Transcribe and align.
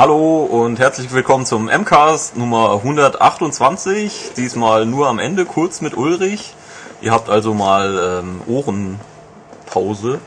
Hallo 0.00 0.44
und 0.44 0.78
herzlich 0.78 1.12
willkommen 1.12 1.44
zum 1.44 1.66
MCAST 1.66 2.34
Nummer 2.34 2.72
128. 2.72 4.30
Diesmal 4.34 4.86
nur 4.86 5.08
am 5.08 5.18
Ende, 5.18 5.44
kurz 5.44 5.82
mit 5.82 5.94
Ulrich. 5.94 6.54
Ihr 7.02 7.12
habt 7.12 7.28
also 7.28 7.52
mal 7.52 8.22
ähm, 8.24 8.40
Ohrenpause. 8.46 10.18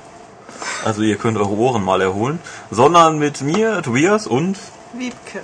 Also 0.85 1.01
ihr 1.01 1.15
könnt 1.17 1.39
eure 1.39 1.49
Ohren 1.57 1.83
mal 1.83 2.01
erholen. 2.01 2.37
Sondern 2.69 3.17
mit 3.17 3.41
mir, 3.41 3.81
Tobias 3.81 4.27
und 4.27 4.59
Wiebke. 4.93 5.41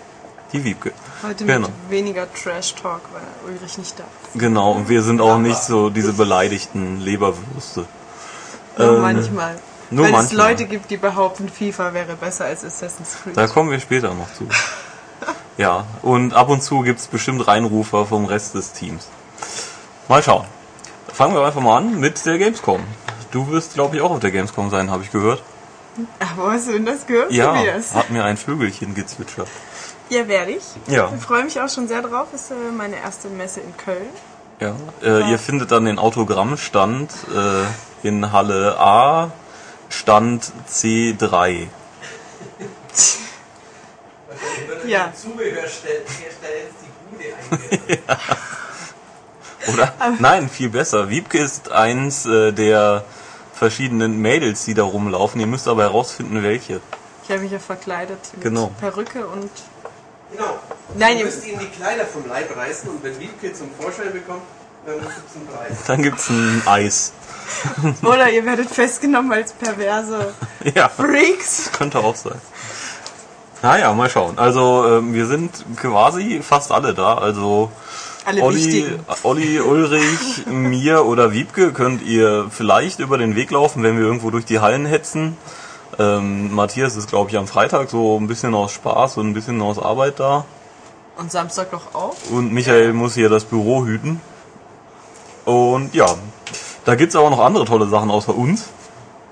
die 0.54 0.64
Wiebke. 0.64 0.92
Heute 1.24 1.46
Genau. 1.46 1.70
mit 1.70 1.90
weniger 1.90 2.32
Trash-Talk, 2.32 3.02
weil 3.12 3.52
Ulrich 3.52 3.80
nicht 3.80 3.98
da 3.98 4.04
ist. 4.04 4.40
Genau, 4.40 4.74
und 4.74 4.90
wir 4.90 5.02
sind 5.02 5.22
auch 5.22 5.40
nicht 5.40 5.58
so 5.64 5.90
diese 5.90 6.14
beleidigten 6.14 7.00
Leberwürste. 7.02 7.86
Nur 8.78 8.90
Ähm, 8.96 9.02
manchmal. 9.02 9.56
Nur 9.92 10.06
weil 10.06 10.12
es 10.14 10.18
manchmal. 10.18 10.52
Leute 10.52 10.66
gibt, 10.66 10.90
die 10.92 10.98
behaupten, 10.98 11.50
FIFA 11.50 11.94
wäre 11.94 12.16
besser 12.16 12.46
als 12.46 12.64
Assassin's 12.64 13.18
Creed. 13.24 13.36
Da 13.36 13.48
kommen 13.48 13.72
wir 13.72 13.80
später 13.80 14.14
noch 14.14 14.34
zu. 14.34 14.48
Ja, 15.58 15.84
und 16.04 16.34
ab 16.34 16.48
und 16.48 16.64
zu 16.64 16.84
gibt's 16.84 17.08
bestimmt 17.08 17.46
Reinrufer 17.46 18.06
vom 18.06 18.24
Rest 18.24 18.56
des 18.56 18.72
Teams. 18.72 19.10
Mal 20.08 20.24
schauen. 20.24 20.46
Fangen 21.12 21.34
wir 21.36 21.46
einfach 21.46 21.60
mal 21.60 21.76
an 21.76 22.00
mit 22.00 22.26
der 22.26 22.38
Gamescom. 22.38 22.82
Du 23.32 23.50
wirst, 23.50 23.74
glaube 23.74 23.98
ich, 23.98 24.02
auch 24.02 24.12
auf 24.12 24.22
der 24.22 24.32
Gamescom 24.32 24.70
sein, 24.70 24.90
habe 24.90 25.04
ich 25.04 25.12
gehört. 25.12 25.44
Wo 26.38 26.50
hast 26.50 26.70
du 26.70 26.72
denn 26.72 26.86
das 26.86 27.06
gehört, 27.06 27.34
Ja, 27.34 27.54
hat 27.94 28.10
mir 28.10 28.24
ein 28.24 28.38
Vögelchen 28.38 28.96
gezwitschert. 28.96 29.50
Ja, 30.08 30.30
werde 30.30 30.52
ich. 30.52 30.64
Ja. 30.88 31.12
Ich 31.14 31.22
freue 31.22 31.44
mich 31.44 31.60
auch 31.60 31.68
schon 31.70 31.90
sehr 31.90 32.02
drauf. 32.02 32.28
Ist 32.34 32.52
äh, 32.52 32.54
meine 32.76 32.96
erste 32.96 33.28
Messe 33.28 33.60
in 33.60 33.76
Köln. 33.76 34.08
Ja. 34.60 34.76
Äh, 35.04 35.30
ihr 35.30 35.40
findet 35.40 35.72
dann 35.72 35.86
den 35.86 36.00
Autogrammstand 36.00 37.12
äh, 37.36 38.08
in 38.08 38.32
Halle 38.32 38.80
A, 38.80 39.32
Stand 39.90 40.52
C3. 40.70 41.68
Ja. 44.86 45.12
Eingegangen. 47.12 48.00
Oder? 49.74 49.94
Nein, 50.20 50.50
viel 50.50 50.70
besser. 50.70 51.10
Wiebke 51.10 51.38
ist 51.40 51.72
eins 51.72 52.26
äh, 52.26 52.52
der 52.54 53.04
verschiedenen 53.54 54.18
Mädels, 54.22 54.66
die 54.66 54.74
da 54.74 54.84
rumlaufen. 54.84 55.40
Ihr 55.42 55.48
müsst 55.48 55.68
aber 55.68 55.84
herausfinden, 55.84 56.42
welche. 56.44 56.80
Ich 57.24 57.30
habe 57.30 57.42
mich 57.42 57.52
ja 57.52 57.60
verkleidet 57.60 58.20
mit 58.34 58.42
Genau. 58.42 58.72
Perücke 58.80 59.26
und 59.28 59.50
Genau. 60.32 60.60
Nein, 60.96 61.14
ihr 61.14 61.20
ihr- 61.20 61.26
müsst 61.26 61.46
ihm 61.46 61.60
die 61.60 61.68
Kleider 61.68 62.06
vom 62.06 62.28
Leib 62.28 62.56
reißen 62.56 62.90
und 62.90 63.04
wenn 63.04 63.20
Wiebke 63.20 63.52
zum 63.54 63.70
Vorschein 63.80 64.14
bekommt, 64.14 64.44
dann 64.86 66.02
gibt 66.02 66.20
es 66.20 66.28
gibt's 66.28 66.30
ein 66.30 66.62
Eis. 66.66 67.14
oder 68.04 68.30
ihr 68.30 68.46
werdet 68.46 68.70
festgenommen 68.70 69.32
als 69.32 69.54
perverse 69.54 70.34
Ja. 70.76 70.90
Freaks. 70.90 71.72
Könnte 71.72 72.00
auch 72.00 72.16
sein. 72.16 72.40
Naja, 73.62 73.94
mal 73.94 74.10
schauen. 74.10 74.38
Also 74.38 74.86
ähm, 74.88 75.14
wir 75.14 75.26
sind 75.26 75.52
quasi 75.76 76.42
fast 76.42 76.72
alle 76.72 76.94
da. 76.94 77.16
Also 77.16 77.72
Alle 78.26 78.42
Olli, 78.42 78.58
wichtigen. 78.58 79.00
Olli, 79.24 79.60
Ulrich, 79.60 80.46
mir 80.46 81.06
oder 81.06 81.34
Wiebke 81.34 81.74
könnt 81.74 82.02
ihr 82.04 82.48
vielleicht 82.50 83.00
über 83.00 83.18
den 83.18 83.36
Weg 83.36 83.52
laufen, 83.52 83.84
wenn 83.84 83.98
wir 83.98 84.06
irgendwo 84.06 84.32
durch 84.32 84.46
die 84.46 84.60
Hallen 84.60 84.86
hetzen. 84.86 85.36
Ähm, 85.98 86.54
Matthias 86.54 86.96
ist, 86.96 87.10
glaube 87.10 87.32
ich, 87.32 87.38
am 87.38 87.48
Freitag 87.48 87.90
so 87.90 88.18
ein 88.18 88.28
bisschen 88.28 88.54
aus 88.54 88.72
Spaß 88.72 89.18
und 89.18 89.30
ein 89.30 89.34
bisschen 89.34 89.62
aus 89.62 89.78
Arbeit 89.80 90.20
da. 90.20 90.46
Und 91.18 91.32
Samstag 91.32 91.72
doch 91.72 91.94
auch. 91.94 92.16
Und 92.32 92.54
Michael 92.54 92.94
muss 92.94 93.16
hier 93.16 93.28
das 93.28 93.44
Büro 93.44 93.86
hüten. 93.86 94.22
Und 95.50 95.96
ja, 95.96 96.06
da 96.86 96.94
gibt's 96.94 97.16
aber 97.16 97.32
noch 97.32 97.40
andere 97.40 97.66
tolle 97.66 97.88
Sachen 97.88 98.12
außer 98.12 98.36
uns. 98.36 98.70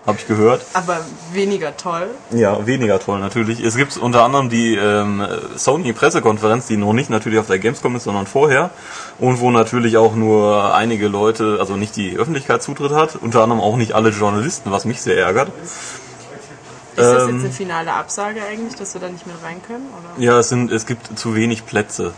Habe 0.08 0.18
ich 0.18 0.26
gehört. 0.26 0.66
Aber 0.74 1.02
weniger 1.34 1.76
toll. 1.78 2.08
Ja, 2.32 2.66
weniger 2.66 2.98
toll 2.98 3.20
natürlich. 3.20 3.60
Es 3.60 3.76
gibt 3.76 3.98
unter 3.98 4.24
anderem 4.24 4.50
die 4.50 4.74
ähm, 4.74 5.22
Sony 5.56 5.94
Pressekonferenz, 5.94 6.66
die 6.66 6.78
noch 6.78 6.94
nicht 6.94 7.10
natürlich 7.10 7.38
auf 7.40 7.48
der 7.48 7.60
Gamescom 7.60 7.96
ist, 7.98 8.06
sondern 8.06 8.26
vorher. 8.26 8.72
Und 9.20 9.42
wo 9.42 9.52
natürlich 9.52 9.98
auch 9.98 10.16
nur 10.16 10.74
einige 10.74 11.08
Leute, 11.08 11.58
also 11.60 11.76
nicht 11.76 11.96
die 11.98 12.16
Öffentlichkeit 12.16 12.64
Zutritt 12.64 12.94
hat. 12.94 13.18
Unter 13.18 13.44
anderem 13.44 13.62
auch 13.62 13.76
nicht 13.76 13.94
alle 13.94 14.10
Journalisten, 14.10 14.72
was 14.72 14.86
mich 14.86 15.02
sehr 15.02 15.18
ärgert. 15.18 15.52
Ist 16.98 17.06
das 17.06 17.24
Ähm, 17.24 17.36
jetzt 17.36 17.46
eine 17.46 17.54
finale 17.54 17.94
Absage 17.94 18.42
eigentlich, 18.44 18.76
dass 18.76 18.96
wir 18.96 19.02
da 19.02 19.08
nicht 19.08 19.28
mehr 19.28 19.36
rein 19.44 19.62
können? 19.62 19.86
Oder? 19.92 20.24
Ja, 20.24 20.40
es 20.40 20.50
sind, 20.50 20.72
es 20.72 20.88
gibt 20.88 21.18
zu 21.18 21.36
wenig 21.36 21.66
Plätze. 21.68 22.12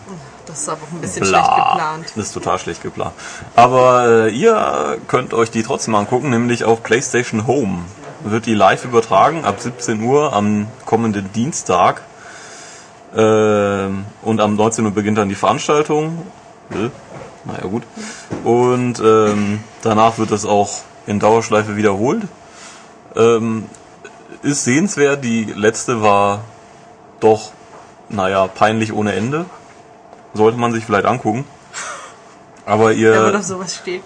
Das 0.45 0.61
ist 0.61 0.69
aber 0.69 0.83
auch 0.83 0.91
ein 0.93 1.01
bisschen 1.01 1.25
schlecht 1.25 1.43
Bla. 1.43 1.71
geplant. 1.71 2.05
Das 2.15 2.25
ist 2.27 2.31
total 2.31 2.59
schlecht 2.59 2.81
geplant. 2.81 3.11
Aber 3.57 4.07
äh, 4.07 4.29
ihr 4.29 4.97
könnt 5.09 5.33
euch 5.33 5.51
die 5.51 5.63
trotzdem 5.63 5.95
angucken, 5.95 6.29
nämlich 6.29 6.63
auf 6.63 6.81
PlayStation 6.81 7.45
Home. 7.45 7.79
Wird 8.23 8.45
die 8.45 8.53
live 8.53 8.85
übertragen 8.85 9.43
ab 9.43 9.59
17 9.59 10.01
Uhr 10.01 10.31
am 10.31 10.67
kommenden 10.85 11.31
Dienstag. 11.33 12.01
Ähm, 13.15 14.05
und 14.21 14.39
am 14.39 14.55
19 14.55 14.85
Uhr 14.85 14.91
beginnt 14.91 15.17
dann 15.17 15.27
die 15.27 15.35
Veranstaltung. 15.35 16.25
Äh, 16.71 16.89
naja 17.43 17.63
gut. 17.63 17.83
Und 18.45 19.01
ähm, 19.01 19.59
danach 19.81 20.17
wird 20.19 20.31
es 20.31 20.45
auch 20.45 20.69
in 21.05 21.19
Dauerschleife 21.19 21.75
wiederholt. 21.75 22.23
Ähm, 23.15 23.65
ist 24.41 24.63
sehenswert. 24.63 25.23
Die 25.23 25.45
letzte 25.45 26.01
war 26.01 26.41
doch, 27.19 27.51
naja, 28.09 28.47
peinlich 28.47 28.93
ohne 28.93 29.13
Ende. 29.13 29.45
Sollte 30.33 30.57
man 30.57 30.73
sich 30.73 30.85
vielleicht 30.85 31.05
angucken. 31.05 31.45
Aber 32.65 32.91
ihr 32.93 33.41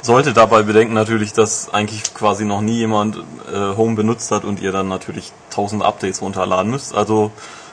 solltet 0.01 0.37
dabei 0.37 0.63
bedenken 0.63 0.93
natürlich, 0.93 1.33
dass 1.33 1.73
eigentlich 1.73 2.13
quasi 2.13 2.45
noch 2.45 2.61
nie 2.61 2.77
jemand 2.77 3.17
äh, 3.51 3.75
Home 3.75 3.95
benutzt 3.95 4.31
hat 4.31 4.45
und 4.45 4.61
ihr 4.61 4.71
dann 4.71 4.87
natürlich 4.87 5.33
tausend 5.49 5.83
Updates 5.83 6.21
runterladen 6.21 6.71
müsst. 6.71 6.95
Also 6.95 7.31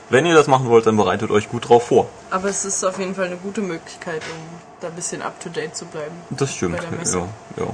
wenn 0.09 0.25
ihr 0.25 0.35
das 0.35 0.47
machen 0.47 0.67
wollt, 0.67 0.85
dann 0.85 0.97
bereitet 0.97 1.31
euch 1.31 1.49
gut 1.49 1.69
drauf 1.69 1.87
vor. 1.87 2.09
Aber 2.29 2.49
es 2.49 2.65
ist 2.65 2.83
auf 2.83 2.99
jeden 2.99 3.15
Fall 3.15 3.27
eine 3.27 3.37
gute 3.37 3.61
Möglichkeit, 3.61 4.21
um 4.23 4.59
da 4.81 4.87
ein 4.87 4.93
bisschen 4.93 5.21
up 5.21 5.39
to 5.39 5.47
date 5.47 5.73
zu 5.73 5.85
bleiben. 5.85 6.15
Das 6.29 6.53
stimmt. 6.53 6.81
Ja, 7.13 7.19
ja. 7.55 7.67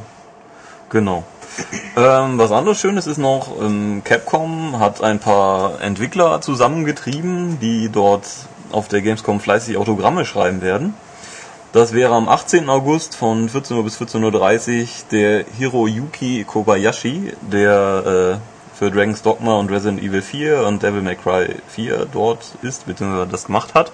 Genau. 0.92 1.24
Ähm, 1.96 2.38
was 2.38 2.52
anderes 2.52 2.80
Schönes 2.80 3.08
ist 3.08 3.18
noch, 3.18 3.60
ähm, 3.60 4.04
Capcom 4.04 4.80
hat 4.80 5.02
ein 5.02 5.20
paar 5.20 5.82
Entwickler 5.82 6.42
zusammengetrieben, 6.42 7.60
die 7.60 7.90
dort 7.90 8.28
auf 8.72 8.88
der 8.88 9.02
Gamescom 9.02 9.40
fleißig 9.40 9.78
Autogramme 9.78 10.26
schreiben 10.26 10.62
werden. 10.62 10.94
Das 11.74 11.94
wäre 11.94 12.14
am 12.14 12.30
18. 12.30 12.70
August 12.70 13.16
von 13.16 13.50
14 13.50 13.78
Uhr 13.78 13.84
bis 13.84 14.00
14.30 14.00 14.82
Uhr 14.82 14.88
der 15.12 15.46
Hiroyuki 15.58 16.44
Kobayashi, 16.44 17.34
der 17.42 18.40
äh, 18.40 18.78
für 18.78 18.92
Dragon's 18.92 19.24
Dogma 19.24 19.56
und 19.58 19.72
Resident 19.72 20.02
Evil 20.02 20.22
4 20.22 20.68
und 20.68 20.84
Devil 20.84 21.02
May 21.02 21.16
Cry 21.16 21.56
4 21.68 22.08
dort 22.12 22.54
ist, 22.62 22.86
beziehungsweise 22.86 23.28
das 23.28 23.46
gemacht 23.46 23.74
hat. 23.74 23.92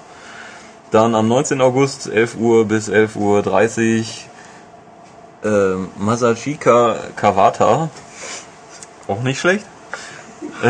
Dann 0.91 1.16
am 1.16 1.28
19. 1.28 1.62
August 1.62 2.07
11 2.07 2.35
Uhr 2.35 2.66
bis 2.66 2.90
11.30 2.90 3.18
Uhr 3.18 4.06
ähm, 5.44 5.90
Masachika 5.98 6.96
Kawata, 7.16 7.90
auch 9.08 9.22
nicht 9.22 9.40
schlecht. 9.40 9.66
Äh, 10.62 10.68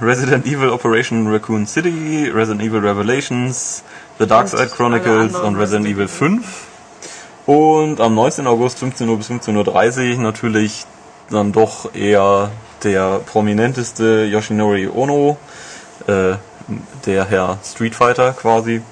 Resident 0.00 0.46
Evil 0.46 0.70
Operation 0.70 1.26
Raccoon 1.28 1.66
City, 1.66 2.30
Resident 2.32 2.62
Evil 2.62 2.80
Revelations, 2.80 3.82
The 4.18 4.26
Dark 4.26 4.48
Side 4.48 4.68
Chronicles 4.68 5.34
und 5.34 5.56
Resident 5.56 5.86
Resident 5.86 5.86
Evil 5.86 6.08
5. 6.08 6.46
Und 7.46 8.00
am 8.00 8.14
19. 8.14 8.46
August 8.46 8.78
15 8.80 9.08
Uhr 9.08 9.18
bis 9.18 9.30
15.30 9.30 10.16
Uhr 10.16 10.22
natürlich 10.22 10.84
dann 11.30 11.52
doch 11.52 11.94
eher 11.94 12.50
der 12.82 13.20
prominenteste 13.24 14.24
Yoshinori 14.24 14.88
Ono, 14.88 15.36
äh, 16.06 16.34
der 17.06 17.24
Herr 17.26 17.58
Street 17.64 17.94
Fighter 17.94 18.32
quasi. 18.32 18.82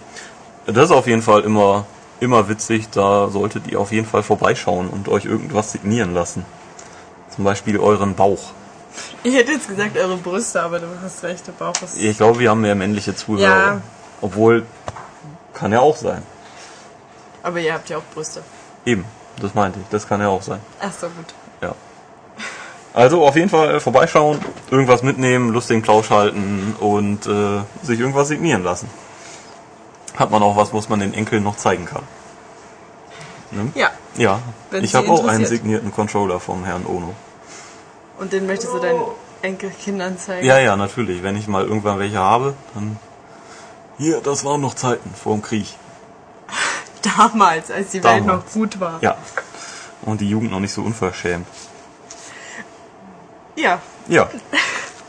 Das 0.67 0.87
ist 0.87 0.91
auf 0.93 1.07
jeden 1.07 1.23
Fall 1.23 1.43
immer, 1.43 1.85
immer 2.25 2.49
witzig, 2.49 2.89
da 2.91 3.29
solltet 3.29 3.67
ihr 3.69 3.79
auf 3.79 3.93
jeden 3.93 4.07
Fall 4.07 4.23
vorbeischauen 4.23 4.89
und 4.89 5.09
euch 5.09 5.25
irgendwas 5.25 5.73
signieren 5.73 6.15
lassen. 6.15 6.45
Zum 7.35 7.45
Beispiel 7.45 7.79
euren 7.79 8.15
Bauch. 8.15 8.53
Ich 9.23 9.35
hätte 9.35 9.53
jetzt 9.53 9.69
gesagt 9.69 9.97
eure 9.97 10.17
Brüste, 10.17 10.63
aber 10.63 10.79
du 10.79 10.87
hast 11.03 11.23
recht, 11.23 11.47
der 11.47 11.53
Bauch 11.53 11.75
ist... 11.83 11.99
Ich 11.99 12.17
glaube, 12.17 12.39
wir 12.39 12.51
haben 12.51 12.61
mehr 12.61 12.75
männliche 12.75 13.15
Zuhörer. 13.15 13.49
Ja. 13.49 13.81
Obwohl, 14.21 14.65
kann 15.53 15.73
ja 15.73 15.81
auch 15.81 15.97
sein. 15.97 16.23
Aber 17.43 17.61
ihr 17.61 17.75
habt 17.75 17.89
ja 17.91 17.99
auch 17.99 18.05
Brüste. 18.15 18.43
Eben, 18.85 19.05
das 19.41 19.55
meinte 19.55 19.81
ich, 19.81 19.87
das 19.91 20.09
kann 20.09 20.21
ja 20.21 20.29
auch 20.29 20.43
sein. 20.43 20.61
Ach 20.81 20.93
so, 20.93 21.09
gut. 21.09 21.35
Ja. 21.61 21.75
Also 22.95 23.27
auf 23.27 23.35
jeden 23.35 23.51
Fall 23.51 23.81
vorbeischauen, 23.81 24.39
irgendwas 24.71 25.03
mitnehmen, 25.03 25.51
lustigen 25.51 25.83
Plausch 25.83 26.11
halten 26.11 26.77
und 26.79 27.27
äh, 27.27 27.61
sich 27.83 27.99
irgendwas 27.99 28.29
signieren 28.29 28.63
lassen. 28.63 28.89
Hat 30.17 30.31
man 30.31 30.43
auch 30.43 30.57
was, 30.57 30.73
was 30.73 30.89
man 30.89 31.01
den 31.01 31.15
Enkeln 31.15 31.43
noch 31.43 31.57
zeigen 31.57 31.87
kann. 31.87 32.03
Ne? 33.51 33.73
Ja, 33.75 33.91
Ja, 34.17 34.41
Wenn 34.71 34.85
ich 34.85 34.95
habe 34.95 35.09
auch 35.11 35.27
einen 35.27 35.47
signierten 35.47 35.93
Controller 35.93 36.41
vom 36.41 36.65
Herrn 36.65 36.87
Ono. 36.87 37.15
und 38.19 38.33
den 38.33 38.47
möchtest 38.47 38.73
du 38.73 38.79
deinen 38.79 39.03
Enkelkindern 39.43 40.19
zeigen. 40.19 40.47
Ja, 40.47 40.59
ja, 40.59 40.77
natürlich. 40.77 41.23
Wenn 41.23 41.37
ich 41.37 41.47
mal 41.49 41.65
irgendwann 41.65 41.99
welche 41.99 42.19
habe, 42.19 42.55
dann. 42.75 42.99
Hier, 43.99 44.21
das 44.21 44.45
waren 44.45 44.61
noch 44.61 44.75
Zeiten 44.75 45.11
vor 45.15 45.35
dem 45.35 45.43
Krieg. 45.43 45.67
Damals, 47.17 47.71
als 47.71 47.91
die 47.91 48.03
Welt 48.03 48.23
Damals. 48.25 48.45
noch 48.47 48.53
gut 48.53 48.81
war. 48.81 48.99
Ja. 49.03 49.17
Und 50.03 50.21
die 50.21 50.29
Jugend 50.29 50.51
noch 50.51 50.61
nicht 50.61 50.73
so 50.73 50.83
unverschämt. 50.83 51.47
Ja. 53.57 53.81
Ja. 54.09 54.29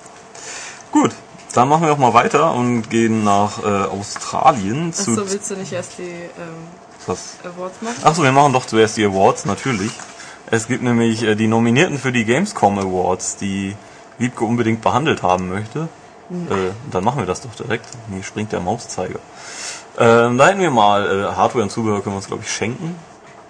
Gut. 0.92 1.12
Dann 1.56 1.70
machen 1.70 1.84
wir 1.84 1.94
auch 1.94 1.98
mal 1.98 2.14
weiter 2.14 2.54
und 2.54 2.90
gehen 2.90 3.24
nach 3.24 3.64
äh, 3.64 3.66
Australien. 3.66 4.90
Achso, 4.90 5.16
willst 5.16 5.50
du 5.50 5.56
nicht 5.56 5.72
erst 5.72 5.98
die 5.98 6.04
ähm? 6.04 6.68
Awards 7.08 7.82
machen? 7.82 7.96
Achso, 8.04 8.24
wir 8.24 8.32
machen 8.32 8.52
doch 8.52 8.66
zuerst 8.66 8.98
die 8.98 9.06
Awards, 9.06 9.46
natürlich. 9.46 9.92
Es 10.52 10.68
gibt 10.68 10.84
nämlich 10.84 11.24
äh, 11.24 11.36
die 11.36 11.48
Nominierten 11.48 11.98
für 11.98 12.12
die 12.12 12.26
Gamescom 12.26 12.78
Awards, 12.78 13.38
die 13.38 13.76
Wiebke 14.18 14.44
unbedingt 14.44 14.82
behandelt 14.82 15.24
haben 15.24 15.50
möchte. 15.50 15.88
Äh, 16.30 16.72
dann 16.92 17.04
machen 17.04 17.20
wir 17.20 17.26
das 17.26 17.42
doch 17.42 17.54
direkt. 17.56 17.86
Hier 18.12 18.24
springt 18.24 18.52
der 18.52 18.60
Mauszeiger. 18.60 19.20
Ähm, 19.98 20.38
da 20.38 20.48
hätten 20.48 20.60
wir 20.60 20.72
mal 20.72 21.06
äh, 21.06 21.36
Hardware 21.36 21.64
und 21.64 21.70
Zubehör 21.70 22.02
können 22.02 22.16
wir 22.16 22.18
uns, 22.18 22.28
glaube 22.28 22.44
ich, 22.44 22.52
schenken. 22.52 22.96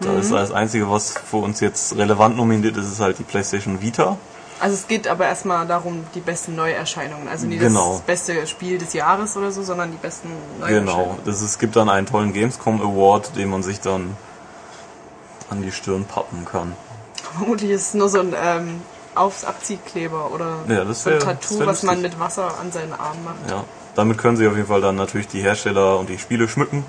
Da 0.02 0.14
ist 0.14 0.32
das 0.32 0.52
Einzige, 0.52 0.92
was 0.92 1.14
für 1.14 1.38
uns 1.38 1.62
jetzt 1.62 1.96
relevant 1.96 2.36
nominiert 2.36 2.76
ist, 2.76 2.92
ist 2.92 3.00
halt 3.00 3.18
die 3.18 3.24
PlayStation 3.24 3.82
Vita. 3.82 4.18
Also 4.60 4.76
es 4.76 4.88
geht 4.88 5.08
aber 5.08 5.26
erstmal 5.26 5.68
darum, 5.68 6.06
die 6.16 6.22
besten 6.22 6.56
Neuerscheinungen. 6.56 7.28
Also 7.28 7.46
nicht 7.46 7.60
Genau. 7.60 7.94
das 7.94 8.02
beste 8.02 8.48
Spiel 8.48 8.78
des 8.78 8.94
Jahres 8.94 9.36
oder 9.36 9.52
so, 9.52 9.64
sondern 9.64 9.92
die 9.92 9.98
besten 9.98 10.30
Genau. 10.66 10.68
Neuerscheinungen. 10.96 11.20
Das, 11.26 11.42
es 11.42 11.60
gibt 11.60 11.76
dann 11.76 11.90
einen 11.90 12.08
tollen 12.08 12.32
Gamescom 12.34 12.82
Award, 12.82 13.36
den 13.36 13.50
man 13.50 13.64
sich 13.64 13.82
dann 13.82 14.16
an 15.50 15.62
die 15.62 15.72
Stirn 15.72 16.06
pappen 16.06 16.46
kann. 16.46 16.74
Vermutlich 17.38 17.72
ist 17.72 17.88
es 17.90 17.94
nur 17.96 18.08
so 18.10 18.20
ein 18.20 18.34
ähm, 18.42 18.82
Aufs 19.14 19.44
Abziehkleber 19.46 20.32
oder 20.32 20.58
Ja, 20.68 20.92
so 20.94 21.10
ein 21.10 21.20
Tattoo, 21.20 21.66
was 21.66 21.84
man 21.84 22.02
mit 22.02 22.20
Wasser 22.20 22.52
an 22.60 22.72
seinen 22.72 22.94
Arm 22.94 23.24
macht. 23.24 23.50
Ja, 23.50 23.64
damit 23.96 24.18
können 24.18 24.38
sie 24.38 24.48
auf 24.48 24.56
jeden 24.56 24.68
Fall 24.68 24.82
dann 24.82 24.96
natürlich 24.96 25.28
die 25.28 25.42
Hersteller 25.42 26.00
und 26.00 26.10
die 26.10 26.18
Spiele 26.18 26.48
schmücken. 26.48 26.86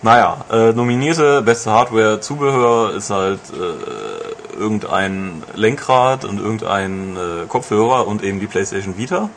Naja, 0.00 0.44
äh, 0.50 0.72
nominierte 0.72 1.42
beste 1.42 1.70
Hardware, 1.72 2.20
Zubehör 2.20 2.94
ist 2.94 3.10
halt 3.10 3.40
äh, 3.52 4.37
irgendein 4.58 5.42
Lenkrad 5.54 6.24
und 6.24 6.38
irgendein 6.38 7.16
äh, 7.16 7.46
Kopfhörer 7.46 8.06
und 8.06 8.22
eben 8.22 8.40
die 8.40 8.46
PlayStation 8.46 8.98
Vita. 8.98 9.30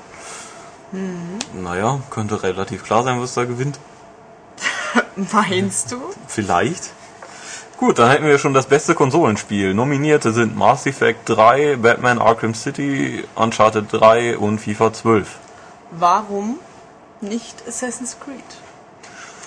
Naja, 1.54 2.00
könnte 2.10 2.44
relativ 2.44 2.84
klar 2.84 3.04
sein, 3.04 3.22
was 3.22 3.34
da 3.34 3.46
gewinnt. 3.46 3.80
Meinst 5.32 5.92
du? 5.92 6.02
Vielleicht. 6.28 6.92
Gut, 7.78 7.98
dann 7.98 8.12
hätten 8.12 8.26
wir 8.26 8.38
schon 8.38 8.54
das 8.54 8.68
beste 8.68 8.94
Konsolenspiel. 8.94 9.74
Nominierte 9.74 10.34
sind 10.34 10.56
Mass 10.56 10.86
Effect 10.86 11.28
3, 11.30 11.78
Batman 11.78 12.20
Arkham 12.20 12.54
City, 12.54 13.24
Uncharted 13.36 13.86
3 13.92 14.38
und 14.38 14.60
FIFA 14.60 14.94
12. 14.94 15.38
Warum 15.92 16.60
nicht 17.22 17.68
Assassin's 17.68 18.18
Creed? 18.20 18.44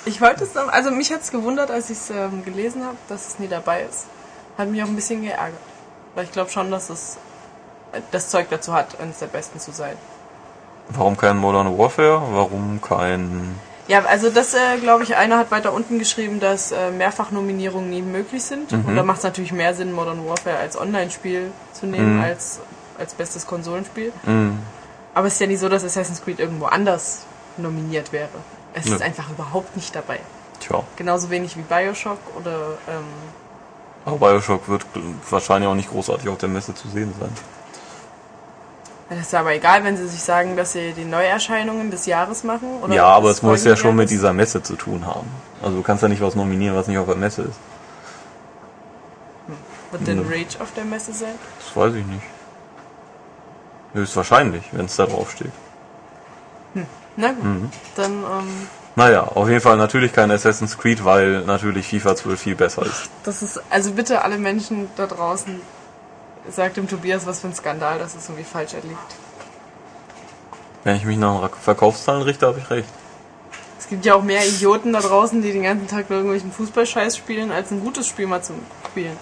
Ich 0.06 0.20
wollte 0.20 0.44
es 0.44 0.54
noch, 0.54 0.68
also 0.68 0.90
mich 0.90 1.12
hat 1.12 1.22
es 1.22 1.30
gewundert, 1.30 1.70
als 1.70 1.90
ich 1.90 1.98
es 1.98 2.10
ähm, 2.10 2.44
gelesen 2.44 2.84
habe, 2.84 2.96
dass 3.08 3.28
es 3.28 3.38
nie 3.38 3.48
dabei 3.48 3.84
ist. 3.84 4.06
Hat 4.58 4.68
mich 4.68 4.82
auch 4.82 4.86
ein 4.88 4.96
bisschen 4.96 5.22
geärgert. 5.22 5.58
Weil 6.14 6.24
ich 6.24 6.32
glaube 6.32 6.50
schon, 6.50 6.70
dass 6.70 6.90
es 6.90 7.16
das 8.10 8.28
Zeug 8.28 8.46
dazu 8.50 8.72
hat, 8.72 9.00
eines 9.00 9.18
der 9.18 9.26
besten 9.26 9.58
zu 9.60 9.72
sein. 9.72 9.96
Warum 10.90 11.16
kein 11.16 11.36
Modern 11.36 11.76
Warfare? 11.78 12.22
Warum 12.32 12.80
kein... 12.80 13.58
Ja, 13.86 14.02
also 14.04 14.30
das, 14.30 14.54
äh, 14.54 14.78
glaube 14.80 15.02
ich, 15.04 15.14
einer 15.16 15.36
hat 15.38 15.50
weiter 15.50 15.72
unten 15.72 15.98
geschrieben, 15.98 16.40
dass 16.40 16.72
äh, 16.72 16.90
Mehrfachnominierungen 16.90 17.90
nie 17.90 18.00
möglich 18.00 18.42
sind. 18.42 18.72
Und 18.72 18.96
da 18.96 19.02
macht 19.02 19.18
es 19.18 19.24
natürlich 19.24 19.52
mehr 19.52 19.74
Sinn, 19.74 19.92
Modern 19.92 20.26
Warfare 20.26 20.56
als 20.56 20.78
Online-Spiel 20.80 21.50
zu 21.72 21.86
nehmen, 21.86 22.22
als, 22.22 22.60
als 22.98 23.12
bestes 23.12 23.46
Konsolenspiel. 23.46 24.10
Mm, 24.24 24.52
Aber 25.14 25.26
es 25.26 25.34
ist 25.34 25.40
ja 25.40 25.46
nicht 25.46 25.60
so, 25.60 25.68
dass 25.68 25.84
Assassin's 25.84 26.22
Creed 26.24 26.40
irgendwo 26.40 26.64
anders 26.64 27.24
nominiert 27.58 28.10
wäre. 28.12 28.30
Es 28.72 28.86
Nö. 28.86 28.94
ist 28.94 29.02
einfach 29.02 29.28
überhaupt 29.30 29.76
nicht 29.76 29.94
dabei. 29.94 30.18
tja. 30.60 30.82
Genauso 30.96 31.28
wenig 31.28 31.56
wie 31.58 31.62
Bioshock 31.62 32.18
oder 32.38 32.78
ähm, 32.88 33.04
Aber 34.06 34.18
Bioshock 34.18 34.68
wird 34.68 34.84
wahrscheinlich 35.30 35.68
auch 35.68 35.74
nicht 35.74 35.90
großartig 35.90 36.28
auf 36.28 36.38
der 36.38 36.48
Messe 36.48 36.74
zu 36.74 36.88
sehen 36.88 37.14
sein. 37.18 37.30
das 39.08 39.20
ist 39.20 39.34
aber 39.34 39.54
egal, 39.54 39.82
wenn 39.84 39.96
sie 39.96 40.06
sich 40.06 40.22
sagen, 40.22 40.56
dass 40.56 40.72
sie 40.72 40.92
die 40.92 41.04
Neuerscheinungen 41.04 41.90
des 41.90 42.04
Jahres 42.06 42.44
machen. 42.44 42.68
Ja, 42.92 43.06
aber 43.06 43.30
es 43.30 43.42
muss 43.42 43.64
ja 43.64 43.76
schon 43.76 43.96
mit 43.96 44.10
dieser 44.10 44.32
Messe 44.32 44.62
zu 44.62 44.76
tun 44.76 45.06
haben. 45.06 45.28
Also 45.62 45.76
du 45.78 45.82
kannst 45.82 46.02
ja 46.02 46.08
nicht 46.08 46.20
was 46.20 46.34
nominieren, 46.34 46.76
was 46.76 46.86
nicht 46.86 46.98
auf 46.98 47.06
der 47.06 47.16
Messe 47.16 47.42
ist. 47.42 47.58
Wird 49.90 50.06
denn. 50.06 50.18
Rage 50.26 50.60
auf 50.60 50.72
der 50.74 50.84
Messe 50.84 51.12
sein? 51.12 51.34
Das 51.60 51.76
weiß 51.76 51.94
ich 51.94 52.04
nicht. 52.06 52.22
Höchstwahrscheinlich, 53.94 54.64
wenn 54.72 54.86
es 54.86 54.96
da 54.96 55.06
drauf 55.06 55.30
steht. 55.30 55.52
Na 57.16 57.28
gut, 57.28 57.44
Mhm. 57.44 57.70
dann 57.94 58.12
ähm, 58.12 58.68
Naja, 58.96 59.24
auf 59.24 59.48
jeden 59.48 59.60
Fall 59.60 59.76
natürlich 59.76 60.12
kein 60.12 60.30
Assassin's 60.30 60.78
Creed, 60.78 61.04
weil 61.04 61.40
natürlich 61.42 61.88
FIFA 61.88 62.14
12 62.14 62.40
viel 62.40 62.54
besser 62.54 62.82
ist. 62.82 63.10
das 63.24 63.42
ist, 63.42 63.60
also 63.70 63.90
bitte 63.92 64.22
alle 64.22 64.38
Menschen 64.38 64.88
da 64.96 65.06
draußen, 65.06 65.60
sagt 66.48 66.76
dem 66.76 66.88
Tobias, 66.88 67.26
was 67.26 67.40
für 67.40 67.48
ein 67.48 67.54
Skandal, 67.54 67.98
das 67.98 68.14
ist 68.14 68.28
irgendwie 68.28 68.44
falsch 68.44 68.74
erlebt. 68.74 68.98
Wenn 70.84 70.96
ich 70.96 71.04
mich 71.04 71.16
nach 71.16 71.50
Verkaufszahlen 71.56 72.22
richte, 72.22 72.46
habe 72.46 72.60
ich 72.60 72.70
recht. 72.70 72.88
Es 73.78 73.88
gibt 73.88 74.04
ja 74.04 74.14
auch 74.14 74.22
mehr 74.22 74.46
Idioten 74.46 74.92
da 74.92 75.00
draußen, 75.00 75.42
die 75.42 75.52
den 75.52 75.64
ganzen 75.64 75.88
Tag 75.88 76.08
nur 76.08 76.18
irgendwelchen 76.18 76.52
Fußballscheiß 76.52 77.16
spielen, 77.16 77.50
als 77.50 77.70
ein 77.70 77.80
gutes 77.80 78.06
Spiel 78.06 78.26
mal 78.26 78.42
zu 78.42 78.52
spielen. 78.90 79.16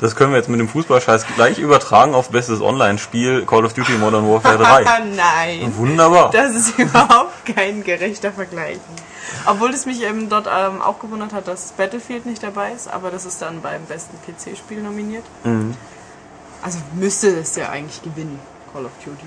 Das 0.00 0.16
können 0.16 0.32
wir 0.32 0.38
jetzt 0.38 0.48
mit 0.48 0.60
dem 0.60 0.68
Fußballscheiß 0.68 1.26
gleich 1.34 1.58
übertragen 1.58 2.14
auf 2.14 2.30
bestes 2.30 2.60
Online-Spiel 2.60 3.46
Call 3.46 3.64
of 3.64 3.74
Duty 3.74 3.92
Modern 3.92 4.28
Warfare 4.28 4.58
3. 4.58 4.86
Ah, 4.86 4.98
nein. 5.16 5.76
Wunderbar. 5.76 6.30
Das 6.30 6.54
ist 6.54 6.78
überhaupt 6.78 7.46
kein 7.46 7.82
gerechter 7.84 8.32
Vergleich. 8.32 8.78
Obwohl 9.46 9.70
es 9.70 9.86
mich 9.86 10.02
ähm, 10.02 10.28
dort 10.28 10.46
ähm, 10.46 10.82
auch 10.82 10.98
gewundert 10.98 11.32
hat, 11.32 11.48
dass 11.48 11.72
Battlefield 11.72 12.26
nicht 12.26 12.42
dabei 12.42 12.72
ist, 12.72 12.88
aber 12.88 13.10
das 13.10 13.24
ist 13.24 13.40
dann 13.42 13.62
beim 13.62 13.84
besten 13.86 14.16
PC-Spiel 14.26 14.82
nominiert. 14.82 15.24
Mhm. 15.44 15.76
Also 16.62 16.78
müsste 16.94 17.28
es 17.28 17.56
ja 17.56 17.68
eigentlich 17.68 18.02
gewinnen, 18.02 18.38
Call 18.72 18.86
of 18.86 18.92
Duty. 19.04 19.26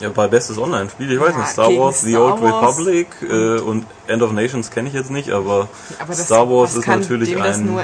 Ja, 0.00 0.10
bei 0.10 0.28
bestes 0.28 0.58
Online-Spiel, 0.58 1.10
ich 1.10 1.20
weiß 1.20 1.32
Ja, 1.32 1.38
nicht, 1.38 1.50
Star 1.50 1.76
Wars, 1.76 2.02
The 2.02 2.12
Star 2.12 2.22
Old 2.34 2.42
Wars. 2.42 2.78
Republic 2.78 3.08
äh, 3.22 3.58
und 3.58 3.84
End 4.06 4.22
of 4.22 4.32
Nations 4.32 4.70
kenne 4.70 4.88
ich 4.88 4.94
jetzt 4.94 5.10
nicht, 5.10 5.30
aber, 5.30 5.68
Aber 5.98 6.08
das, 6.08 6.24
Star 6.24 6.48
Wars 6.48 6.76
ist 6.76 6.86
natürlich 6.86 7.36
ein, 7.40 7.78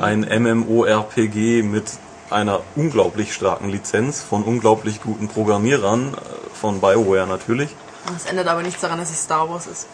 ein 0.00 0.42
MMORPG 0.42 1.62
mit 1.62 1.84
einer 2.30 2.60
unglaublich 2.76 3.34
starken 3.34 3.68
Lizenz 3.68 4.22
von 4.22 4.44
unglaublich 4.44 5.02
guten 5.02 5.26
Programmierern, 5.28 6.14
äh, 6.14 6.16
von 6.54 6.80
BioWare 6.80 7.26
natürlich. 7.26 7.74
Das 8.12 8.26
ändert 8.26 8.46
aber 8.48 8.62
nichts 8.62 8.80
daran, 8.80 8.98
dass 8.98 9.10
es 9.10 9.22
Star 9.22 9.50
Wars 9.50 9.66
ist. 9.66 9.86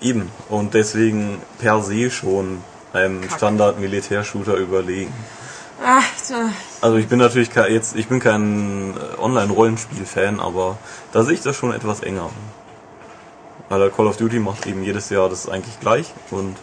Eben. 0.00 0.30
Und 0.48 0.74
deswegen 0.74 1.38
per 1.58 1.82
se 1.82 2.10
schon 2.10 2.62
einem 2.92 3.22
Kacke. 3.22 3.36
Standard-Militärshooter 3.36 4.54
überlegen. 4.56 5.12
Ach, 5.82 6.04
tja. 6.26 6.50
Also 6.80 6.96
ich 6.96 7.08
bin 7.08 7.18
natürlich 7.18 7.50
jetzt, 7.54 7.96
ich 7.96 8.08
bin 8.08 8.20
kein 8.20 8.94
äh, 8.94 9.20
Online-Rollenspiel-Fan, 9.20 10.40
aber 10.40 10.76
da 11.12 11.24
sehe 11.24 11.34
ich 11.34 11.40
das 11.40 11.56
schon 11.56 11.72
etwas 11.72 12.00
enger. 12.00 12.30
Weil 13.68 13.90
Call 13.90 14.06
of 14.06 14.16
Duty 14.16 14.38
macht 14.38 14.66
eben 14.66 14.82
jedes 14.82 15.10
Jahr 15.10 15.28
das 15.28 15.48
eigentlich 15.48 15.80
gleich 15.80 16.12
und 16.30 16.56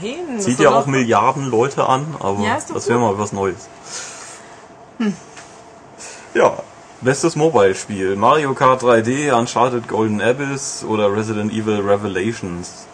nein. 0.00 0.40
zieht 0.40 0.58
ja 0.58 0.70
auch 0.70 0.86
Milliarden 0.86 1.46
Leute 1.50 1.88
an, 1.88 2.16
aber 2.18 2.40
Ja, 2.40 2.58
das 2.72 2.88
wäre 2.88 2.98
mal 2.98 3.18
was 3.18 3.32
Neues. 3.32 3.68
Ja, 6.34 6.56
bestes 7.00 7.36
Mobile-Spiel. 7.36 8.16
Mario 8.16 8.54
Kart 8.54 8.82
3D, 8.82 9.32
Uncharted 9.32 9.88
Golden 9.88 10.20
Abyss 10.20 10.84
oder 10.84 11.14
Resident 11.14 11.52
Evil 11.52 11.80
Revelations. 11.80 12.86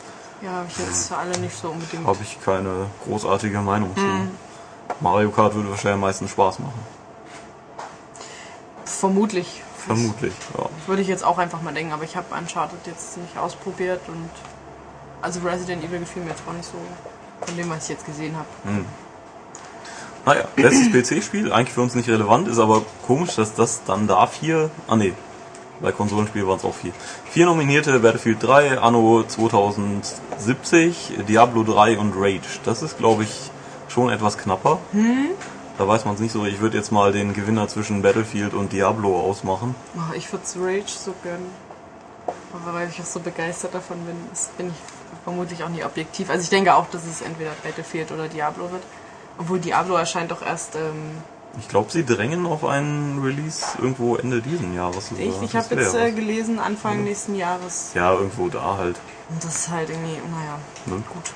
Ja, 0.42 0.50
habe 0.50 0.66
ich 0.68 0.78
jetzt 0.78 1.08
für 1.08 1.16
alle 1.16 1.38
nicht 1.38 1.56
so 1.56 1.68
unbedingt. 1.68 2.04
Habe 2.04 2.18
ich 2.22 2.38
keine 2.44 2.86
großartige 3.06 3.60
Meinung 3.60 3.94
zu. 3.94 4.02
Hm. 4.02 4.30
Mario 5.00 5.30
Kart 5.30 5.54
würde 5.54 5.70
wahrscheinlich 5.70 5.94
am 5.94 6.00
meisten 6.00 6.28
Spaß 6.28 6.58
machen. 6.60 6.80
Vermutlich. 8.84 9.62
Vermutlich, 9.86 10.32
ja. 10.56 10.68
Würde 10.86 11.02
ich 11.02 11.08
jetzt 11.08 11.24
auch 11.24 11.38
einfach 11.38 11.60
mal 11.62 11.74
denken, 11.74 11.92
aber 11.92 12.04
ich 12.04 12.16
habe 12.16 12.26
Uncharted 12.38 12.78
jetzt 12.86 13.16
nicht 13.18 13.36
ausprobiert 13.36 14.00
und 14.06 14.30
also 15.20 15.40
Resident 15.40 15.82
Evil 15.84 16.00
gefiel 16.00 16.22
mir 16.22 16.30
jetzt 16.30 16.42
auch 16.48 16.52
nicht 16.52 16.66
so 16.66 16.78
von 17.44 17.56
dem, 17.56 17.68
was 17.70 17.84
ich 17.84 17.90
jetzt 17.90 18.06
gesehen 18.06 18.36
habe. 18.36 18.46
Naja, 20.24 20.44
letztes 20.56 20.92
PC-Spiel, 21.20 21.52
eigentlich 21.52 21.74
für 21.74 21.82
uns 21.82 21.94
nicht 21.94 22.08
relevant, 22.08 22.46
ist 22.48 22.58
aber 22.58 22.82
komisch, 23.06 23.34
dass 23.34 23.54
das 23.54 23.82
dann 23.84 24.06
da 24.06 24.26
vier. 24.26 24.70
Ah 24.86 24.96
ne, 24.96 25.14
bei 25.80 25.90
Konsolenspielen 25.90 26.46
waren 26.46 26.58
es 26.58 26.64
auch 26.64 26.74
vier. 26.74 26.92
Vier 27.30 27.46
nominierte 27.46 27.98
Battlefield 27.98 28.42
3, 28.42 28.78
Anno 28.78 29.24
2070, 29.26 31.24
Diablo 31.28 31.64
3 31.64 31.98
und 31.98 32.14
Rage. 32.16 32.60
Das 32.64 32.82
ist, 32.82 32.98
glaube 32.98 33.24
ich, 33.24 33.50
schon 33.92 34.10
etwas 34.10 34.38
knapper. 34.38 34.78
Da 35.78 35.88
weiß 35.88 36.04
man 36.04 36.14
es 36.14 36.20
nicht 36.20 36.32
so. 36.32 36.44
Ich 36.44 36.60
würde 36.60 36.76
jetzt 36.76 36.92
mal 36.92 37.12
den 37.12 37.32
Gewinner 37.34 37.68
zwischen 37.68 38.02
Battlefield 38.02 38.54
und 38.54 38.72
Diablo 38.72 39.18
ausmachen. 39.20 39.74
Oh, 39.96 40.14
ich 40.14 40.30
würde 40.32 40.44
Rage 40.56 40.82
so 40.88 41.14
gönnen. 41.22 41.50
Aber 42.52 42.74
weil 42.74 42.88
ich 42.88 43.00
auch 43.00 43.06
so 43.06 43.20
begeistert 43.20 43.74
davon 43.74 43.98
bin, 44.04 44.16
bin 44.58 44.68
ich 44.68 44.74
vermutlich 45.24 45.64
auch 45.64 45.68
nie 45.70 45.84
objektiv. 45.84 46.28
Also 46.30 46.42
ich 46.42 46.50
denke 46.50 46.74
auch, 46.74 46.86
dass 46.90 47.06
es 47.06 47.22
entweder 47.22 47.50
Battlefield 47.62 48.12
oder 48.12 48.28
Diablo 48.28 48.70
wird. 48.70 48.82
Obwohl 49.38 49.58
Diablo 49.58 49.94
erscheint 49.96 50.30
doch 50.30 50.42
erst. 50.42 50.76
Ähm, 50.76 51.22
Ich 51.58 51.68
glaube, 51.68 51.90
sie 51.90 52.04
drängen 52.04 52.44
auf 52.46 52.64
einen 52.64 53.22
Release 53.22 53.64
irgendwo 53.78 54.16
Ende 54.16 54.40
diesen 54.42 54.74
Jahres. 54.74 55.08
sogar. 55.08 55.24
ich 55.42 55.56
habe 55.56 55.74
jetzt 55.74 55.94
äh, 55.94 56.12
gelesen, 56.12 56.58
Anfang 56.58 57.02
nächsten 57.04 57.34
Jahres. 57.34 57.92
Ja, 57.94 58.12
irgendwo 58.12 58.48
da 58.48 58.76
halt. 58.76 59.00
Und 59.30 59.42
das 59.42 59.56
ist 59.56 59.70
halt 59.70 59.88
irgendwie, 59.90 60.16
naja, 60.30 60.58
Ne? 60.86 61.02
gut. 61.12 61.32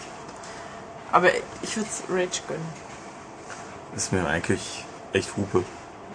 Aber 1.17 1.31
ich 1.63 1.75
würde 1.75 1.89
Rage 2.11 2.43
gönnen. 2.47 2.67
Ist 3.97 4.13
mir 4.13 4.27
eigentlich 4.27 4.85
echt 5.15 5.35
Hupe. 5.35 5.65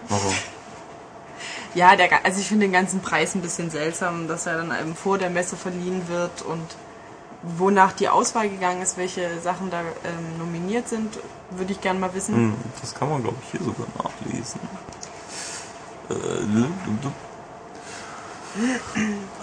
Also, 0.08 0.32
Ja, 1.74 1.96
der, 1.96 2.24
also 2.24 2.38
ich 2.38 2.46
finde 2.46 2.66
den 2.66 2.72
ganzen 2.72 3.00
Preis 3.00 3.34
ein 3.34 3.40
bisschen 3.40 3.68
seltsam, 3.68 4.28
dass 4.28 4.46
er 4.46 4.58
dann 4.58 4.70
eben 4.80 4.94
vor 4.94 5.18
der 5.18 5.28
Messe 5.28 5.56
verliehen 5.56 6.06
wird 6.06 6.42
und 6.42 6.76
wonach 7.42 7.90
die 7.94 8.08
Auswahl 8.08 8.48
gegangen 8.48 8.80
ist, 8.80 8.96
welche 8.96 9.40
Sachen 9.40 9.72
da 9.72 9.80
ähm, 9.80 10.38
nominiert 10.38 10.88
sind, 10.88 11.18
würde 11.50 11.72
ich 11.72 11.80
gerne 11.80 11.98
mal 11.98 12.14
wissen. 12.14 12.36
Hm, 12.36 12.54
Das 12.80 12.94
kann 12.94 13.10
man, 13.10 13.24
glaube 13.24 13.38
ich, 13.42 13.50
hier 13.50 13.60
sogar 13.66 13.88
nachlesen. 13.98 14.60
Äh, 16.10 16.14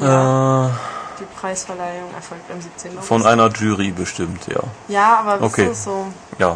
äh, 0.05 0.69
Die 1.19 1.25
Preisverleihung 1.39 2.13
erfolgt 2.15 2.49
am 2.51 2.61
17. 2.61 2.91
August. 2.91 3.07
von 3.07 3.25
einer 3.25 3.49
Jury 3.49 3.91
bestimmt, 3.91 4.47
ja. 4.47 4.61
Ja, 4.87 5.17
aber 5.19 5.43
Okay. 5.45 5.65
das 5.67 5.79
ist 5.79 5.83
so. 5.85 6.07
Ja. 6.37 6.55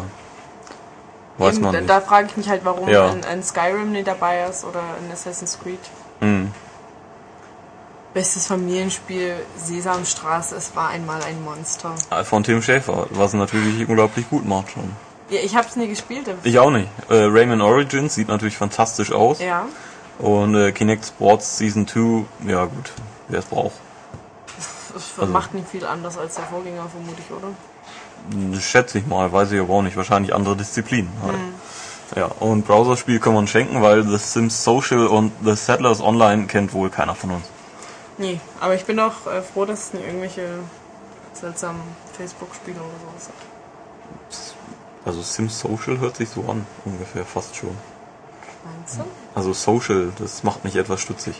Weiß 1.38 1.56
Eben, 1.56 1.64
man 1.64 1.74
nicht. 1.76 1.90
da 1.90 2.00
frage 2.00 2.28
ich 2.28 2.36
mich 2.36 2.48
halt, 2.48 2.64
warum 2.64 2.88
Ja. 2.88 3.08
ein, 3.10 3.24
ein 3.24 3.42
Skyrim 3.42 3.92
nicht 3.92 4.06
dabei 4.06 4.44
ist 4.44 4.64
oder 4.64 4.80
ein 4.80 5.12
Assassin's 5.12 5.58
Creed. 5.60 5.80
Hm. 6.20 6.52
Bestes 8.14 8.46
Familienspiel, 8.46 9.34
Sesamstraße, 9.56 10.54
es 10.54 10.76
war 10.76 10.90
einmal 10.90 11.20
ein 11.24 11.42
Monster. 11.42 11.94
Von 12.24 12.44
Tim 12.44 12.62
Schäfer, 12.62 13.08
was 13.10 13.32
natürlich 13.34 13.88
unglaublich 13.88 14.30
gut 14.30 14.46
macht 14.46 14.70
schon. 14.70 14.92
Ja, 15.30 15.40
ich 15.42 15.56
habe 15.56 15.66
es 15.66 15.74
nie 15.74 15.88
gespielt. 15.88 16.32
Ich 16.44 16.58
auch 16.60 16.70
nicht. 16.70 16.88
Äh, 17.08 17.24
Rayman 17.24 17.60
Origins 17.60 18.14
sieht 18.14 18.28
natürlich 18.28 18.56
fantastisch 18.56 19.10
aus. 19.10 19.40
Ja, 19.40 19.66
Und 20.20 20.54
äh, 20.54 20.70
Kinect 20.70 21.06
Sports 21.06 21.58
Season 21.58 21.88
2, 21.88 22.24
ja 22.48 22.66
gut, 22.66 22.92
wer 23.26 23.40
es 23.40 23.46
braucht. 23.46 23.74
Es 24.96 25.18
Also- 25.18 25.32
macht 25.32 25.54
nicht 25.54 25.68
viel 25.68 25.84
anders 25.84 26.16
als 26.18 26.34
der 26.36 26.44
Vorgänger, 26.44 26.86
vermute 26.88 27.20
ich, 27.20 27.30
oder? 27.30 28.60
Schätze 28.60 28.98
ich 28.98 29.06
mal, 29.06 29.30
weiß 29.32 29.52
ich 29.52 29.60
aber 29.60 29.74
auch 29.74 29.82
nicht. 29.82 29.96
Wahrscheinlich 29.96 30.34
andere 30.34 30.56
Disziplinen 30.56 31.10
halt. 31.22 31.34
Hm. 31.34 31.54
Ja, 32.16 32.26
und 32.40 32.66
Browserspiel 32.66 33.18
kann 33.18 33.34
man 33.34 33.46
schenken, 33.46 33.82
weil 33.82 34.04
The 34.04 34.16
Sims 34.18 34.62
Social 34.64 35.06
und 35.06 35.32
The 35.44 35.54
Settlers 35.54 36.00
Online 36.00 36.46
kennt 36.46 36.72
wohl 36.72 36.88
keiner 36.90 37.14
von 37.14 37.32
uns. 37.32 37.44
Nee, 38.18 38.40
aber 38.60 38.74
ich 38.74 38.84
bin 38.84 38.98
auch 39.00 39.26
äh, 39.26 39.42
froh, 39.42 39.64
dass 39.64 39.86
es 39.86 39.92
nicht 39.94 40.06
irgendwelche 40.06 40.48
seltsamen 41.32 41.80
Facebook-Spiele 42.16 42.76
oder 42.76 42.86
sowas 43.00 43.28
hat. 43.28 45.06
Also 45.06 45.20
Sims 45.22 45.58
Social 45.60 45.98
hört 45.98 46.16
sich 46.16 46.28
so 46.30 46.42
an, 46.48 46.66
ungefähr, 46.84 47.24
fast 47.24 47.56
schon. 47.56 47.76
Meinst 48.64 48.98
du? 48.98 49.04
Also 49.34 49.52
Social, 49.52 50.12
das 50.18 50.42
macht 50.44 50.64
mich 50.64 50.76
etwas 50.76 51.00
stutzig. 51.00 51.34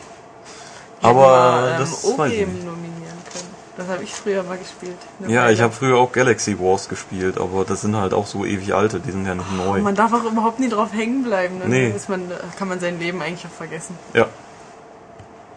Hätten 0.96 1.06
Aber 1.06 1.62
wir, 1.62 1.70
ähm, 1.72 1.78
das 1.78 2.18
weiß 2.18 2.32
ich 2.32 2.46
nicht. 2.46 2.64
Das 3.76 3.88
habe 3.88 4.04
ich 4.04 4.14
früher 4.14 4.44
mal 4.44 4.56
gespielt. 4.56 4.96
Ja, 5.26 5.50
ich 5.50 5.60
habe 5.60 5.72
früher 5.72 5.98
auch 5.98 6.12
Galaxy 6.12 6.60
Wars 6.60 6.88
gespielt, 6.88 7.38
aber 7.38 7.64
das 7.64 7.80
sind 7.80 7.96
halt 7.96 8.14
auch 8.14 8.26
so 8.26 8.44
ewig 8.44 8.72
alte, 8.72 9.00
die 9.00 9.10
sind 9.10 9.26
ja 9.26 9.34
nicht 9.34 9.52
neu. 9.52 9.80
Man 9.80 9.96
darf 9.96 10.12
auch 10.12 10.24
überhaupt 10.24 10.60
nie 10.60 10.68
drauf 10.68 10.92
hängen 10.92 11.24
bleiben. 11.24 11.58
Ne? 11.58 11.64
Nee. 11.66 11.88
Dann 11.88 11.96
Ist 11.96 12.08
man, 12.08 12.30
kann 12.56 12.68
man 12.68 12.78
sein 12.78 13.00
Leben 13.00 13.20
eigentlich 13.20 13.44
auch 13.46 13.56
vergessen. 13.56 13.98
Ja, 14.12 14.26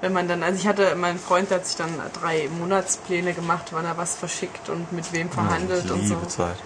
Wenn 0.02 0.14
man 0.14 0.28
dann, 0.28 0.42
also 0.42 0.58
ich 0.60 0.68
hatte, 0.68 0.96
mein 0.96 1.20
Freund 1.20 1.52
der 1.52 1.58
hat 1.58 1.68
sich 1.68 1.76
dann 1.76 1.92
drei 2.20 2.50
Monatspläne 2.60 3.34
gemacht, 3.34 3.68
wann 3.72 3.86
er 3.86 3.98
was 3.98 4.16
verschickt 4.16 4.70
und 4.70 4.92
mit 4.94 5.14
wem 5.14 5.30
verhandelt 5.30 5.86
ja, 5.86 5.94
und 5.94 6.08
so. 6.08 6.16
Zeit. 6.28 6.58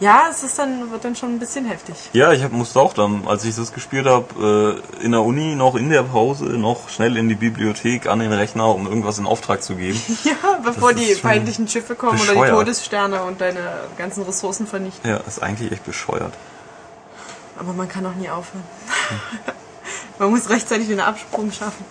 Ja, 0.00 0.28
es 0.30 0.42
ist 0.42 0.58
dann, 0.58 0.90
wird 0.90 1.04
dann 1.04 1.14
schon 1.14 1.34
ein 1.34 1.38
bisschen 1.38 1.66
heftig. 1.66 1.94
Ja, 2.14 2.32
ich 2.32 2.42
hab, 2.42 2.52
musste 2.52 2.80
auch 2.80 2.94
dann, 2.94 3.26
als 3.26 3.44
ich 3.44 3.54
das 3.54 3.72
gespielt 3.72 4.06
habe, 4.06 4.82
äh, 5.00 5.04
in 5.04 5.12
der 5.12 5.20
Uni 5.20 5.54
noch 5.54 5.74
in 5.76 5.90
der 5.90 6.02
Pause 6.02 6.44
noch 6.44 6.88
schnell 6.88 7.18
in 7.18 7.28
die 7.28 7.34
Bibliothek 7.34 8.06
an 8.06 8.18
den 8.20 8.32
Rechner, 8.32 8.74
um 8.74 8.86
irgendwas 8.86 9.18
in 9.18 9.26
Auftrag 9.26 9.62
zu 9.62 9.76
geben. 9.76 10.00
Ja, 10.24 10.58
bevor 10.64 10.92
Das 10.92 11.02
die 11.02 11.14
feindlichen 11.14 11.68
Schiffe 11.68 11.94
kommen 11.94 12.18
oder 12.18 12.32
die 12.32 12.38
bescheuert. 12.38 12.58
Todessterne 12.58 13.22
und 13.24 13.40
deine 13.40 13.60
ganzen 13.98 14.22
Ressourcen 14.22 14.66
vernichten. 14.66 15.08
Ja, 15.08 15.18
ist 15.18 15.42
eigentlich 15.42 15.72
echt 15.72 15.84
bescheuert. 15.84 16.32
Aber 17.58 17.72
man 17.74 17.88
kann 17.88 18.06
auch 18.06 18.14
nie 18.14 18.30
aufhören. 18.30 18.64
man 20.18 20.30
muss 20.30 20.48
rechtzeitig 20.48 20.88
den 20.88 21.00
Absprung 21.00 21.52
schaffen. 21.52 21.84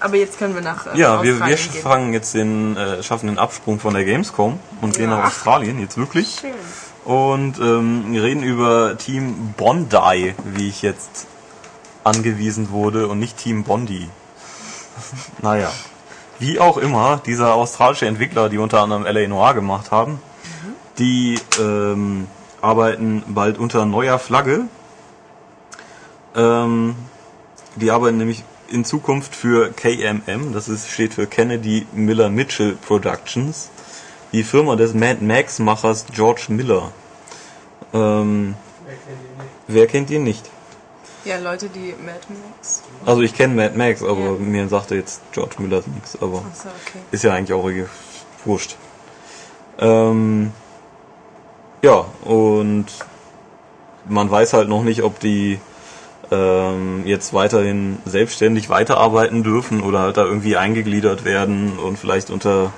Aber 0.00 0.16
jetzt 0.16 0.38
können 0.38 0.54
wir 0.54 0.62
nach 0.62 0.86
äh, 0.86 0.98
Ja, 0.98 1.22
wir, 1.22 1.44
wir 1.46 1.56
fangen 1.58 2.12
jetzt 2.12 2.34
den, 2.34 2.76
äh, 2.76 3.02
schaffen 3.02 3.26
den 3.26 3.38
Absprung 3.38 3.78
von 3.78 3.94
der 3.94 4.04
Gamescom 4.04 4.58
und 4.80 4.96
gehen 4.96 5.10
Ja. 5.10 5.18
nach 5.18 5.26
Australien, 5.26 5.78
jetzt 5.78 5.96
wirklich. 5.96 6.38
Schön. 6.40 6.52
Und 7.04 7.58
ähm, 7.58 8.04
reden 8.14 8.42
über 8.42 8.96
Team 8.98 9.54
Bondi, 9.56 10.34
wie 10.44 10.68
ich 10.68 10.82
jetzt 10.82 11.26
angewiesen 12.04 12.70
wurde, 12.70 13.08
und 13.08 13.18
nicht 13.18 13.36
Team 13.36 13.64
Bondi. 13.64 14.08
naja. 15.42 15.70
Wie 16.38 16.58
auch 16.58 16.78
immer, 16.78 17.20
dieser 17.24 17.54
australische 17.54 18.06
Entwickler, 18.06 18.48
die 18.48 18.56
unter 18.58 18.80
anderem 18.80 19.04
LA 19.04 19.28
Noir 19.28 19.52
gemacht 19.54 19.90
haben, 19.90 20.20
die 20.98 21.38
ähm, 21.58 22.26
arbeiten 22.62 23.22
bald 23.28 23.58
unter 23.58 23.84
neuer 23.84 24.18
Flagge. 24.18 24.62
Ähm, 26.34 26.96
die 27.76 27.90
arbeiten 27.90 28.16
nämlich 28.16 28.44
in 28.70 28.84
Zukunft 28.84 29.34
für 29.34 29.70
KMM, 29.72 30.52
das 30.52 30.68
ist, 30.68 30.88
steht 30.90 31.14
für 31.14 31.26
Kennedy 31.26 31.86
Miller 31.92 32.28
Mitchell 32.30 32.76
Productions, 32.76 33.70
die 34.32 34.44
Firma 34.44 34.76
des 34.76 34.94
Mad 34.94 35.24
Max 35.24 35.58
Machers 35.58 36.06
George 36.14 36.44
Miller. 36.48 36.92
Ähm, 37.92 38.54
Wer 38.86 38.96
kennt 38.96 39.10
ihn 39.20 39.34
nicht? 39.36 39.50
wer 39.68 39.86
kennt 39.86 40.10
ihn 40.10 40.24
nicht? 40.24 40.50
Ja, 41.24 41.38
Leute, 41.38 41.68
die 41.68 41.94
Mad 42.02 42.20
Max. 42.28 42.82
Also 43.04 43.22
ich 43.22 43.34
kenne 43.34 43.54
Mad 43.54 43.76
Max, 43.76 44.02
aber 44.02 44.20
Ja. 44.20 44.30
mir 44.38 44.68
sagte 44.68 44.94
jetzt 44.94 45.20
George 45.32 45.56
Miller 45.58 45.82
nichts, 45.94 46.16
aber 46.20 46.38
Achso, 46.38 46.68
okay. 46.86 46.98
ist 47.10 47.24
ja 47.24 47.34
eigentlich 47.34 47.52
auch 47.52 47.66
irgendwie 47.66 47.88
wurscht. 48.44 48.76
Ähm, 49.78 50.52
ja, 51.82 52.04
und 52.24 52.86
man 54.08 54.30
weiß 54.30 54.52
halt 54.52 54.68
noch 54.68 54.82
nicht, 54.82 55.02
ob 55.02 55.18
die 55.20 55.60
ähm, 56.30 57.02
jetzt 57.06 57.32
weiterhin 57.32 57.98
selbstständig 58.04 58.68
weiterarbeiten 58.68 59.42
dürfen 59.42 59.82
oder 59.82 60.00
halt 60.00 60.16
da 60.16 60.24
irgendwie 60.24 60.56
eingegliedert 60.56 61.24
werden 61.24 61.78
und 61.78 61.98
vielleicht 61.98 62.30
unter 62.30 62.72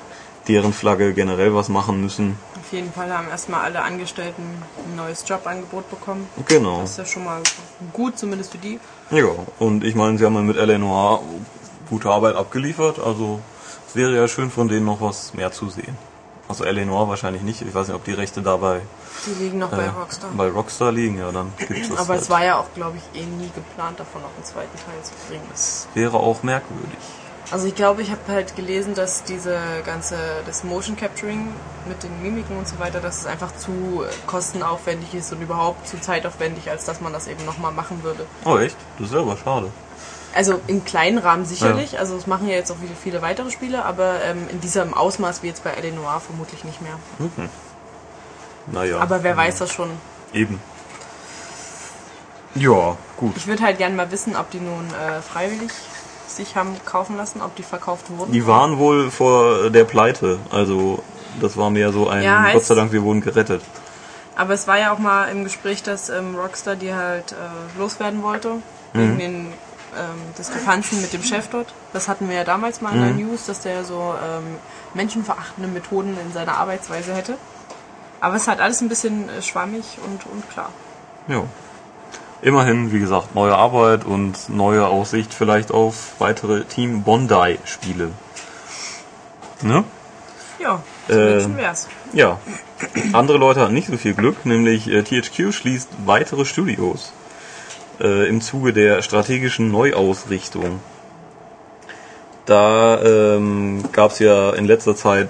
deren 0.49 0.73
Flagge 0.73 1.13
generell 1.13 1.55
was 1.55 1.69
machen 1.69 2.01
müssen. 2.01 2.39
Auf 2.59 2.73
jeden 2.73 2.93
Fall 2.93 3.13
haben 3.17 3.29
erstmal 3.29 3.65
alle 3.65 3.83
Angestellten 3.83 4.43
ein 4.43 4.97
neues 4.97 5.25
Jobangebot 5.29 5.89
bekommen. 5.91 6.27
Genau. 6.49 6.81
Das 6.81 6.93
ist 6.93 6.99
ja 6.99 7.05
schon 7.05 7.25
mal 7.25 7.43
gut, 7.93 8.19
zumindest 8.19 8.53
für 8.53 8.59
die. 8.59 8.81
Ja, 9.11 9.27
und 9.59 9.85
ich 9.85 9.95
meine, 9.95 10.19
sie 10.19 10.25
haben 10.25 10.35
ja 10.35 10.41
mit 10.41 10.57
L.A. 10.57 10.79
Noir 10.79 11.21
gute 11.91 12.09
Arbeit 12.09 12.37
abgeliefert, 12.37 12.99
also 12.99 13.41
es 13.87 13.95
wäre 13.95 14.17
ja 14.17 14.27
schön 14.27 14.51
von 14.51 14.69
denen 14.69 14.87
noch 14.87 15.03
was 15.03 15.35
mehr 15.35 15.53
zu 15.53 15.69
sehen. 15.69 15.97
Also 16.53 16.65
L.A. 16.65 16.85
Noir 16.85 17.09
wahrscheinlich 17.09 17.41
nicht, 17.43 17.63
ich 17.63 17.75
weiß 17.75 17.87
nicht, 17.89 17.97
ob 17.97 18.05
die 18.05 18.13
Rechte 18.13 18.43
dabei 18.43 18.83
Die 19.27 19.43
liegen 19.43 19.59
noch 19.59 19.71
bei 19.71 19.85
äh, 19.85 19.89
Rockstar. 19.89 20.29
bei 20.37 20.49
Rockstar 20.51 20.93
liegen, 20.93 21.19
ja, 21.19 21.33
dann 21.33 21.51
gibt's 21.57 21.89
das 21.89 21.99
Aber 21.99 22.09
halt. 22.11 22.21
es 22.21 22.29
war 22.29 22.45
ja 22.45 22.59
auch, 22.59 22.67
glaube 22.75 22.99
ich, 22.99 23.21
eh 23.21 23.25
nie 23.25 23.51
geplant, 23.55 23.99
davon 23.99 24.21
noch 24.21 24.35
einen 24.37 24.45
zweiten 24.45 24.77
Teil 24.77 25.03
zu 25.03 25.13
bringen. 25.29 25.45
Das 25.51 25.89
wäre 25.95 26.19
auch 26.19 26.43
merkwürdig. 26.43 26.99
Also 27.51 27.67
ich 27.67 27.75
glaube, 27.75 28.03
ich 28.03 28.11
habe 28.11 28.21
halt 28.29 28.55
gelesen, 28.55 28.95
dass 28.95 29.25
diese 29.25 29.59
ganze, 29.87 30.17
das 30.45 30.63
Motion 30.63 30.95
Capturing 30.97 31.49
mit 31.89 32.03
den 32.03 32.23
Mimiken 32.23 32.57
und 32.59 32.69
so 32.69 32.79
weiter, 32.79 33.01
dass 33.01 33.21
es 33.21 33.27
einfach 33.27 33.57
zu 33.57 34.05
kostenaufwendig 34.27 35.15
ist 35.15 35.33
und 35.33 35.41
überhaupt 35.41 35.89
zu 35.89 35.99
zeitaufwendig, 36.01 36.69
als 36.71 36.85
dass 36.85 37.01
man 37.01 37.15
das 37.15 37.29
eben 37.29 37.45
nochmal 37.47 37.73
machen 37.73 38.03
würde. 38.03 38.27
Oh 38.45 38.59
echt? 38.59 38.77
Das 38.99 39.09
ist 39.09 39.15
aber 39.17 39.37
schade. 39.39 39.69
Also 40.35 40.61
im 40.67 40.85
kleinen 40.85 41.19
Rahmen 41.19 41.45
sicherlich, 41.45 41.99
also 41.99 42.17
es 42.17 42.27
machen 42.27 42.49
ja 42.49 42.55
jetzt 42.55 42.71
auch 42.71 42.77
viele, 42.81 42.95
viele 42.95 43.23
weitere 43.23 43.51
Spiele, 43.51 43.85
aber 43.85 44.23
ähm, 44.25 44.49
in 44.51 44.61
diesem 44.61 44.95
Ausmaß 44.95 45.43
wie 45.43 45.49
jetzt 45.49 45.63
bei 45.63 45.71
L.A. 45.71 45.95
Noir 45.95 46.21
vermutlich 46.21 46.65
nicht 46.65 46.81
mehr. 46.81 46.95
Naja. 48.71 48.99
Aber 48.99 49.23
wer 49.23 49.37
weiß 49.37 49.59
das 49.59 49.73
schon. 49.73 49.91
Eben. 50.33 50.61
Ja, 52.55 52.97
gut. 53.17 53.37
Ich 53.37 53.47
würde 53.47 53.63
halt 53.63 53.79
gerne 53.79 53.95
mal 53.95 54.11
wissen, 54.11 54.37
ob 54.37 54.51
die 54.51 54.61
nun 54.61 54.87
äh, 54.89 55.21
freiwillig 55.21 55.71
sich 56.27 56.57
haben 56.57 56.77
kaufen 56.85 57.17
lassen, 57.17 57.43
ob 57.43 57.55
die 57.57 57.63
verkauft 57.63 58.07
wurden. 58.09 58.33
Die 58.33 58.47
waren 58.47 58.79
wohl 58.79 59.11
vor 59.11 59.71
der 59.71 59.85
Pleite, 59.85 60.39
also 60.51 61.03
das 61.41 61.57
war 61.57 61.71
mehr 61.71 61.93
so 61.93 62.09
ein, 62.09 62.23
Ja, 62.23 62.53
Gott 62.53 62.65
sei 62.65 62.75
Dank, 62.75 62.93
wir 62.93 63.03
wurden 63.03 63.21
gerettet. 63.21 63.63
Aber 64.35 64.55
es 64.55 64.67
war 64.67 64.79
ja 64.79 64.93
auch 64.93 64.99
mal 64.99 65.27
im 65.27 65.45
Gespräch, 65.45 65.83
dass 65.83 66.09
ähm, 66.09 66.35
Rockstar 66.37 66.77
die 66.77 66.95
halt 66.95 67.33
äh, 67.33 67.79
loswerden 67.79 68.23
wollte, 68.23 68.57
wegen 68.95 69.19
den 69.19 69.53
ähm, 69.99 70.35
Diskrepanzen 70.39 71.01
mit 71.01 71.13
dem 71.13 71.23
Chef 71.23 71.49
dort. 71.49 71.73
Das 71.93 72.09
hatten 72.09 72.29
wir 72.29 72.37
ja 72.37 72.45
damals 72.45 72.81
mal 72.81 72.95
in 72.95 73.01
der 73.01 73.11
News, 73.11 73.47
dass 73.47 73.61
der 73.61 73.85
so 73.85 74.15
ähm, 74.23 74.57
menschenverachtende 74.95 75.69
Methoden 75.69 76.17
in 76.25 76.33
seiner 76.33 76.57
Arbeitsweise 76.57 77.15
hätte. 77.15 77.37
Aber 78.21 78.37
es 78.37 78.43
ist 78.43 78.49
halt 78.49 78.61
alles 78.61 78.81
ein 78.81 78.89
bisschen 78.89 79.29
äh, 79.29 79.43
schwammig 79.43 79.99
und 80.05 80.27
unklar. 80.33 80.71
Ja. 81.29 81.45
Immerhin, 82.41 82.93
wie 82.93 82.99
gesagt, 82.99 83.35
neue 83.35 83.55
Arbeit 83.55 84.05
und 84.05 84.49
neue 84.49 84.87
Aussicht 84.87 85.33
vielleicht 85.33 85.71
auf 85.71 86.15
weitere 86.19 86.65
Team 86.65 87.03
Bondi-Spiele. 87.03 88.11
Ne? 89.63 89.85
Ja, 90.59 90.83
Äh, 91.09 91.57
wär's. 91.57 91.89
Ja. 92.13 92.39
Andere 93.13 93.39
Leute 93.39 93.61
hatten 93.61 93.75
nicht 93.75 93.89
so 93.89 93.97
viel 93.97 94.15
Glück, 94.15 94.45
nämlich 94.45 94.89
äh, 94.89 95.03
THQ 95.03 95.53
schließt 95.53 95.89
weitere 96.05 96.45
Studios 96.45 97.13
äh, 98.03 98.29
im 98.29 98.41
Zuge 98.41 98.73
der 98.73 99.01
strategischen 99.03 99.71
Neuausrichtung. 99.71 100.81
Da 102.45 103.01
ähm, 103.03 103.85
gab 103.93 104.11
es 104.11 104.19
ja 104.19 104.51
in 104.51 104.67
letzter 104.67 104.97
Zeit 104.97 105.29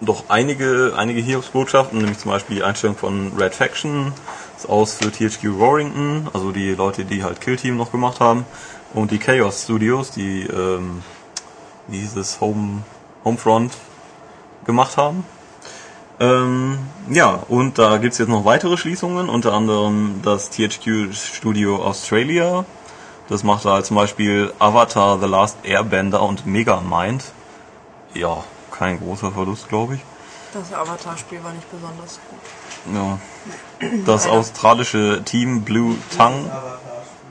doch 0.00 0.24
einige, 0.28 0.94
einige 0.96 1.20
Hiobsbotschaften, 1.20 1.98
nämlich 1.98 2.18
zum 2.18 2.30
Beispiel 2.30 2.56
die 2.56 2.62
Einstellung 2.62 2.96
von 2.96 3.32
Red 3.38 3.54
Faction, 3.54 4.12
ist 4.56 4.68
aus 4.68 4.94
für 4.94 5.12
THQ 5.12 5.58
Warrington, 5.58 6.28
also 6.32 6.52
die 6.52 6.74
Leute, 6.74 7.04
die 7.04 7.22
halt 7.22 7.40
Kill 7.40 7.56
Team 7.56 7.76
noch 7.76 7.92
gemacht 7.92 8.20
haben, 8.20 8.46
und 8.94 9.10
die 9.10 9.18
Chaos 9.18 9.64
Studios, 9.64 10.10
die, 10.10 10.42
ähm, 10.42 11.02
wie 11.88 11.98
hieß 11.98 12.16
es, 12.16 12.40
Home, 12.40 12.82
Homefront 13.24 13.72
gemacht 14.64 14.96
haben. 14.96 15.24
Ähm, 16.18 16.78
ja, 17.10 17.42
und 17.48 17.78
da 17.78 17.98
gibt's 17.98 18.18
jetzt 18.18 18.28
noch 18.28 18.44
weitere 18.44 18.76
Schließungen, 18.76 19.28
unter 19.28 19.52
anderem 19.52 20.20
das 20.22 20.50
THQ 20.50 21.12
Studio 21.12 21.84
Australia. 21.84 22.64
Das 23.28 23.42
macht 23.42 23.64
da 23.64 23.82
zum 23.82 23.96
Beispiel 23.96 24.52
Avatar, 24.58 25.18
The 25.20 25.26
Last 25.26 25.58
Airbender 25.64 26.22
und 26.22 26.46
Megamind. 26.46 27.24
Ja, 28.14 28.44
kein 28.70 28.98
großer 28.98 29.32
Verlust, 29.32 29.68
glaube 29.68 29.96
ich. 29.96 30.00
Das 30.54 30.72
Avatar-Spiel 30.72 31.42
war 31.44 31.52
nicht 31.52 31.70
besonders 31.70 32.18
gut. 32.30 32.94
Ja. 32.94 33.18
Das 34.06 34.26
australische 34.26 35.22
Team 35.24 35.62
Blue 35.62 35.96
Tongue. 36.16 36.50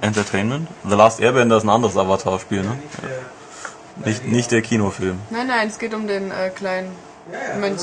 Entertainment. 0.01 0.67
The 0.87 0.95
Last 0.95 1.19
Airbender 1.19 1.57
ist 1.57 1.63
ein 1.63 1.69
anderes 1.69 1.97
Avatar-Spiel, 1.97 2.61
ne? 2.61 2.77
Nicht 2.77 3.01
der, 3.01 4.05
Nicht, 4.05 4.25
nicht 4.27 4.51
der 4.51 4.61
Kinofilm. 4.61 5.19
Nein, 5.31 5.47
nein, 5.47 5.69
es 5.69 5.79
geht 5.79 5.93
um 5.93 6.05
den 6.07 6.29
äh, 6.31 6.49
kleinen. 6.49 6.91
ja, 7.31 7.53
ja, 7.53 7.59
Mönch. 7.59 7.79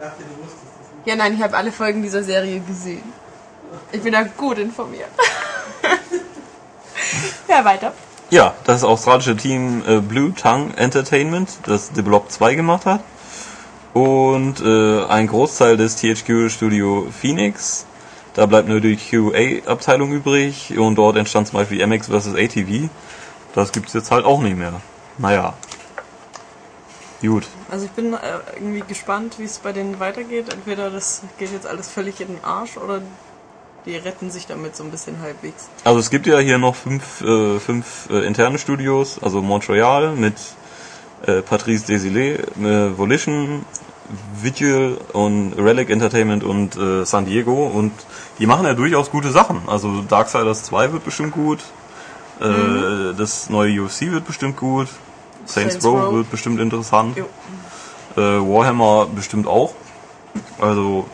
Dachte, 0.00 0.22
du 0.22 0.42
wusstest 0.42 0.64
das 0.78 0.90
nicht. 0.96 1.06
Ja, 1.06 1.16
nein, 1.16 1.34
ich 1.34 1.42
habe 1.42 1.56
alle 1.56 1.72
Folgen 1.72 2.02
dieser 2.02 2.22
Serie 2.22 2.60
gesehen. 2.60 3.02
Ich 3.92 4.02
bin 4.02 4.12
da 4.12 4.22
gut 4.22 4.58
informiert. 4.58 5.10
ja, 7.48 7.64
weiter. 7.64 7.92
Ja, 8.30 8.54
das 8.64 8.84
australische 8.84 9.36
Team 9.36 9.82
äh, 9.86 10.00
Blue 10.00 10.34
Tongue 10.34 10.76
Entertainment, 10.76 11.50
das 11.64 11.90
The 11.94 12.02
Blob 12.02 12.30
2 12.30 12.54
gemacht 12.54 12.86
hat. 12.86 13.02
Und 13.92 14.60
äh, 14.60 15.04
ein 15.06 15.26
Großteil 15.26 15.76
des 15.76 15.96
THQ 15.96 16.48
Studio 16.48 17.08
Phoenix. 17.10 17.86
Da 18.34 18.46
bleibt 18.46 18.68
nur 18.68 18.80
die 18.80 18.96
QA-Abteilung 18.96 20.12
übrig 20.12 20.78
und 20.78 20.94
dort 20.94 21.16
entstand 21.16 21.48
zum 21.48 21.58
Beispiel 21.58 21.84
MX 21.84 22.06
vs. 22.06 22.34
ATV. 22.36 22.88
Das 23.54 23.72
gibt's 23.72 23.92
jetzt 23.92 24.12
halt 24.12 24.24
auch 24.24 24.40
nicht 24.40 24.56
mehr. 24.56 24.80
Naja. 25.18 25.54
Gut. 27.20 27.48
Also 27.70 27.84
ich 27.86 27.92
bin 27.92 28.12
äh, 28.14 28.18
irgendwie 28.56 28.82
gespannt, 28.86 29.38
wie 29.38 29.44
es 29.44 29.58
bei 29.58 29.72
denen 29.72 30.00
weitergeht. 30.00 30.52
Entweder 30.52 30.90
das 30.90 31.22
geht 31.38 31.52
jetzt 31.52 31.66
alles 31.66 31.88
völlig 31.88 32.20
in 32.20 32.28
den 32.28 32.44
Arsch 32.44 32.76
oder 32.76 33.00
die 33.86 33.96
retten 33.96 34.30
sich 34.30 34.46
damit 34.46 34.76
so 34.76 34.84
ein 34.84 34.90
bisschen 34.90 35.20
halbwegs. 35.20 35.68
Also 35.84 36.00
es 36.00 36.10
gibt 36.10 36.26
ja 36.26 36.38
hier 36.38 36.58
noch 36.58 36.74
fünf, 36.74 37.20
äh, 37.22 37.58
fünf 37.58 38.08
äh, 38.10 38.26
interne 38.26 38.58
Studios, 38.58 39.18
also 39.22 39.40
Montreal 39.40 40.14
mit 40.16 40.34
äh, 41.26 41.42
Patrice 41.42 41.86
Desilets, 41.86 42.42
äh, 42.58 42.98
Volition, 42.98 43.64
Vigil 44.42 44.98
und 45.12 45.52
Relic 45.56 45.88
Entertainment 45.88 46.42
und 46.42 46.76
San 47.06 47.26
Diego 47.26 47.68
und 47.68 47.92
die 48.40 48.46
machen 48.46 48.66
ja 48.66 48.74
durchaus 48.74 49.08
gute 49.08 49.30
Sachen. 49.30 49.62
Also 49.68 50.02
Darksiders 50.02 50.64
2 50.64 50.92
wird 50.92 51.04
bestimmt 51.04 51.30
gut, 51.30 51.60
äh, 52.40 53.14
das 53.16 53.50
neue 53.50 53.80
UFC 53.82 54.10
wird 54.10 54.26
bestimmt 54.26 54.56
gut, 54.56 54.88
Saints, 55.44 55.74
Saints 55.74 55.84
Row 55.84 56.00
Row. 56.06 56.14
wird 56.14 56.30
bestimmt 56.30 56.58
interessant, 56.58 57.16
Jo. 57.16 57.26
Äh, 58.20 58.40
Warhammer 58.40 59.06
bestimmt 59.06 59.46
auch. 59.46 59.74
Also 60.60 61.06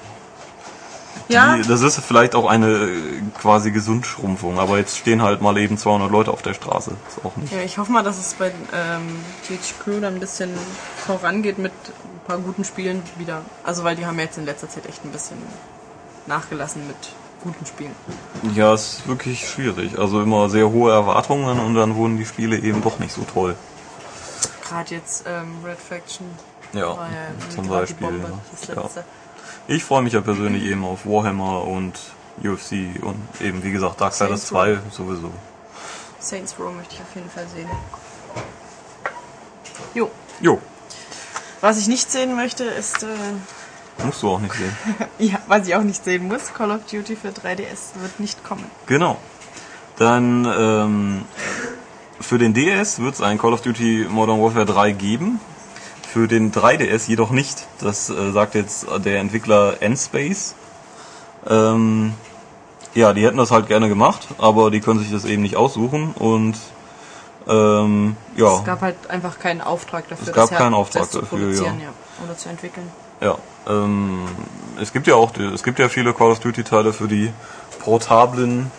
Ja, 1.29 1.57
die, 1.57 1.63
das 1.63 1.83
ist 1.83 1.99
vielleicht 2.01 2.35
auch 2.35 2.47
eine 2.47 2.67
äh, 2.69 3.23
quasi 3.41 3.71
Gesundschrumpfung, 3.71 4.59
aber 4.59 4.79
jetzt 4.79 4.97
stehen 4.99 5.23
halt 5.23 5.41
mal 5.43 5.57
eben 5.59 5.79
200 5.79 6.11
Leute 6.11 6.31
auf 6.31 6.43
der 6.43 6.55
Straße. 6.55 6.93
Ist 7.09 7.25
auch 7.25 7.37
nicht. 7.37 7.53
ja, 7.53 7.61
ich 7.61 7.79
hoffe 7.79 7.93
mal, 7.93 8.03
dass 8.03 8.19
es 8.19 8.35
bei 8.35 8.53
ähm, 8.73 9.19
THQ 9.47 10.01
dann 10.01 10.15
ein 10.15 10.21
bisschen 10.21 10.51
vorangeht 11.07 11.59
mit 11.59 11.73
ein 11.73 12.27
paar 12.27 12.39
guten 12.39 12.65
Spielen 12.65 13.03
wieder. 13.17 13.43
Also 13.65 13.85
weil 13.85 13.97
die 13.97 14.07
haben 14.07 14.19
jetzt 14.19 14.39
in 14.39 14.45
letzter 14.45 14.69
Zeit 14.69 14.87
echt 14.87 15.05
ein 15.05 15.11
bisschen 15.11 15.39
nachgelassen 16.27 16.87
mit 16.87 16.97
guten 17.43 17.67
Spielen. 17.67 17.93
Ja, 18.55 18.75
es 18.75 18.99
ist 18.99 19.09
wirklich 19.09 19.49
schwierig. 19.49 19.99
Also 19.99 20.21
immer 20.21 20.49
sehr 20.49 20.69
hohe 20.71 20.93
Erwartungen 20.93 21.61
und 21.61 21.75
dann 21.75 21.95
wurden 21.95 22.19
die 22.19 22.27
Spiele 22.27 22.59
eben 22.59 22.83
doch 22.83 22.99
nicht 22.99 23.13
so 23.13 23.23
toll. 23.23 23.55
Gerade 24.69 24.95
jetzt 24.95 25.25
ähm, 25.29 25.65
Red 25.65 25.79
Faction 25.79 26.27
Ja, 26.77 26.97
war 26.97 27.09
ja 27.09 27.51
zum 27.55 27.69
Beispiel. 27.69 28.07
Bombe, 28.07 28.39
ja. 28.69 28.91
Ich 29.69 29.85
freue 29.85 30.03
mich 30.03 30.13
ja 30.13 30.21
persönlich 30.21 30.65
eben 30.65 30.85
auf 30.85 31.07
Warhammer 31.07 31.65
und 31.65 31.95
UFC 32.43 33.03
und 33.03 33.17
eben 33.41 33.63
wie 33.63 33.73
gesagt 33.73 34.01
Darksiders 34.01 34.49
Saints 34.49 34.53
Row. 34.53 34.79
2 34.91 34.91
sowieso. 34.91 35.31
Saints 36.21 36.55
Row 36.59 36.73
möchte 36.75 36.95
ich 36.95 37.01
auf 37.01 37.15
jeden 37.15 37.31
Fall 37.31 37.47
sehen. 37.49 37.69
Jo. 39.95 40.11
Jo, 40.41 40.61
Was 41.63 41.79
ich 41.79 41.89
nicht 41.89 42.11
sehen 42.11 42.37
möchte, 42.37 42.65
ist, 42.65 43.03
äh, 43.03 44.05
musst 44.05 44.23
du 44.23 44.29
auch 44.31 44.39
nicht 44.39 44.55
sehen. 44.55 44.77
ja, 45.19 45.39
was 45.47 45.67
ich 45.67 45.75
auch 45.75 45.83
nicht 45.83 46.05
sehen 46.05 46.29
muss, 46.29 46.53
Call 46.53 46.71
of 46.71 46.81
Duty 46.91 47.17
für 47.17 47.29
3DS 47.29 47.99
wird 48.01 48.21
nicht 48.21 48.45
kommen. 48.45 48.71
Genau. 48.87 49.17
Dann 49.97 50.45
ähm, 50.45 51.25
für 52.21 52.39
den 52.39 52.53
DS 52.53 52.99
wird 52.99 53.15
es 53.15 53.23
ein 53.23 53.39
Call 53.39 53.55
of 53.55 53.63
Duty 53.63 54.07
Modern 54.11 54.43
Warfare 54.43 54.67
3 54.67 54.93
geben. 54.93 55.41
Für 56.17 56.29
den 56.29 56.51
3DS 56.51 57.11
jedoch 57.11 57.31
nicht. 57.31 57.67
Das 57.79 58.09
äh, 58.09 58.33
sagt 58.33 58.55
jetzt 58.55 58.87
der 59.05 59.21
Entwickler 59.21 59.83
N-Space. 59.83 60.55
Ähm, 61.47 62.15
ja, 62.95 63.13
die 63.13 63.23
hätten 63.23 63.37
das 63.37 63.51
halt 63.51 63.69
gerne 63.69 63.91
gemacht, 63.91 64.29
aber 64.39 64.71
die 64.71 64.81
können 64.81 64.99
sich 64.99 65.13
das 65.13 65.27
eben 65.27 65.43
nicht 65.43 65.57
aussuchen 65.57 66.15
und 66.19 66.57
ähm, 67.47 68.17
ja, 68.35 68.57
Es 68.57 68.65
gab 68.65 68.81
halt 68.81 69.11
einfach 69.11 69.39
keinen 69.39 69.61
Auftrag 69.61 70.09
dafür, 70.09 70.29
Es 70.29 70.33
gab 70.33 70.51
keinen 70.53 70.73
Auftrag 70.73 71.03
dafür, 71.03 71.29
produzieren, 71.29 71.81
ja. 71.81 71.89
ja. 71.89 72.25
Oder 72.25 72.35
zu 72.39 72.49
entwickeln. 72.49 72.91
ja. 73.21 73.37
Ähm, 73.69 74.21
es 74.81 74.95
gibt 74.95 75.07
ja 75.09 75.17
auch, 75.17 75.37
es 75.37 75.63
gibt 75.63 75.79
ja 75.79 75.91
viele 75.91 76.15
Call 76.15 76.31
of 76.31 76.41
Duty 76.41 76.65
Teile 76.65 76.95
für 76.95 77.09
die 77.09 77.31
portablen 77.81 78.71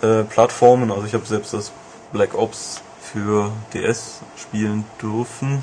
äh, 0.00 0.22
Plattformen. 0.22 0.90
Also 0.90 1.04
ich 1.04 1.12
habe 1.12 1.26
selbst 1.26 1.52
das 1.52 1.70
Black 2.14 2.34
Ops 2.34 2.80
für 3.02 3.50
DS 3.74 4.20
spielen 4.38 4.86
dürfen. 5.02 5.62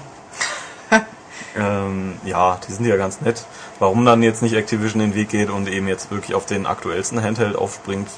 Ähm, 1.59 2.17
ja, 2.23 2.59
die 2.67 2.71
sind 2.73 2.85
ja 2.85 2.95
ganz 2.97 3.21
nett. 3.21 3.45
Warum 3.79 4.05
dann 4.05 4.23
jetzt 4.23 4.41
nicht 4.41 4.53
Activision 4.55 4.99
den 4.99 5.13
Weg 5.15 5.29
geht 5.29 5.49
und 5.49 5.67
eben 5.67 5.87
jetzt 5.87 6.09
wirklich 6.11 6.35
auf 6.35 6.45
den 6.45 6.65
aktuellsten 6.65 7.21
Handheld 7.21 7.55
aufspringt? 7.55 8.09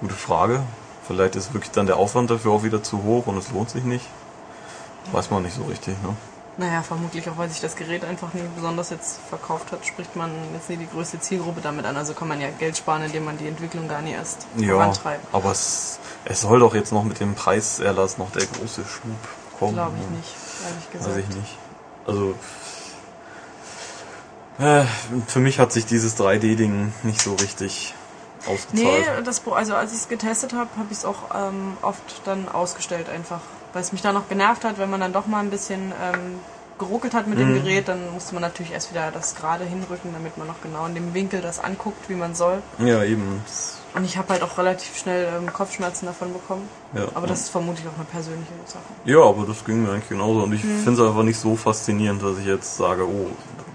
Gute 0.00 0.14
Frage. 0.14 0.62
Vielleicht 1.06 1.36
ist 1.36 1.52
wirklich 1.52 1.72
dann 1.72 1.86
der 1.86 1.96
Aufwand 1.96 2.30
dafür 2.30 2.52
auch 2.52 2.62
wieder 2.62 2.82
zu 2.82 3.02
hoch 3.02 3.26
und 3.26 3.36
es 3.36 3.50
lohnt 3.52 3.70
sich 3.70 3.84
nicht. 3.84 4.06
Weiß 5.12 5.30
man 5.30 5.42
nicht 5.42 5.56
so 5.56 5.64
richtig, 5.64 5.94
ne? 6.02 6.16
Naja, 6.56 6.82
vermutlich 6.82 7.28
auch, 7.30 7.38
weil 7.38 7.48
sich 7.48 7.60
das 7.60 7.74
Gerät 7.74 8.04
einfach 8.04 8.34
nicht 8.34 8.54
besonders 8.54 8.90
jetzt 8.90 9.18
verkauft 9.28 9.72
hat, 9.72 9.86
spricht 9.86 10.14
man 10.14 10.30
jetzt 10.52 10.68
nicht 10.68 10.82
die 10.82 10.88
größte 10.88 11.18
Zielgruppe 11.18 11.60
damit 11.62 11.86
an. 11.86 11.96
Also 11.96 12.12
kann 12.12 12.28
man 12.28 12.40
ja 12.40 12.48
Geld 12.58 12.76
sparen, 12.76 13.02
indem 13.02 13.24
man 13.24 13.38
die 13.38 13.48
Entwicklung 13.48 13.88
gar 13.88 14.02
nicht 14.02 14.14
erst 14.14 14.46
Ja, 14.56 14.74
vorantreibt. 14.74 15.26
aber 15.32 15.52
es, 15.52 15.98
es 16.26 16.42
soll 16.42 16.58
doch 16.60 16.74
jetzt 16.74 16.92
noch 16.92 17.04
mit 17.04 17.18
dem 17.18 17.34
Preiserlass 17.34 18.18
noch 18.18 18.30
der 18.32 18.44
große 18.44 18.82
Schub 18.84 19.10
kommen. 19.58 19.72
Glaube 19.74 19.92
ich 20.00 20.16
nicht, 20.18 20.34
ehrlich 20.68 20.90
gesagt. 20.92 21.10
Weiß 21.16 21.24
ich 21.30 21.36
nicht. 21.36 21.58
Also 22.06 22.34
äh, 24.58 24.84
für 25.26 25.40
mich 25.40 25.58
hat 25.58 25.72
sich 25.72 25.86
dieses 25.86 26.16
3D-Ding 26.18 26.92
nicht 27.02 27.20
so 27.20 27.34
richtig 27.34 27.94
Nee, 28.72 28.84
ausgezahlt. 28.86 29.26
das, 29.26 29.40
Pro- 29.40 29.52
also 29.52 29.74
als 29.74 29.92
ich 29.92 29.98
es 29.98 30.08
getestet 30.08 30.52
habe, 30.54 30.70
habe 30.76 30.88
ich 30.90 30.98
es 30.98 31.04
auch 31.04 31.34
ähm, 31.34 31.76
oft 31.82 32.22
dann 32.24 32.48
ausgestellt 32.48 33.08
einfach. 33.08 33.40
Weil 33.72 33.82
es 33.82 33.92
mich 33.92 34.02
dann 34.02 34.14
noch 34.14 34.28
genervt 34.28 34.64
hat, 34.64 34.78
wenn 34.78 34.90
man 34.90 35.00
dann 35.00 35.12
doch 35.12 35.26
mal 35.26 35.40
ein 35.40 35.50
bisschen 35.50 35.92
ähm, 36.02 36.40
geruckelt 36.78 37.12
hat 37.14 37.26
mit 37.26 37.38
dem 37.38 37.50
Mhm. 37.50 37.62
Gerät, 37.62 37.88
dann 37.88 38.10
musste 38.12 38.34
man 38.34 38.42
natürlich 38.42 38.72
erst 38.72 38.90
wieder 38.90 39.10
das 39.12 39.34
gerade 39.34 39.64
hinrücken, 39.64 40.12
damit 40.14 40.38
man 40.38 40.46
noch 40.46 40.60
genau 40.62 40.86
in 40.86 40.94
dem 40.94 41.12
Winkel 41.14 41.42
das 41.42 41.58
anguckt, 41.58 42.08
wie 42.08 42.14
man 42.14 42.34
soll. 42.34 42.62
Ja, 42.78 43.04
eben. 43.04 43.42
Das- 43.46 43.79
Und 43.94 44.04
ich 44.04 44.16
habe 44.16 44.28
halt 44.32 44.42
auch 44.42 44.56
relativ 44.56 44.96
schnell 44.96 45.28
ähm, 45.36 45.52
Kopfschmerzen 45.52 46.06
davon 46.06 46.32
bekommen. 46.32 46.68
Ja, 46.94 47.04
Aber 47.14 47.22
ja. 47.22 47.26
das 47.32 47.40
ist 47.40 47.48
vermutlich 47.50 47.86
auch 47.88 47.96
eine 47.96 48.04
persönliche 48.04 48.52
Sache. 48.64 48.84
ja, 49.04 49.20
aber 49.20 49.44
das 49.46 49.64
ging 49.64 49.82
mir 49.82 49.90
eigentlich 49.90 50.08
genauso. 50.08 50.44
Und 50.44 50.52
ich 50.52 50.62
Mhm. 50.62 50.78
finde 50.84 51.02
es 51.02 51.08
einfach 51.08 51.22
nicht 51.24 51.38
so 51.40 51.56
faszinierend, 51.56 52.22
dass 52.22 52.38
ich 52.38 52.46
jetzt 52.46 52.76
sage, 52.76 53.04
oh, 53.06 53.26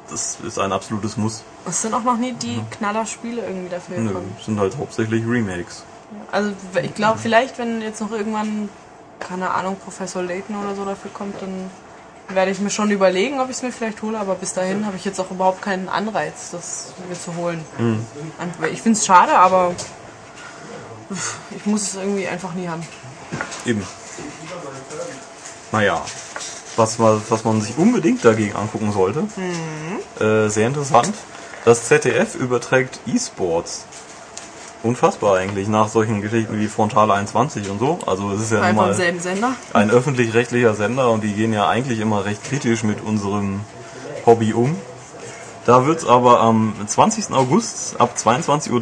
das 0.10 0.38
ist 0.46 0.58
ein 0.58 0.72
absolutes 0.72 1.18
Muss. 1.18 1.44
Es 1.68 1.82
sind 1.82 1.94
auch 1.94 2.04
noch 2.04 2.18
nie 2.18 2.32
die 2.34 2.62
Knallerspiele 2.72 3.42
irgendwie 3.42 3.70
dafür 3.70 3.98
Nö, 4.00 4.08
gekommen. 4.10 4.36
es 4.40 4.46
sind 4.46 4.60
halt 4.60 4.78
hauptsächlich 4.78 5.26
Remakes. 5.28 5.84
Also 6.32 6.52
ich 6.82 6.94
glaube, 6.94 7.20
vielleicht, 7.20 7.58
wenn 7.58 7.82
jetzt 7.82 8.00
noch 8.00 8.12
irgendwann, 8.12 8.70
keine 9.20 9.52
Ahnung, 9.52 9.76
Professor 9.84 10.22
Layton 10.22 10.56
oder 10.64 10.76
so 10.76 10.86
dafür 10.86 11.12
kommt, 11.12 11.42
dann 11.42 11.70
werde 12.30 12.52
ich 12.52 12.60
mir 12.60 12.70
schon 12.70 12.90
überlegen, 12.92 13.40
ob 13.42 13.50
ich 13.50 13.58
es 13.58 13.64
mir 13.64 13.72
vielleicht 13.72 14.02
hole. 14.02 14.18
Aber 14.18 14.36
bis 14.36 14.54
dahin 14.54 14.86
habe 14.86 14.96
ich 14.96 15.04
jetzt 15.04 15.20
auch 15.20 15.30
überhaupt 15.32 15.62
keinen 15.62 15.90
Anreiz, 15.90 16.52
das 16.52 16.94
mir 17.10 17.20
zu 17.20 17.36
holen. 17.36 17.66
Einfach- 18.40 18.68
Ich 18.72 18.82
finde 18.82 18.98
es 18.98 19.06
schade, 19.06 19.34
aber 19.38 19.74
ich 21.56 21.66
muss 21.66 21.84
es 21.84 21.96
irgendwie 21.96 22.28
einfach 22.28 22.54
nie 22.54 22.68
haben. 22.68 22.84
Eben. 23.66 23.84
Naja, 25.72 26.02
was, 26.76 26.98
man- 27.00 27.22
was 27.30 27.44
man 27.44 27.62
sich 27.62 27.78
unbedingt 27.78 28.24
dagegen 28.24 28.56
angucken 28.56 28.92
sollte, 28.92 29.24
äh, 30.24 30.50
sehr 30.50 30.68
interessant, 30.68 31.14
das 31.66 31.86
ZDF 31.86 32.36
überträgt 32.36 33.00
E-Sports. 33.06 33.86
Unfassbar 34.84 35.38
eigentlich, 35.38 35.68
nach 35.68 35.88
solchen 35.90 36.22
Geschichten 36.22 36.60
wie 36.60 36.68
Frontale 36.68 37.14
21 37.14 37.70
und 37.72 37.80
so. 37.80 38.00
Also 38.06 38.32
es 38.34 38.42
ist 38.44 38.52
ja 38.52 38.62
Einfach 38.62 38.84
mal 38.84 38.94
ein 39.74 39.90
öffentlich-rechtlicher 39.90 40.76
Sender 40.76 41.10
und 41.10 41.24
die 41.24 41.34
gehen 41.34 41.54
ja 41.54 41.68
eigentlich 41.68 42.00
immer 42.00 42.24
recht 42.24 42.44
kritisch 42.44 42.84
mit 42.84 43.02
unserem 43.02 43.62
Hobby 44.28 44.54
um. 44.54 44.76
Da 45.66 45.88
wird 45.88 46.00
es 46.00 46.06
aber 46.08 46.40
am 46.42 46.76
20. 46.86 47.32
August 47.34 48.00
ab 48.00 48.14
22.30 48.16 48.72
Uhr 48.72 48.82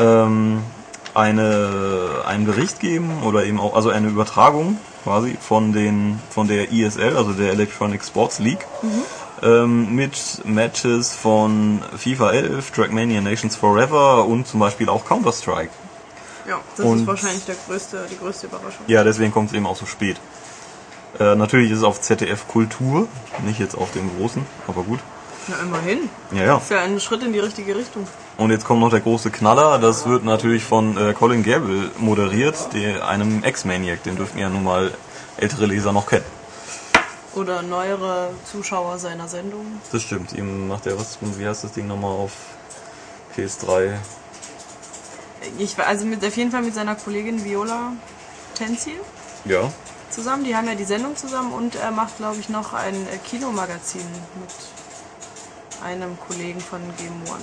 ähm, 0.00 0.62
eine, 1.14 2.22
einen 2.26 2.44
Bericht 2.46 2.80
geben 2.80 3.22
oder 3.24 3.44
eben 3.44 3.58
auch, 3.60 3.74
also 3.74 3.90
eine 3.90 4.08
Übertragung 4.08 4.78
quasi 5.04 5.36
von 5.40 5.72
den, 5.72 6.20
von 6.30 6.48
der 6.48 6.72
ESL, 6.72 7.16
also 7.16 7.32
der 7.32 7.52
Electronic 7.52 8.04
Sports 8.04 8.38
League, 8.38 8.64
ähm, 9.42 9.94
mit 9.94 10.16
Matches 10.44 11.14
von 11.14 11.80
FIFA 11.96 12.32
11, 12.32 12.70
Trackmania 12.72 13.20
Nations 13.20 13.56
Forever 13.56 14.26
und 14.26 14.46
zum 14.46 14.60
Beispiel 14.60 14.88
auch 14.88 15.04
Counter-Strike. 15.06 15.70
Ja, 16.48 16.58
das 16.76 16.86
Und- 16.86 17.00
ist 17.00 17.06
wahrscheinlich 17.06 17.44
der 17.44 17.56
größte, 17.66 18.06
die 18.10 18.18
größte 18.18 18.46
Überraschung. 18.46 18.84
Ja, 18.86 19.04
deswegen 19.04 19.32
kommt 19.32 19.50
es 19.50 19.56
eben 19.56 19.66
auch 19.66 19.76
so 19.76 19.86
spät. 19.86 20.16
Äh, 21.18 21.34
natürlich 21.36 21.70
ist 21.70 21.78
es 21.78 21.84
auf 21.84 22.00
ZDF 22.00 22.46
Kultur, 22.48 23.08
nicht 23.46 23.58
jetzt 23.58 23.76
auf 23.76 23.90
dem 23.92 24.10
großen, 24.16 24.44
aber 24.66 24.82
gut. 24.82 25.00
Na, 25.48 25.56
immerhin. 25.62 26.10
Ja, 26.32 26.44
ja. 26.44 26.56
Ist 26.58 26.70
ja 26.70 26.80
ein 26.80 27.00
Schritt 27.00 27.22
in 27.22 27.32
die 27.32 27.38
richtige 27.38 27.74
Richtung. 27.74 28.06
Und 28.36 28.50
jetzt 28.50 28.64
kommt 28.64 28.80
noch 28.80 28.90
der 28.90 29.00
große 29.00 29.30
Knaller, 29.30 29.78
das 29.78 30.06
wird 30.06 30.24
natürlich 30.24 30.62
von 30.64 30.96
äh, 30.96 31.12
Colin 31.12 31.42
Gable 31.42 31.90
moderiert, 31.98 32.72
der, 32.72 33.08
einem 33.08 33.42
Ex-Maniac, 33.42 34.02
den 34.04 34.16
dürften 34.16 34.38
ja 34.38 34.48
nun 34.48 34.62
mal 34.64 34.92
ältere 35.38 35.66
Leser 35.66 35.92
noch 35.92 36.06
kennen. 36.06 36.24
Oder 37.34 37.62
neuere 37.62 38.30
Zuschauer 38.50 38.98
seiner 38.98 39.28
Sendung. 39.28 39.80
Das 39.92 40.02
stimmt, 40.02 40.32
ihm 40.32 40.68
macht 40.68 40.86
er 40.86 40.98
was, 40.98 41.18
wie 41.20 41.46
heißt 41.46 41.64
das 41.64 41.72
Ding 41.72 41.86
nochmal 41.86 42.10
auf 42.12 42.32
PS3? 43.36 43.94
Ich, 45.58 45.78
also 45.78 46.04
mit, 46.04 46.24
auf 46.24 46.36
jeden 46.36 46.50
Fall 46.50 46.62
mit 46.62 46.74
seiner 46.74 46.94
Kollegin 46.96 47.44
Viola 47.44 47.92
Tenzil 48.54 48.94
Ja. 49.44 49.70
zusammen. 50.10 50.44
Die 50.44 50.56
haben 50.56 50.66
ja 50.66 50.74
die 50.74 50.84
Sendung 50.84 51.16
zusammen 51.16 51.52
und 51.52 51.76
er 51.76 51.90
macht, 51.92 52.16
glaube 52.18 52.36
ich, 52.40 52.48
noch 52.48 52.72
ein 52.72 52.94
äh, 52.94 53.18
Kinomagazin 53.24 54.00
mit 54.40 54.50
einem 55.82 56.18
Kollegen 56.26 56.60
von 56.60 56.80
Game 56.98 57.22
One. 57.28 57.42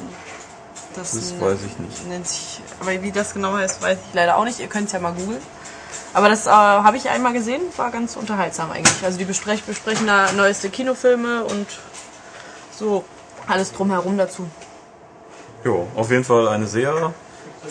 Das 0.95 1.13
n- 1.31 1.41
weiß 1.41 1.59
ich 1.65 1.77
nicht. 1.79 2.07
Nennt 2.07 2.27
sich, 2.27 2.61
aber 2.79 3.01
wie 3.01 3.11
das 3.11 3.33
genau 3.33 3.53
heißt, 3.53 3.81
weiß 3.81 3.97
ich 4.07 4.13
leider 4.13 4.37
auch 4.37 4.45
nicht. 4.45 4.59
Ihr 4.59 4.67
könnt 4.67 4.87
es 4.87 4.93
ja 4.93 4.99
mal 4.99 5.13
googeln. 5.13 5.41
Aber 6.13 6.29
das 6.29 6.47
äh, 6.47 6.49
habe 6.49 6.95
ich 6.97 7.09
einmal 7.09 7.33
gesehen, 7.33 7.61
war 7.75 7.91
ganz 7.91 8.15
unterhaltsam 8.15 8.71
eigentlich. 8.71 9.03
Also 9.03 9.17
die 9.17 9.25
besprech, 9.25 9.63
besprechen 9.63 10.07
da 10.07 10.31
neueste 10.31 10.69
Kinofilme 10.69 11.43
und 11.43 11.67
so 12.77 13.03
alles 13.47 13.73
drumherum 13.73 14.17
dazu. 14.17 14.47
Jo, 15.63 15.87
auf 15.95 16.11
jeden 16.11 16.23
Fall 16.23 16.47
eine 16.47 16.67
sehr 16.67 17.13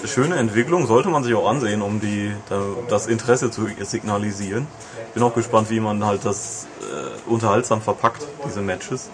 schöne 0.04 0.36
Entwicklung, 0.36 0.86
sollte 0.86 1.08
man 1.08 1.22
sich 1.24 1.34
auch 1.34 1.48
ansehen, 1.48 1.80
um 1.80 2.00
die, 2.00 2.34
da, 2.48 2.60
das 2.88 3.06
Interesse 3.06 3.50
zu 3.50 3.66
signalisieren. 3.80 4.66
Bin 5.14 5.22
auch 5.22 5.34
gespannt, 5.34 5.70
wie 5.70 5.80
man 5.80 6.04
halt 6.04 6.24
das 6.24 6.66
äh, 6.82 7.30
unterhaltsam 7.30 7.80
verpackt, 7.80 8.26
diese 8.44 8.60
Matches. 8.60 9.08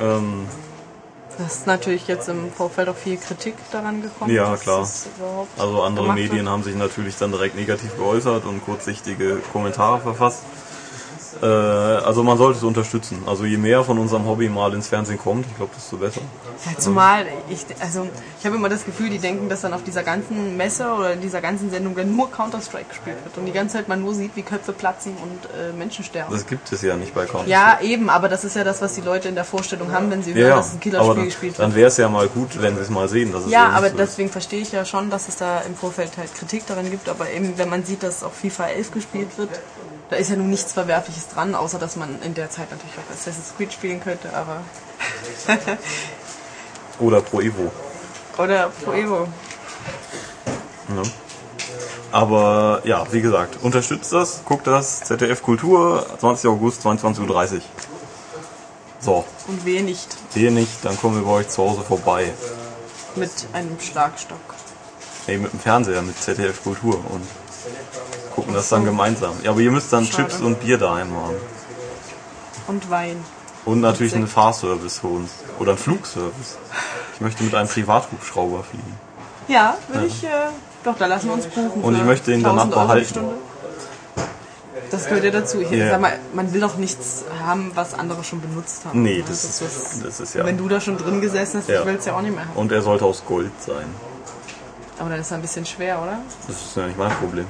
Ähm, 0.00 0.48
Das 1.38 1.58
ist 1.58 1.66
natürlich 1.66 2.06
jetzt 2.06 2.28
im 2.28 2.50
Vorfeld 2.50 2.88
auch 2.88 2.96
viel 2.96 3.18
Kritik 3.18 3.56
daran 3.70 4.02
gekommen. 4.02 4.34
Ja, 4.34 4.56
klar. 4.56 4.88
also 5.58 5.82
andere 5.82 6.14
Medien 6.14 6.38
wird. 6.38 6.48
haben 6.48 6.62
sich 6.62 6.74
natürlich 6.76 7.16
dann 7.18 7.32
direkt 7.32 7.56
negativ 7.56 7.96
geäußert 7.96 8.44
und 8.46 8.64
kurzsichtige 8.64 9.36
Kommentare 9.52 10.00
verfasst. 10.00 10.42
Äh, 11.42 11.46
also 11.46 12.22
man 12.22 12.38
sollte 12.38 12.58
es 12.58 12.64
unterstützen. 12.64 13.22
Also 13.26 13.44
je 13.44 13.56
mehr 13.56 13.84
von 13.84 13.98
unserem 13.98 14.26
Hobby 14.26 14.48
mal 14.48 14.72
ins 14.74 14.88
Fernsehen 14.88 15.18
kommt, 15.18 15.46
ich 15.46 15.56
glaube, 15.56 15.72
desto 15.76 15.96
besser. 15.96 16.20
Ja, 16.64 16.78
zumal, 16.78 17.26
ich, 17.48 17.66
also, 17.80 18.08
ich 18.38 18.46
habe 18.46 18.56
immer 18.56 18.68
das 18.68 18.84
Gefühl, 18.84 19.10
die 19.10 19.18
denken, 19.18 19.48
dass 19.48 19.60
dann 19.60 19.74
auf 19.74 19.84
dieser 19.84 20.02
ganzen 20.02 20.56
Messe 20.56 20.88
oder 20.88 21.12
in 21.12 21.20
dieser 21.20 21.40
ganzen 21.40 21.70
Sendung 21.70 21.94
dann 21.94 22.14
nur 22.14 22.30
Counter-Strike 22.30 22.86
gespielt 22.88 23.16
wird 23.24 23.36
und 23.36 23.46
die 23.46 23.52
ganze 23.52 23.76
Zeit 23.76 23.88
man 23.88 24.00
nur 24.00 24.14
sieht, 24.14 24.34
wie 24.34 24.42
Köpfe 24.42 24.72
platzen 24.72 25.12
und 25.22 25.44
äh, 25.58 25.72
Menschen 25.76 26.04
sterben. 26.04 26.32
Das 26.32 26.46
gibt 26.46 26.72
es 26.72 26.82
ja 26.82 26.96
nicht 26.96 27.14
bei 27.14 27.26
Counter. 27.26 27.48
ja, 27.48 27.78
eben, 27.82 28.08
aber 28.08 28.28
das 28.28 28.44
ist 28.44 28.56
ja 28.56 28.64
das, 28.64 28.80
was 28.80 28.94
die 28.94 29.02
Leute 29.02 29.28
in 29.28 29.34
der 29.34 29.44
Vorstellung 29.44 29.92
haben, 29.92 30.10
wenn 30.10 30.22
sie 30.22 30.34
hören, 30.34 30.48
ja, 30.48 30.56
dass 30.56 30.72
ein 30.72 30.80
Killerspiel 30.80 31.14
dann, 31.14 31.24
gespielt 31.24 31.58
dann 31.58 31.66
wird. 31.70 31.76
wäre 31.76 31.88
es 31.88 31.96
ja 31.96 32.08
mal 32.08 32.28
gut, 32.28 32.60
wenn 32.60 32.76
sie 32.76 32.82
es 32.82 32.90
mal 32.90 33.08
sehen. 33.08 33.32
Dass 33.32 33.44
es 33.44 33.50
Ja, 33.50 33.70
aber 33.70 33.90
so 33.90 33.96
deswegen 33.96 34.30
verstehe 34.30 34.60
ich 34.60 34.72
ja 34.72 34.84
schon, 34.84 35.10
dass 35.10 35.28
es 35.28 35.36
da 35.36 35.60
im 35.60 35.74
Vorfeld 35.74 36.16
halt 36.16 36.34
Kritik 36.34 36.66
daran 36.66 36.90
gibt, 36.90 37.08
aber 37.08 37.30
eben, 37.30 37.58
wenn 37.58 37.68
man 37.68 37.84
sieht, 37.84 38.02
dass 38.02 38.22
auch 38.22 38.32
FIFA 38.32 38.68
11 38.68 38.90
gespielt 38.92 39.28
wird, 39.36 39.50
da 40.10 40.16
ist 40.16 40.30
ja 40.30 40.36
nun 40.36 40.50
nichts 40.50 40.72
Verwerfliches 40.72 41.28
dran, 41.28 41.54
außer 41.54 41.78
dass 41.78 41.96
man 41.96 42.20
in 42.22 42.34
der 42.34 42.50
Zeit 42.50 42.70
natürlich 42.70 42.94
auch 42.96 43.12
Assassin's 43.12 43.54
Creed 43.56 43.72
spielen 43.72 44.00
könnte, 44.00 44.32
aber... 44.34 44.62
Oder 46.98 47.20
Pro 47.20 47.40
Evo. 47.40 47.70
Oder 48.38 48.70
Pro 48.70 48.92
Evo. 48.92 49.28
Ne? 50.88 51.02
Aber 52.12 52.80
ja, 52.84 53.04
wie 53.12 53.20
gesagt, 53.20 53.62
unterstützt 53.62 54.12
das, 54.12 54.42
guckt 54.44 54.66
das, 54.66 55.00
ZDF 55.00 55.42
Kultur, 55.42 56.06
20. 56.20 56.48
August, 56.50 56.86
22.30 56.86 57.54
Uhr. 57.54 57.60
So, 59.00 59.24
Und 59.46 59.64
wehe 59.64 59.82
nicht 59.82 60.16
sehe 60.36 60.52
nicht, 60.52 60.84
dann 60.84 60.98
kommen 60.98 61.16
wir 61.16 61.22
bei 61.24 61.30
euch 61.30 61.48
zu 61.48 61.62
Hause 61.62 61.80
vorbei. 61.80 62.30
mit 63.14 63.30
einem 63.54 63.80
Schlagstock. 63.80 64.38
Nee, 65.26 65.38
mit 65.38 65.50
dem 65.50 65.60
Fernseher, 65.60 66.02
mit 66.02 66.20
ZDF 66.20 66.62
Kultur 66.62 67.02
und 67.08 67.26
gucken 68.36 68.54
das 68.54 68.68
dann 68.68 68.84
gemeinsam. 68.84 69.32
Ja, 69.42 69.50
aber 69.50 69.60
ihr 69.60 69.72
müsst 69.72 69.92
dann 69.92 70.04
Schade. 70.06 70.28
Chips 70.28 70.40
und 70.40 70.60
Bier 70.60 70.78
daheim 70.78 71.10
haben. 71.16 71.34
Und 72.68 72.88
Wein. 72.90 73.16
Und 73.64 73.80
natürlich 73.80 74.12
Sekt. 74.12 74.20
einen 74.20 74.28
Fahrservice 74.28 74.98
für 75.00 75.08
uns. 75.08 75.30
Oder 75.58 75.70
einen 75.72 75.78
Flugservice. 75.78 76.58
Ich 77.14 77.20
möchte 77.20 77.42
mit 77.42 77.54
einem 77.54 77.68
Privathubschrauber 77.68 78.62
fliegen. 78.62 78.94
Ja, 79.48 79.76
würde 79.88 80.06
ich. 80.06 80.22
Äh, 80.22 80.28
doch, 80.84 80.96
da 80.96 81.06
lassen 81.06 81.26
wir 81.28 81.34
uns 81.34 81.46
buchen. 81.46 81.82
Und 81.82 81.96
ich 81.96 82.04
möchte 82.04 82.32
ihn 82.32 82.42
danach 82.44 82.64
1000 82.64 82.76
Euro 82.76 83.00
die 83.00 83.12
behalten. 83.12 83.36
Das 84.90 85.06
gehört 85.08 85.24
ja 85.24 85.30
dazu. 85.30 85.60
Ich 85.60 85.70
Ja. 85.70 85.90
sag 85.90 86.00
mal, 86.00 86.18
man 86.32 86.52
will 86.52 86.60
doch 86.60 86.76
nichts 86.76 87.24
haben, 87.44 87.72
was 87.74 87.94
andere 87.94 88.22
schon 88.22 88.40
benutzt 88.40 88.84
haben. 88.84 89.02
Nee, 89.02 89.18
Ja, 89.18 89.24
das 89.26 89.44
ist, 89.44 90.04
das 90.04 90.20
ist 90.20 90.34
ja. 90.34 90.44
Wenn 90.44 90.58
du 90.58 90.68
da 90.68 90.80
schon 90.80 90.96
drin 90.96 91.20
gesessen 91.20 91.58
hast, 91.60 91.68
Ja. 91.68 91.80
ich 91.80 91.86
will 91.86 91.96
es 91.96 92.04
ja 92.04 92.14
auch 92.16 92.20
nicht 92.22 92.34
mehr 92.34 92.44
haben. 92.46 92.54
Und 92.56 92.70
er 92.70 92.82
sollte 92.82 93.04
aus 93.04 93.24
Gold 93.26 93.50
sein. 93.66 93.86
Aber 94.98 95.10
dann 95.10 95.20
ist 95.20 95.30
er 95.30 95.38
ein 95.38 95.42
bisschen 95.42 95.66
schwer, 95.66 96.00
oder? 96.00 96.18
Das 96.46 96.56
ist 96.56 96.76
ja 96.76 96.86
nicht 96.86 96.98
mein 96.98 97.10
Problem. 97.12 97.46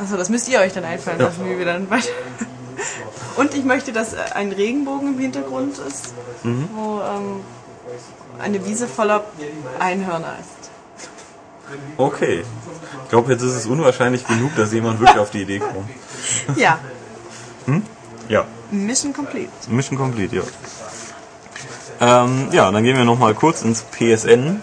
Achso, 0.00 0.16
das 0.16 0.28
müsst 0.30 0.48
ihr 0.48 0.60
euch 0.60 0.72
dann 0.72 0.84
einfallen 0.84 1.18
Ja. 1.20 1.26
lassen, 1.26 1.44
wie 1.44 1.58
wir 1.58 1.64
dann 1.66 1.90
weiter. 1.90 2.08
Und 3.36 3.54
ich 3.54 3.64
möchte, 3.64 3.92
dass 3.92 4.14
äh, 4.14 4.18
ein 4.34 4.52
Regenbogen 4.52 5.08
im 5.14 5.18
Hintergrund 5.18 5.78
ist, 5.78 6.14
Mhm. 6.42 6.68
wo 6.74 7.00
ähm, 7.00 7.40
eine 8.40 8.64
Wiese 8.66 8.86
voller 8.88 9.24
Einhörner 9.78 10.34
ist. 10.40 10.70
Okay. 11.98 12.44
Ich 13.04 13.10
glaube, 13.10 13.32
jetzt 13.32 13.42
ist 13.42 13.54
es 13.54 13.66
unwahrscheinlich 13.66 14.26
genug, 14.26 14.54
dass 14.56 14.72
jemand 14.72 15.00
wirklich 15.00 15.18
auf 15.18 15.30
die 15.30 15.42
Idee 15.42 15.58
kommt. 15.58 15.88
Ja, 16.56 16.78
Ja. 18.28 18.44
Mission 18.70 19.12
complete. 19.12 19.50
Mission 19.68 19.98
complete, 19.98 20.36
ja. 20.36 20.42
Ähm, 22.00 22.48
ja, 22.52 22.70
dann 22.70 22.82
gehen 22.84 22.96
wir 22.96 23.04
nochmal 23.04 23.34
kurz 23.34 23.62
ins 23.62 23.82
PSN. 23.82 24.62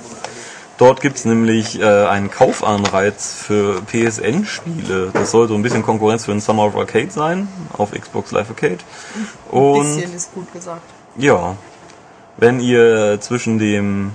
Dort 0.78 1.02
gibt's 1.02 1.26
nämlich 1.26 1.80
äh, 1.80 2.06
einen 2.06 2.30
Kaufanreiz 2.30 3.34
für 3.34 3.82
PSN-Spiele. 3.82 5.10
Das 5.12 5.32
soll 5.32 5.48
so 5.48 5.56
ein 5.56 5.64
bisschen 5.64 5.82
Konkurrenz 5.82 6.26
für 6.26 6.32
den 6.32 6.40
Summer 6.40 6.66
of 6.66 6.76
Arcade 6.76 7.10
sein, 7.10 7.48
auf 7.74 7.92
Xbox 7.92 8.32
Live 8.32 8.50
Arcade. 8.50 8.78
Und 9.50 9.84
Bisschen 9.84 10.14
ist 10.14 10.34
gut 10.34 10.52
gesagt. 10.54 10.84
ja, 11.18 11.56
wenn 12.38 12.60
ihr 12.60 13.20
zwischen 13.20 13.58
dem 13.58 14.12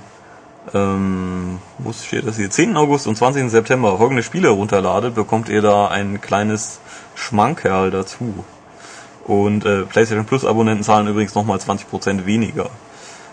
ähm, 0.74 1.58
wo 1.78 1.92
steht 1.92 2.26
das 2.26 2.36
hier, 2.36 2.48
10. 2.48 2.76
August 2.76 3.06
und 3.06 3.16
20. 3.16 3.50
September 3.50 3.98
folgende 3.98 4.22
Spiele 4.22 4.50
runterladet, 4.50 5.14
bekommt 5.14 5.48
ihr 5.48 5.60
da 5.60 5.88
ein 5.88 6.20
kleines 6.20 6.78
Schmankerl 7.14 7.90
dazu. 7.90 8.44
Und 9.24 9.64
äh, 9.64 9.82
PlayStation 9.82 10.24
Plus 10.24 10.44
Abonnenten 10.44 10.84
zahlen 10.84 11.08
übrigens 11.08 11.34
nochmal 11.34 11.58
20% 11.58 12.26
weniger. 12.26 12.70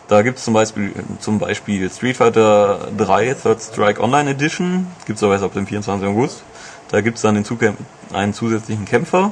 Da 0.10 0.22
gibt's 0.24 0.44
zum 0.44 0.54
Beispiel, 0.56 0.92
zum 1.20 1.38
Beispiel 1.40 1.90
Street 1.90 2.18
Fighter 2.18 2.88
3 2.98 3.36
Third 3.36 3.62
Strike 3.62 4.02
Online 4.02 4.32
Edition, 4.32 4.88
gibt's 5.06 5.22
aber 5.24 5.34
erst 5.34 5.46
ab 5.46 5.54
dem 5.54 5.68
24. 5.68 6.08
August. 6.08 6.44
Da 6.90 7.02
gibt's 7.02 7.22
dann 7.22 7.36
den 7.36 7.46
Zukämp 7.46 7.78
einen 8.12 8.34
zusätzlichen 8.34 8.86
Kämpfer, 8.86 9.32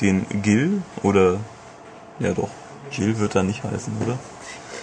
den 0.00 0.26
Gil, 0.42 0.82
oder, 1.04 1.36
ja 2.18 2.32
doch, 2.32 2.48
Gil 2.90 3.18
wird 3.18 3.36
er 3.36 3.44
nicht 3.44 3.62
heißen, 3.62 3.92
oder? 4.04 4.18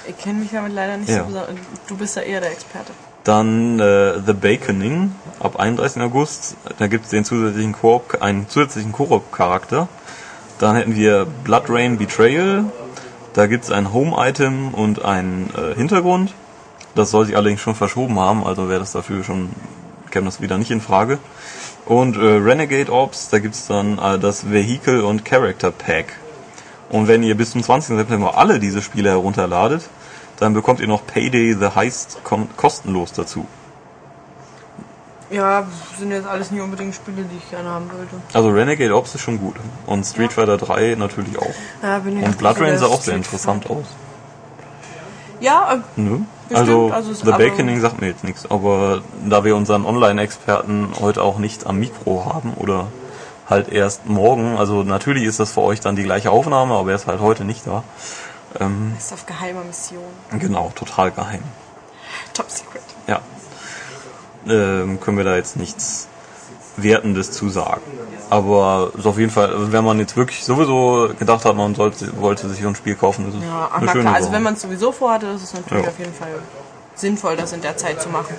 Ich 0.07 0.17
kenne 0.17 0.39
mich 0.39 0.51
damit 0.51 0.71
leider 0.73 0.97
nicht 0.97 1.09
Ja. 1.09 1.19
so 1.19 1.25
besonders. 1.25 1.55
Du 1.87 1.97
bist 1.97 2.15
ja 2.15 2.21
eher 2.21 2.39
der 2.39 2.51
Experte. 2.51 2.93
Dann 3.25 3.79
äh, 3.79 4.19
The 4.25 4.33
Baconing 4.33 5.15
ab 5.39 5.59
31. 5.59 6.01
August. 6.03 6.55
Da 6.77 6.85
gibt's 6.87 7.09
den 7.09 7.25
zusätzlichen 7.25 7.73
Koop, 7.73 8.21
einen 8.21 8.47
zusätzlichen 8.47 8.91
Koop-Charakter. 8.91 9.87
Dann 10.59 10.75
hätten 10.75 10.95
wir 10.95 11.25
Blood 11.43 11.63
Rain 11.69 11.97
Betrayal. 11.97 12.65
Da 13.35 13.47
gibt's 13.47 13.69
ein 13.69 13.91
Home-Item 13.91 14.73
und 14.73 15.03
einen 15.03 15.51
äh, 15.57 15.75
Hintergrund. 15.75 16.33
Das 16.95 17.11
soll 17.11 17.25
sich 17.25 17.35
allerdings 17.35 17.59
schon 17.59 17.75
verschoben 17.75 18.17
haben, 18.17 18.45
also 18.45 18.69
wäre 18.69 18.79
das 18.79 18.93
dafür 18.93 19.25
schon, 19.25 19.49
käme 20.09 20.27
das 20.27 20.39
wieder 20.39 20.57
nicht 20.57 20.71
in 20.71 20.79
Frage. 20.79 21.19
Und 21.85 22.15
äh, 22.15 22.21
Renegade 22.21 22.89
Ops, 22.89 23.27
da 23.27 23.39
gibt's 23.39 23.67
dann 23.67 23.99
äh, 23.99 24.17
das 24.17 24.49
Vehicle 24.49 25.03
und 25.03 25.25
Character 25.25 25.71
Pack. 25.71 26.13
Und 26.89 27.09
wenn 27.09 27.23
ihr 27.23 27.35
bis 27.35 27.51
zum 27.51 27.61
20. 27.61 27.97
September 27.97 28.37
alle 28.37 28.57
diese 28.57 28.81
Spiele 28.81 29.09
herunterladet, 29.09 29.89
dann 30.39 30.53
bekommt 30.53 30.79
ihr 30.79 30.87
noch 30.87 31.05
Payday 31.05 31.55
the 31.59 31.75
Heist 31.75 32.21
kostenlos 32.55 33.11
dazu. 33.11 33.45
Ja, 35.31 35.65
sind 35.97 36.11
jetzt 36.11 36.27
alles 36.27 36.51
nicht 36.51 36.61
unbedingt 36.61 36.93
Spiele, 36.93 37.23
die 37.23 37.37
ich 37.37 37.49
gerne 37.49 37.69
haben 37.69 37.89
wollte. 37.91 38.15
Also 38.33 38.49
Renegade 38.49 38.95
Ops 38.95 39.15
ist 39.15 39.21
schon 39.21 39.39
gut. 39.39 39.55
Und 39.87 40.05
Street 40.05 40.31
Fighter 40.33 40.57
3 40.57 40.95
natürlich 40.95 41.37
auch. 41.39 41.53
Ja, 41.81 41.99
bin 41.99 42.19
ich 42.19 42.25
Und 42.25 42.37
Blood 42.37 42.61
Rain 42.61 42.77
sah 42.77 42.87
auch 42.87 43.01
sehr 43.01 43.15
interessant 43.15 43.69
aus. 43.69 43.85
Ja, 45.39 45.73
äh, 45.73 45.77
Nö. 45.95 46.19
Bestimmt, 46.47 46.69
Also, 46.69 46.91
also 46.91 47.13
The 47.13 47.31
Baconing 47.31 47.81
sagt 47.81 47.99
mir 48.01 48.07
jetzt 48.07 48.23
nichts, 48.23 48.49
aber 48.49 49.01
da 49.27 49.43
wir 49.43 49.55
unseren 49.55 49.83
Online-Experten 49.85 50.89
heute 50.99 51.23
auch 51.23 51.39
nicht 51.39 51.65
am 51.65 51.79
Mikro 51.79 52.25
haben 52.31 52.53
oder 52.53 52.87
halt 53.49 53.69
erst 53.69 54.05
morgen, 54.05 54.57
also 54.57 54.83
natürlich 54.83 55.23
ist 55.23 55.39
das 55.39 55.51
für 55.51 55.61
euch 55.61 55.79
dann 55.79 55.95
die 55.95 56.03
gleiche 56.03 56.29
Aufnahme, 56.29 56.75
aber 56.75 56.91
er 56.91 56.95
ist 56.95 57.07
halt 57.07 57.19
heute 57.19 57.45
nicht 57.45 57.65
da. 57.65 57.83
Ähm, 58.59 58.93
ist 58.97 59.11
auf 59.11 59.25
geheimer 59.25 59.63
Mission. 59.63 60.03
genau, 60.39 60.71
total 60.75 61.11
geheim. 61.11 61.43
Top 62.33 62.49
Secret. 62.49 62.84
Ähm, 64.47 64.99
können 64.99 65.17
wir 65.17 65.23
da 65.23 65.35
jetzt 65.35 65.55
nichts 65.57 66.07
Wertendes 66.77 67.31
zu 67.31 67.49
sagen. 67.49 67.81
Aber 68.29 68.91
ist 68.97 69.05
auf 69.05 69.17
jeden 69.17 69.31
Fall, 69.31 69.49
also 69.51 69.71
wenn 69.71 69.83
man 69.83 69.97
jetzt 69.99 70.15
wirklich 70.17 70.43
sowieso 70.43 71.09
gedacht 71.17 71.45
hat, 71.45 71.55
man 71.55 71.73
sollte, 71.73 72.19
wollte 72.19 72.49
sich 72.49 72.61
so 72.61 72.67
ein 72.67 72.75
Spiel 72.75 72.95
kaufen, 72.95 73.29
ist 73.29 73.35
es 73.35 73.43
Ja, 73.43 73.69
ach, 73.71 73.77
eine 73.81 73.89
schöne 73.91 74.03
klar, 74.03 74.15
also 74.15 74.31
wenn 74.31 74.43
man 74.43 74.53
es 74.55 74.61
sowieso 74.61 74.91
vorhatte, 74.91 75.27
ist 75.27 75.43
es 75.43 75.53
natürlich 75.53 75.83
Ja. 75.85 75.89
auf 75.89 75.99
jeden 75.99 76.13
Fall 76.13 76.33
sinnvoll, 76.95 77.35
das 77.37 77.53
in 77.53 77.61
der 77.61 77.77
Zeit 77.77 78.01
zu 78.01 78.09
machen. 78.09 78.35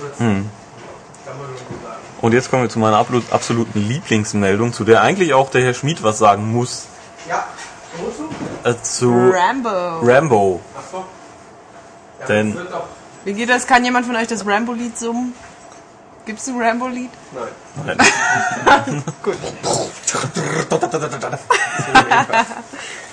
Und 2.21 2.33
jetzt 2.33 2.51
kommen 2.51 2.63
wir 2.63 2.69
zu 2.71 2.79
meiner 2.79 2.97
absolut- 2.99 3.31
absoluten 3.33 3.79
Lieblingsmeldung, 3.81 4.73
zu 4.73 4.85
der 4.85 5.03
eigentlich 5.03 5.35
auch 5.35 5.51
der 5.51 5.63
Herr 5.63 5.75
Schmid 5.75 6.03
was 6.03 6.19
sagen 6.19 6.53
muss. 6.53 6.87
Ja, 7.29 7.45
wozu? 7.99 8.29
Äh, 8.65 8.83
zu 8.83 9.11
Rambo. 9.33 9.69
Rambo. 10.03 10.61
Achso. 10.77 11.05
Ja, 12.21 12.27
Denn-. 12.27 12.57
Wie 13.25 13.33
geht 13.33 13.49
das? 13.51 13.67
Kann 13.67 13.85
jemand 13.85 14.07
von 14.07 14.15
euch 14.17 14.29
das 14.29 14.47
Rambo-Lied 14.47 14.97
summen? 14.97 15.35
Gibt's 16.27 16.49
ein 16.49 16.61
Rambo-Lied? 16.61 17.11
Nein. 17.85 17.97
Nein, 18.67 19.03
Gut. 19.23 19.37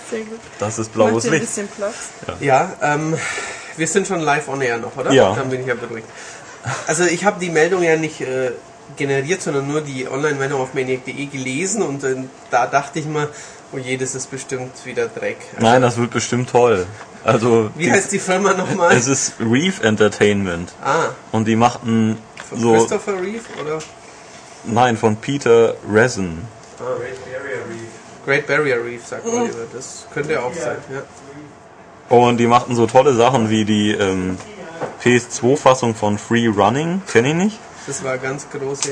Sehr 0.09 0.19
gut. 0.21 0.39
das 0.59 0.79
ist 0.79 0.87
Macht 0.87 0.93
blaues 0.93 1.25
ihr 1.25 1.31
ein 1.31 1.39
Licht. 1.39 1.45
bisschen 1.47 1.67
Platz. 1.67 1.93
Ja, 2.39 2.73
ähm, 2.81 3.15
wir 3.77 3.87
sind 3.87 4.07
schon 4.07 4.19
live 4.19 4.47
on 4.47 4.61
air 4.61 4.77
noch, 4.79 4.95
oder? 4.97 5.11
Ja. 5.11 5.33
Dann 5.35 5.49
bin 5.49 5.61
ich 5.61 5.67
ja 5.67 5.75
beruhigt. 5.75 6.07
Also 6.87 7.03
ich 7.03 7.25
habe 7.25 7.39
die 7.39 7.49
Meldung 7.49 7.83
ja 7.83 7.95
nicht 7.97 8.21
äh, 8.21 8.51
generiert, 8.97 9.41
sondern 9.41 9.67
nur 9.67 9.81
die 9.81 10.07
Online-Meldung 10.09 10.61
auf 10.61 10.73
maniac.de 10.73 11.25
gelesen 11.27 11.81
und 11.83 12.03
äh, 12.03 12.15
da 12.51 12.67
dachte 12.67 12.99
ich 12.99 13.05
mir, 13.05 13.29
oh 13.73 13.77
je, 13.77 13.97
das 13.97 14.15
ist 14.15 14.29
bestimmt 14.31 14.73
wieder 14.85 15.07
Dreck. 15.07 15.37
Also, 15.55 15.65
Nein, 15.67 15.81
das 15.81 15.97
wird 15.97 16.11
bestimmt 16.11 16.49
toll. 16.49 16.85
Also, 17.23 17.69
Wie 17.75 17.89
heißt 17.91 18.11
die 18.11 18.19
Firma 18.19 18.53
nochmal? 18.53 18.95
es 18.95 19.07
ist 19.07 19.33
Reef 19.39 19.81
Entertainment. 19.81 20.73
Ah, 20.83 21.09
Und 21.31 21.45
die 21.47 21.55
machten 21.55 22.17
von 22.53 22.61
so, 22.61 22.73
Christopher 22.73 23.21
Reeve 23.21 23.43
oder? 23.61 23.79
nein, 24.65 24.97
von 24.97 25.15
Peter 25.17 25.75
Resin. 25.91 26.45
Ah, 26.79 26.95
Great 28.25 28.47
Barrier 28.47 28.83
Reef, 28.83 29.05
sagt 29.05 29.25
Oliver. 29.25 29.65
Das 29.73 30.07
könnte 30.13 30.41
auch 30.41 30.53
sein, 30.53 30.77
ja. 30.89 31.03
Und 32.15 32.37
die 32.37 32.47
machten 32.47 32.75
so 32.75 32.87
tolle 32.87 33.13
Sachen 33.13 33.49
wie 33.49 33.65
die 33.65 33.91
ähm, 33.91 34.37
PS2-Fassung 35.03 35.95
von 35.95 36.17
Free 36.17 36.47
Running. 36.47 37.01
Kenn 37.11 37.25
ich 37.25 37.33
nicht. 37.33 37.59
Das 37.85 38.03
war 38.03 38.17
ganz 38.17 38.47
große 38.49 38.89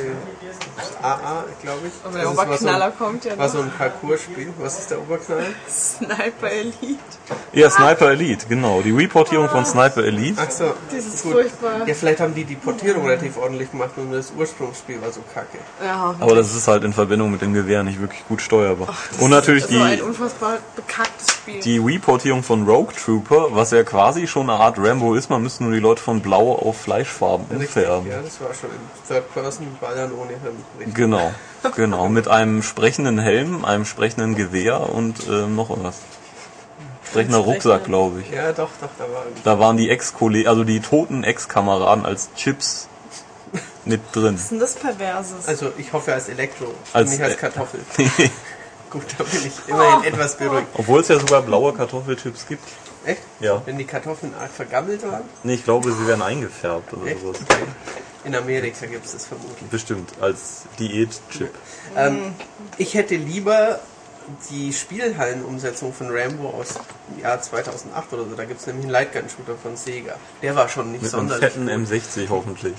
AA, 1.02 1.46
glaube 1.62 1.80
ich. 1.88 1.94
Aber 2.04 2.14
der 2.18 2.30
es 2.30 2.38
war 2.38 2.46
so 2.46 2.52
Oberknaller 2.52 2.86
ein- 2.86 2.98
kommt 2.98 3.26
ja 3.26 3.38
War 3.38 3.46
noch. 3.48 3.54
so 3.54 3.62
ein 3.62 3.72
Parcours-Spiel. 3.78 4.54
Was 4.60 4.80
ist 4.80 4.92
der 4.92 5.00
Oberknaller? 5.00 5.46
Sniper 5.70 6.52
Elite. 6.52 6.98
Ja, 7.54 7.70
Sniper 7.70 8.12
Elite, 8.12 8.48
genau. 8.48 8.82
Die 8.82 8.92
Reportierung 8.92 9.48
von 9.50 9.66
Sniper 9.66 10.04
Elite. 10.04 10.42
Ach 10.46 10.52
so. 10.52 10.74
Das 10.94 11.06
ist 11.06 11.24
gut. 11.24 11.32
furchtbar. 11.34 11.88
Ja, 11.88 11.94
vielleicht 11.94 12.20
haben 12.20 12.36
die 12.36 12.44
die 12.44 12.56
Portierung 12.56 13.06
relativ 13.06 13.38
ordentlich 13.38 13.72
gemacht 13.72 13.92
und 13.96 14.12
das 14.12 14.32
Ursprungsspiel 14.38 15.02
war 15.02 15.12
so 15.12 15.22
kacke. 15.34 15.58
Ja, 15.84 16.16
Aber 16.20 16.36
das 16.36 16.54
ist 16.54 16.68
halt 16.68 16.84
in 16.84 16.92
Verbindung 16.94 17.32
mit 17.32 17.42
dem 17.42 17.54
Gewehr 17.54 17.84
nicht 17.84 18.02
wirklich 18.02 18.28
gut 18.28 18.42
steuerbar. 18.42 18.90
Und 19.20 19.30
natürlich 19.30 19.66
so 19.66 19.80
ein 19.80 19.98
die, 19.98 20.02
unfassbar 20.02 20.58
bekacktes 20.76 21.28
Spiel. 21.32 21.62
die 21.62 21.78
Reportierung 21.78 22.44
von 22.44 22.68
Rogue 22.68 22.94
Trooper, 22.94 23.48
was 23.56 23.72
ja 23.72 23.84
quasi 23.84 24.28
schon 24.28 24.50
eine 24.50 24.60
Art 24.60 24.76
Rambo 24.78 25.16
ist. 25.16 25.30
Man 25.30 25.42
müsste 25.44 25.64
nur 25.64 25.72
die 25.72 25.80
Leute 25.80 26.02
von 26.02 26.22
Blau 26.22 26.54
auf 26.56 26.82
Fleischfarben 26.82 27.46
umfärben. 27.50 28.10
Ja, 28.10 28.22
das 28.22 28.42
war 28.42 28.54
schon 28.54 28.70
Third 29.08 29.34
Person, 29.34 29.78
Ballern 29.80 30.12
ohne 30.14 30.30
Hirn. 30.42 30.56
Richtig. 30.80 30.96
Genau, 30.96 31.32
genau. 31.76 32.10
Mit 32.10 32.28
einem 32.28 32.64
sprechenden 32.64 33.20
Helm, 33.20 33.66
einem 33.66 33.86
sprechenden 33.86 34.36
Gewehr 34.36 34.90
und 34.94 35.28
ähm, 35.28 35.56
noch 35.56 35.70
was. 35.84 35.98
Sprechender 37.10 37.40
Rucksack, 37.40 37.84
glaube 37.86 38.22
ich. 38.22 38.32
Ja, 38.32 38.54
doch, 38.54 38.70
doch, 38.80 38.90
da 38.98 39.04
war 39.04 39.24
Da 39.44 39.60
waren 39.60 39.76
die 39.78 39.90
Ex-Kollegen, 39.90 40.48
also 40.48 40.64
die 40.64 40.80
toten 40.80 41.24
Ex-Kameraden 41.26 42.06
als 42.06 42.30
Chips 42.36 42.88
mit 43.86 44.00
drin. 44.14 44.36
Was 44.36 44.42
ist 44.44 44.52
denn 44.52 44.60
das 44.60 44.76
Perverses? 44.76 45.46
Also 45.48 45.72
ich 45.78 45.92
hoffe 45.92 46.14
als 46.14 46.30
Elektro, 46.30 46.74
Als- 46.94 47.12
nicht 47.12 47.22
als 47.22 47.34
äh, 47.34 47.38
Kartoffel. 47.38 47.82
Gut, 48.90 49.04
da 49.18 49.24
bin 49.24 49.40
ich 49.46 49.54
immerhin 49.70 50.04
etwas 50.04 50.36
beruhigt. 50.38 50.68
Obwohl 50.74 51.00
es 51.00 51.08
ja 51.08 51.18
sogar 51.20 51.42
blaue 51.42 51.74
Kartoffelchips 51.74 52.46
gibt. 52.48 52.64
Echt? 53.06 53.22
Ja. 53.40 53.62
Wenn 53.66 53.78
die 53.78 53.86
Kartoffeln 53.86 54.34
arg 54.40 54.52
vergammelt 54.52 55.02
waren? 55.04 55.24
Nee, 55.44 55.54
ich 55.56 55.64
glaube, 55.64 55.92
sie 55.94 56.08
werden 56.08 56.22
eingefärbt 56.22 56.94
oder 56.94 57.08
Echt? 57.08 57.22
sowas. 57.22 57.38
In 58.24 58.36
Amerika 58.36 58.86
gibt 58.86 59.06
es 59.06 59.14
das 59.14 59.26
vermutlich. 59.26 59.70
Bestimmt, 59.70 60.12
als 60.22 60.64
Diät-Chip. 60.80 61.50
Ähm, 61.96 62.34
ich 62.78 62.94
hätte 62.94 63.16
lieber 63.16 63.80
die 64.52 64.72
Spielhallenumsetzung 64.72 65.92
von 65.94 66.08
Rambo 66.12 66.50
aus 66.52 66.76
dem 67.10 67.24
Jahr 67.24 67.42
2008 67.42 68.14
oder 68.14 68.24
so. 68.26 68.36
Da 68.36 68.46
gibt 68.46 68.60
es 68.60 68.68
nämlich 68.68 68.84
einen 68.86 68.92
Lightgun-Shooter 68.92 69.56
von 69.62 69.76
Sega. 69.76 70.16
Der 70.42 70.56
war 70.56 70.70
schon 70.70 70.92
nicht 70.92 71.02
Mit 71.02 71.14
einem 71.14 71.30
sonderlich. 71.30 71.52
fetten 71.54 71.70
M60 71.70 72.30
hoffentlich. 72.30 72.76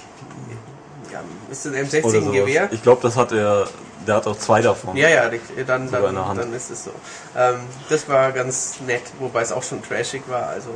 Ja, 1.12 1.22
ist 1.50 1.66
ein 1.66 1.74
M60 1.74 2.04
Oder 2.04 2.18
ein. 2.18 2.32
Gewehr? 2.32 2.68
Ich 2.72 2.82
glaube, 2.82 3.02
das 3.02 3.16
hat 3.16 3.32
er, 3.32 3.68
der 4.06 4.16
hat 4.16 4.26
auch 4.26 4.36
zwei 4.38 4.60
davon. 4.62 4.96
Ja, 4.96 5.08
ja, 5.08 5.30
dann, 5.66 5.90
dann, 5.90 6.14
dann 6.14 6.52
ist 6.52 6.70
es 6.70 6.84
so. 6.84 6.90
Ähm, 7.36 7.56
das 7.88 8.08
war 8.08 8.32
ganz 8.32 8.80
nett, 8.86 9.02
wobei 9.18 9.42
es 9.42 9.52
auch 9.52 9.62
schon 9.62 9.82
trashig 9.82 10.22
war. 10.28 10.48
Also 10.48 10.68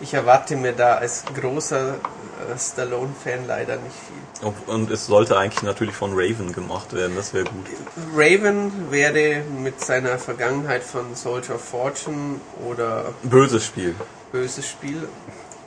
ich 0.00 0.14
erwarte 0.14 0.56
mir 0.56 0.72
da 0.72 0.94
als 0.94 1.24
großer 1.38 1.94
äh, 1.94 2.58
Stallone-Fan 2.58 3.46
leider 3.46 3.76
nicht 3.76 3.96
viel. 4.06 4.46
Ob- 4.48 4.68
Und 4.68 4.90
es 4.90 5.06
sollte 5.06 5.36
eigentlich 5.36 5.62
natürlich 5.62 5.94
von 5.94 6.12
Raven 6.14 6.52
gemacht 6.52 6.92
werden, 6.94 7.14
das 7.16 7.34
wäre 7.34 7.44
gut. 7.44 7.66
Raven 8.14 8.90
werde 8.90 9.42
mit 9.58 9.84
seiner 9.84 10.18
Vergangenheit 10.18 10.82
von 10.82 11.14
Soldier 11.14 11.56
of 11.56 11.64
Fortune 11.64 12.40
oder 12.66 13.06
Böses 13.22 13.64
Spiel. 13.66 13.94
böses 14.32 14.66
Spiel. 14.68 15.08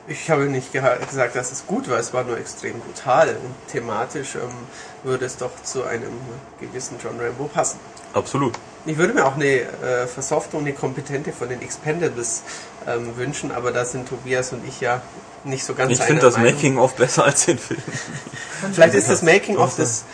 Ich 0.06 0.30
habe 0.30 0.44
nicht 0.44 0.70
gesagt, 0.72 1.34
dass 1.34 1.50
es 1.50 1.66
gut 1.66 1.88
war, 1.88 1.98
es 1.98 2.12
war 2.12 2.24
nur 2.24 2.38
extrem 2.38 2.78
brutal 2.80 3.28
und 3.28 3.72
thematisch 3.72 4.34
ähm, 4.34 4.50
würde 5.02 5.24
es 5.24 5.38
doch 5.38 5.50
zu 5.62 5.84
einem 5.84 6.12
gewissen 6.60 6.96
John 7.02 7.18
Rambo 7.18 7.44
passen. 7.44 7.78
Absolut. 8.12 8.54
Ich 8.84 8.98
würde 8.98 9.14
mir 9.14 9.24
auch 9.24 9.36
eine 9.36 9.46
äh, 9.46 10.06
Versoftung, 10.06 10.60
eine 10.60 10.74
kompetente 10.74 11.32
von 11.32 11.48
den 11.48 11.62
Expendables 11.62 12.42
ähm, 12.86 13.16
wünschen, 13.16 13.50
aber 13.50 13.72
da 13.72 13.86
sind 13.86 14.06
Tobias 14.06 14.52
und 14.52 14.66
ich 14.68 14.80
ja 14.80 15.00
nicht 15.42 15.64
so 15.64 15.74
ganz 15.74 15.90
Ich 15.92 16.02
finde 16.02 16.20
das. 16.20 16.36
Making-of 16.36 16.94
besser 16.94 17.24
als 17.24 17.46
den 17.46 17.58
Film. 17.58 17.82
Vielleicht 18.72 18.94
ist 18.94 19.08
das 19.08 19.22
Making-of 19.22 19.74
das 19.76 20.04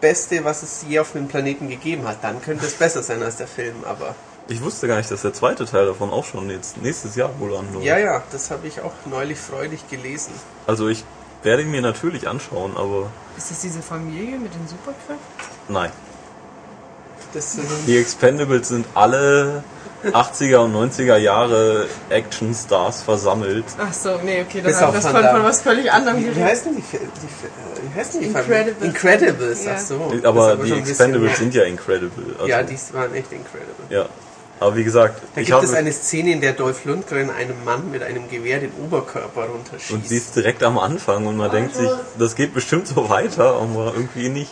Beste, 0.00 0.44
was 0.44 0.62
es 0.62 0.84
je 0.88 0.98
auf 0.98 1.12
dem 1.12 1.28
Planeten 1.28 1.68
gegeben 1.68 2.08
hat. 2.08 2.24
Dann 2.24 2.40
könnte 2.40 2.64
es 2.64 2.72
besser 2.72 3.02
sein 3.02 3.22
als 3.22 3.36
der 3.36 3.48
Film, 3.48 3.84
aber 3.84 4.14
Ich 4.48 4.62
wusste 4.62 4.86
gar 4.86 4.96
nicht, 4.98 5.10
dass 5.10 5.22
der 5.22 5.32
zweite 5.32 5.64
Teil 5.66 5.86
davon 5.86 6.10
auch 6.10 6.24
schon 6.24 6.48
jetzt 6.50 6.80
nächstes 6.80 7.16
Jahr 7.16 7.30
wohl 7.40 7.56
anläuft. 7.56 7.84
ja, 7.84 7.98
ja, 7.98 8.22
das 8.30 8.50
habe 8.50 8.66
ich 8.68 8.80
auch 8.80 8.92
neulich 9.06 9.38
freudig 9.38 9.88
gelesen. 9.90 10.32
Also 10.68 10.88
ich 10.88 11.04
werde 11.42 11.62
ihn 11.62 11.70
mir 11.70 11.82
natürlich 11.82 12.28
anschauen, 12.28 12.76
aber 12.76 13.10
Ist 13.36 13.50
das 13.50 13.60
diese 13.60 13.82
Familie 13.82 14.38
mit 14.38 14.54
den 14.54 14.66
Superkräften? 14.68 15.16
nein. 15.68 15.90
Das 17.34 17.54
sind 17.54 17.66
Die 17.86 17.98
Expendables 17.98 18.68
sind 18.68 18.86
alle 18.94 19.64
80er 20.04 20.58
und 20.58 20.74
90er 20.74 21.16
Jahre 21.16 21.86
Action-Stars 22.08 23.02
versammelt. 23.02 23.64
Ach 23.78 23.92
so, 23.92 24.18
nee, 24.24 24.42
okay, 24.48 24.62
dann 24.62 24.72
das 24.72 24.80
Van 24.80 24.92
von, 25.02 25.12
Damme. 25.12 25.30
von 25.30 25.42
was 25.44 25.60
völlig 25.60 25.90
anderem 25.92 26.18
Wie, 26.18 26.20
wie 26.20 26.26
geredet. 26.26 26.44
heißen 26.44 26.76
die, 26.76 26.82
die, 26.82 26.98
wie 27.92 27.98
heißen 27.98 28.20
die 28.20 28.26
Incredibles. 28.28 28.74
Familie? 28.76 28.86
Incredibles, 28.88 29.64
Ja. 29.64 29.72
ach 29.74 29.80
so. 29.80 30.12
Aber 30.22 30.50
schon 30.56 30.64
die 30.66 30.72
Expendables 30.74 31.36
sind 31.36 31.54
ja 31.54 31.64
incredible. 31.64 32.36
Also, 32.38 32.46
Ja, 32.46 32.62
die 32.62 32.78
waren 32.92 33.12
echt 33.14 33.32
incredible. 33.32 33.86
ja. 33.90 34.06
Aber 34.58 34.74
wie 34.76 34.84
gesagt, 34.84 35.20
Da 35.34 35.40
ich 35.42 35.48
gibt 35.48 35.62
es 35.62 35.74
eine 35.74 35.92
Szene, 35.92 36.32
in 36.32 36.40
der 36.40 36.52
Dolph 36.52 36.84
Lundgren 36.86 37.30
einem 37.30 37.62
Mann 37.64 37.90
mit 37.90 38.02
einem 38.02 38.28
Gewehr 38.30 38.58
den 38.58 38.72
Oberkörper 38.82 39.44
runterschießt. 39.44 39.90
und 39.92 40.08
sie 40.08 40.16
ist 40.16 40.34
direkt 40.34 40.62
am 40.62 40.78
Anfang 40.78 41.26
und 41.26 41.36
man 41.36 41.50
denkt 41.50 41.74
sich, 41.76 41.88
das 42.18 42.34
geht 42.34 42.54
bestimmt 42.54 42.88
so 42.88 43.08
weiter, 43.10 43.54
aber 43.56 43.92
irgendwie 43.94 44.28
nicht. 44.30 44.50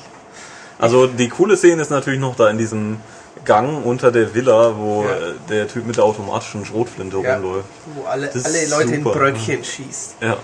Also 0.79 1.07
die 1.07 1.29
coole 1.29 1.57
Szene 1.57 1.81
ist 1.81 1.91
natürlich 1.91 2.21
noch 2.21 2.37
da 2.37 2.51
in 2.51 2.59
diesem 2.59 3.01
Gang 3.47 3.85
unter 3.85 4.13
der 4.13 4.35
Villa, 4.35 4.77
wo 4.77 5.05
Ja. 5.05 5.11
äh, 5.11 5.33
der 5.49 5.69
Typ 5.69 5.87
mit 5.87 5.97
der 5.97 6.05
automatischen 6.05 6.65
Schrotflinte 6.67 7.19
ja, 7.19 7.37
rumläuft. 7.37 7.69
wo 7.95 8.05
alle, 8.05 8.31
alle 8.33 8.67
Leute 8.69 8.95
in 8.95 9.05
super. 9.05 9.19
Bröckchen 9.19 9.65
schießt. 9.65 10.17
Ja, 10.21 10.37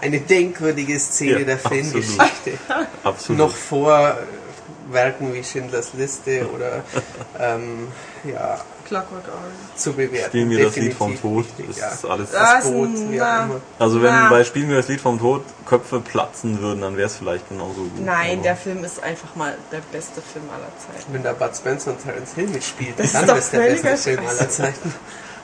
Eine 0.00 0.20
denkwürdige 0.20 0.98
Szene 1.00 1.40
Ja, 1.40 1.44
der. 1.46 1.58
Filmgeschichte. 1.58 2.52
absolut. 3.04 3.38
Noch 3.38 3.54
vor 3.54 4.16
äh, 4.90 4.92
Werken 4.92 5.32
wie 5.34 5.42
Schindlers 5.44 5.92
Liste 5.94 6.46
oder 6.54 6.82
ähm, 7.40 7.88
ja, 8.24 8.58
Clockwork 8.88 9.24
Orange. 9.28 9.76
zu 9.76 9.92
bewerten. 9.92 10.26
Spiel 10.28 10.46
mir 10.46 10.64
das 10.64 10.76
Lied 10.76 10.94
vom 10.94 11.20
Tod. 11.20 11.44
richtig, 11.44 11.66
Das 11.68 11.78
ja. 11.78 11.88
ist 11.90 12.04
alles. 12.06 12.30
Das 12.32 12.42
Das 12.64 12.70
Boot, 12.72 12.88
wie 13.10 13.20
auch 13.22 13.24
na. 13.26 13.50
Also 13.78 14.02
wenn 14.02 14.12
Na. 14.14 14.28
bei 14.30 14.44
Spiel 14.44 14.66
mir 14.66 14.76
das 14.76 14.88
Lied 14.88 15.00
vom 15.00 15.18
Tod 15.18 15.42
Köpfe 15.66 16.00
platzen 16.00 16.60
würden, 16.60 16.80
dann 16.80 16.96
wäre 16.96 17.06
es 17.06 17.16
vielleicht 17.16 17.48
genauso 17.48 17.82
gut. 17.82 18.04
Nein, 18.04 18.32
Aber- 18.34 18.42
der 18.42 18.56
Film 18.56 18.82
ist 18.84 19.02
einfach 19.02 19.34
mal 19.36 19.56
der 19.70 19.80
beste 19.92 20.20
Film 20.22 20.44
aller 20.52 20.68
Zeiten. 20.78 21.12
Wenn 21.12 21.22
da 21.22 21.32
Bud 21.34 21.54
Spencer 21.56 21.90
und 21.92 22.02
Terence 22.02 22.34
Hill 22.34 22.48
mitspielt, 22.48 22.98
Das 22.98 23.06
ist 23.06 23.14
dann 23.14 23.26
doch 23.26 23.36
ist 23.36 23.52
der 23.52 23.58
beste 23.60 23.96
Film 23.96 24.18
Scheiß. 24.26 24.38
aller 24.40 24.48
Zeiten. 24.50 24.94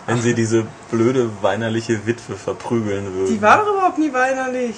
wenn 0.06 0.20
sie 0.20 0.34
diese 0.34 0.66
blöde 0.90 1.30
weinerliche 1.40 2.06
Witwe 2.06 2.36
verprügeln 2.36 3.14
würden. 3.14 3.34
Die 3.34 3.40
war 3.42 3.58
doch 3.64 3.72
überhaupt 3.72 3.98
nie 3.98 4.12
weinerlich. 4.12 4.76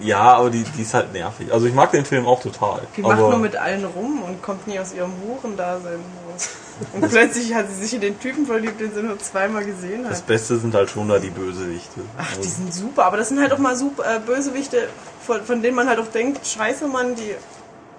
ja, 0.00 0.18
aber 0.34 0.50
die, 0.50 0.62
die 0.64 0.82
ist 0.82 0.92
halt 0.92 1.12
nervig. 1.14 1.50
Also 1.52 1.64
ich 1.66 1.72
mag 1.72 1.90
den 1.92 2.04
Film 2.04 2.26
auch 2.26 2.40
total. 2.42 2.80
Die 2.96 3.00
macht 3.02 3.18
nur 3.18 3.38
mit 3.38 3.56
allen 3.56 3.84
rum 3.86 4.22
und 4.22 4.42
kommt 4.42 4.66
nie 4.66 4.78
aus 4.78 4.92
ihrem 4.92 5.12
Hurendasein 5.26 6.00
raus. 6.30 6.48
Und 6.92 7.08
plötzlich 7.08 7.54
hat 7.54 7.66
sie 7.70 7.82
sich 7.82 7.94
in 7.94 8.00
den 8.00 8.20
Typen 8.20 8.46
verliebt, 8.46 8.80
den 8.80 8.92
sie 8.94 9.02
nur 9.02 9.18
zweimal 9.18 9.64
gesehen 9.64 10.04
das 10.04 10.18
hat. 10.18 10.26
Beste 10.26 10.58
sind 10.58 10.74
halt 10.74 10.90
schon 10.90 11.08
da 11.08 11.18
die 11.18 11.30
Bösewichte. 11.30 12.00
Ach, 12.18 12.32
die 12.32 12.38
Also, 12.38 12.50
sind 12.50 12.74
super, 12.74 13.04
aber 13.06 13.16
das 13.16 13.28
sind 13.28 13.40
halt 13.40 13.52
auch 13.52 13.58
mal 13.58 13.76
super 13.76 14.16
äh, 14.16 14.20
Bösewichte, 14.20 14.88
von, 15.26 15.42
von 15.44 15.62
denen 15.62 15.74
man 15.74 15.88
halt 15.88 15.98
auch 15.98 16.08
denkt, 16.08 16.46
scheiße 16.46 16.86
Mann, 16.86 17.14
die, 17.14 17.22
die 17.22 17.34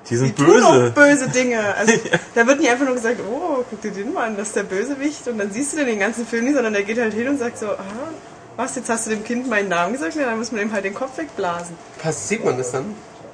die 0.10 0.16
sind 0.18 0.38
tun 0.38 0.62
auch 0.64 0.72
böse. 0.74 0.92
böse 0.92 1.30
Dinge. 1.30 1.60
Also 1.76 1.94
da 2.36 2.46
wird 2.48 2.60
nicht 2.60 2.70
einfach 2.70 2.86
nur 2.86 2.94
gesagt, 2.96 3.20
oh, 3.30 3.64
guck 3.70 3.82
dir 3.82 3.92
den 3.92 4.14
mal 4.14 4.28
an, 4.28 4.38
das 4.38 4.50
ist 4.50 4.56
der 4.56 4.64
Bösewicht 4.64 5.28
und 5.28 5.38
dann 5.40 5.52
siehst 5.52 5.74
du 5.74 5.78
den 5.78 5.88
den 5.88 6.00
ganzen 6.00 6.26
Film 6.28 6.46
nicht, 6.46 6.54
sondern 6.56 6.74
der 6.74 6.84
geht 6.84 7.00
halt 7.00 7.14
hin 7.14 7.28
und 7.30 7.40
sagt 7.40 7.58
so, 7.58 7.68
aha, 7.68 8.10
was, 8.58 8.76
jetzt 8.76 8.90
hast 8.90 9.06
du 9.06 9.12
dem 9.12 9.24
Kind 9.24 9.48
meinen 9.48 9.70
Namen 9.70 9.94
gesagt? 9.94 10.16
Ja, 10.16 10.26
dann 10.26 10.38
muss 10.40 10.52
man 10.52 10.62
ihm 10.62 10.72
halt 10.72 10.84
den 10.86 10.94
Kopf 10.94 11.18
wegblasen. 11.18 11.76
Pass, 12.02 12.28
sieht 12.28 12.44
man 12.44 12.58
das 12.58 12.72
dann? 12.72 12.86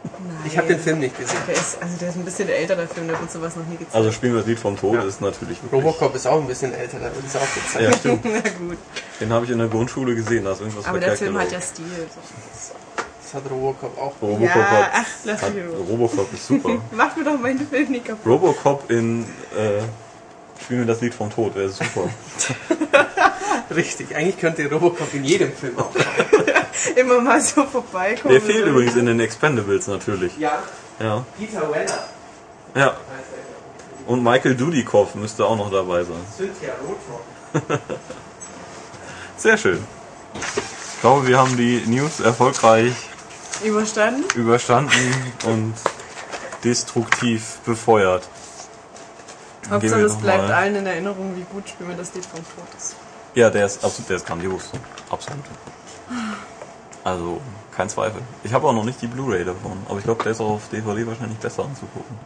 Nein. 0.03 0.35
Ich 0.45 0.57
habe 0.57 0.67
den 0.67 0.79
Film 0.79 0.99
nicht 0.99 1.17
gesehen. 1.17 1.37
Der 1.47 1.55
ist, 1.55 1.81
also 1.81 1.97
der 1.97 2.09
ist 2.09 2.15
ein 2.15 2.25
bisschen 2.25 2.49
älter, 2.49 2.75
der 2.75 2.87
Film, 2.87 3.07
der 3.07 3.19
wird 3.19 3.31
sowas 3.31 3.55
noch 3.55 3.65
nie 3.65 3.77
gezeigt. 3.77 3.95
Also 3.95 4.11
spielen 4.11 4.33
wir 4.33 4.39
das 4.39 4.47
Lied 4.47 4.59
vom 4.59 4.77
Tod, 4.77 4.95
Ja. 4.95 5.03
ist 5.03 5.21
natürlich 5.21 5.61
wirklich... 5.63 5.83
Robocop 5.83 6.15
ist 6.15 6.27
auch 6.27 6.41
ein 6.41 6.47
bisschen 6.47 6.73
älter, 6.73 6.97
da 6.99 7.05
wird 7.05 7.25
es 7.25 7.35
auch 7.35 7.53
gezeigt. 7.53 7.85
Ja, 7.85 7.93
stimmt. 7.97 8.25
Na 8.25 8.49
gut. 8.49 8.77
Den 9.19 9.31
habe 9.33 9.45
ich 9.45 9.51
in 9.51 9.57
der 9.59 9.67
Grundschule 9.67 10.15
gesehen, 10.15 10.45
da 10.45 10.51
ist 10.51 10.59
irgendwas 10.61 10.85
Aber 10.85 10.99
der 10.99 11.15
Film 11.15 11.37
hat 11.37 11.51
ja. 11.51 11.61
Stil. 11.61 11.85
Das 13.23 13.33
hat 13.33 13.49
Robocop 13.49 13.97
auch. 13.97 14.13
Robocop 14.21 14.43
Ja, 14.55 14.55
hat, 14.71 14.91
ach, 14.93 15.05
lass 15.23 15.41
hat, 15.41 15.55
mich. 15.55 15.63
Robocop 15.89 16.33
ist 16.33 16.47
super. 16.47 16.81
Mach 16.91 17.15
mir 17.15 17.23
doch 17.23 17.39
meinen 17.39 17.67
Film 17.67 17.91
nicht 17.91 18.05
kaputt. 18.05 18.25
Robocop 18.25 18.91
in 18.91 19.23
äh, 19.57 19.81
Spielen 20.63 20.81
wir 20.81 20.85
das 20.87 21.01
Lied 21.01 21.13
vom 21.13 21.29
Tod, 21.29 21.55
wäre 21.55 21.67
super. 21.69 22.09
Richtig, 23.75 24.15
eigentlich 24.15 24.37
könnte 24.39 24.69
Robocop 24.69 25.13
in 25.13 25.23
jedem 25.25 25.51
Film 25.51 25.77
auch. 25.77 25.89
Immer 26.95 27.21
mal 27.21 27.41
so 27.41 27.63
vorbeikommen. 27.65 28.33
Der 28.33 28.41
fehlt 28.41 28.65
übrigens 28.65 28.95
in 28.95 29.05
den 29.05 29.19
Expendables 29.19 29.87
natürlich. 29.87 30.37
Ja, 30.37 30.63
Ja. 30.99 31.25
Peter 31.37 31.71
Weller. 31.71 32.03
Ja. 32.75 32.97
Und 34.07 34.23
Michael 34.23 34.55
Dudikoff 34.55 35.15
müsste 35.15 35.45
auch 35.45 35.55
noch 35.55 35.71
dabei 35.71 36.03
sein. 36.03 36.15
Cynthia 36.35 36.73
Rothrock. 36.81 37.79
Sehr 39.37 39.57
schön. 39.57 39.83
Ich 40.35 41.01
glaube, 41.01 41.27
wir 41.27 41.37
haben 41.37 41.55
die 41.57 41.83
News 41.85 42.19
erfolgreich 42.19 42.93
Überstanden? 43.63 44.23
überstanden 44.35 45.13
und 45.45 45.73
destruktiv 46.63 47.59
befeuert. 47.65 48.27
Hauptsache 49.69 50.01
es 50.01 50.15
bleibt 50.17 50.49
allen 50.49 50.75
in 50.75 50.85
Erinnerung, 50.85 51.35
wie 51.35 51.45
gut 51.53 51.69
Spielen 51.69 51.89
wir 51.89 51.97
das 51.97 52.13
Lied 52.13 52.25
vom 52.25 52.39
Tod 52.39 52.67
ist. 52.77 52.95
Ja, 53.35 53.49
der 53.49 53.65
ist 53.65 53.83
absolut, 53.83 54.09
der 54.09 54.17
ist 54.17 54.25
grandios. 54.25 54.69
Absolut. 55.09 55.43
Also, 57.03 57.41
kein 57.75 57.89
Zweifel. 57.89 58.21
Ich 58.43 58.53
habe 58.53 58.67
auch 58.67 58.73
noch 58.73 58.85
nicht 58.85 59.01
die 59.01 59.07
Blu-ray 59.07 59.43
davon, 59.43 59.77
aber 59.89 59.97
ich 59.97 60.05
glaube, 60.05 60.23
der 60.23 60.31
ist 60.31 60.39
auch 60.41 60.51
auf 60.51 60.69
DVD 60.69 61.05
wahrscheinlich 61.07 61.37
besser 61.39 61.63
anzugucken. 61.65 62.17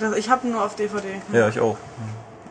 Das- 0.00 0.16
Ich 0.16 0.28
habe 0.30 0.46
nur 0.48 0.64
auf 0.64 0.74
DVD. 0.74 1.20
Ja, 1.32 1.48
ich 1.48 1.60
auch. 1.60 1.76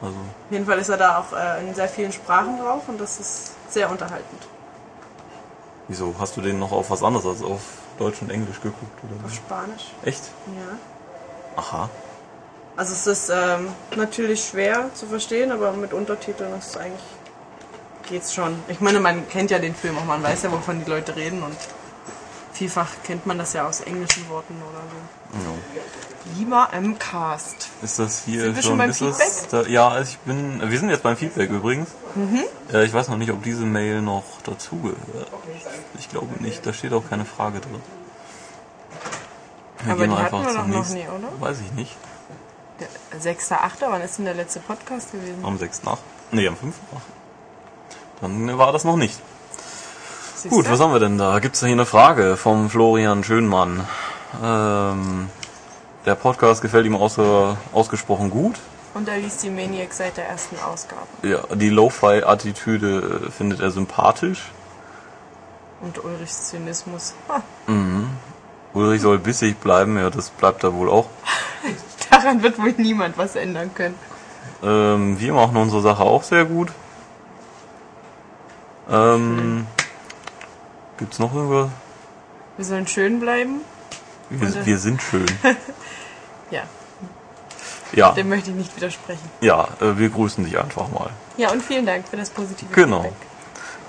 Also, 0.01 0.15
Auf 0.15 0.51
jeden 0.51 0.65
Fall 0.65 0.78
ist 0.78 0.89
er 0.89 0.97
da 0.97 1.17
auch 1.19 1.34
äh, 1.36 1.67
in 1.67 1.73
sehr 1.73 1.88
vielen 1.88 2.12
Sprachen 2.12 2.60
drauf 2.60 2.84
und 2.88 2.99
das 2.99 3.19
ist 3.19 3.51
sehr 3.71 3.89
unterhaltend. 3.89 4.41
wieso? 5.88 6.13
Hast 6.19 6.36
du 6.38 6.41
den 6.41 6.60
noch 6.60 6.71
auf 6.71 6.89
was 6.89 7.01
anderes 7.04 7.25
als 7.25 7.41
auf 7.41 7.62
Deutsch 7.97 8.21
und 8.21 8.30
Englisch 8.30 8.60
geguckt? 8.62 9.04
Oder? 9.04 9.25
Auf 9.25 9.34
Spanisch, 9.34 9.93
Echt? 10.04 10.23
ja. 10.47 10.78
Aha. 11.62 11.89
Also 12.75 12.93
es 12.93 13.08
ist 13.08 13.30
ähm, 13.34 13.69
natürlich 13.95 14.45
schwer 14.45 14.89
zu 14.95 15.06
verstehen, 15.08 15.51
aber 15.51 15.71
mit 15.73 15.93
Untertiteln 15.93 16.54
ist 16.58 16.71
es 16.71 16.78
eigentlich 16.78 17.01
geht's 18.07 18.33
schon. 18.33 18.57
Ich 18.67 18.79
meine, 18.79 18.99
man 18.99 19.27
kennt 19.29 19.51
ja 19.51 19.59
den 19.59 19.75
Film 19.75 19.97
auch, 19.97 20.05
man 20.05 20.21
weiß 20.23 20.43
ja, 20.43 20.51
wovon 20.51 20.83
die 20.83 20.89
Leute 20.89 21.15
reden 21.15 21.43
und 21.43 21.55
vielfach 22.53 22.89
kennt 23.03 23.25
man 23.25 23.37
das 23.37 23.53
ja 23.53 23.67
aus 23.67 23.81
englischen 23.81 24.27
Worten 24.29 24.55
oder 24.69 24.81
so. 24.81 25.49
Ja. 25.49 26.37
Lieber 26.37 26.69
im 26.73 26.97
Cast. 26.97 27.69
Ist 27.83 27.99
das 27.99 28.23
hier 28.25 28.41
Sind 28.41 28.55
wir 28.55 28.63
schon, 28.63 28.77
beim 28.77 28.89
das 28.89 29.47
da, 29.49 29.61
ja, 29.63 30.01
ich 30.01 30.17
bin 30.19 30.59
wir 30.67 30.79
sind 30.79 30.89
jetzt 30.89 31.03
beim 31.03 31.17
Feedback 31.17 31.49
übrigens. 31.49 31.89
Mhm. 32.15 32.43
Äh, 32.73 32.85
ich 32.85 32.93
weiß 32.93 33.09
noch 33.09 33.17
nicht, 33.17 33.31
ob 33.31 33.43
diese 33.43 33.63
Mail 33.63 34.01
noch 34.01 34.23
dazugehört. 34.43 34.97
Ich 35.99 36.09
glaube 36.09 36.41
nicht, 36.43 36.65
da 36.65 36.73
steht 36.73 36.93
auch 36.93 37.07
keine 37.07 37.25
Frage 37.25 37.59
drin. 37.59 37.81
Wir 39.83 39.91
Aber 39.93 40.01
gehen 40.01 40.11
die 40.11 40.17
einfach 40.17 40.43
hatten 40.43 40.55
wir 40.55 40.61
zum 40.61 40.69
nächsten. 40.71 40.93
nie, 40.95 41.07
oder? 41.07 41.29
Weiß 41.39 41.57
ich 41.59 41.71
nicht. 41.73 41.95
Der 42.79 43.21
6.8., 43.21 43.57
wann 43.81 44.01
ist 44.01 44.17
denn 44.17 44.25
der 44.25 44.33
letzte 44.33 44.59
Podcast 44.59 45.11
gewesen? 45.11 45.45
Am 45.45 45.57
6. 45.57 45.83
nach. 45.83 45.99
Nee, 46.31 46.47
am 46.47 46.57
5. 46.57 46.73
Dann 48.25 48.57
war 48.57 48.71
das 48.71 48.83
noch 48.83 48.97
nicht. 48.97 49.19
Siehst 50.35 50.53
Gut, 50.53 50.69
was 50.69 50.79
haben 50.79 50.91
wir 50.91 50.99
denn 50.99 51.17
da? 51.17 51.39
Gibt 51.39 51.55
es 51.55 51.61
da 51.61 51.67
hier 51.67 51.75
eine 51.75 51.85
Frage 51.85 52.38
vom 52.38 52.69
Florian 52.69 53.23
Schönmann? 53.23 53.88
Ähm, 54.43 55.29
der 56.05 56.15
Podcast 56.15 56.61
gefällt 56.61 56.85
ihm 56.85 56.95
außer, 56.95 57.57
ausgesprochen 57.71 58.29
gut. 58.29 58.55
Und 58.93 59.07
er 59.07 59.17
liest 59.17 59.43
die 59.43 59.49
Maniac 59.49 59.93
seit 59.93 60.17
der 60.17 60.27
ersten 60.27 60.57
Ausgabe. 60.59 61.05
Ja, 61.23 61.39
die 61.55 61.69
Lo-Fi-Attitüde 61.69 63.21
äh, 63.27 63.31
findet 63.31 63.59
er 63.59 63.71
sympathisch. 63.71 64.51
Und 65.81 66.03
Ulrichs 66.03 66.49
Zynismus. 66.49 67.13
Ha, 67.29 67.43
Ulrich 68.73 69.01
soll 69.01 69.19
bissig 69.19 69.57
bleiben, 69.59 69.97
ja, 69.97 70.09
das 70.09 70.31
bleibt 70.31 70.63
er 70.63 70.73
wohl 70.73 70.89
auch. 70.89 71.07
daran 72.09 72.43
wird 72.43 72.57
wohl 72.57 72.73
niemand 72.77 73.17
was 73.17 73.35
ändern 73.35 73.71
können. 73.73 73.95
Ähm, 74.63 75.19
wir 75.19 75.33
machen 75.33 75.57
unsere 75.57 75.81
Sache 75.81 76.03
auch 76.03 76.23
sehr 76.23 76.45
gut. 76.45 76.71
Ähm, 78.89 79.65
gibt's 80.98 81.19
noch 81.19 81.34
irgendwas? 81.34 81.69
Wir 82.58 82.65
sollen 82.65 82.88
schön 82.88 83.19
bleiben. 83.19 83.62
Wir, 84.30 84.65
wir 84.65 84.78
sind 84.78 85.02
schön. 85.02 85.26
Ja, 86.52 86.62
Ja, 87.93 88.12
dem 88.12 88.30
möchte 88.30 88.52
ich 88.52 88.56
nicht 88.56 88.76
widersprechen. 88.76 89.28
ja, 89.41 89.67
äh, 89.82 89.98
wir 89.98 90.10
grüßen 90.10 90.45
dich 90.45 90.60
einfach 90.60 90.89
mal. 90.89 91.10
Ja, 91.38 91.52
und 91.52 91.63
vielen 91.63 91.88
Dank 91.88 92.08
für 92.08 92.17
das 92.17 92.30
positive 92.30 92.71
Genau. 92.71 93.02
Feedback. 93.02 93.17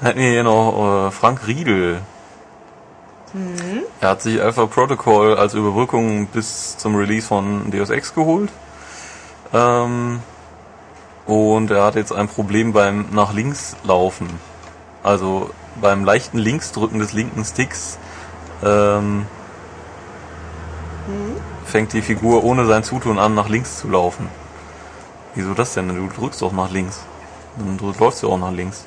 Dann 0.01 0.07
hätten 0.09 0.21
wir 0.21 0.31
hier 0.31 0.43
noch 0.43 1.09
äh, 1.09 1.11
Frank 1.11 1.47
Riedel. 1.47 2.01
Er 4.01 4.09
hat 4.09 4.23
sich 4.23 4.41
Alpha 4.41 4.65
Protocol 4.67 5.37
als 5.37 5.53
Überbrückung 5.53 6.27
bis 6.29 6.79
zum 6.79 6.97
Release 6.97 7.27
von 7.27 7.71
Deus 7.71 7.91
Ex 7.91 8.15
geholt. 8.15 8.51
Ähm, 9.53 10.21
und 11.27 11.71
er 11.71 11.85
hat 11.85 11.97
jetzt 11.97 12.13
ein 12.13 12.29
Problem 12.29 12.73
beim 12.73 13.07
nach 13.11 13.35
links 13.35 13.77
laufen. 13.85 14.31
Also 15.07 15.51
beim 15.81 16.05
leichten 16.05 16.37
Linksdrücken 16.37 16.99
des 16.99 17.13
linken 17.13 17.45
Sticks 17.45 17.97
ähm, 18.65 19.25
fängt 21.65 21.93
die 21.93 22.03
Figur 22.03 22.43
ohne 22.43 22.67
sein 22.67 22.83
Zutun 22.83 23.21
an, 23.21 23.33
nach 23.37 23.49
links 23.49 23.79
zu 23.79 23.89
laufen. 23.89 24.29
Wieso 25.37 25.55
das 25.55 25.75
denn? 25.75 25.87
Du 25.87 26.09
drückst 26.09 26.43
doch 26.43 26.51
nach 26.51 26.73
links. 26.73 27.05
Dann 27.57 27.79
läufst 28.01 28.25
du 28.25 28.33
auch 28.33 28.39
nach 28.39 28.51
links. 28.51 28.85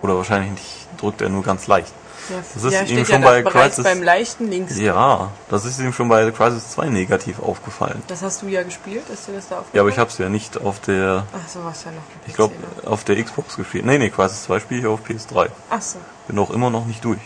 Oder 0.00 0.16
wahrscheinlich 0.16 0.52
nicht, 0.52 0.88
drückt 0.96 1.20
er 1.20 1.28
nur 1.28 1.42
ganz 1.42 1.66
leicht. 1.66 1.92
Das 2.28 2.64
ist 2.64 2.72
ja, 2.72 2.82
ihm 2.82 3.04
schon 3.04 3.22
ja 3.22 3.28
bei 3.28 3.42
Crisis- 3.42 3.84
beim 3.84 4.02
leichten 4.02 4.48
Links. 4.48 4.78
Ja, 4.78 5.30
das 5.48 5.64
ist 5.64 5.78
ihm 5.80 5.92
schon 5.92 6.08
bei 6.08 6.30
Crisis 6.30 6.70
2 6.70 6.86
negativ 6.88 7.40
aufgefallen. 7.40 8.02
Das 8.06 8.22
hast 8.22 8.42
du 8.42 8.46
ja 8.48 8.62
gespielt, 8.62 9.02
ist 9.12 9.26
dir 9.28 9.32
das 9.32 9.48
da 9.48 9.56
aufgefallen? 9.56 9.74
Ja, 9.74 9.80
aber 9.82 9.90
ich 9.90 9.98
hab's 9.98 10.18
ja 10.18 10.28
nicht 10.28 10.60
auf 10.60 10.80
der, 10.80 11.24
Ach 11.32 11.48
so, 11.48 11.64
was 11.64 11.84
ja 11.84 11.90
noch. 11.90 12.02
ich 12.26 12.34
glaube, 12.34 12.54
auf 12.86 13.04
der 13.04 13.22
Xbox 13.22 13.56
gespielt. 13.56 13.84
Nee, 13.84 13.98
nee, 13.98 14.10
Crisis 14.10 14.44
2 14.44 14.60
spiele 14.60 14.80
ich 14.80 14.86
auf 14.86 15.00
PS3. 15.04 15.48
Ach 15.70 15.82
so. 15.82 15.98
Bin 16.28 16.38
auch 16.38 16.50
immer 16.50 16.70
noch 16.70 16.86
nicht 16.86 17.04
durch. 17.04 17.20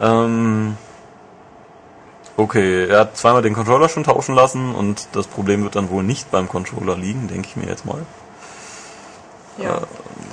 Ähm, 0.00 0.76
okay, 2.36 2.86
er 2.86 3.00
hat 3.00 3.16
zweimal 3.16 3.42
den 3.42 3.54
Controller 3.54 3.88
schon 3.88 4.04
tauschen 4.04 4.34
lassen 4.34 4.74
und 4.74 5.08
das 5.12 5.26
Problem 5.26 5.62
wird 5.62 5.76
dann 5.76 5.90
wohl 5.90 6.02
nicht 6.02 6.30
beim 6.30 6.48
Controller 6.48 6.96
liegen, 6.96 7.28
denke 7.28 7.48
ich 7.48 7.56
mir 7.56 7.66
jetzt 7.66 7.84
mal. 7.84 8.04
Ja, 9.58 9.80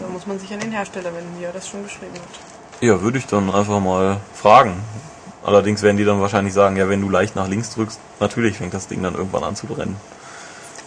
da 0.01 0.07
muss 0.11 0.25
man 0.25 0.39
sich 0.39 0.51
an 0.53 0.59
den 0.61 0.71
Hersteller 0.71 1.13
wenden, 1.13 1.37
wie 1.39 1.43
er 1.43 1.51
das 1.51 1.67
schon 1.67 1.83
geschrieben 1.83 2.13
hat. 2.15 2.58
Ja, 2.81 3.01
würde 3.01 3.17
ich 3.17 3.25
dann 3.27 3.53
einfach 3.53 3.79
mal 3.79 4.17
fragen. 4.33 4.73
Allerdings 5.43 5.81
werden 5.81 5.97
die 5.97 6.05
dann 6.05 6.21
wahrscheinlich 6.21 6.53
sagen, 6.53 6.75
ja, 6.75 6.89
wenn 6.89 7.01
du 7.01 7.09
leicht 7.09 7.35
nach 7.35 7.47
links 7.47 7.71
drückst, 7.73 7.99
natürlich 8.19 8.57
fängt 8.57 8.73
das 8.73 8.87
Ding 8.87 9.01
dann 9.03 9.15
irgendwann 9.15 9.43
an 9.43 9.55
zu 9.55 9.67
brennen. 9.67 9.95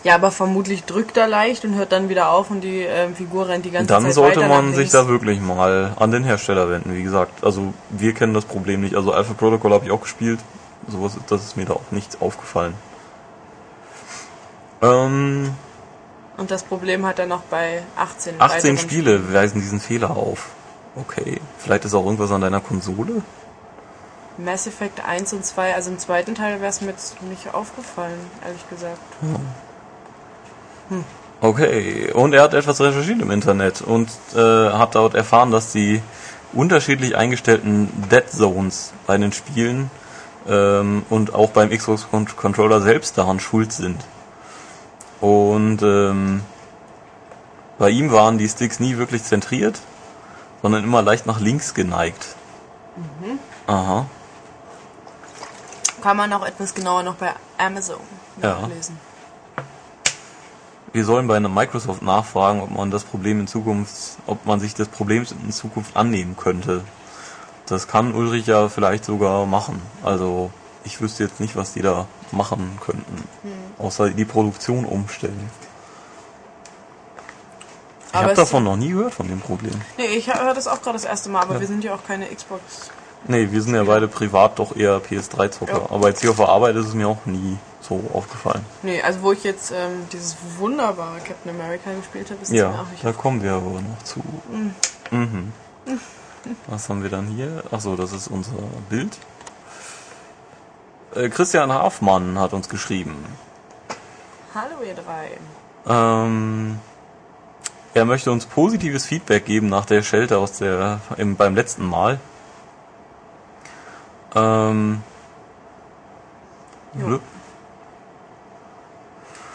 Ja, 0.04 0.16
aber 0.16 0.30
vermutlich 0.32 0.84
drückt 0.84 1.16
er 1.16 1.28
leicht 1.28 1.64
und 1.64 1.74
hört 1.76 1.92
dann 1.92 2.08
wieder 2.08 2.30
auf 2.30 2.50
und 2.50 2.62
die 2.62 2.80
ähm, 2.80 3.14
Figur 3.14 3.48
rennt 3.48 3.64
die 3.64 3.70
ganze 3.70 3.86
Dann 3.86 4.02
Zeit 4.04 4.14
sollte 4.14 4.40
weiter 4.40 4.48
man 4.48 4.64
nach 4.66 4.70
sich 4.70 4.78
links. 4.78 4.92
da 4.92 5.06
wirklich 5.08 5.40
mal 5.40 5.92
an 5.96 6.10
den 6.10 6.24
Hersteller 6.24 6.68
wenden, 6.68 6.94
wie 6.94 7.02
gesagt. 7.04 7.44
Also 7.44 7.72
wir 7.90 8.12
kennen 8.12 8.34
das 8.34 8.44
Problem 8.44 8.80
nicht. 8.80 8.96
Also 8.96 9.12
Alpha 9.12 9.34
Protocol 9.34 9.72
habe 9.72 9.84
ich 9.84 9.90
auch 9.92 10.00
gespielt. 10.00 10.40
Sowas, 10.88 11.12
das 11.28 11.44
ist 11.44 11.56
mir 11.56 11.66
da 11.66 11.74
auch 11.74 11.92
nichts 11.92 12.20
aufgefallen. 12.20 12.74
Ähm, 14.82 15.54
Und 16.36 16.50
das 16.50 16.64
Problem 16.64 17.06
hat 17.06 17.18
er 17.20 17.26
noch 17.26 17.42
bei 17.42 17.82
18. 17.96 18.40
18 18.40 18.56
weiteren 18.56 18.78
Spiele 18.78 19.32
weisen 19.32 19.60
diesen 19.60 19.80
Fehler 19.80 20.10
auf. 20.16 20.46
Okay, 20.94 21.40
vielleicht 21.58 21.84
ist 21.84 21.94
auch 21.94 22.04
irgendwas 22.04 22.30
an 22.32 22.42
deiner 22.42 22.60
Konsole? 22.60 23.22
Mass 24.38 24.66
Effect 24.66 25.04
1 25.06 25.32
und 25.34 25.44
2, 25.44 25.74
also 25.74 25.90
im 25.90 25.98
zweiten 25.98 26.34
Teil 26.34 26.60
wäre 26.60 26.70
es 26.70 26.80
mir 26.80 26.90
jetzt 26.90 27.22
nicht 27.22 27.54
aufgefallen, 27.54 28.18
ehrlich 28.44 28.68
gesagt. 28.68 28.98
Okay, 31.40 32.12
und 32.12 32.34
er 32.34 32.42
hat 32.42 32.54
etwas 32.54 32.80
recherchiert 32.80 33.20
im 33.20 33.30
Internet 33.30 33.82
und 33.82 34.08
äh, 34.34 34.38
hat 34.38 34.94
dort 34.94 35.14
erfahren, 35.14 35.50
dass 35.50 35.72
die 35.72 36.02
unterschiedlich 36.52 37.16
eingestellten 37.16 37.88
Dead 38.10 38.28
Zones 38.30 38.92
bei 39.06 39.16
den 39.16 39.32
Spielen 39.32 39.90
ähm, 40.46 41.04
und 41.08 41.34
auch 41.34 41.50
beim 41.50 41.70
Xbox 41.70 42.08
Con- 42.10 42.36
Controller 42.36 42.80
selbst 42.80 43.16
daran 43.16 43.40
schuld 43.40 43.72
sind. 43.72 44.04
Und 45.20 45.80
ähm, 45.82 46.42
bei 47.78 47.90
ihm 47.90 48.12
waren 48.12 48.38
die 48.38 48.48
Sticks 48.48 48.80
nie 48.80 48.98
wirklich 48.98 49.22
zentriert, 49.24 49.80
sondern 50.62 50.84
immer 50.84 51.02
leicht 51.02 51.26
nach 51.26 51.40
links 51.40 51.74
geneigt. 51.74 52.36
Aha. 53.66 54.06
Kann 56.02 56.16
man 56.16 56.32
auch 56.32 56.44
etwas 56.44 56.74
genauer 56.74 57.02
noch 57.02 57.14
bei 57.14 57.32
Amazon 57.58 58.00
Ja. 58.40 58.60
nachlesen. 58.60 58.98
Wir 60.92 61.04
sollen 61.06 61.26
bei 61.26 61.36
einer 61.36 61.48
Microsoft 61.48 62.02
nachfragen, 62.02 62.60
ob 62.60 62.70
man 62.70 62.90
das 62.90 63.04
Problem 63.04 63.40
in 63.40 63.46
Zukunft, 63.46 63.94
ob 64.26 64.44
man 64.44 64.60
sich 64.60 64.74
des 64.74 64.88
Problems 64.88 65.32
in 65.32 65.50
Zukunft 65.50 65.96
annehmen 65.96 66.36
könnte. 66.36 66.84
Das 67.66 67.88
kann 67.88 68.14
Ulrich 68.14 68.46
ja 68.46 68.68
vielleicht 68.68 69.04
sogar 69.06 69.46
machen. 69.46 69.80
Also 70.02 70.50
ich 70.84 71.00
wüsste 71.00 71.22
jetzt 71.24 71.40
nicht, 71.40 71.56
was 71.56 71.72
die 71.72 71.80
da 71.80 72.06
machen 72.30 72.78
könnten. 72.84 73.24
Außer 73.78 74.10
die 74.10 74.24
Produktion 74.26 74.84
umstellen. 74.84 75.48
Ich 78.12 78.18
habe 78.18 78.34
davon 78.34 78.64
noch 78.64 78.76
nie 78.76 78.90
gehört, 78.90 79.14
von 79.14 79.26
dem 79.26 79.40
Problem. 79.40 79.80
Nee, 79.96 80.04
ich 80.16 80.32
höre 80.32 80.52
das 80.54 80.66
auch 80.68 80.82
gerade 80.82 80.94
das 80.96 81.04
erste 81.04 81.30
Mal, 81.30 81.42
aber 81.42 81.54
Ja. 81.54 81.60
wir 81.60 81.66
sind 81.66 81.82
ja 81.82 81.94
auch 81.94 82.04
keine 82.06 82.26
Xbox. 82.26 82.90
Nee, 83.26 83.48
wir 83.50 83.62
sind 83.62 83.74
ja 83.74 83.84
beide 83.84 84.08
privat 84.08 84.58
doch 84.58 84.76
eher 84.76 85.00
PS3-Zocker. 85.00 85.72
Ja. 85.72 85.90
Aber 85.90 86.08
jetzt 86.08 86.20
hier 86.20 86.30
auf 86.30 86.36
der 86.36 86.48
Arbeit 86.48 86.76
ist 86.76 86.88
es 86.88 86.94
mir 86.94 87.08
auch 87.08 87.24
nie 87.24 87.56
so 87.80 88.02
aufgefallen. 88.12 88.64
Nee, 88.82 89.00
also 89.00 89.22
wo 89.22 89.32
ich 89.32 89.44
jetzt 89.44 89.70
ähm, 89.70 90.06
dieses 90.12 90.36
wunderbare 90.58 91.18
Captain 91.20 91.50
America 91.58 91.90
gespielt 91.94 92.30
habe, 92.30 92.40
ist 92.42 92.48
es 92.48 92.50
mir 92.52 92.58
Ja, 92.58 92.70
auch 92.70 92.90
nicht 92.90 93.04
da 93.04 93.12
kommen 93.12 93.42
wir 93.42 93.52
aber 93.52 93.80
noch 93.80 94.02
zu. 94.04 94.20
Mhm. 95.10 95.52
Was 96.66 96.88
haben 96.88 97.02
wir 97.02 97.10
dann 97.10 97.28
hier? 97.28 97.62
Achso, 97.70 97.94
das 97.96 98.12
ist 98.12 98.28
unser 98.28 98.52
Bild. 98.90 99.16
Äh, 101.14 101.28
Christian 101.28 101.72
Hafmann 101.72 102.38
hat 102.38 102.52
uns 102.52 102.68
geschrieben. 102.68 103.24
Hallo 104.54 104.82
ihr 104.86 104.94
drei. 104.94 105.30
Ähm, 105.86 106.78
er 107.94 108.04
möchte 108.04 108.30
uns 108.32 108.46
positives 108.46 109.06
Feedback 109.06 109.44
geben 109.44 109.68
nach 109.68 109.84
der 109.84 110.02
Schelte 110.02 110.38
aus 110.38 110.52
der 110.58 111.00
im, 111.16 111.36
beim 111.36 111.54
letzten 111.54 111.84
Mal. 111.84 112.18
Ähm, 114.34 115.02
Jo. 116.94 117.20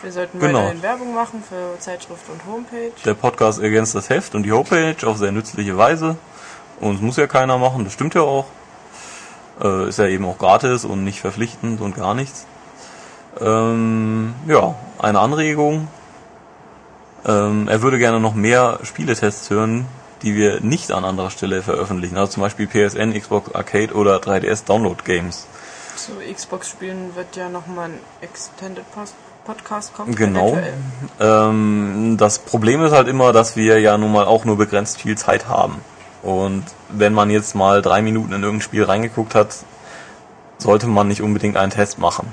Wir 0.02 0.12
sollten 0.12 0.40
Genau. 0.40 0.60
weiterhin 0.60 0.82
Werbung 0.84 1.14
machen 1.14 1.44
für 1.48 1.80
Zeitschrift 1.80 2.30
und 2.30 2.46
Homepage. 2.46 2.92
Der 3.06 3.14
Podcast 3.16 3.60
ergänzt 3.60 3.96
das 3.96 4.10
Heft 4.10 4.36
und 4.36 4.44
die 4.44 4.52
Homepage 4.52 4.96
auf 5.06 5.18
sehr 5.18 5.32
nützliche 5.32 5.78
Weise. 5.78 6.18
Und 6.80 6.96
es 6.96 7.02
muss 7.02 7.18
ja 7.18 7.26
keiner 7.28 7.58
machen, 7.58 7.84
das 7.84 7.94
stimmt 7.94 8.14
ja 8.14 8.22
auch. 8.22 8.46
Äh, 9.62 9.90
ist 9.90 9.98
ja 9.98 10.06
eben 10.06 10.26
auch 10.26 10.38
gratis 10.38 10.86
und 10.86 11.04
nicht 11.04 11.20
verpflichtend 11.20 11.82
und 11.82 11.96
gar 11.96 12.14
nichts. 12.14 12.46
Ähm, 13.40 14.36
ja, 14.48 14.76
eine 15.00 15.20
Anregung. 15.20 15.88
Ähm, 17.28 17.68
er 17.68 17.82
würde 17.82 18.00
gerne 18.00 18.20
noch 18.20 18.34
mehr 18.34 18.80
Spieletests 18.84 19.50
hören, 19.50 19.86
die 20.22 20.36
wir 20.36 20.62
nicht 20.62 20.92
an 20.92 21.06
anderer 21.06 21.30
Stelle 21.30 21.62
veröffentlichen. 21.62 22.18
Also 22.18 22.34
zum 22.34 22.44
Beispiel 22.44 22.68
PSN, 22.68 23.14
Xbox 23.14 23.54
Arcade 23.54 23.94
oder 23.94 24.18
3DS 24.18 24.66
Download 24.66 25.04
Games. 25.04 25.46
Zu 25.96 26.14
Xbox-Spielen 26.34 27.16
wird 27.16 27.36
ja 27.36 27.50
nochmal 27.50 27.90
ein 27.90 28.00
Extended 28.22 28.90
Post 28.92 29.16
Podcast 29.48 29.94
kommen. 29.94 30.14
Genau. 30.14 30.58
Ähm, 31.20 32.16
das 32.18 32.40
Problem 32.40 32.84
ist 32.84 32.92
halt 32.92 33.08
immer, 33.08 33.32
dass 33.32 33.56
wir 33.56 33.80
ja 33.80 33.98
nun 33.98 34.12
mal 34.12 34.26
auch 34.26 34.44
nur 34.44 34.58
begrenzt 34.58 35.00
viel 35.00 35.18
Zeit 35.18 35.48
haben. 35.48 35.82
Und 36.22 36.66
wenn 36.90 37.14
man 37.14 37.30
jetzt 37.30 37.56
mal 37.56 37.82
drei 37.82 38.02
Minuten 38.02 38.34
in 38.34 38.44
irgendein 38.44 38.62
Spiel 38.62 38.84
reingeguckt 38.84 39.36
hat, 39.36 39.56
sollte 40.58 40.88
man 40.88 41.08
nicht 41.08 41.22
unbedingt 41.22 41.56
einen 41.56 41.72
Test 41.72 41.98
machen. 41.98 42.28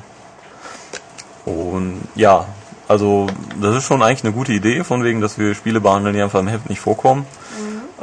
Und 1.45 2.09
ja, 2.17 2.47
also 2.89 3.27
das 3.61 3.77
ist 3.77 3.85
schon 3.85 4.03
eigentlich 4.03 4.25
eine 4.25 4.33
gute 4.33 4.53
Idee, 4.53 4.85
von 4.85 5.05
wegen, 5.05 5.21
dass 5.21 5.39
wir 5.39 5.55
Spiele 5.55 5.81
behandeln, 5.81 6.15
die 6.15 6.23
einfach 6.23 6.41
im 6.41 6.49
Heft 6.49 6.69
nicht 6.69 6.81
vorkommen. 6.81 7.27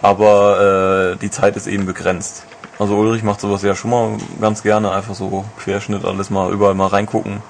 Aber 0.01 1.13
äh, 1.13 1.17
die 1.17 1.29
Zeit 1.29 1.55
ist 1.55 1.67
eben 1.67 1.85
begrenzt. 1.85 2.43
Also 2.79 2.95
Ulrich 2.95 3.21
macht 3.21 3.41
sowas 3.41 3.61
ja 3.61 3.75
schon 3.75 3.91
mal 3.91 4.17
ganz 4.39 4.63
gerne, 4.63 4.91
einfach 4.91 5.13
so 5.13 5.45
Querschnitt, 5.59 6.03
alles 6.03 6.31
mal 6.31 6.51
überall 6.51 6.73
mal 6.73 6.87
reingucken. 6.87 7.43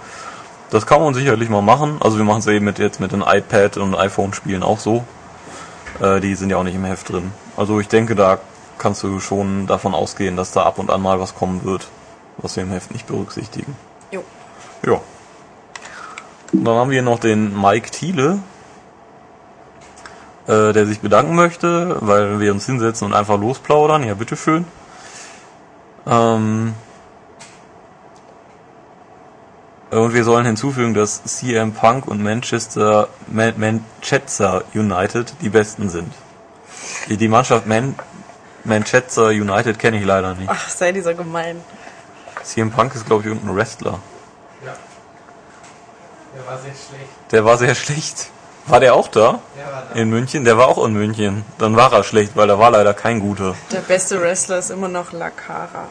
Das 0.69 0.85
kann 0.85 1.01
man 1.01 1.13
sicherlich 1.13 1.49
mal 1.49 1.61
machen. 1.61 1.97
Also 2.01 2.17
wir 2.17 2.25
machen 2.25 2.39
es 2.39 2.47
eben 2.47 2.65
mit, 2.65 2.79
jetzt 2.79 2.99
mit 2.99 3.13
den 3.13 3.21
iPad 3.21 3.77
und 3.77 3.95
iPhone-Spielen 3.95 4.63
auch 4.63 4.79
so. 4.79 5.03
Äh, 6.01 6.19
die 6.19 6.35
sind 6.35 6.49
ja 6.49 6.57
auch 6.57 6.63
nicht 6.63 6.75
im 6.75 6.83
Heft 6.83 7.09
drin. 7.09 7.31
Also 7.55 7.79
ich 7.79 7.87
denke, 7.87 8.15
da 8.15 8.39
kannst 8.77 9.03
du 9.03 9.19
schon 9.19 9.67
davon 9.67 9.93
ausgehen, 9.93 10.35
dass 10.35 10.51
da 10.51 10.63
ab 10.63 10.79
und 10.79 10.89
an 10.89 11.01
mal 11.01 11.19
was 11.19 11.35
kommen 11.35 11.63
wird, 11.63 11.87
was 12.37 12.55
wir 12.55 12.63
im 12.63 12.71
Heft 12.71 12.91
nicht 12.91 13.07
berücksichtigen. 13.07 13.75
Jo. 14.11 14.23
Ja. 14.85 14.99
Und 16.53 16.65
dann 16.65 16.75
haben 16.75 16.91
wir 16.91 17.01
noch 17.01 17.19
den 17.19 17.59
Mike 17.59 17.91
Thiele, 17.91 18.39
äh, 20.47 20.73
der 20.73 20.85
sich 20.85 20.99
bedanken 20.99 21.35
möchte, 21.35 21.97
weil 22.01 22.39
wir 22.39 22.51
uns 22.51 22.65
hinsetzen 22.65 23.07
und 23.07 23.13
einfach 23.13 23.39
losplaudern. 23.39 24.03
Ja, 24.03 24.13
bitteschön. 24.15 24.65
Ähm, 26.07 26.73
und 29.91 30.13
wir 30.13 30.23
sollen 30.23 30.45
hinzufügen, 30.45 30.93
dass 30.93 31.23
CM 31.23 31.73
Punk 31.73 32.07
und 32.07 32.23
Manchester, 32.23 33.09
Man 33.27 33.53
Manchester 33.57 34.63
United 34.73 35.33
die 35.41 35.49
besten 35.49 35.89
sind. 35.89 36.13
Die, 37.09 37.17
die 37.17 37.27
Mannschaft 37.27 37.67
Man 37.67 37.95
Manchester 38.63 39.27
United 39.27 39.79
kenne 39.79 39.97
ich 39.97 40.05
leider 40.05 40.33
nicht. 40.35 40.49
Ach, 40.49 40.69
sei 40.69 40.91
dieser 40.91 41.13
gemein. 41.13 41.57
CM 42.43 42.71
Punk 42.71 42.95
ist, 42.95 43.05
glaube 43.05 43.23
ich, 43.23 43.27
irgendein 43.27 43.55
Wrestler. 43.55 43.99
Der 46.35 46.45
war 46.47 46.57
sehr 46.57 46.71
schlecht. 46.73 47.31
Der 47.31 47.45
war 47.45 47.57
sehr 47.57 47.75
schlecht. 47.75 48.29
War 48.67 48.79
der 48.79 48.93
auch 48.93 49.07
da? 49.07 49.39
Der 49.57 49.65
war 49.73 49.83
da. 49.93 49.99
In 49.99 50.09
München? 50.09 50.45
Der 50.45 50.57
war 50.57 50.67
auch 50.67 50.85
in 50.85 50.93
München. 50.93 51.43
Dann 51.57 51.75
war 51.75 51.91
er 51.91 52.03
schlecht, 52.03 52.35
weil 52.35 52.47
da 52.47 52.57
war 52.59 52.71
leider 52.71 52.93
kein 52.93 53.19
guter. 53.19 53.55
Der 53.71 53.79
beste 53.79 54.21
Wrestler 54.21 54.59
ist 54.59 54.69
immer 54.69 54.87
noch 54.87 55.11
Lakara. 55.11 55.87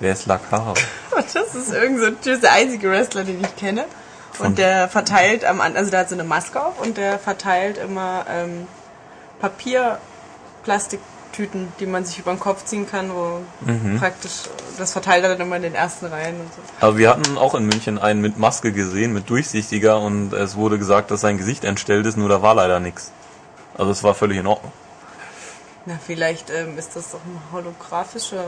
Wer 0.00 0.12
ist 0.12 0.26
Lakara? 0.26 0.74
Das 1.32 1.54
ist 1.54 1.72
irgend 1.72 2.00
so 2.00 2.10
das 2.10 2.26
ist 2.26 2.42
der 2.42 2.52
einzige 2.52 2.90
Wrestler, 2.90 3.22
den 3.24 3.40
ich 3.42 3.56
kenne. 3.56 3.84
Von- 4.32 4.48
Und 4.48 4.58
der 4.58 4.88
verteilt 4.88 5.44
am 5.44 5.60
An- 5.60 5.76
also 5.76 5.90
der 5.90 6.00
hat 6.00 6.08
so 6.08 6.14
eine 6.16 6.24
Maske 6.24 6.60
auf 6.64 6.80
und 6.80 6.96
der 6.96 7.18
verteilt 7.18 7.76
immer 7.78 8.24
ähm, 8.28 8.66
Papier, 9.40 9.98
Plastiktüten, 11.32 11.72
die 11.80 11.86
man 11.86 12.04
sich 12.04 12.18
über 12.18 12.32
den 12.32 12.38
Kopf 12.40 12.64
ziehen 12.64 12.88
kann, 12.88 13.10
wo 13.14 13.40
Mhm. 13.60 13.98
praktisch 13.98 14.42
das 14.78 14.92
verteilt 14.92 15.24
er 15.24 15.30
dann 15.30 15.46
immer 15.46 15.56
in 15.56 15.62
den 15.62 15.74
ersten 15.74 16.06
Reihen 16.06 16.40
und 16.40 16.52
so. 16.54 16.60
Aber 16.80 16.98
wir 16.98 17.10
hatten 17.10 17.36
auch 17.38 17.54
in 17.54 17.66
München 17.66 17.98
einen 17.98 18.20
mit 18.20 18.38
Maske 18.38 18.72
gesehen, 18.72 19.12
mit 19.12 19.28
durchsichtiger 19.30 20.00
und 20.00 20.32
es 20.32 20.56
wurde 20.56 20.78
gesagt, 20.78 21.10
dass 21.10 21.20
sein 21.20 21.38
Gesicht 21.38 21.64
entstellt 21.64 22.06
ist, 22.06 22.16
nur 22.16 22.28
da 22.28 22.42
war 22.42 22.54
leider 22.54 22.80
nichts. 22.80 23.12
Also 23.76 23.90
es 23.90 24.02
war 24.04 24.14
völlig 24.14 24.38
in 24.38 24.46
Ordnung. 24.46 24.72
Na, 25.86 25.94
vielleicht 26.06 26.50
ähm, 26.50 26.78
ist 26.78 26.94
das 26.94 27.10
doch 27.10 27.20
eine 27.24 27.40
holographische 27.52 28.44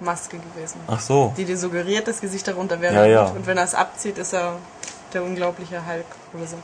Maske 0.00 0.38
gewesen. 0.38 0.80
Ach 0.86 1.00
so. 1.00 1.32
Die 1.36 1.44
dir 1.44 1.56
suggeriert, 1.58 2.08
das 2.08 2.20
Gesicht 2.20 2.48
darunter 2.48 2.80
wäre 2.80 2.94
Ja, 2.94 3.06
ja. 3.06 3.24
Und 3.26 3.46
wenn 3.46 3.58
er 3.58 3.64
es 3.64 3.74
abzieht, 3.74 4.18
ist 4.18 4.32
er 4.32 4.56
der 5.12 5.22
unglaubliche 5.22 5.86
Hulk 5.86 6.06
oder 6.34 6.46
so. 6.46 6.56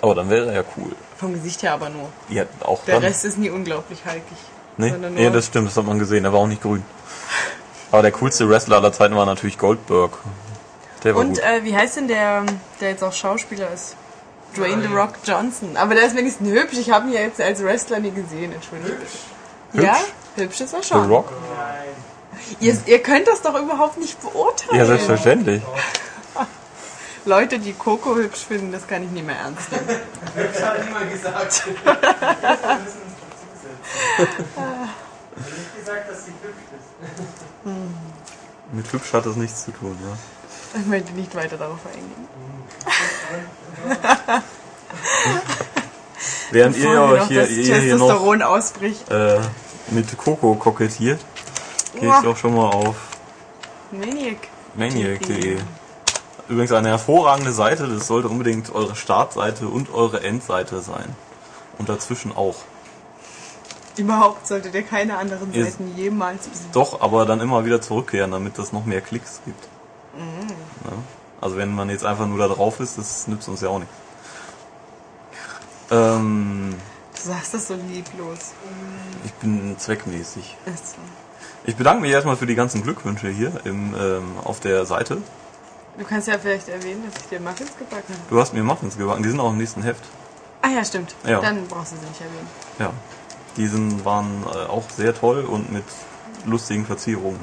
Aber 0.00 0.14
dann 0.14 0.30
wäre 0.30 0.46
er 0.46 0.52
ja 0.54 0.64
cool. 0.76 0.92
Vom 1.18 1.34
Gesicht 1.34 1.62
her 1.62 1.72
aber 1.74 1.88
nur. 1.88 2.08
Ja, 2.28 2.44
auch 2.64 2.84
Der 2.84 2.94
dann. 2.94 3.04
Rest 3.04 3.24
ist 3.24 3.38
nie 3.38 3.50
unglaublich 3.50 4.00
hulkig. 4.04 4.22
nee? 4.76 5.22
ja, 5.22 5.30
das 5.30 5.46
stimmt, 5.46 5.68
das 5.68 5.76
hat 5.76 5.86
man 5.86 5.98
gesehen. 5.98 6.24
Er 6.24 6.32
war 6.32 6.40
auch 6.40 6.46
nicht 6.46 6.62
grün. 6.62 6.84
Aber 7.90 8.02
der 8.02 8.12
coolste 8.12 8.48
Wrestler 8.48 8.76
aller 8.76 8.92
Zeiten 8.92 9.16
war 9.16 9.26
natürlich 9.26 9.58
Goldberg. 9.58 10.12
Der 11.04 11.14
war 11.14 11.22
Und 11.22 11.30
gut. 11.34 11.38
äh, 11.40 11.64
wie 11.64 11.74
heißt 11.76 11.96
denn 11.96 12.08
der, 12.08 12.44
der 12.80 12.90
jetzt 12.90 13.02
auch 13.02 13.12
Schauspieler 13.12 13.68
ist? 13.72 13.96
Dwayne 14.56 14.82
The 14.86 14.94
Rock 14.94 15.14
Johnson. 15.24 15.76
Aber 15.76 15.94
der 15.94 16.04
ist 16.06 16.16
wenigstens 16.16 16.48
hübsch. 16.50 16.78
Ich 16.78 16.90
habe 16.90 17.08
ihn 17.08 17.14
ja 17.14 17.20
jetzt 17.20 17.40
als 17.40 17.62
Wrestler 17.62 17.98
nie 18.00 18.10
gesehen, 18.10 18.52
entschuldigung. 18.52 18.96
Hübsch? 19.72 19.84
Ja, 19.84 19.96
hübsch 20.36 20.60
ist 20.60 20.72
er 20.74 20.82
The 20.82 20.88
schon. 20.88 21.06
Rock? 21.10 21.32
Ihr, 22.60 22.76
ihr 22.86 23.02
könnt 23.02 23.26
das 23.28 23.42
doch 23.42 23.58
überhaupt 23.60 23.98
nicht 23.98 24.20
beurteilen. 24.22 24.78
Ja, 24.78 24.86
selbstverständlich. 24.86 25.62
Leute, 27.28 27.58
die 27.58 27.74
Coco 27.74 28.16
hübsch 28.16 28.46
finden, 28.46 28.72
das 28.72 28.86
kann 28.86 29.04
ich 29.04 29.10
nicht 29.10 29.26
mehr 29.26 29.36
ernst 29.36 29.70
nehmen. 29.70 29.86
Das 30.34 30.62
hat 30.62 30.82
niemand 30.82 31.12
gesagt. 31.12 31.62
Ich 31.68 31.76
habe 31.76 32.78
nicht 35.54 35.76
gesagt, 35.76 36.10
dass 36.10 36.24
sie 36.24 36.32
hübsch 36.42 36.64
ist. 36.72 36.88
Mit 38.72 38.92
hübsch 38.92 39.12
hat 39.12 39.26
das 39.26 39.36
nichts 39.36 39.66
zu 39.66 39.72
tun, 39.72 39.98
ja. 40.02 40.16
Ich 40.80 40.86
möchte 40.86 41.12
nicht 41.12 41.34
weiter 41.34 41.58
darauf 41.58 41.80
eingehen. 41.86 42.28
Während 46.50 46.76
ihr 46.78 46.88
Bevor 46.88 47.10
euch 47.10 47.24
hier, 47.24 47.46
ihr 47.46 47.76
hier 47.76 47.96
noch 47.96 48.40
ausbricht. 48.42 49.10
äh, 49.10 49.38
mit 49.90 50.16
Coco 50.16 50.54
kokettiert, 50.54 51.20
gehe 51.92 52.08
ich 52.08 52.22
doch 52.24 52.38
schon 52.38 52.54
mal 52.54 52.70
auf 52.70 52.96
Maniac. 53.90 55.20
Übrigens 56.48 56.72
eine 56.72 56.88
hervorragende 56.88 57.52
Seite. 57.52 57.86
Das 57.88 58.06
sollte 58.06 58.28
unbedingt 58.28 58.74
eure 58.74 58.94
Startseite 58.96 59.68
und 59.68 59.92
eure 59.92 60.22
Endseite 60.22 60.80
sein. 60.80 61.14
Und 61.78 61.88
dazwischen 61.88 62.34
auch. 62.36 62.56
Überhaupt 63.96 64.46
solltet 64.46 64.74
ihr 64.74 64.82
keine 64.82 65.16
anderen 65.18 65.52
Ihr- 65.52 65.64
Seiten 65.64 65.94
jemals 65.96 66.46
besitzen. 66.48 66.70
Doch, 66.72 67.00
aber 67.00 67.26
dann 67.26 67.40
immer 67.40 67.64
wieder 67.64 67.80
zurückkehren, 67.80 68.30
damit 68.30 68.58
es 68.58 68.72
noch 68.72 68.84
mehr 68.84 69.00
Klicks 69.00 69.40
gibt. 69.44 69.68
Ja? 70.16 70.92
Also 71.40 71.56
wenn 71.56 71.74
man 71.74 71.88
jetzt 71.90 72.04
einfach 72.04 72.26
nur 72.26 72.38
da 72.38 72.48
drauf 72.48 72.80
ist, 72.80 72.98
das 72.98 73.26
nützt 73.28 73.48
uns 73.48 73.60
ja 73.60 73.68
auch 73.68 73.78
nichts. 73.78 73.94
Ähm, 75.90 76.74
Du 77.14 77.22
sagst 77.32 77.54
das 77.54 77.66
so 77.68 77.74
lieblos. 77.74 78.52
ich 79.24 79.32
bin 79.34 79.76
zweckmäßig. 79.78 80.56
So. 80.66 80.94
Ich 81.64 81.74
bedanke 81.76 82.02
mich 82.02 82.12
erstmal 82.12 82.36
für 82.36 82.46
die 82.46 82.54
ganzen 82.54 82.82
Glückwünsche 82.84 83.28
hier 83.28 83.52
im, 83.64 83.94
ähm, 84.00 84.24
auf 84.44 84.60
der 84.60 84.86
Seite. 84.86 85.18
Du 85.98 86.04
kannst 86.04 86.28
ja 86.28 86.38
vielleicht 86.38 86.68
erwähnen, 86.68 87.02
dass 87.10 87.20
ich 87.22 87.28
dir 87.28 87.40
Muffins 87.40 87.76
gebacken 87.76 88.14
habe. 88.14 88.22
Du 88.30 88.38
hast 88.40 88.54
mir 88.54 88.62
Muffins 88.62 88.96
gebacken, 88.96 89.22
die 89.22 89.30
sind 89.30 89.40
auch 89.40 89.50
im 89.50 89.58
nächsten 89.58 89.82
Heft. 89.82 90.04
Ah 90.62 90.68
ja, 90.68 90.84
stimmt. 90.84 91.14
Ja. 91.24 91.40
Dann 91.40 91.66
brauchst 91.66 91.92
du 91.92 91.96
sie 91.96 92.06
nicht 92.06 92.20
erwähnen. 92.20 92.48
Ja. 92.78 92.92
Die 93.56 93.66
sind, 93.66 94.04
waren 94.04 94.44
äh, 94.44 94.66
auch 94.68 94.88
sehr 94.90 95.14
toll 95.14 95.44
und 95.44 95.72
mit 95.72 95.84
lustigen 96.44 96.86
Verzierungen. 96.86 97.40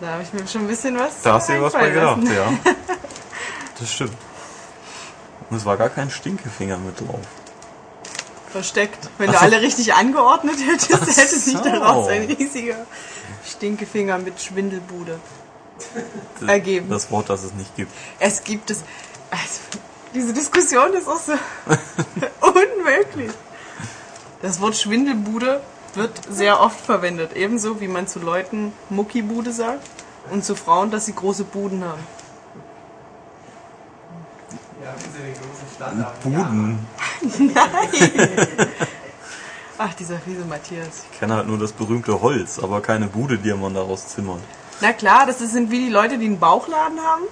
Da 0.00 0.12
habe 0.12 0.22
ich 0.22 0.32
mir 0.32 0.46
schon 0.48 0.62
ein 0.62 0.68
bisschen 0.68 0.98
was 0.98 1.20
Da 1.22 1.34
hast 1.34 1.48
du 1.48 1.54
dir 1.54 1.62
was 1.62 1.72
bei 1.74 1.90
gedacht, 1.90 2.22
lassen. 2.22 2.34
ja. 2.34 2.52
Das 3.78 3.92
stimmt. 3.92 4.16
Und 5.50 5.56
es 5.56 5.64
war 5.64 5.76
gar 5.76 5.88
kein 5.88 6.10
Stinkefinger 6.10 6.78
mit 6.78 7.00
drauf. 7.00 7.20
Versteckt. 8.50 9.08
Wenn 9.18 9.30
Ach 9.30 9.34
du 9.34 9.40
alle 9.40 9.60
richtig 9.60 9.94
angeordnet 9.94 10.56
hättest, 10.66 10.90
hätte 11.16 11.38
sich 11.38 11.56
so. 11.56 11.62
daraus 11.62 12.08
ein 12.08 12.22
riesiger 12.24 12.86
Stinkefinger 13.46 14.18
mit 14.18 14.40
Schwindelbude 14.40 15.20
Das- 16.40 16.48
ergeben. 16.48 16.88
Das 16.90 17.10
Wort, 17.10 17.28
das 17.30 17.42
es 17.44 17.54
nicht 17.54 17.74
gibt. 17.76 17.92
Es 18.18 18.42
gibt 18.44 18.70
es. 18.70 18.82
Also, 19.30 19.60
diese 20.14 20.32
Diskussion 20.32 20.92
ist 20.94 21.06
auch 21.08 21.20
so 21.20 21.32
unmöglich. 22.40 23.32
Das 24.42 24.60
Wort 24.60 24.76
Schwindelbude 24.76 25.60
wird 25.94 26.12
sehr 26.30 26.60
oft 26.60 26.80
verwendet. 26.80 27.34
Ebenso 27.34 27.80
wie 27.80 27.88
man 27.88 28.06
zu 28.06 28.18
Leuten 28.20 28.72
Muckibude 28.88 29.52
sagt 29.52 29.86
und 30.30 30.44
zu 30.44 30.54
Frauen, 30.54 30.90
dass 30.90 31.06
sie 31.06 31.14
große 31.14 31.44
Buden 31.44 31.84
haben. 31.84 32.02
Ja, 34.82 34.94
wie 34.96 35.10
sie 35.10 35.24
den 35.24 35.34
großen 35.34 35.68
Stand 35.74 36.04
haben. 36.04 36.18
Buden. 36.22 36.86
Ach, 39.78 39.94
dieser 39.94 40.18
fiese 40.18 40.44
Matthias. 40.44 41.04
Ich 41.12 41.18
kenne 41.20 41.34
halt 41.36 41.46
nur 41.46 41.58
das 41.58 41.72
berühmte 41.72 42.20
Holz, 42.20 42.58
aber 42.58 42.80
keine 42.80 43.06
Bude, 43.06 43.38
die 43.38 43.52
man 43.54 43.74
daraus 43.74 44.08
zimmert. 44.08 44.40
Na 44.80 44.92
klar, 44.92 45.24
das 45.26 45.38
sind 45.38 45.70
wie 45.70 45.86
die 45.86 45.90
Leute, 45.90 46.18
die 46.18 46.26
einen 46.26 46.38
Bauchladen 46.38 46.98
haben. 47.00 47.22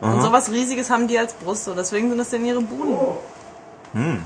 Und 0.00 0.08
Aha. 0.18 0.20
sowas 0.22 0.50
Riesiges 0.50 0.88
haben 0.90 1.08
die 1.08 1.18
als 1.18 1.34
Brust. 1.34 1.68
Und 1.68 1.76
deswegen 1.76 2.08
sind 2.08 2.18
das 2.18 2.30
denn 2.30 2.44
ihre 2.44 2.60
Buden. 2.62 2.96
Hm. 3.92 4.22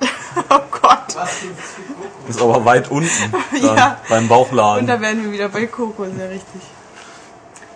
Oh 0.50 0.58
Gott. 0.82 1.16
Ist 2.28 2.42
aber 2.42 2.64
weit 2.64 2.90
unten. 2.90 3.32
Ja. 3.62 3.98
Beim 4.08 4.24
Und 4.24 4.28
Bauchladen. 4.28 4.86
da 4.88 5.00
werden 5.00 5.22
wir 5.24 5.30
wieder 5.30 5.48
bei 5.48 5.66
Kokos, 5.66 6.08
ja 6.18 6.24
richtig. 6.26 6.60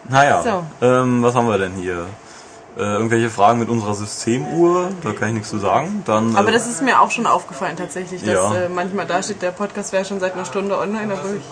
Naja, 0.09 0.43
So. 0.43 0.65
ähm, 0.85 1.23
was 1.23 1.35
haben 1.37 1.47
wir 1.49 1.59
denn 1.59 1.75
hier? 1.75 2.07
Äh, 2.77 2.81
irgendwelche 2.81 3.31
Fragen 3.31 3.61
mit 3.61 3.69
unserer 3.69 3.95
Systemuhr, 3.95 4.91
da 5.05 5.13
kann 5.13 5.29
ich 5.29 5.35
nichts 5.35 5.51
zu 5.51 5.59
sagen. 5.59 6.03
Dann, 6.05 6.35
Aber 6.35 6.49
äh, 6.49 6.53
das 6.53 6.67
ist 6.67 6.83
mir 6.83 7.01
auch 7.01 7.11
schon 7.13 7.27
aufgefallen 7.27 7.77
tatsächlich, 7.77 8.23
dass 8.23 8.33
Ja. 8.35 8.55
äh, 8.55 8.69
manchmal 8.69 9.07
da 9.07 9.23
steht, 9.23 9.41
der 9.43 9.53
Podcast 9.53 9.93
wäre 9.93 10.05
schon 10.05 10.19
seit 10.19 10.35
einer 10.35 10.45
Stunde 10.45 10.79
online, 10.79 11.13
aber 11.13 11.23
ich, 11.35 11.43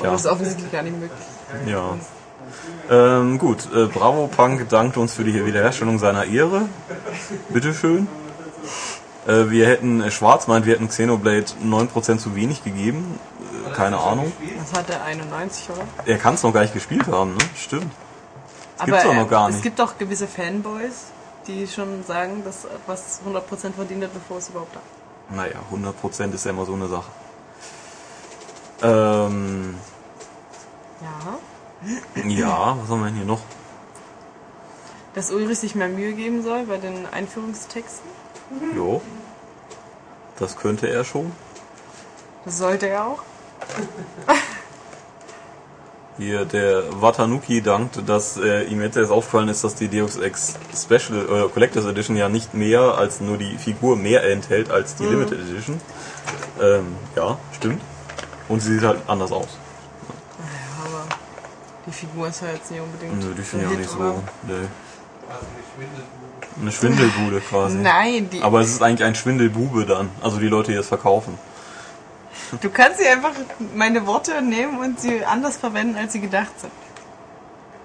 Aber 0.00 0.12
das 0.12 0.20
ist 0.20 0.26
offensichtlich 0.26 0.72
gar 0.72 0.82
nicht 0.82 0.98
möglich. 0.98 1.18
Ja. 1.66 1.96
Ähm, 2.90 3.38
gut, 3.38 3.68
äh, 3.74 3.86
Bravo 3.86 4.26
Punk 4.28 4.68
dankt 4.68 4.96
uns 4.96 5.14
für 5.14 5.24
die 5.24 5.44
Wiederherstellung 5.44 5.98
seiner 5.98 6.24
Ehre. 6.24 6.62
Bitteschön. 7.50 8.08
Äh, 9.26 9.50
wir 9.50 9.66
hätten, 9.66 10.00
äh, 10.00 10.10
Schwarz 10.10 10.46
meint, 10.46 10.64
wir 10.64 10.74
hätten 10.74 10.88
Xenoblade 10.88 11.44
9% 11.62 12.18
zu 12.18 12.34
wenig 12.34 12.64
gegeben. 12.64 13.18
Äh, 13.66 13.72
keine 13.74 13.98
Ahnung. 13.98 14.32
Das 14.58 14.78
hat 14.78 14.88
er 14.88 15.04
91, 15.04 15.68
oder? 15.70 15.82
Er 16.06 16.16
kann 16.18 16.34
es 16.34 16.42
noch 16.42 16.52
gar 16.52 16.62
nicht 16.62 16.72
gespielt 16.72 17.06
haben, 17.08 17.32
ne? 17.32 17.38
Stimmt. 17.54 17.92
aber 18.78 18.86
gibt's 18.86 19.04
doch 19.04 19.14
noch 19.14 19.28
gar 19.28 19.48
es 19.48 19.56
nicht. 19.56 19.64
gibt 19.64 19.78
doch 19.78 19.98
gewisse 19.98 20.26
Fanboys, 20.26 21.06
die 21.46 21.66
schon 21.66 22.04
sagen, 22.06 22.42
dass 22.44 22.66
was 22.86 23.20
100% 23.26 23.74
verdient 23.74 24.04
hat, 24.04 24.14
bevor 24.14 24.38
es 24.38 24.48
überhaupt 24.48 24.74
hat. 24.74 24.82
Naja, 25.36 25.56
100% 25.70 26.32
ist 26.32 26.44
ja 26.46 26.52
immer 26.52 26.64
so 26.64 26.72
eine 26.72 26.88
Sache. 26.88 27.10
Ähm, 28.82 29.74
Ja. 31.00 31.38
ja, 32.28 32.76
was 32.80 32.90
haben 32.90 33.00
wir 33.00 33.06
denn 33.06 33.16
hier 33.16 33.24
noch? 33.24 33.40
Dass 35.14 35.30
Ulrich 35.32 35.58
sich 35.58 35.74
mehr 35.74 35.88
Mühe 35.88 36.12
geben 36.12 36.42
soll 36.42 36.64
bei 36.64 36.76
den 36.76 37.06
Einführungstexten. 37.06 38.08
Jo. 38.76 39.00
Das 40.38 40.56
könnte 40.56 40.88
er 40.88 41.04
schon. 41.04 41.32
Das 42.44 42.58
sollte 42.58 42.88
er 42.88 43.06
auch. 43.06 43.22
Hier, 46.16 46.44
der 46.44 46.82
Watanuki 47.00 47.62
dankt, 47.62 48.08
dass 48.08 48.36
äh, 48.38 48.64
ihm 48.64 48.82
jetzt 48.82 48.96
erst 48.96 49.12
aufgefallen 49.12 49.48
ist, 49.48 49.62
dass 49.62 49.76
die 49.76 49.86
Deus 49.88 50.16
Ex 50.16 50.54
Special 50.76 51.44
äh, 51.46 51.48
Collectors 51.48 51.84
Edition 51.84 52.16
ja 52.16 52.28
nicht 52.28 52.54
mehr 52.54 52.98
als 52.98 53.20
nur 53.20 53.36
die 53.38 53.56
Figur 53.56 53.96
mehr 53.96 54.28
enthält 54.28 54.68
als 54.70 54.96
die 54.96 55.04
Limited 55.04 55.38
Edition. 55.40 55.80
Ähm, 56.60 56.96
ja, 57.14 57.38
stimmt. 57.56 57.80
Und 58.48 58.60
sie 58.60 58.74
sieht 58.74 58.82
halt 58.82 59.00
anders 59.06 59.32
aus. 59.32 59.48
Ja, 60.38 60.84
aber 60.84 61.06
die 61.86 61.92
Figur 61.92 62.28
ist 62.28 62.42
ja 62.42 62.48
jetzt 62.48 62.70
nicht 62.70 62.80
unbedingt. 62.80 63.18
Nö, 63.18 63.34
die 63.34 63.42
finde 63.42 63.66
ich 63.66 63.72
auch 63.72 63.76
nicht 63.78 63.90
so. 63.90 63.98
Nee. 63.98 64.54
Also 65.28 65.46
eine 65.46 65.62
Schwindelbude. 65.74 66.60
Eine 66.60 66.72
Schwindelbude 66.72 67.40
quasi. 67.40 67.76
Nein, 67.76 68.30
die, 68.30 68.42
Aber 68.42 68.60
es 68.60 68.70
ist 68.70 68.82
eigentlich 68.82 69.04
ein 69.04 69.14
Schwindelbube 69.14 69.84
dann. 69.86 70.10
Also 70.22 70.38
die 70.38 70.48
Leute, 70.48 70.72
die 70.72 70.78
es 70.78 70.88
verkaufen. 70.88 71.38
du 72.60 72.70
kannst 72.70 72.98
sie 72.98 73.06
einfach 73.06 73.32
meine 73.74 74.06
Worte 74.06 74.40
nehmen 74.42 74.78
und 74.78 75.00
sie 75.00 75.24
anders 75.24 75.56
verwenden, 75.56 75.96
als 75.96 76.12
sie 76.14 76.20
gedacht 76.20 76.58
sind. 76.58 76.72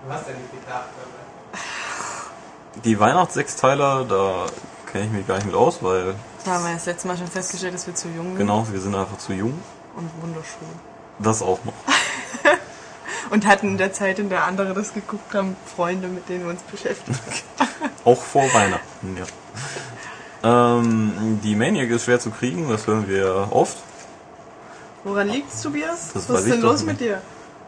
Du 0.06 0.14
hast 0.14 0.28
ja 0.28 0.34
nicht 0.34 0.52
gedacht, 0.52 0.90
aber. 1.02 2.82
Die 2.84 3.00
Weihnachtssechsteiler, 3.00 4.06
da 4.06 4.46
kenne 4.92 5.06
ich 5.06 5.12
mich 5.12 5.28
gar 5.28 5.36
nicht 5.36 5.46
mit 5.46 5.56
aus, 5.56 5.84
weil 5.84 6.16
Da 6.44 6.52
haben 6.52 6.66
wir 6.66 6.74
das 6.74 6.86
letzte 6.86 7.08
Mal 7.08 7.18
schon 7.18 7.28
festgestellt, 7.28 7.74
dass 7.74 7.86
wir 7.88 7.96
zu 7.96 8.08
jung 8.10 8.28
sind 8.30 8.38
genau, 8.38 8.66
wir 8.70 8.80
sind 8.80 8.96
einfach 8.96 9.18
zu 9.18 9.34
jung. 9.34 9.54
Und 9.96 10.10
wunderschön. 10.22 10.68
Das 11.20 11.42
auch 11.42 11.60
noch. 11.66 11.74
Und 13.30 13.48
hatten 13.48 13.68
in 13.70 13.78
der 13.78 13.94
Zeit, 13.94 14.20
in 14.20 14.30
der 14.30 14.44
andere 14.44 14.74
das 14.74 14.94
geguckt 14.94 15.34
haben, 15.34 15.56
Freunde, 15.76 16.08
mit 16.08 16.28
denen 16.30 16.44
wir 16.44 16.52
uns 16.52 16.62
beschäftigt. 16.64 17.20
Auch 18.06 18.22
vor 18.22 18.44
Weihnachten, 18.54 19.18
ja. 19.18 20.78
Ähm, 20.78 21.40
die 21.42 21.56
Maniac 21.56 21.90
ist 21.90 22.04
schwer 22.04 22.20
zu 22.20 22.30
kriegen, 22.32 22.70
das 22.70 22.86
hören 22.86 23.08
wir 23.08 23.48
oft. 23.52 23.78
Woran 25.04 25.30
liegt's, 25.30 25.62
Tobias? 25.62 26.12
Das 26.14 26.30
Was 26.30 26.42
ist 26.42 26.46
ich 26.48 26.52
denn 26.54 26.62
los 26.62 26.84
mit 26.84 27.00
dir? 27.00 27.22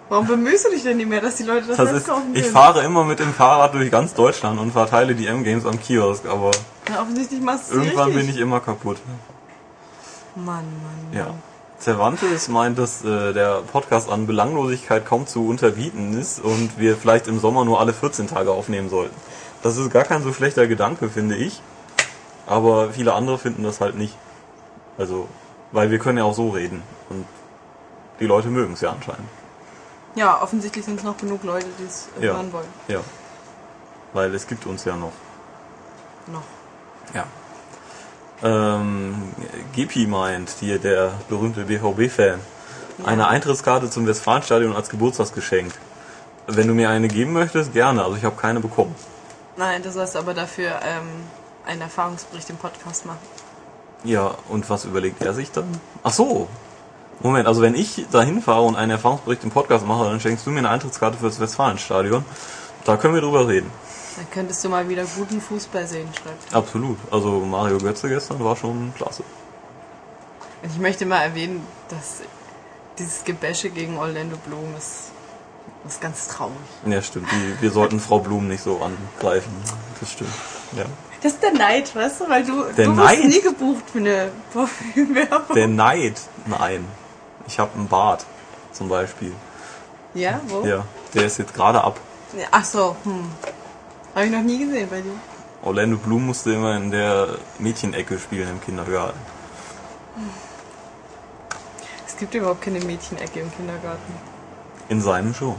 Warum 0.10 0.28
bemühst 0.28 0.66
du 0.66 0.70
dich 0.70 0.84
denn 0.84 0.98
nicht 0.98 1.10
mehr, 1.10 1.22
dass 1.22 1.38
die 1.38 1.44
Leute 1.44 1.68
das, 1.68 1.78
Das 1.78 1.92
Netz 1.94 2.06
kaufen 2.06 2.32
ich 2.36 2.42
können? 2.42 2.54
fahre 2.54 2.84
immer 2.84 3.04
mit 3.06 3.20
dem 3.20 3.34
Fahrrad 3.34 3.74
durch 3.74 3.90
ganz 3.90 4.14
Deutschland 4.14 4.60
und 4.60 4.72
verteile 4.72 5.16
die 5.16 5.26
M-Games 5.26 5.66
am 5.66 5.80
Kiosk, 5.80 6.26
aber 6.28 6.52
Na, 6.90 7.02
offensichtlich 7.02 7.42
machst 7.42 7.72
du 7.72 7.78
irgendwann 7.78 8.10
richtig. 8.10 8.26
bin 8.26 8.36
ich 8.36 8.40
immer 8.42 8.60
kaputt. 8.60 8.98
Mann, 10.36 10.46
Mann, 10.56 11.14
Ja. 11.18 11.34
Cervantes 11.86 12.48
meint, 12.48 12.80
dass 12.80 13.06
äh, 13.06 13.32
der 13.32 13.62
Podcast 13.62 14.10
an 14.10 14.26
Belanglosigkeit 14.26 15.06
kaum 15.06 15.28
zu 15.28 15.48
unterbieten 15.48 16.20
ist 16.20 16.40
und 16.40 16.80
wir 16.80 16.98
vielleicht 16.98 17.28
im 17.28 17.40
Sommer 17.40 17.64
nur 17.64 17.80
alle 17.80 17.94
14 17.94 18.28
Tage 18.28 18.50
aufnehmen 18.52 18.90
sollten. 18.90 19.16
Das 19.62 19.78
ist 19.78 19.92
gar 19.92 20.04
kein 20.04 20.24
so 20.24 20.34
schlechter 20.34 20.66
Gedanke, 20.66 21.10
finde 21.10 21.36
ich. 21.36 21.62
Aber 22.48 22.90
viele 22.92 23.14
andere 23.14 23.38
finden 23.38 23.62
das 23.64 23.82
halt 23.82 23.96
nicht. 23.96 24.18
Also, 24.98 25.28
weil 25.72 25.92
wir 25.92 26.00
können 26.00 26.18
ja 26.18 26.24
auch 26.24 26.34
so 26.34 26.50
reden. 26.50 26.82
Und 27.10 27.26
die 28.20 28.26
Leute 28.26 28.48
mögen 28.48 28.74
es 28.74 28.82
ja 28.82 28.90
anscheinend. 28.92 29.28
Ja, 30.16 30.42
offensichtlich 30.42 30.86
sind 30.86 30.98
es 30.98 31.04
noch 31.04 31.18
genug 31.18 31.44
Leute, 31.44 31.68
die 31.78 31.84
es 31.86 32.10
äh, 32.20 32.26
Ja. 32.26 32.34
hören 32.34 32.52
wollen. 32.52 32.68
Ja. 32.88 33.02
Weil 34.14 34.34
es 34.34 34.48
gibt 34.48 34.66
uns 34.66 34.86
ja 34.86 34.96
noch. 34.96 35.12
Noch. 36.28 36.42
Ja. 37.14 37.26
Ähm, 38.44 39.16
Gepi 39.76 40.08
meint, 40.08 40.50
hier 40.60 40.80
der 40.80 41.14
berühmte 41.30 41.66
BVB-Fan, 41.66 42.40
eine 43.04 43.28
Eintrittskarte 43.28 43.90
zum 43.90 44.08
Westfalenstadion 44.08 44.76
als 44.76 44.90
Geburtstagsgeschenk. 44.90 45.74
Wenn 46.48 46.68
du 46.68 46.74
mir 46.74 46.90
eine 46.90 47.08
geben 47.08 47.34
möchtest, 47.34 47.74
gerne. 47.74 48.04
Also 48.04 48.18
ich 48.18 48.24
habe 48.24 48.36
keine 48.36 48.60
bekommen. 48.60 48.96
Nein, 49.58 49.82
du 49.82 49.92
sollst 49.92 50.16
aber 50.16 50.34
dafür 50.34 50.80
ähm, 50.84 51.08
einen 51.66 51.82
Erfahrungsbericht 51.82 52.50
im 52.50 52.58
Podcast 52.58 53.06
machen. 53.06 53.20
Ja, 54.04 54.36
und 54.50 54.70
was 54.70 54.86
überlegt 54.86 55.24
er 55.24 55.34
sich 55.34 55.52
dann? 55.52 55.66
Ach 56.04 56.12
so. 56.12 56.48
Moment, 57.22 57.48
also 57.48 57.62
wenn 57.62 57.74
ich 57.74 58.06
da 58.12 58.22
hinfahre 58.22 58.64
und 58.64 58.76
einen 58.76 58.92
Erfahrungsbericht 58.92 59.44
im 59.44 59.50
Podcast 59.50 59.86
mache, 59.88 60.06
dann 60.06 60.20
schenkst 60.20 60.46
du 60.46 60.52
mir 60.52 60.60
eine 60.60 60.70
Eintrittskarte 60.70 61.18
für 61.18 61.26
das 61.26 61.40
Westfalenstadion. 61.40 62.26
Da 62.84 62.98
können 62.98 63.16
wir 63.16 63.22
drüber 63.22 63.48
reden. 63.48 63.72
Dann 64.16 64.30
könntest 64.32 64.64
du 64.64 64.70
mal 64.70 64.88
wieder 64.88 65.04
guten 65.16 65.42
Fußball 65.42 65.88
sehen, 65.88 66.08
schreibt. 66.14 66.52
er. 66.52 66.58
Absolut. 66.58 66.98
Also 67.12 67.40
Mario 67.40 67.78
Götze 67.78 68.08
gestern 68.10 68.44
war 68.44 68.56
schon 68.56 68.94
klasse. 68.96 69.24
Und 70.64 70.72
ich 70.72 70.80
möchte 70.80 71.06
mal 71.06 71.22
erwähnen, 71.22 71.66
dass 71.90 72.22
dieses 72.98 73.24
Gebäsche 73.24 73.70
gegen 73.70 73.98
Orlando 73.98 74.38
Bloom 74.38 74.74
ist 74.78 75.12
ist 75.88 76.02
ganz 76.02 76.28
traurig. 76.28 76.56
Ja, 76.88 77.02
stimmt. 77.02 77.28
Die, 77.32 77.62
wir 77.62 77.72
sollten 77.72 78.00
Frau 78.00 78.20
Blum 78.20 78.48
nicht 78.48 78.64
so 78.64 78.82
angreifen. 78.82 79.52
Das 80.00 80.12
stimmt. 80.12 80.32
Ja. 80.76 80.86
Das 81.22 81.34
ist 81.34 81.44
der 81.44 81.54
Neid, 81.54 81.96
weißt 81.96 82.22
du? 82.22 82.30
Weil 82.30 82.44
du, 82.44 82.64
Der 82.74 82.86
du 82.86 82.94
Neid? 82.94 83.24
nie 83.24 83.42
gebucht 83.42 83.84
für 83.92 84.00
eine 84.00 84.32
Parfümwerbung. 84.54 85.56
Der 85.56 85.68
Neid. 85.68 86.20
Nein. 86.48 86.86
Ich 87.48 87.60
habe 87.60 87.72
einen 87.76 87.88
Bart. 87.88 88.26
Zum 88.72 88.90
Beispiel. 88.90 89.32
Ja, 90.16 90.40
wo? 90.48 90.66
Ja. 90.66 90.86
Der 91.14 91.26
ist 91.26 91.38
jetzt 91.38 91.54
gerade 91.54 91.84
ab. 91.84 92.00
Ach 92.52 92.66
so, 92.66 92.96
hm. 93.04 93.30
Habe 94.16 94.28
ich 94.28 94.32
noch 94.32 94.44
nie 94.44 94.58
gesehen 94.58 94.88
bei 94.90 95.02
dir. 95.02 95.12
Orlando 95.62 95.98
Bloom 95.98 96.28
musste 96.28 96.54
immer 96.54 96.78
in 96.78 96.90
der 96.90 97.38
Mädchenecke 97.60 98.18
spielen 98.18 98.50
im 98.50 98.62
Kindergarten. 98.62 99.20
Es 102.08 102.16
gibt 102.16 102.34
überhaupt 102.34 102.62
keine 102.62 102.80
Mädchenecke 102.80 103.42
im 103.42 103.52
Kindergarten. 103.54 104.14
In 104.88 105.02
seinem 105.02 105.34
Show. 105.34 105.58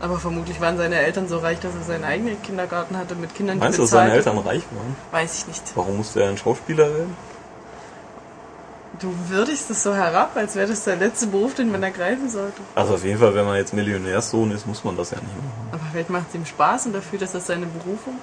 Aber 0.00 0.18
vermutlich 0.18 0.58
waren 0.60 0.78
seine 0.78 0.96
Eltern 0.96 1.28
so 1.28 1.38
reich, 1.38 1.60
dass 1.60 1.74
er 1.74 1.82
seinen 1.82 2.04
eigenen 2.04 2.40
Kindergarten 2.40 2.96
hatte 2.96 3.14
mit 3.14 3.34
Kindern, 3.34 3.56
die 3.56 3.60
Meinst 3.60 3.78
du, 3.78 3.82
dass 3.82 3.90
bezahlt 3.90 4.08
seine 4.08 4.16
Eltern 4.16 4.38
reich 4.38 4.62
waren? 4.72 4.96
Weiß 5.10 5.38
ich 5.38 5.46
nicht. 5.48 5.62
Warum 5.74 5.98
musste 5.98 6.22
er 6.22 6.30
ein 6.30 6.38
Schauspieler 6.38 6.94
werden? 6.94 7.16
Du 9.00 9.12
würdigst 9.28 9.70
es 9.70 9.82
so 9.82 9.94
herab, 9.94 10.36
als 10.36 10.54
wäre 10.54 10.68
das 10.68 10.84
der 10.84 10.96
letzte 10.96 11.26
Beruf, 11.26 11.54
den 11.54 11.72
man 11.72 11.82
ergreifen 11.82 12.30
sollte. 12.30 12.60
Also 12.74 12.94
auf 12.94 13.04
jeden 13.04 13.18
Fall, 13.18 13.34
wenn 13.34 13.44
man 13.44 13.56
jetzt 13.56 13.74
Millionärssohn 13.74 14.52
ist, 14.52 14.66
muss 14.66 14.84
man 14.84 14.96
das 14.96 15.10
ja 15.10 15.18
nicht 15.18 15.36
machen. 15.36 15.68
Aber 15.72 15.82
vielleicht 15.90 16.10
macht 16.10 16.26
es 16.28 16.34
ihm 16.36 16.46
Spaß 16.46 16.86
und 16.86 16.92
dafür, 16.92 17.18
dass 17.18 17.32
das 17.32 17.46
seine 17.46 17.66
Berufung. 17.66 18.18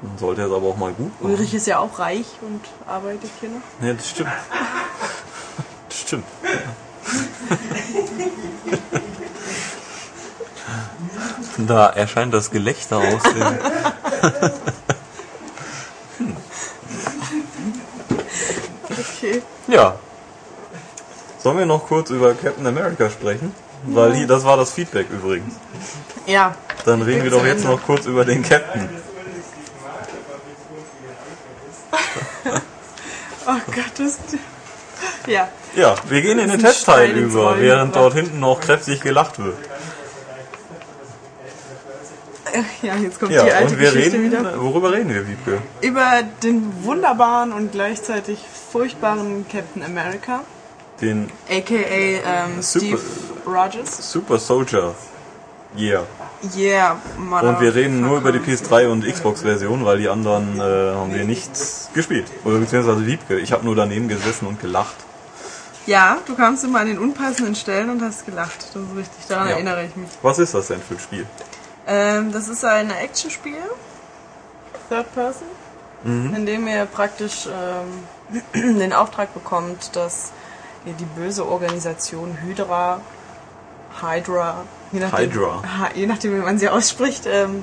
Man 0.00 0.18
sollte 0.18 0.42
es 0.42 0.52
aber 0.52 0.66
auch 0.66 0.76
mal 0.76 0.92
gut 0.92 1.20
machen. 1.20 1.32
Ulrich 1.32 1.54
ist 1.54 1.66
ja 1.66 1.78
auch 1.78 1.98
reich 1.98 2.26
und 2.40 2.60
arbeitet 2.86 3.30
hier 3.40 3.48
noch. 3.50 3.86
Ja, 3.86 3.94
das 3.94 4.10
stimmt. 4.10 4.30
Das 5.88 5.98
stimmt. 5.98 6.24
Da 11.58 11.86
erscheint 11.88 12.32
das 12.32 12.50
Gelächter 12.50 12.98
aus 12.98 13.22
dem. 13.22 13.58
Okay. 18.90 19.42
Ja. 19.68 19.96
Sollen 21.42 21.58
wir 21.58 21.66
noch 21.66 21.86
kurz 21.88 22.10
über 22.10 22.34
Captain 22.34 22.66
America 22.66 23.10
sprechen? 23.10 23.52
Weil 23.84 24.14
hier, 24.14 24.26
das 24.28 24.44
war 24.44 24.56
das 24.56 24.70
Feedback 24.72 25.06
übrigens. 25.10 25.54
Ja. 26.26 26.54
Dann 26.84 27.02
reden 27.02 27.24
wir 27.24 27.30
doch 27.32 27.44
jetzt 27.44 27.64
noch 27.64 27.82
kurz 27.82 28.06
über 28.06 28.24
den 28.24 28.42
Captain. 28.42 28.88
Oh 33.44 33.58
Gott, 33.74 33.92
das. 33.98 34.18
Ja. 35.26 35.48
Ja, 35.74 35.96
wir 36.08 36.22
gehen 36.22 36.38
in 36.38 36.48
den 36.48 36.60
Testteil 36.60 37.10
über, 37.10 37.58
während 37.58 37.96
dort 37.96 38.14
hinten 38.14 38.38
noch 38.38 38.60
kräftig 38.60 39.00
gelacht 39.00 39.40
wird. 39.40 39.56
Ja, 42.82 42.94
jetzt 42.96 43.18
kommt 43.18 43.32
die 43.32 43.36
Ja, 43.36 43.42
alte 43.42 43.74
und 43.74 43.80
wir 43.80 43.90
Geschichte 43.90 44.18
reden, 44.18 44.30
wieder. 44.30 44.62
worüber 44.62 44.92
reden 44.92 45.08
wir, 45.12 45.26
Wiebke? 45.26 45.58
Über 45.80 46.22
den 46.44 46.84
wunderbaren 46.84 47.52
und 47.52 47.72
gleichzeitig 47.72 48.38
furchtbaren 48.70 49.44
Captain 49.50 49.82
America, 49.82 50.40
Den 51.02 51.28
aka 51.50 51.74
ähm, 51.74 52.62
Super- 52.62 52.84
Steve 52.86 53.00
Rogers. 53.46 54.12
Super 54.12 54.38
Soldier. 54.38 54.94
Yeah. 55.76 56.02
Yeah, 56.56 56.96
Mother. 57.18 57.48
Und 57.50 57.60
wir 57.60 57.74
reden 57.74 58.00
nur 58.00 58.18
über 58.18 58.32
die 58.32 58.38
PS3 58.40 58.88
und 58.88 59.06
Xbox-Version, 59.06 59.84
weil 59.84 59.98
die 59.98 60.08
anderen 60.08 60.58
äh, 60.58 60.62
haben 60.62 61.14
wir 61.14 61.24
nicht 61.24 61.50
gespielt. 61.94 62.26
Oder 62.44 62.58
beziehungsweise 62.58 63.06
Wiebke. 63.06 63.38
Ich 63.38 63.52
habe 63.52 63.64
nur 63.64 63.76
daneben 63.76 64.08
gesessen 64.08 64.46
und 64.46 64.60
gelacht. 64.60 64.96
Ja, 65.86 66.18
du 66.26 66.34
kamst 66.36 66.62
immer 66.64 66.80
an 66.80 66.86
den 66.88 66.98
unpassenden 66.98 67.54
Stellen 67.54 67.90
und 67.90 68.02
hast 68.02 68.24
gelacht. 68.26 68.58
Das 68.74 68.82
ist 68.82 68.96
richtig, 68.96 69.26
daran 69.28 69.48
Ja. 69.48 69.54
erinnere 69.54 69.84
ich 69.86 69.96
mich. 69.96 70.08
Was 70.22 70.38
ist 70.38 70.54
das 70.54 70.68
denn 70.68 70.80
für 70.80 70.94
ein 70.94 71.00
Spiel? 71.00 71.26
Ähm, 71.86 72.32
das 72.32 72.48
ist 72.48 72.64
ein 72.64 72.90
Actionspiel, 72.90 73.54
Third 74.88 75.12
Person, 75.14 75.48
in 76.04 76.46
dem 76.46 76.66
ihr 76.68 76.84
praktisch 76.86 77.46
ähm, 77.48 78.38
den 78.78 78.92
Auftrag 78.92 79.32
bekommt, 79.34 79.94
dass 79.96 80.32
die 80.86 81.04
böse 81.20 81.46
Organisation 81.46 82.38
Hydra, 82.42 83.00
Hydra, 84.00 84.64
je 84.92 85.00
nachdem, 85.00 85.30
Hydra. 85.30 85.62
Je 85.94 86.06
nachdem 86.06 86.34
wie 86.34 86.44
man 86.44 86.58
sie 86.58 86.68
ausspricht, 86.68 87.26
ähm, 87.26 87.62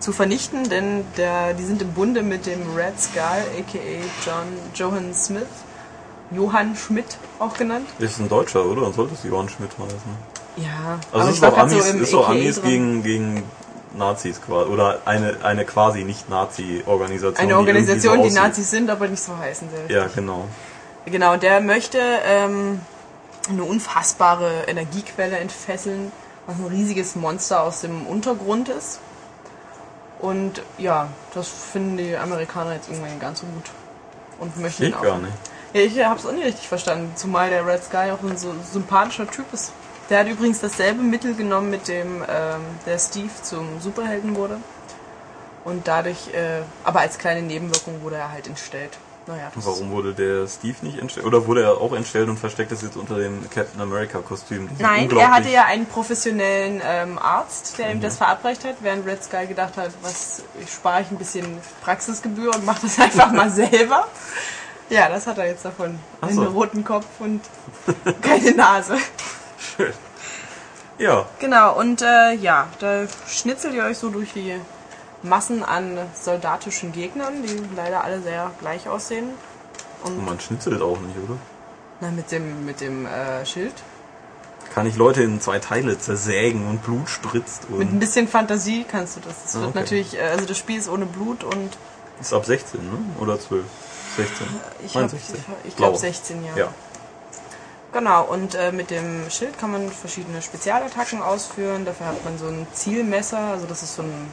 zu 0.00 0.12
vernichten, 0.12 0.68
denn 0.68 1.04
der, 1.16 1.54
die 1.54 1.64
sind 1.64 1.80
im 1.80 1.92
Bunde 1.92 2.22
mit 2.22 2.46
dem 2.46 2.74
Red 2.74 3.00
Skull, 3.00 3.22
aka 3.22 3.78
John 4.26 4.46
Johann 4.74 5.14
Smith, 5.14 5.46
Johann 6.32 6.74
Schmidt 6.76 7.18
auch 7.38 7.54
genannt. 7.54 7.86
Ist 7.98 8.18
ein 8.18 8.28
Deutscher, 8.28 8.64
oder? 8.64 8.82
Dann 8.82 8.92
sollte 8.92 9.14
es 9.14 9.22
Johann 9.22 9.48
Schmidt 9.48 9.70
heißen. 9.78 10.32
Ja, 10.56 10.98
Also 11.12 11.28
es 11.28 11.34
ist 11.36 11.40
grad 11.40 11.58
Amis, 11.58 11.88
so 11.92 11.96
ist 11.98 12.14
AKA 12.14 12.30
Amis 12.32 12.60
drin. 12.60 12.70
gegen, 12.70 13.02
gegen 13.02 13.42
Nazis 13.94 14.40
quasi. 14.40 14.70
Oder 14.70 14.98
eine, 15.04 15.36
eine 15.42 15.64
quasi 15.64 16.04
nicht-Nazi-Organisation. 16.04 17.36
Eine 17.36 17.48
die 17.48 17.54
Organisation, 17.54 18.22
die 18.22 18.30
so 18.30 18.38
aussieht. 18.38 18.42
Nazis 18.42 18.70
sind, 18.70 18.90
aber 18.90 19.08
nicht 19.08 19.22
so 19.22 19.36
heißen. 19.36 19.68
Sehr 19.88 19.96
Ja, 19.96 20.08
genau. 20.14 20.48
Genau, 21.06 21.36
der 21.36 21.60
möchte 21.60 21.98
ähm, 21.98 22.80
eine 23.48 23.64
unfassbare 23.64 24.64
Energiequelle 24.66 25.38
entfesseln, 25.38 26.12
was 26.46 26.56
ein 26.56 26.66
riesiges 26.66 27.16
Monster 27.16 27.62
aus 27.62 27.80
dem 27.80 28.06
Untergrund 28.06 28.68
ist. 28.68 29.00
Und 30.20 30.62
ja, 30.78 31.08
das 31.34 31.48
finden 31.48 31.96
die 31.96 32.16
Amerikaner 32.16 32.74
jetzt 32.74 32.88
irgendwann 32.88 33.18
ganz 33.18 33.40
so 33.40 33.46
gut. 33.46 33.64
Und 34.38 34.56
möchten 34.58 34.84
Ich 34.84 34.94
auch. 34.94 35.02
gar 35.02 35.18
nicht. 35.18 35.32
Ja, 35.72 35.80
ich 35.80 36.04
hab's 36.04 36.26
auch 36.26 36.32
nicht 36.32 36.44
richtig 36.44 36.68
verstanden, 36.68 37.12
zumal 37.16 37.50
der 37.50 37.66
Red 37.66 37.82
Sky 37.82 38.10
auch 38.12 38.22
ein 38.22 38.36
so 38.36 38.54
sympathischer 38.72 39.28
Typ 39.28 39.52
ist. 39.52 39.72
Der 40.10 40.20
hat 40.20 40.28
übrigens 40.28 40.60
dasselbe 40.60 41.02
Mittel 41.02 41.34
genommen, 41.34 41.70
mit 41.70 41.88
dem 41.88 42.22
ähm, 42.28 42.60
der 42.86 42.98
Steve 42.98 43.30
zum 43.42 43.80
Superhelden 43.80 44.36
wurde. 44.36 44.58
Und 45.64 45.88
dadurch, 45.88 46.28
äh, 46.34 46.62
aber 46.84 47.00
als 47.00 47.18
kleine 47.18 47.42
Nebenwirkung 47.42 48.02
wurde 48.02 48.16
er 48.16 48.30
halt 48.30 48.46
entstellt. 48.46 48.98
Naja, 49.26 49.52
Warum 49.54 49.90
wurde 49.92 50.14
der 50.14 50.48
Steve 50.48 50.76
nicht 50.82 50.98
entstellt? 50.98 51.26
Oder 51.26 51.46
wurde 51.46 51.62
er 51.62 51.80
auch 51.80 51.92
entstellt 51.92 52.28
und 52.28 52.38
versteckt 52.38 52.72
ist 52.72 52.82
jetzt 52.82 52.96
unter 52.96 53.18
dem 53.18 53.48
Captain 53.50 53.80
America 53.80 54.18
Kostüm? 54.18 54.68
Die 54.68 54.74
sind 54.74 54.82
Nein, 54.82 55.08
er 55.10 55.30
hatte 55.30 55.48
ja 55.48 55.64
einen 55.64 55.86
professionellen 55.86 56.82
ähm, 56.84 57.18
Arzt, 57.18 57.78
der 57.78 57.90
ihm 57.92 57.98
Mhm. 57.98 58.02
das 58.02 58.16
verabreicht 58.16 58.64
hat, 58.64 58.76
während 58.80 59.06
Red 59.06 59.22
Sky 59.22 59.46
gedacht 59.46 59.76
hat, 59.76 59.90
was 60.02 60.42
ich 60.60 60.72
spare 60.72 61.02
ich 61.02 61.10
ein 61.12 61.18
bisschen 61.18 61.58
Praxisgebühr 61.84 62.52
und 62.54 62.64
mache 62.66 62.80
das 62.82 62.98
einfach 63.00 63.30
mal 63.30 63.48
selber. 63.50 64.08
Ja, 64.90 65.08
das 65.08 65.26
hat 65.28 65.38
er 65.38 65.46
jetzt 65.46 65.64
davon. 65.64 65.98
Ach 66.20 66.26
Einen 66.28 66.36
so. 66.36 66.44
roten 66.46 66.82
Kopf 66.84 67.06
und 67.20 67.40
keine 68.22 68.52
Nase. 68.54 68.96
Schön. 69.76 69.92
Ja, 70.98 71.26
Genau, 71.38 71.78
und 71.78 72.02
äh, 72.02 72.32
ja, 72.34 72.66
da 72.80 73.04
schnitzelt 73.26 73.74
ihr 73.74 73.84
euch 73.84 73.98
so 73.98 74.10
durch 74.10 74.32
die 74.34 74.54
Massen 75.22 75.62
an 75.62 75.98
soldatischen 76.20 76.92
Gegnern, 76.92 77.42
die 77.42 77.62
leider 77.76 78.02
alle 78.04 78.20
sehr 78.22 78.50
gleich 78.60 78.88
aussehen. 78.88 79.30
und 80.04 80.24
man 80.24 80.40
schnitzelt 80.40 80.82
auch 80.82 80.98
nicht, 81.00 81.16
oder? 81.16 81.36
Na, 82.00 82.10
mit 82.10 82.30
dem, 82.32 82.64
mit 82.66 82.80
dem 82.80 83.06
äh, 83.06 83.46
Schild. 83.46 83.74
Kann 84.74 84.86
ich 84.86 84.96
Leute 84.96 85.22
in 85.22 85.40
zwei 85.40 85.58
Teile 85.58 85.98
zersägen 85.98 86.66
und 86.66 86.82
Blut 86.82 87.08
spritzt 87.08 87.68
Mit 87.70 87.80
ein 87.88 87.92
und 87.92 88.00
bisschen 88.00 88.26
Fantasie 88.26 88.84
kannst 88.90 89.16
du 89.16 89.20
das. 89.20 89.42
Das 89.44 89.54
Ah, 89.56 89.60
wird 89.60 89.70
okay. 89.70 89.78
natürlich, 89.80 90.16
äh, 90.18 90.22
also 90.22 90.44
das 90.46 90.56
Spiel 90.58 90.78
ist 90.78 90.88
ohne 90.88 91.06
Blut 91.06 91.44
und 91.44 91.76
ist 92.20 92.32
ab 92.32 92.44
16, 92.46 92.80
ne? 92.80 92.98
Oder 93.20 93.38
12? 93.38 93.64
16? 94.16 94.46
ich, 94.84 94.94
Mein 94.94 95.04
hab- 95.04 95.10
16. 95.10 95.34
ich, 95.36 95.40
ich 95.68 95.76
Glaube. 95.76 95.92
glaube 95.92 95.98
16, 95.98 96.44
ja. 96.44 96.56
Ja. 96.56 96.68
Genau, 97.92 98.24
und 98.24 98.54
äh, 98.54 98.72
mit 98.72 98.90
dem 98.90 99.28
Schild 99.28 99.58
kann 99.58 99.70
man 99.72 99.90
verschiedene 99.90 100.40
Spezialattacken 100.40 101.20
ausführen. 101.22 101.84
Dafür 101.84 102.06
hat 102.06 102.24
man 102.24 102.38
so 102.38 102.46
ein 102.46 102.66
Zielmesser, 102.72 103.38
also 103.38 103.66
das 103.66 103.82
ist 103.82 103.94
so 103.96 104.02
ein 104.02 104.28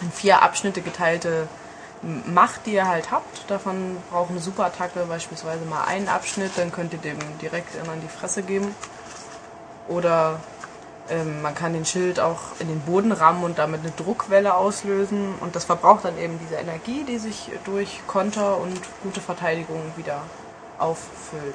in 0.00 0.10
vier 0.12 0.42
Abschnitte 0.42 0.82
geteilte 0.82 1.48
Macht, 2.02 2.64
die 2.64 2.72
ihr 2.72 2.88
halt 2.88 3.10
habt. 3.10 3.50
Davon 3.50 3.98
braucht 4.10 4.30
eine 4.30 4.40
Superattacke 4.40 5.04
beispielsweise 5.06 5.66
mal 5.66 5.84
einen 5.84 6.08
Abschnitt, 6.08 6.52
dann 6.56 6.72
könnt 6.72 6.94
ihr 6.94 6.98
dem 6.98 7.18
direkt 7.42 7.76
an 7.78 8.00
die 8.00 8.08
Fresse 8.08 8.42
geben. 8.42 8.74
Oder 9.86 10.40
ähm, 11.10 11.42
man 11.42 11.54
kann 11.54 11.74
den 11.74 11.84
Schild 11.84 12.18
auch 12.18 12.38
in 12.58 12.68
den 12.68 12.80
Boden 12.80 13.12
rammen 13.12 13.44
und 13.44 13.58
damit 13.58 13.80
eine 13.80 13.90
Druckwelle 13.90 14.54
auslösen. 14.54 15.34
Und 15.40 15.56
das 15.56 15.66
verbraucht 15.66 16.06
dann 16.06 16.16
eben 16.16 16.38
diese 16.38 16.54
Energie, 16.54 17.04
die 17.04 17.18
sich 17.18 17.50
durch 17.66 18.00
Konter 18.06 18.56
und 18.56 18.80
gute 19.02 19.20
Verteidigung 19.20 19.82
wieder 19.96 20.22
auffüllt. 20.78 21.54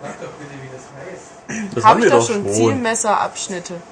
Sag 0.00 0.20
doch 0.20 0.28
bitte, 0.32 0.54
wie 0.62 0.68
das 0.74 0.84
heißt. 0.94 1.74
Das 1.74 1.84
Habe 1.84 1.88
haben 1.94 1.98
ich 1.98 2.04
wir 2.04 2.10
doch 2.10 2.18
doch 2.20 2.26
schon 2.34 2.44
schon. 2.44 2.54
Zielmesserabschnitte. 2.54 3.74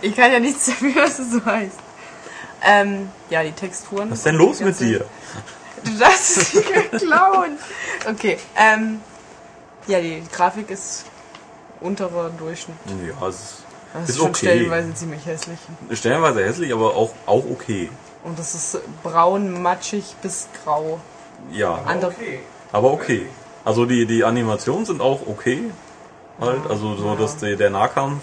Ich 0.00 0.16
kann 0.16 0.32
ja 0.32 0.40
nichts 0.40 0.66
dafür, 0.66 0.94
dass 0.94 1.18
es 1.18 1.32
so 1.32 1.44
heißt. 1.44 1.76
Ähm, 2.62 3.10
ja, 3.30 3.42
die 3.42 3.52
Texturen. 3.52 4.10
Was 4.10 4.18
ist 4.18 4.26
denn 4.26 4.36
los 4.36 4.60
mit 4.60 4.78
dir? 4.80 5.04
Du 5.84 5.90
darfst 5.98 6.36
es 6.36 6.54
nicht 6.54 6.68
klauen. 6.98 7.58
Okay, 8.08 8.38
ähm, 8.56 9.00
ja, 9.86 10.00
die 10.00 10.22
Grafik 10.32 10.70
ist 10.70 11.04
unterer 11.80 12.30
Durchschnitt. 12.30 12.76
Ja, 13.20 13.28
es 13.28 13.34
ist, 13.36 13.54
Das 13.92 14.02
ist, 14.04 14.08
Ist 14.10 14.16
schon 14.18 14.28
okay. 14.28 14.38
stellenweise 14.46 14.94
ziemlich 14.94 15.24
hässlich. 15.26 15.58
stellenweise 15.92 16.44
hässlich, 16.44 16.72
aber 16.72 16.94
auch, 16.94 17.12
auch 17.26 17.44
okay. 17.50 17.90
Und 18.24 18.38
das 18.38 18.54
ist 18.54 18.78
braun, 19.02 19.62
matschig 19.62 20.04
bis 20.22 20.46
grau. 20.62 21.00
Ja, 21.50 21.80
Andere, 21.86 22.10
Okay. 22.12 22.40
aber 22.72 22.92
okay. 22.92 23.26
Also 23.64 23.84
die, 23.84 24.06
die 24.06 24.24
Animationen 24.24 24.86
sind 24.86 25.00
auch 25.00 25.20
okay. 25.26 25.70
halt. 26.40 26.66
Also 26.68 26.96
so, 26.96 27.06
Ja. 27.08 27.14
dass 27.16 27.36
der, 27.36 27.56
der 27.56 27.70
Nahkampf, 27.70 28.22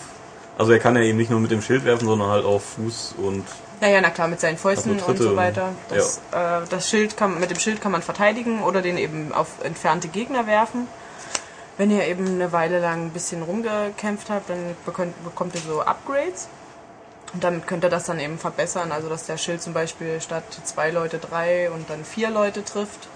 also 0.58 0.72
er 0.72 0.80
kann 0.80 0.96
ja 0.96 1.04
eben 1.04 1.18
nicht 1.18 1.30
nur 1.30 1.40
mit 1.40 1.52
dem 1.52 1.62
Schild 1.62 1.86
werfen, 1.86 2.08
sondern 2.08 2.30
halt 2.30 2.46
auf 2.46 2.64
Fuß 2.76 3.16
und 3.18 3.46
Ja, 3.80 3.90
ja, 3.90 4.02
na 4.02 4.10
klar, 4.10 4.28
mit 4.28 4.40
seinen 4.40 4.58
Fäusten 4.58 4.94
Also 4.94 5.06
und 5.06 5.18
so 5.18 5.36
weiter. 5.36 5.70
Das, 5.90 6.18
äh, 6.32 6.62
das 6.70 6.90
Schild 6.90 7.16
kann, 7.16 7.40
mit 7.40 7.52
dem 7.52 7.60
Schild 7.60 7.80
kann 7.80 7.92
man 7.92 8.02
verteidigen 8.02 8.64
oder 8.64 8.82
den 8.82 8.98
eben 8.98 9.32
auf 9.34 9.64
entfernte 9.64 10.08
Gegner 10.08 10.48
werfen. 10.48 10.88
Wenn 11.78 11.92
ihr 11.92 12.08
eben 12.08 12.26
eine 12.26 12.52
Weile 12.52 12.80
lang 12.80 13.06
ein 13.06 13.10
bisschen 13.12 13.44
rumgekämpft 13.44 14.32
habt, 14.32 14.50
dann 14.50 14.76
bekommt, 14.84 15.24
bekommt 15.24 15.54
ihr 15.54 15.62
so 15.62 15.82
Upgrades. 15.82 16.48
Und 17.34 17.44
damit 17.44 17.68
könnt 17.68 17.84
ihr 17.84 17.92
das 17.92 18.06
dann 18.06 18.20
eben 18.20 18.40
verbessern. 18.40 18.92
Also, 18.92 19.10
dass 19.10 19.28
der 19.28 19.38
Schild 19.38 19.62
zum 19.62 19.74
Beispiel 19.74 20.20
statt 20.22 20.44
zwei 20.64 20.90
Leute 20.90 21.20
drei 21.20 21.70
und 21.70 21.88
dann 21.88 22.04
vier 22.04 22.32
Leute 22.32 22.64
trifft. 22.66 23.08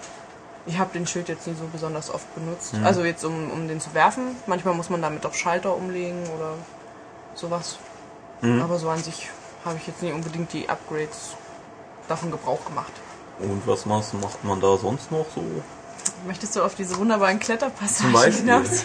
Ich 0.66 0.78
habe 0.78 0.92
den 0.92 1.06
Schild 1.06 1.28
jetzt 1.28 1.46
nie 1.46 1.54
so 1.54 1.66
besonders 1.72 2.08
oft 2.12 2.32
benutzt. 2.34 2.74
Also 2.84 3.04
jetzt, 3.04 3.24
um, 3.24 3.50
um 3.50 3.66
den 3.66 3.80
zu 3.80 3.94
werfen. 3.94 4.36
Manchmal 4.46 4.74
muss 4.74 4.90
man 4.90 5.02
damit 5.02 5.26
auch 5.26 5.34
Schalter 5.34 5.74
umlegen 5.76 6.22
oder 6.36 6.54
sowas. 7.34 7.78
Aber 8.42 8.78
so 8.78 8.88
an 8.88 9.02
sich 9.02 9.28
habe 9.64 9.76
ich 9.80 9.86
jetzt 9.86 10.02
nicht 10.02 10.12
unbedingt 10.12 10.52
die 10.52 10.68
Upgrades 10.68 11.36
davon 12.08 12.30
Gebrauch 12.30 12.64
gemacht. 12.64 12.92
und 13.38 13.66
was 13.66 13.86
macht 13.86 14.44
man 14.44 14.60
da 14.60 14.76
sonst 14.76 15.10
noch 15.12 15.26
so? 15.34 15.42
Möchtest 16.26 16.56
du 16.56 16.62
auf 16.62 16.74
diese 16.74 16.96
wunderbaren 16.98 17.38
Kletterpassagen 17.38 18.32
hinaus? 18.32 18.84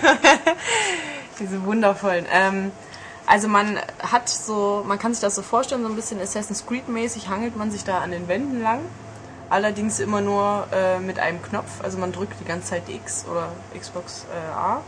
diese 1.40 1.64
wundervollen. 1.64 2.26
Ähm, 2.32 2.72
also 3.26 3.48
man 3.48 3.80
hat 4.00 4.30
so, 4.30 4.84
man 4.88 5.00
kann 5.00 5.14
sich 5.14 5.22
das 5.22 5.36
so 5.36 5.42
vorstellen, 5.42 5.84
so 5.84 5.90
ein 5.90 5.96
bisschen 5.96 6.22
Assassin's 6.22 6.66
Creed 6.66 6.88
mäßig 6.88 7.30
hangelt 7.30 7.56
man 7.56 7.72
sich 7.72 7.84
da 7.84 8.00
an 8.00 8.12
den 8.12 8.28
Wänden 8.28 8.62
lang. 8.62 8.80
Allerdings 9.50 10.00
immer 10.00 10.22
nur 10.22 10.68
äh, 10.74 11.00
mit 11.00 11.20
einem 11.20 11.42
Knopf. 11.42 11.82
Also 11.84 11.98
man 11.98 12.12
drückt 12.12 12.40
die 12.40 12.46
ganze 12.46 12.70
Zeit 12.70 12.90
X 12.90 13.26
oder 13.30 13.50
Xbox 13.78 14.26
äh, 14.34 14.52
A. 14.52 14.82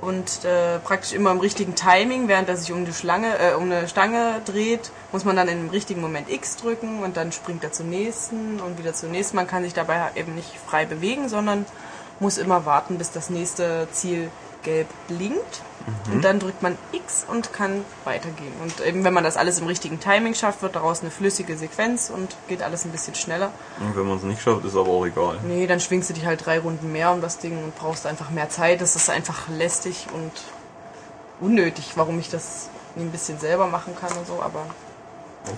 Und 0.00 0.44
äh, 0.44 0.78
praktisch 0.78 1.12
immer 1.12 1.32
im 1.32 1.40
richtigen 1.40 1.74
Timing, 1.74 2.28
während 2.28 2.48
er 2.48 2.56
sich 2.56 2.72
um, 2.72 2.84
die 2.84 2.92
Schlange, 2.92 3.36
äh, 3.38 3.54
um 3.54 3.64
eine 3.64 3.88
Stange 3.88 4.40
dreht, 4.44 4.92
muss 5.10 5.24
man 5.24 5.34
dann 5.34 5.48
im 5.48 5.70
richtigen 5.70 6.00
Moment 6.00 6.30
X 6.30 6.56
drücken 6.56 7.02
und 7.02 7.16
dann 7.16 7.32
springt 7.32 7.64
er 7.64 7.72
zum 7.72 7.90
nächsten 7.90 8.60
und 8.60 8.78
wieder 8.78 8.94
zum 8.94 9.10
nächsten. 9.10 9.36
Man 9.36 9.48
kann 9.48 9.64
sich 9.64 9.74
dabei 9.74 10.10
eben 10.14 10.36
nicht 10.36 10.52
frei 10.66 10.86
bewegen, 10.86 11.28
sondern 11.28 11.66
muss 12.20 12.38
immer 12.38 12.64
warten, 12.64 12.98
bis 12.98 13.10
das 13.10 13.28
nächste 13.28 13.88
Ziel 13.90 14.30
gelb 14.62 14.86
blinkt. 15.08 15.62
Und 16.12 16.22
dann 16.22 16.38
drückt 16.38 16.62
man 16.62 16.76
X 16.92 17.24
und 17.28 17.52
kann 17.52 17.84
weitergehen. 18.04 18.52
Und 18.62 18.80
eben 18.80 19.04
wenn 19.04 19.14
man 19.14 19.24
das 19.24 19.36
alles 19.36 19.58
im 19.60 19.66
richtigen 19.66 20.00
Timing 20.00 20.34
schafft, 20.34 20.62
wird 20.62 20.76
daraus 20.76 21.00
eine 21.00 21.10
flüssige 21.10 21.56
Sequenz 21.56 22.10
und 22.10 22.36
geht 22.48 22.62
alles 22.62 22.84
ein 22.84 22.90
bisschen 22.90 23.14
schneller. 23.14 23.50
Und 23.80 23.96
wenn 23.96 24.06
man 24.06 24.18
es 24.18 24.22
nicht 24.22 24.42
schafft, 24.42 24.64
ist 24.64 24.76
aber 24.76 24.88
auch 24.88 25.06
egal. 25.06 25.38
Nee, 25.46 25.66
dann 25.66 25.80
schwingst 25.80 26.10
du 26.10 26.14
dich 26.14 26.26
halt 26.26 26.44
drei 26.44 26.58
Runden 26.58 26.92
mehr 26.92 27.12
um 27.12 27.20
das 27.20 27.38
Ding 27.38 27.62
und 27.62 27.74
brauchst 27.76 28.06
einfach 28.06 28.30
mehr 28.30 28.48
Zeit. 28.48 28.80
Das 28.80 28.96
ist 28.96 29.10
einfach 29.10 29.48
lästig 29.48 30.06
und 30.12 30.32
unnötig, 31.40 31.92
warum 31.94 32.18
ich 32.18 32.30
das 32.30 32.68
nie 32.96 33.04
ein 33.04 33.12
bisschen 33.12 33.38
selber 33.38 33.66
machen 33.66 33.94
kann 33.98 34.12
und 34.16 34.26
so, 34.26 34.42
aber 34.42 34.66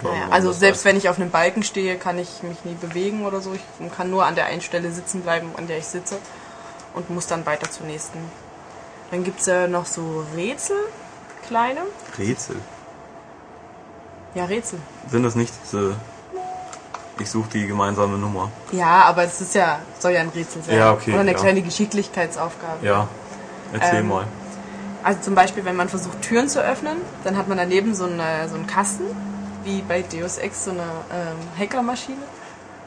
naja, 0.02 0.28
also 0.30 0.52
selbst 0.52 0.84
wenn 0.84 0.96
ich 0.96 1.08
auf 1.08 1.18
einem 1.18 1.30
Balken 1.30 1.62
stehe, 1.62 1.96
kann 1.96 2.18
ich 2.18 2.42
mich 2.42 2.64
nie 2.64 2.74
bewegen 2.74 3.26
oder 3.26 3.40
so. 3.40 3.52
Ich 3.54 3.96
kann 3.96 4.10
nur 4.10 4.24
an 4.24 4.34
der 4.34 4.46
einen 4.46 4.60
Stelle 4.60 4.92
sitzen 4.92 5.22
bleiben, 5.22 5.50
an 5.56 5.66
der 5.66 5.78
ich 5.78 5.86
sitze 5.86 6.18
und 6.94 7.10
muss 7.10 7.26
dann 7.26 7.46
weiter 7.46 7.70
zur 7.70 7.86
nächsten. 7.86 8.18
Dann 9.10 9.24
gibt's 9.24 9.46
ja 9.46 9.66
noch 9.66 9.86
so 9.86 10.24
Rätsel, 10.36 10.76
kleine. 11.46 11.80
Rätsel. 12.18 12.56
Ja, 14.34 14.44
Rätsel. 14.44 14.78
Sind 15.08 15.24
das 15.24 15.34
nicht 15.34 15.52
diese. 15.64 15.96
Ich 17.18 17.28
suche 17.28 17.50
die 17.50 17.66
gemeinsame 17.66 18.16
Nummer. 18.16 18.50
Ja, 18.72 19.02
aber 19.02 19.24
es 19.24 19.40
ist 19.40 19.54
ja, 19.54 19.80
soll 19.98 20.12
ja 20.12 20.20
ein 20.20 20.30
Rätsel 20.30 20.62
sein. 20.62 20.76
Ja, 20.76 20.92
okay, 20.92 21.10
Oder 21.10 21.20
eine 21.20 21.32
ja. 21.32 21.38
kleine 21.38 21.60
Geschicklichkeitsaufgabe. 21.60 22.86
Ja. 22.86 23.08
Erzähl 23.72 24.00
Ähm, 24.00 24.08
mal. 24.08 24.26
Also 25.02 25.20
zum 25.20 25.34
Beispiel, 25.34 25.64
wenn 25.64 25.76
man 25.76 25.88
versucht, 25.88 26.22
Türen 26.22 26.48
zu 26.48 26.62
öffnen, 26.62 26.96
dann 27.24 27.36
hat 27.36 27.48
man 27.48 27.58
daneben 27.58 27.94
so, 27.94 28.04
eine, 28.04 28.48
so 28.48 28.54
einen 28.54 28.66
Kasten, 28.66 29.04
wie 29.64 29.82
bei 29.82 30.02
Deus 30.02 30.38
Ex, 30.38 30.64
so 30.64 30.70
eine 30.70 30.82
ähm, 30.82 31.36
Hackermaschine. 31.58 32.18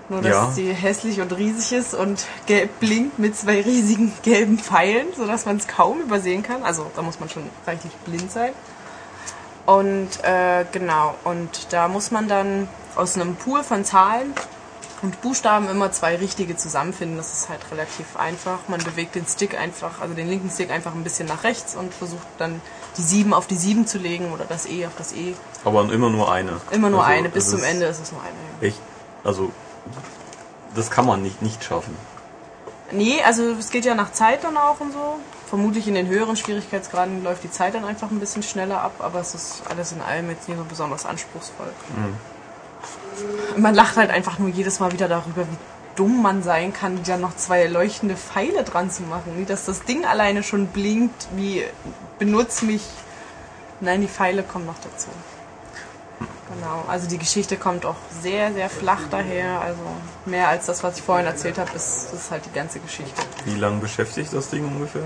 Nur, 0.10 0.22
dass 0.22 0.32
Ja. 0.32 0.51
sie 0.51 0.72
hässlich 0.74 1.22
und 1.22 1.32
riesig 1.36 1.72
ist 1.78 1.93
und 1.93 2.26
gelb 2.45 2.80
blinkt 2.80 3.20
mit 3.20 3.38
zwei 3.38 3.62
riesigen 3.62 4.12
gelben 4.24 4.60
Pfeilen, 4.60 5.08
sodass 5.16 5.45
man 5.45 5.58
es 5.58 5.68
kaum 5.68 6.01
übersehen 6.01 6.43
kann. 6.43 6.64
Also 6.64 6.86
da 6.95 7.01
muss 7.01 7.20
man 7.20 7.30
schon 7.30 7.49
reichlich 7.66 7.93
blind 8.06 8.32
sein. 8.32 8.51
Und 9.66 10.10
äh, 10.24 10.66
genau, 10.74 11.16
und 11.24 11.68
da 11.72 11.88
muss 11.88 12.12
man 12.12 12.28
dann 12.28 12.68
aus 12.95 13.16
einem 13.16 13.36
Pool 13.38 13.64
von 13.64 13.86
Zahlen 13.86 14.34
und 15.01 15.22
Buchstaben 15.22 15.70
immer 15.70 15.91
zwei 15.93 16.18
richtige 16.18 16.58
zusammenfinden. 16.58 17.16
Das 17.18 17.32
ist 17.34 17.47
halt 17.49 17.62
relativ 17.72 18.18
einfach. 18.18 18.60
Man 18.68 18.84
bewegt 18.84 19.16
den 19.16 19.26
Stick 19.26 19.58
einfach, 19.58 20.01
also 20.01 20.14
den 20.14 20.28
linken 20.30 20.49
Stick 20.49 20.70
einfach 20.70 20.93
ein 20.93 21.04
bisschen 21.04 21.28
nach 21.30 21.45
rechts 21.45 21.76
und 21.76 21.93
versucht 21.93 22.28
dann 22.39 22.62
die 22.97 23.01
7 23.01 23.34
auf 23.34 23.47
die 23.47 23.56
7 23.56 23.88
zu 23.88 23.97
legen 23.99 24.32
oder 24.34 24.43
das 24.43 24.66
E 24.66 24.86
auf 24.86 24.93
das 24.97 25.14
E. 25.14 25.34
Aber 25.64 25.89
immer 25.91 26.10
nur 26.10 26.30
eine. 26.32 26.60
Immer 26.72 26.89
nur 26.89 27.01
Also, 27.06 27.12
eine, 27.18 27.30
bis 27.30 27.49
zum 27.49 27.64
Ende 27.64 27.86
ist 27.86 28.01
es 28.01 28.12
nur 28.12 28.22
eine. 28.22 28.68
Echt. 28.68 28.80
Also. 29.24 29.51
Das 30.76 30.90
kann 30.90 31.06
man 31.06 31.22
nicht, 31.22 31.42
nicht 31.42 31.64
schaffen. 31.64 31.96
Nee, 32.92 33.22
also 33.24 33.44
es 33.52 33.72
geht 33.72 33.86
ja 33.86 33.96
nach 33.96 34.12
Zeit 34.12 34.44
dann 34.44 34.58
auch 34.58 34.80
und 34.80 34.92
so. 34.92 35.20
Vermutlich 35.48 35.88
in 35.88 35.94
den 35.94 36.08
höheren 36.08 36.36
Schwierigkeitsgraden 36.36 37.24
läuft 37.24 37.44
die 37.44 37.52
Zeit 37.52 37.76
dann 37.76 37.86
einfach 37.86 38.10
ein 38.12 38.20
bisschen 38.20 38.44
schneller 38.44 38.82
ab, 38.82 38.96
aber 39.00 39.20
es 39.20 39.36
ist 39.36 39.64
alles 39.70 39.92
in 39.92 40.02
allem 40.02 40.30
jetzt 40.30 40.48
nicht 40.48 40.58
so 40.58 40.64
besonders 40.64 41.06
anspruchsvoll. 41.06 41.72
Man 43.58 43.76
lacht 43.76 43.98
halt 43.98 44.10
einfach 44.10 44.40
nur 44.40 44.50
jedes 44.50 44.80
Mal 44.80 44.92
wieder 44.92 45.08
darüber, 45.08 45.44
wie 45.44 45.58
dumm 45.96 46.22
man 46.22 46.44
sein 46.44 46.74
kann, 46.74 47.02
da 47.04 47.18
noch 47.18 47.36
zwei 47.36 47.68
leuchtende 47.68 48.16
Pfeile 48.16 48.64
dran 48.64 48.90
zu 48.90 49.04
machen. 49.04 49.34
Wie 49.38 49.46
dass 49.46 49.66
das 49.66 49.84
Ding 49.84 50.06
alleine 50.06 50.44
schon 50.44 50.68
blinkt, 50.68 51.28
wie 51.36 51.64
benutz 52.20 52.62
mich. 52.62 52.84
Nein, 53.80 54.02
die 54.02 54.08
Pfeile 54.08 54.44
kommen 54.44 54.66
noch 54.66 54.80
dazu. 54.84 55.10
Genau, 56.56 56.84
also 56.88 57.08
die 57.08 57.18
Geschichte 57.18 57.58
kommt 57.58 57.86
auch 57.86 57.95
sehr, 58.22 58.54
sehr 58.54 58.70
flach 58.70 59.01
daher. 59.10 59.62
Also 59.62 59.82
mehr 60.26 60.49
als 60.49 60.66
das, 60.66 60.84
was 60.84 60.97
ich 60.97 61.04
vorhin 61.04 61.26
erzählt 61.26 61.58
habe, 61.58 61.72
ist, 61.76 62.14
ist 62.14 62.32
halt 62.32 62.45
die 62.45 62.51
ganze 62.51 62.80
Geschichte. 62.80 63.22
Wie 63.45 63.56
lange 63.56 63.80
beschäftigt 63.80 64.34
das 64.34 64.49
Ding 64.49 64.66
ungefähr? 64.66 65.04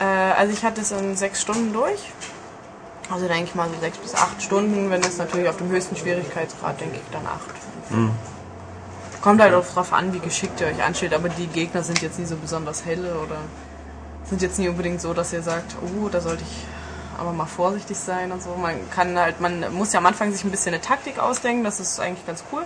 Äh, 0.00 0.04
also 0.04 0.52
ich 0.52 0.64
hatte 0.64 0.80
es 0.80 0.92
in 0.92 1.16
sechs 1.16 1.42
Stunden 1.42 1.72
durch. 1.72 2.12
Also 3.10 3.28
denke 3.28 3.44
ich 3.44 3.54
mal 3.54 3.68
so 3.68 3.80
sechs 3.80 3.98
bis 3.98 4.14
acht 4.14 4.42
Stunden. 4.42 4.90
Wenn 4.90 5.00
es 5.02 5.18
natürlich 5.18 5.48
auf 5.48 5.56
dem 5.58 5.68
höchsten 5.68 5.96
Schwierigkeitsgrad, 5.96 6.80
denke 6.80 6.96
ich 6.96 7.12
dann 7.12 7.26
acht. 7.26 7.54
Kommt 9.20 9.40
halt 9.40 9.54
auch 9.54 9.66
drauf 9.66 9.92
an, 9.92 10.12
wie 10.12 10.18
geschickt 10.18 10.60
ihr 10.60 10.66
euch 10.66 10.82
anstellt. 10.82 11.14
Aber 11.14 11.28
die 11.28 11.46
Gegner 11.46 11.82
sind 11.82 12.02
jetzt 12.02 12.18
nie 12.18 12.26
so 12.26 12.36
besonders 12.36 12.84
helle 12.84 13.14
oder 13.18 13.36
sind 14.24 14.42
jetzt 14.42 14.58
nie 14.58 14.68
unbedingt 14.68 15.00
so, 15.00 15.14
dass 15.14 15.32
ihr 15.32 15.42
sagt, 15.42 15.76
oh, 15.82 16.08
da 16.08 16.20
sollte 16.20 16.42
ich 16.42 16.66
aber 17.18 17.32
mal 17.32 17.46
vorsichtig 17.46 17.96
sein 17.98 18.32
und 18.32 18.42
so. 18.42 18.50
Man 18.50 18.74
kann 18.90 19.18
halt, 19.18 19.40
man 19.40 19.72
muss 19.74 19.92
ja 19.92 19.98
am 20.00 20.06
Anfang 20.06 20.32
sich 20.32 20.44
ein 20.44 20.50
bisschen 20.50 20.74
eine 20.74 20.82
Taktik 20.82 21.18
ausdenken. 21.18 21.64
Das 21.64 21.80
ist 21.80 21.98
eigentlich 22.00 22.26
ganz 22.26 22.44
cool. 22.52 22.64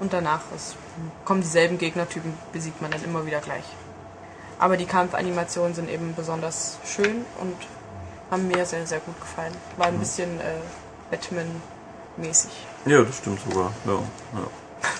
Und 0.00 0.12
danach 0.12 0.40
ist, 0.56 0.74
kommen 1.24 1.42
dieselben 1.42 1.78
Gegnertypen, 1.78 2.34
besiegt 2.52 2.82
man 2.82 2.90
dann 2.90 3.04
immer 3.04 3.24
wieder 3.26 3.40
gleich. 3.40 3.64
Aber 4.58 4.76
die 4.76 4.86
Kampfanimationen 4.86 5.74
sind 5.74 5.88
eben 5.90 6.14
besonders 6.14 6.78
schön 6.84 7.24
und 7.40 7.56
haben 8.30 8.48
mir 8.48 8.64
sehr, 8.64 8.86
sehr 8.86 9.00
gut 9.00 9.20
gefallen. 9.20 9.52
War 9.76 9.86
ein 9.88 9.98
bisschen 9.98 10.40
äh, 10.40 10.54
Batman-mäßig. 11.10 12.50
Ja, 12.86 13.02
das 13.02 13.18
stimmt 13.18 13.40
sogar. 13.48 13.72
Ja, 13.86 13.92
ja. 13.92 14.46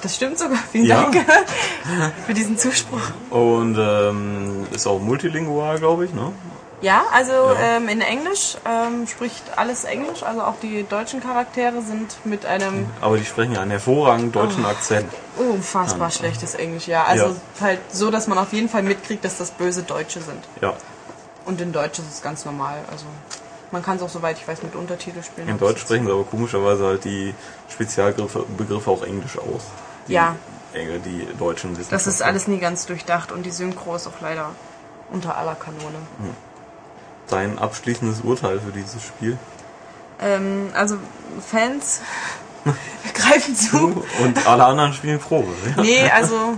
Das 0.02 0.14
stimmt 0.14 0.38
sogar. 0.38 0.58
Vielen 0.70 0.84
Ja. 0.86 1.02
Dank 1.10 1.24
für 2.26 2.34
diesen 2.34 2.56
Zuspruch. 2.58 3.00
Und 3.30 3.76
ähm, 3.78 4.66
ist 4.70 4.86
auch 4.86 5.00
multilingual, 5.00 5.78
glaube 5.78 6.04
ich, 6.04 6.12
ne? 6.14 6.32
Ja, 6.82 7.04
also 7.12 7.32
Ja. 7.32 7.76
Ähm, 7.76 7.88
in 7.88 8.00
Englisch 8.00 8.56
ähm, 8.66 9.06
spricht 9.06 9.42
alles 9.56 9.84
Englisch. 9.84 10.22
Also 10.22 10.42
auch 10.42 10.56
die 10.60 10.82
deutschen 10.86 11.20
Charaktere 11.20 11.80
sind 11.80 12.14
mit 12.24 12.44
einem 12.44 12.86
Aber 13.00 13.16
die 13.16 13.24
sprechen 13.24 13.54
ja 13.54 13.62
einen 13.62 13.70
hervorragend 13.70 14.34
deutschen 14.36 14.66
Akzent. 14.66 15.10
unfassbar 15.36 16.10
schlechtes 16.10 16.54
Englisch. 16.54 16.88
Ja, 16.88 17.04
also 17.04 17.26
Ja. 17.28 17.34
halt 17.60 17.80
so, 17.90 18.10
dass 18.10 18.26
man 18.26 18.36
auf 18.36 18.52
jeden 18.52 18.68
Fall 18.68 18.82
mitkriegt, 18.82 19.24
dass 19.24 19.38
das 19.38 19.52
böse 19.52 19.84
Deutsche 19.84 20.20
sind. 20.20 20.44
Ja. 20.60 20.74
Und 21.44 21.60
in 21.60 21.72
Deutsch 21.72 21.98
ist 22.00 22.10
es 22.12 22.20
ganz 22.20 22.44
normal. 22.44 22.80
Also 22.90 23.06
man 23.70 23.82
kann 23.82 23.96
es 23.96 24.02
auch, 24.02 24.08
soweit 24.08 24.36
ich 24.38 24.46
weiß, 24.46 24.62
mit 24.64 24.74
Untertitel 24.74 25.22
spielen. 25.22 25.48
In 25.48 25.58
Deutsch 25.58 25.80
sprechen 25.80 26.04
sie 26.06 26.12
aber 26.12 26.24
komischerweise 26.24 26.84
halt 26.84 27.04
die 27.04 27.32
Spezialbegriffe 27.70 28.44
Begriffe 28.58 28.90
auch 28.90 29.02
Englisch 29.02 29.38
aus. 29.38 29.62
Die, 30.08 30.12
Ja. 30.14 30.34
Die 30.74 31.28
Deutschen 31.38 31.76
wissen 31.76 31.90
Das 31.90 32.06
ist 32.06 32.22
alles 32.22 32.48
nie 32.48 32.58
ganz 32.58 32.86
durchdacht 32.86 33.30
und 33.30 33.42
die 33.44 33.50
Synchro 33.50 33.94
ist 33.94 34.06
auch 34.06 34.20
leider 34.22 34.50
unter 35.10 35.36
aller 35.36 35.54
Kanone. 35.54 35.98
Dein 37.32 37.58
abschließendes 37.58 38.20
Urteil 38.20 38.60
für 38.60 38.72
dieses 38.72 39.02
Spiel. 39.02 39.38
Ähm, 40.20 40.68
also 40.74 40.98
Fans 41.40 42.02
greifen 43.14 43.56
zu. 43.56 44.04
Und 44.22 44.46
alle 44.46 44.64
anderen 44.64 44.92
spielen 44.92 45.18
Probe. 45.18 45.48
Ja. 45.76 45.82
Nee, 45.82 46.10
also 46.10 46.54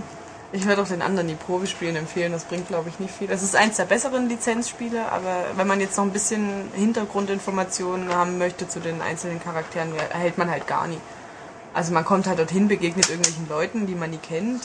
ich 0.52 0.66
werde 0.66 0.82
auch 0.82 0.88
den 0.88 1.00
anderen 1.00 1.28
die 1.28 1.34
Probe 1.34 1.68
spielen 1.68 1.94
empfehlen. 1.94 2.32
Das 2.32 2.44
bringt, 2.44 2.66
glaube 2.66 2.88
ich, 2.88 2.98
nicht 2.98 3.14
viel. 3.14 3.28
Das 3.28 3.42
ist 3.42 3.54
eins 3.54 3.76
der 3.76 3.84
besseren 3.84 4.28
Lizenzspiele, 4.28 5.10
aber 5.12 5.44
wenn 5.56 5.66
man 5.68 5.80
jetzt 5.80 5.96
noch 5.96 6.04
ein 6.04 6.12
bisschen 6.12 6.70
Hintergrundinformationen 6.74 8.12
haben 8.14 8.38
möchte 8.38 8.68
zu 8.68 8.80
den 8.80 9.00
einzelnen 9.00 9.40
Charakteren, 9.40 9.90
erhält 10.12 10.38
man 10.38 10.50
halt 10.50 10.66
gar 10.66 10.88
nie. 10.88 11.00
Also 11.72 11.92
man 11.92 12.04
kommt 12.04 12.26
halt 12.26 12.38
dorthin, 12.38 12.68
begegnet 12.68 13.10
irgendwelchen 13.10 13.48
Leuten, 13.48 13.86
die 13.86 13.94
man 13.94 14.10
nie 14.10 14.18
kennt 14.18 14.62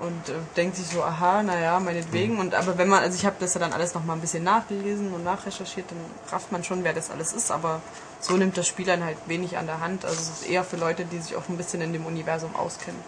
und 0.00 0.28
äh, 0.28 0.32
denkt 0.56 0.76
sich 0.76 0.86
so, 0.88 1.02
aha, 1.02 1.42
naja, 1.42 1.78
meinetwegen. 1.80 2.38
Und 2.38 2.54
aber 2.54 2.76
wenn 2.78 2.88
man, 2.88 3.00
also 3.02 3.16
ich 3.16 3.24
habe 3.24 3.36
das 3.38 3.54
ja 3.54 3.60
dann 3.60 3.72
alles 3.72 3.94
noch 3.94 4.04
mal 4.04 4.14
ein 4.14 4.20
bisschen 4.20 4.42
nachgelesen 4.44 5.12
und 5.14 5.24
nachrecherchiert, 5.24 5.86
dann 5.90 5.98
rafft 6.32 6.50
man 6.52 6.64
schon, 6.64 6.84
wer 6.84 6.92
das 6.92 7.10
alles 7.10 7.32
ist. 7.32 7.50
Aber 7.50 7.80
so 8.20 8.36
nimmt 8.36 8.56
das 8.56 8.66
Spiel 8.66 8.86
dann 8.86 9.04
halt 9.04 9.16
wenig 9.26 9.56
an 9.56 9.66
der 9.66 9.80
Hand. 9.80 10.04
Also 10.04 10.16
es 10.16 10.28
ist 10.42 10.48
eher 10.48 10.64
für 10.64 10.76
Leute, 10.76 11.04
die 11.04 11.18
sich 11.20 11.36
auch 11.36 11.48
ein 11.48 11.56
bisschen 11.56 11.80
in 11.80 11.92
dem 11.92 12.06
Universum 12.06 12.54
auskennen. 12.56 13.00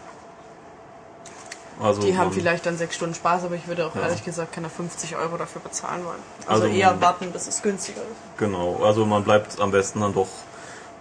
Also 1.79 2.01
Die 2.01 2.17
haben 2.17 2.33
vielleicht 2.33 2.65
dann 2.65 2.79
sechs 2.79 2.95
Stunden 2.95 3.15
Spaß, 3.15 3.45
aber 3.45 3.55
ich 3.55 3.67
würde 3.69 3.85
auch 3.87 3.95
Ja. 3.95 4.03
ehrlich 4.03 4.25
gesagt 4.25 4.53
keine 4.53 4.71
50 4.71 5.15
Euro 5.17 5.37
dafür 5.37 5.61
bezahlen 5.61 6.07
wollen. 6.07 6.21
Also, 6.47 6.65
Also 6.65 6.75
eher 6.75 6.99
warten, 7.03 7.31
bis 7.33 7.47
es 7.47 7.61
günstiger 7.61 8.01
ist. 8.01 8.39
Genau, 8.39 8.83
also 8.83 9.05
man 9.05 9.25
bleibt 9.25 9.61
am 9.61 9.71
besten 9.73 10.01
dann 10.01 10.15
doch 10.15 10.29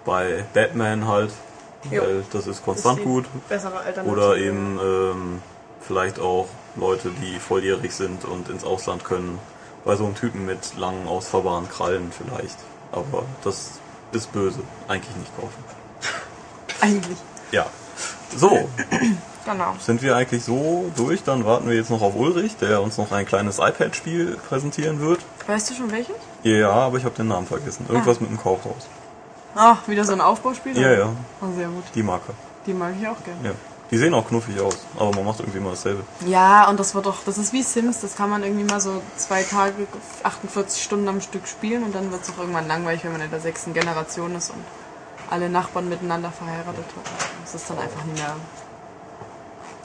bei 0.03 0.43
Batman 0.53 1.07
halt, 1.07 1.31
Jo. 1.89 2.01
weil 2.01 2.23
das 2.29 2.45
ist 2.47 2.65
konstant 2.65 2.97
Das 2.97 3.05
ist 3.05 3.09
gut. 3.09 3.25
Bessere 3.47 3.77
Alternative. 3.77 4.11
Oder 4.11 4.35
eben 4.37 4.79
ähm, 4.83 5.41
vielleicht 5.87 6.19
auch 6.19 6.47
Leute, 6.75 7.09
die 7.21 7.39
volljährig 7.39 7.93
sind 7.93 8.25
und 8.25 8.49
ins 8.49 8.63
Ausland 8.63 9.03
können. 9.03 9.39
Bei 9.85 9.95
so 9.95 10.05
einem 10.05 10.15
Typen 10.15 10.45
mit 10.45 10.75
langen, 10.77 11.07
ausfahrbaren 11.07 11.69
Krallen 11.69 12.11
vielleicht. 12.11 12.57
Aber 12.91 13.23
das 13.43 13.71
ist 14.11 14.31
böse. 14.33 14.59
Eigentlich 14.87 15.15
nicht 15.15 15.35
kaufen. 15.39 15.63
Eigentlich. 16.81 17.17
Ja. 17.51 17.65
So, 18.35 18.67
Genau. 19.45 19.75
sind 19.79 20.01
wir 20.01 20.15
eigentlich 20.15 20.43
so 20.43 20.91
durch? 20.97 21.23
Dann 21.23 21.45
warten 21.45 21.69
wir 21.69 21.75
jetzt 21.75 21.91
noch 21.91 22.01
auf 22.01 22.15
Ulrich, 22.15 22.57
der 22.57 22.81
uns 22.81 22.97
noch 22.97 23.11
ein 23.11 23.27
kleines 23.27 23.59
iPad-Spiel 23.59 24.37
präsentieren 24.49 24.99
wird. 25.01 25.19
Weißt 25.45 25.69
du 25.69 25.75
schon 25.75 25.91
welches? 25.91 26.15
Ja, 26.41 26.71
aber 26.71 26.97
ich 26.97 27.05
habe 27.05 27.13
den 27.15 27.27
Namen 27.27 27.45
vergessen. 27.45 27.85
Irgendwas 27.87 28.19
mit 28.19 28.31
dem 28.31 28.39
Kaufhaus. 28.41 28.87
Ah, 29.53 29.77
wieder 29.85 30.03
so 30.03 30.13
ein 30.13 30.21
Aufbauspiel? 30.21 30.75
Ja, 30.77 30.91
ja, 30.91 31.09
Oh, 31.41 31.45
sehr 31.55 31.67
gut. 31.67 31.83
die 31.93 32.01
Marke. 32.01 32.33
Die 32.65 32.73
mag 32.73 32.93
ich 32.99 33.07
auch 33.07 33.23
gerne. 33.23 33.39
Ja. 33.43 33.51
Die 33.91 33.97
sehen 33.97 34.13
auch 34.15 34.27
knuffig 34.27 34.59
aus, 34.59 34.77
aber 34.97 35.11
man 35.11 35.25
macht 35.25 35.39
irgendwie 35.39 35.59
immer 35.59 35.71
dasselbe. 35.71 36.03
Ja, 36.25 36.67
und 36.69 36.79
das 36.79 36.95
wird 36.95 37.05
doch, 37.05 37.23
das 37.23 37.37
ist 37.37 37.53
wie 37.53 37.61
Sims, 37.61 38.01
das 38.01 38.15
kann 38.15 38.29
man 38.29 38.43
irgendwie 38.43 38.63
mal 38.63 38.81
so 38.81 39.01
zwei 39.15 39.43
Tage, 39.43 39.87
48 40.23 40.83
Stunden 40.83 41.07
am 41.07 41.21
Stück 41.21 41.47
spielen 41.47 41.83
und 41.83 41.93
dann 41.93 42.11
wird 42.11 42.23
es 42.23 42.29
auch 42.31 42.39
irgendwann 42.39 42.67
langweilig, 42.67 43.03
wenn 43.03 43.11
man 43.11 43.21
in 43.21 43.29
der 43.29 43.39
sechsten 43.39 43.73
Generation 43.73 44.33
ist 44.35 44.49
und 44.49 44.63
alle 45.29 45.49
Nachbarn 45.49 45.87
miteinander 45.87 46.31
verheiratet 46.31 46.85
hat. 46.95 47.29
Das 47.43 47.55
ist 47.55 47.69
dann 47.69 47.77
einfach 47.77 48.03
nicht 48.05 48.17
mehr. 48.17 48.35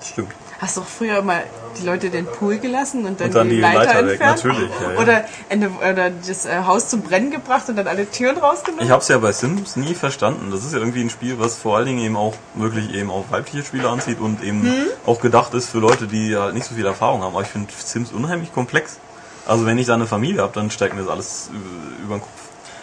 Stimmt. 0.03 0.33
Hast 0.61 0.77
du 0.77 0.83
auch 0.83 0.87
früher 0.87 1.23
mal 1.23 1.43
die 1.81 1.87
Leute 1.87 2.11
den 2.11 2.27
Pool 2.27 2.59
gelassen 2.59 3.07
und 3.07 3.19
dann, 3.21 3.29
Und 3.29 3.35
dann 3.35 3.49
die, 3.49 3.57
die 3.57 3.61
Leiter, 3.63 3.85
Leiter 4.03 4.07
weg, 4.07 4.21
entfernt? 4.21 4.45
natürlich, 4.45 4.71
ja, 4.83 4.93
ja. 4.93 4.99
Oder, 5.01 5.25
Ende, 5.49 5.71
oder 5.71 6.11
das 6.11 6.45
äh, 6.45 6.63
Haus 6.67 6.89
zum 6.89 7.01
Brennen 7.03 7.31
gebracht 7.31 7.69
und 7.69 7.77
dann 7.77 7.87
alle 7.87 8.11
Türen 8.11 8.37
rausgenommen? 8.37 8.85
Ich 8.85 8.91
habe 8.91 9.01
es 9.01 9.09
ja 9.09 9.17
bei 9.19 9.33
Sims 9.33 9.77
nie 9.77 9.95
verstanden. 9.95 10.51
Das 10.51 10.65
ist 10.65 10.73
ja 10.75 10.79
irgendwie 10.79 11.01
ein 11.03 11.09
Spiel, 11.11 11.39
was 11.39 11.57
vor 11.57 11.77
allen 11.79 11.87
Dingen 11.87 12.01
eben 12.01 12.17
auch 12.17 12.35
wirklich 12.55 12.93
eben 12.93 13.11
auch 13.11 13.25
weibliche 13.31 13.65
Spieler 13.65 13.89
anzieht 13.91 14.21
und 14.21 14.43
eben 14.43 14.63
Mhm. 14.63 14.87
auch 15.07 15.21
gedacht 15.21 15.55
ist 15.55 15.71
für 15.71 15.79
Leute, 15.79 16.07
die 16.07 16.37
halt 16.37 16.53
nicht 16.55 16.67
so 16.67 16.75
viel 16.75 16.85
Erfahrung 16.87 17.23
haben. 17.23 17.33
Aber 17.35 17.43
ich 17.43 17.49
finde 17.49 17.73
Sims 17.83 18.13
unheimlich 18.13 18.53
komplex. 18.53 18.99
Also 19.47 19.65
wenn 19.65 19.79
ich 19.79 19.87
da 19.87 19.95
eine 19.95 20.07
Familie 20.07 20.43
habe, 20.43 20.53
dann 20.55 20.71
steigt 20.71 20.95
mir 20.95 21.01
das 21.03 21.11
alles 21.11 21.51
äh, 21.53 22.03
über 22.05 22.17
den 22.17 22.21
Kopf. 22.21 22.31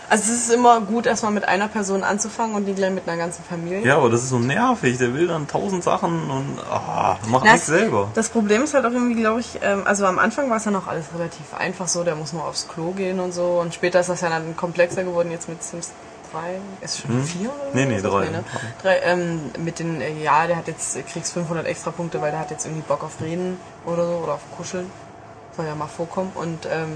Also 0.09 0.31
es 0.31 0.47
ist 0.47 0.53
immer 0.53 0.79
gut, 0.79 1.05
erstmal 1.05 1.33
mit 1.33 1.47
einer 1.47 1.67
Person 1.67 2.03
anzufangen 2.03 2.55
und 2.55 2.65
die 2.65 2.73
gleich 2.73 2.91
mit 2.91 3.07
einer 3.07 3.17
ganzen 3.17 3.43
Familie. 3.43 3.81
Ja, 3.85 3.97
aber 3.97 4.09
das 4.09 4.23
ist 4.23 4.29
so 4.29 4.39
nervig. 4.39 4.97
Der 4.97 5.13
will 5.13 5.27
dann 5.27 5.47
tausend 5.47 5.83
Sachen 5.83 6.29
und 6.29 6.59
ah, 6.71 7.17
macht 7.27 7.43
nichts 7.43 7.65
selber. 7.65 8.09
Das 8.13 8.29
Problem 8.29 8.63
ist 8.63 8.73
halt 8.73 8.85
auch 8.85 8.91
irgendwie, 8.91 9.19
glaube 9.19 9.41
ich, 9.41 9.59
ähm, 9.61 9.81
also 9.85 10.05
am 10.05 10.17
Anfang 10.17 10.49
war 10.49 10.57
es 10.57 10.65
ja 10.65 10.71
noch 10.71 10.87
alles 10.87 11.07
relativ 11.13 11.53
einfach 11.57 11.89
so, 11.89 12.03
der 12.05 12.15
muss 12.15 12.31
nur 12.31 12.45
aufs 12.45 12.67
Klo 12.69 12.91
gehen 12.91 13.19
und 13.19 13.33
so. 13.33 13.59
Und 13.59 13.73
später 13.73 13.99
ist 13.99 14.09
das 14.09 14.21
ja 14.21 14.29
dann 14.29 14.55
komplexer 14.55 15.03
geworden, 15.03 15.29
jetzt 15.31 15.49
mit 15.49 15.61
Sims 15.61 15.91
3. 16.31 16.59
Ist 16.81 17.01
schon 17.01 17.23
4? 17.23 17.41
Hm? 17.41 17.51
Nee, 17.73 17.85
nee, 17.85 17.95
Ist 17.97 18.05
das? 18.05 18.11
drei. 18.11 18.29
ne? 18.29 18.43
drei 18.81 18.99
ähm, 18.99 19.41
mit 19.59 19.79
den, 19.79 20.01
äh, 20.01 20.23
ja, 20.23 20.47
der 20.47 20.57
hat 20.57 20.67
jetzt, 20.67 20.97
kriegst 21.07 21.33
500 21.33 21.65
extra 21.65 21.91
Punkte, 21.91 22.21
weil 22.21 22.31
der 22.31 22.39
hat 22.39 22.51
jetzt 22.51 22.65
irgendwie 22.65 22.83
Bock 22.87 23.03
auf 23.03 23.19
Reden 23.21 23.59
oder 23.85 24.05
so 24.05 24.13
oder 24.23 24.33
auf 24.33 24.41
Kuscheln. 24.55 24.89
Soll 25.55 25.65
ja 25.65 25.75
mal 25.75 25.87
vorkommen. 25.87 26.31
Und 26.35 26.65
ähm, 26.71 26.91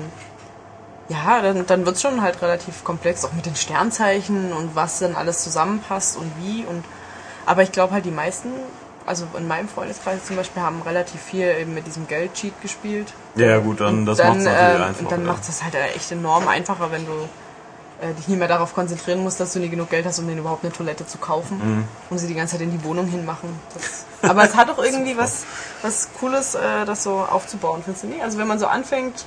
ja, 1.12 1.42
dann, 1.42 1.66
dann 1.66 1.86
wird 1.86 1.98
es 1.98 2.02
schon 2.02 2.22
halt 2.22 2.42
relativ 2.42 2.84
komplex, 2.84 3.26
auch 3.26 3.34
mit 3.34 3.46
den 3.46 3.56
Sternzeichen 3.56 4.54
und 4.54 4.76
was 4.76 5.00
dann 5.00 5.16
alles 5.16 5.44
zusammenpasst 5.44 6.18
und 6.18 6.32
wie. 6.40 6.66
Und 6.66 6.84
aber 7.46 7.64
ich 7.64 7.72
glaube 7.72 7.94
halt, 7.94 8.06
die 8.06 8.12
meisten, 8.12 8.50
also 9.06 9.26
in 9.38 9.48
meinem 9.48 9.68
Freundeskreis 9.68 10.26
zum 10.26 10.38
Beispiel, 10.38 10.62
haben 10.62 10.82
relativ 10.84 11.22
viel 11.22 11.48
eben 11.60 11.74
mit 11.74 11.86
diesem 11.88 12.08
Geldcheat 12.08 12.62
gespielt. 12.62 13.14
Ja, 13.36 13.58
gut, 13.60 13.82
dann 13.82 14.06
das 14.06 14.20
macht 14.20 14.38
es 14.38 14.44
natürlich 14.46 14.76
ähm, 14.76 14.82
einfach. 14.84 15.02
Und 15.02 15.12
dann 15.12 15.26
ja. 15.26 15.32
macht 15.34 15.50
es 15.50 15.64
halt 15.64 15.76
echt 15.96 16.12
enorm 16.12 16.48
einfacher, 16.48 16.92
wenn 16.92 17.06
du 17.06 17.12
äh, 18.02 18.14
dich 18.14 18.28
nicht 18.28 18.38
mehr 18.38 18.48
darauf 18.48 18.74
konzentrieren 18.74 19.22
musst, 19.22 19.40
dass 19.40 19.54
du 19.54 19.60
nie 19.60 19.70
genug 19.70 19.90
Geld 19.90 20.06
hast, 20.06 20.20
um 20.20 20.28
denen 20.28 20.40
überhaupt 20.40 20.64
eine 20.64 20.72
Toilette 20.72 21.06
zu 21.06 21.18
kaufen 21.18 21.58
Mhm. 21.58 21.84
und 22.10 22.18
sie 22.20 22.28
die 22.28 22.36
ganze 22.36 22.54
Zeit 22.54 22.62
in 22.62 22.72
die 22.72 22.84
Wohnung 22.86 23.08
hinmachen. 23.08 23.50
Das, 23.74 24.06
aber 24.30 24.44
es 24.46 24.56
hat 24.56 24.70
auch 24.70 24.78
irgendwie 24.84 25.18
was, 25.18 25.44
was 25.82 26.08
Cooles, 26.20 26.56
äh, 26.56 26.86
das 26.86 27.04
so 27.04 27.20
aufzubauen, 27.20 27.82
findest 27.84 28.04
du 28.04 28.08
nicht? 28.08 28.24
Also 28.24 28.38
wenn 28.38 28.48
man 28.48 28.60
so 28.60 28.68
anfängt, 28.68 29.26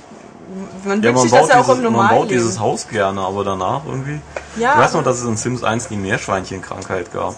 man 0.83 1.01
ja, 1.01 1.09
wünscht 1.09 1.15
man 1.15 1.17
sich 1.23 1.31
das 1.31 1.41
baut, 1.41 1.49
ja 1.49 1.55
auch 1.55 1.63
dieses, 1.63 1.77
im 1.77 1.83
man 1.83 1.93
normalen 1.93 2.17
baut 2.17 2.29
dieses 2.31 2.53
Leben. 2.53 2.59
Haus 2.61 2.87
gerne, 2.87 3.21
aber 3.21 3.43
danach 3.43 3.81
irgendwie. 3.85 4.21
Ja, 4.57 4.73
ich 4.73 4.79
weiß 4.79 4.93
noch, 4.93 5.03
dass 5.03 5.17
es 5.19 5.25
in 5.25 5.37
Sims 5.37 5.63
1 5.63 5.87
die 5.87 5.97
Meerschweinchenkrankheit 5.97 7.11
gab. 7.13 7.35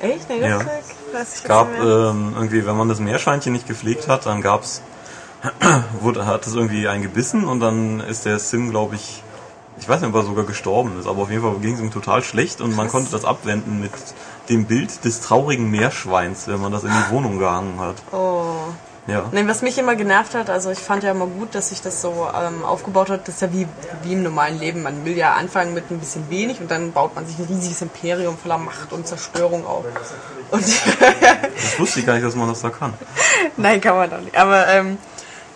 Echt? 0.00 0.28
Nee, 0.28 0.40
das 0.40 0.48
Ja. 0.50 0.58
weiß 0.60 1.34
ich 1.34 1.42
Es 1.42 1.44
gab 1.44 1.68
ähm, 1.78 2.32
irgendwie, 2.36 2.66
wenn 2.66 2.76
man 2.76 2.88
das 2.88 2.98
Meerschweinchen 3.00 3.52
nicht 3.52 3.66
gepflegt 3.68 4.08
hat, 4.08 4.26
dann 4.26 4.42
gab's 4.42 4.82
wurde, 6.00 6.26
hat 6.26 6.46
es 6.46 6.54
irgendwie 6.54 6.88
einen 6.88 7.02
gebissen 7.02 7.44
und 7.44 7.60
dann 7.60 8.00
ist 8.00 8.24
der 8.24 8.38
Sim, 8.38 8.70
glaube 8.70 8.94
ich, 8.96 9.22
ich 9.78 9.88
weiß 9.88 10.00
nicht, 10.00 10.08
ob 10.10 10.14
er 10.16 10.22
sogar 10.22 10.44
gestorben 10.44 10.98
ist, 10.98 11.06
aber 11.06 11.22
auf 11.22 11.30
jeden 11.30 11.42
Fall 11.42 11.54
ging 11.60 11.74
es 11.74 11.80
ihm 11.80 11.90
total 11.90 12.22
schlecht 12.22 12.60
und 12.60 12.74
man 12.74 12.88
konnte 12.88 13.10
das 13.10 13.24
abwenden 13.24 13.80
mit 13.80 13.92
dem 14.48 14.64
Bild 14.66 15.04
des 15.04 15.20
traurigen 15.20 15.70
Meerschweins, 15.70 16.46
wenn 16.48 16.60
man 16.60 16.72
das 16.72 16.84
in 16.84 16.90
die 16.90 17.10
Wohnung 17.14 17.38
gehangen 17.38 17.78
hat. 17.78 17.96
Oh. 18.12 18.54
Ja. 19.06 19.26
Nee, 19.32 19.46
was 19.46 19.60
mich 19.60 19.76
immer 19.76 19.96
genervt 19.96 20.34
hat, 20.34 20.48
also 20.48 20.70
ich 20.70 20.78
fand 20.78 21.02
ja 21.02 21.10
immer 21.10 21.26
gut, 21.26 21.54
dass 21.54 21.68
sich 21.68 21.82
das 21.82 22.00
so 22.00 22.26
ähm, 22.34 22.64
aufgebaut 22.64 23.10
hat, 23.10 23.28
das 23.28 23.36
ist 23.36 23.42
ja 23.42 23.52
wie, 23.52 23.66
wie 24.02 24.14
im 24.14 24.22
normalen 24.22 24.58
Leben. 24.58 24.82
Man 24.82 25.04
will 25.04 25.16
ja 25.16 25.34
anfangen 25.34 25.74
mit 25.74 25.90
ein 25.90 25.98
bisschen 25.98 26.30
wenig 26.30 26.60
und 26.60 26.70
dann 26.70 26.92
baut 26.92 27.14
man 27.14 27.26
sich 27.26 27.38
ein 27.38 27.44
riesiges 27.44 27.82
Imperium 27.82 28.38
voller 28.38 28.56
Macht 28.56 28.92
und 28.92 29.06
Zerstörung 29.06 29.66
auf. 29.66 29.84
Und 30.50 30.62
Das 30.62 31.78
wusste 31.78 32.00
ich 32.00 32.06
gar 32.06 32.14
nicht, 32.14 32.24
dass 32.24 32.34
man 32.34 32.48
das 32.48 32.62
da 32.62 32.70
kann. 32.70 32.94
Nein, 33.56 33.80
kann 33.80 33.96
man 33.96 34.08
doch 34.08 34.20
nicht. 34.20 34.38
Aber 34.38 34.68
ähm, 34.68 34.96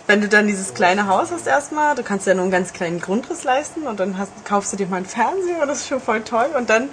wenn 0.05 0.21
du 0.21 0.27
dann 0.27 0.47
dieses 0.47 0.73
kleine 0.73 1.07
Haus 1.07 1.31
hast 1.31 1.47
erstmal, 1.47 1.95
du 1.95 2.03
kannst 2.03 2.27
ja 2.27 2.33
nur 2.33 2.43
einen 2.43 2.51
ganz 2.51 2.73
kleinen 2.73 2.99
Grundriss 2.99 3.43
leisten 3.43 3.87
und 3.87 3.99
dann 3.99 4.17
hast, 4.17 4.31
kaufst 4.43 4.73
du 4.73 4.77
dir 4.77 4.87
mal 4.87 4.97
einen 4.97 5.05
Fernseher, 5.05 5.65
das 5.65 5.79
ist 5.79 5.87
schon 5.87 6.01
voll 6.01 6.21
toll. 6.21 6.47
Und 6.57 6.69
dann, 6.69 6.89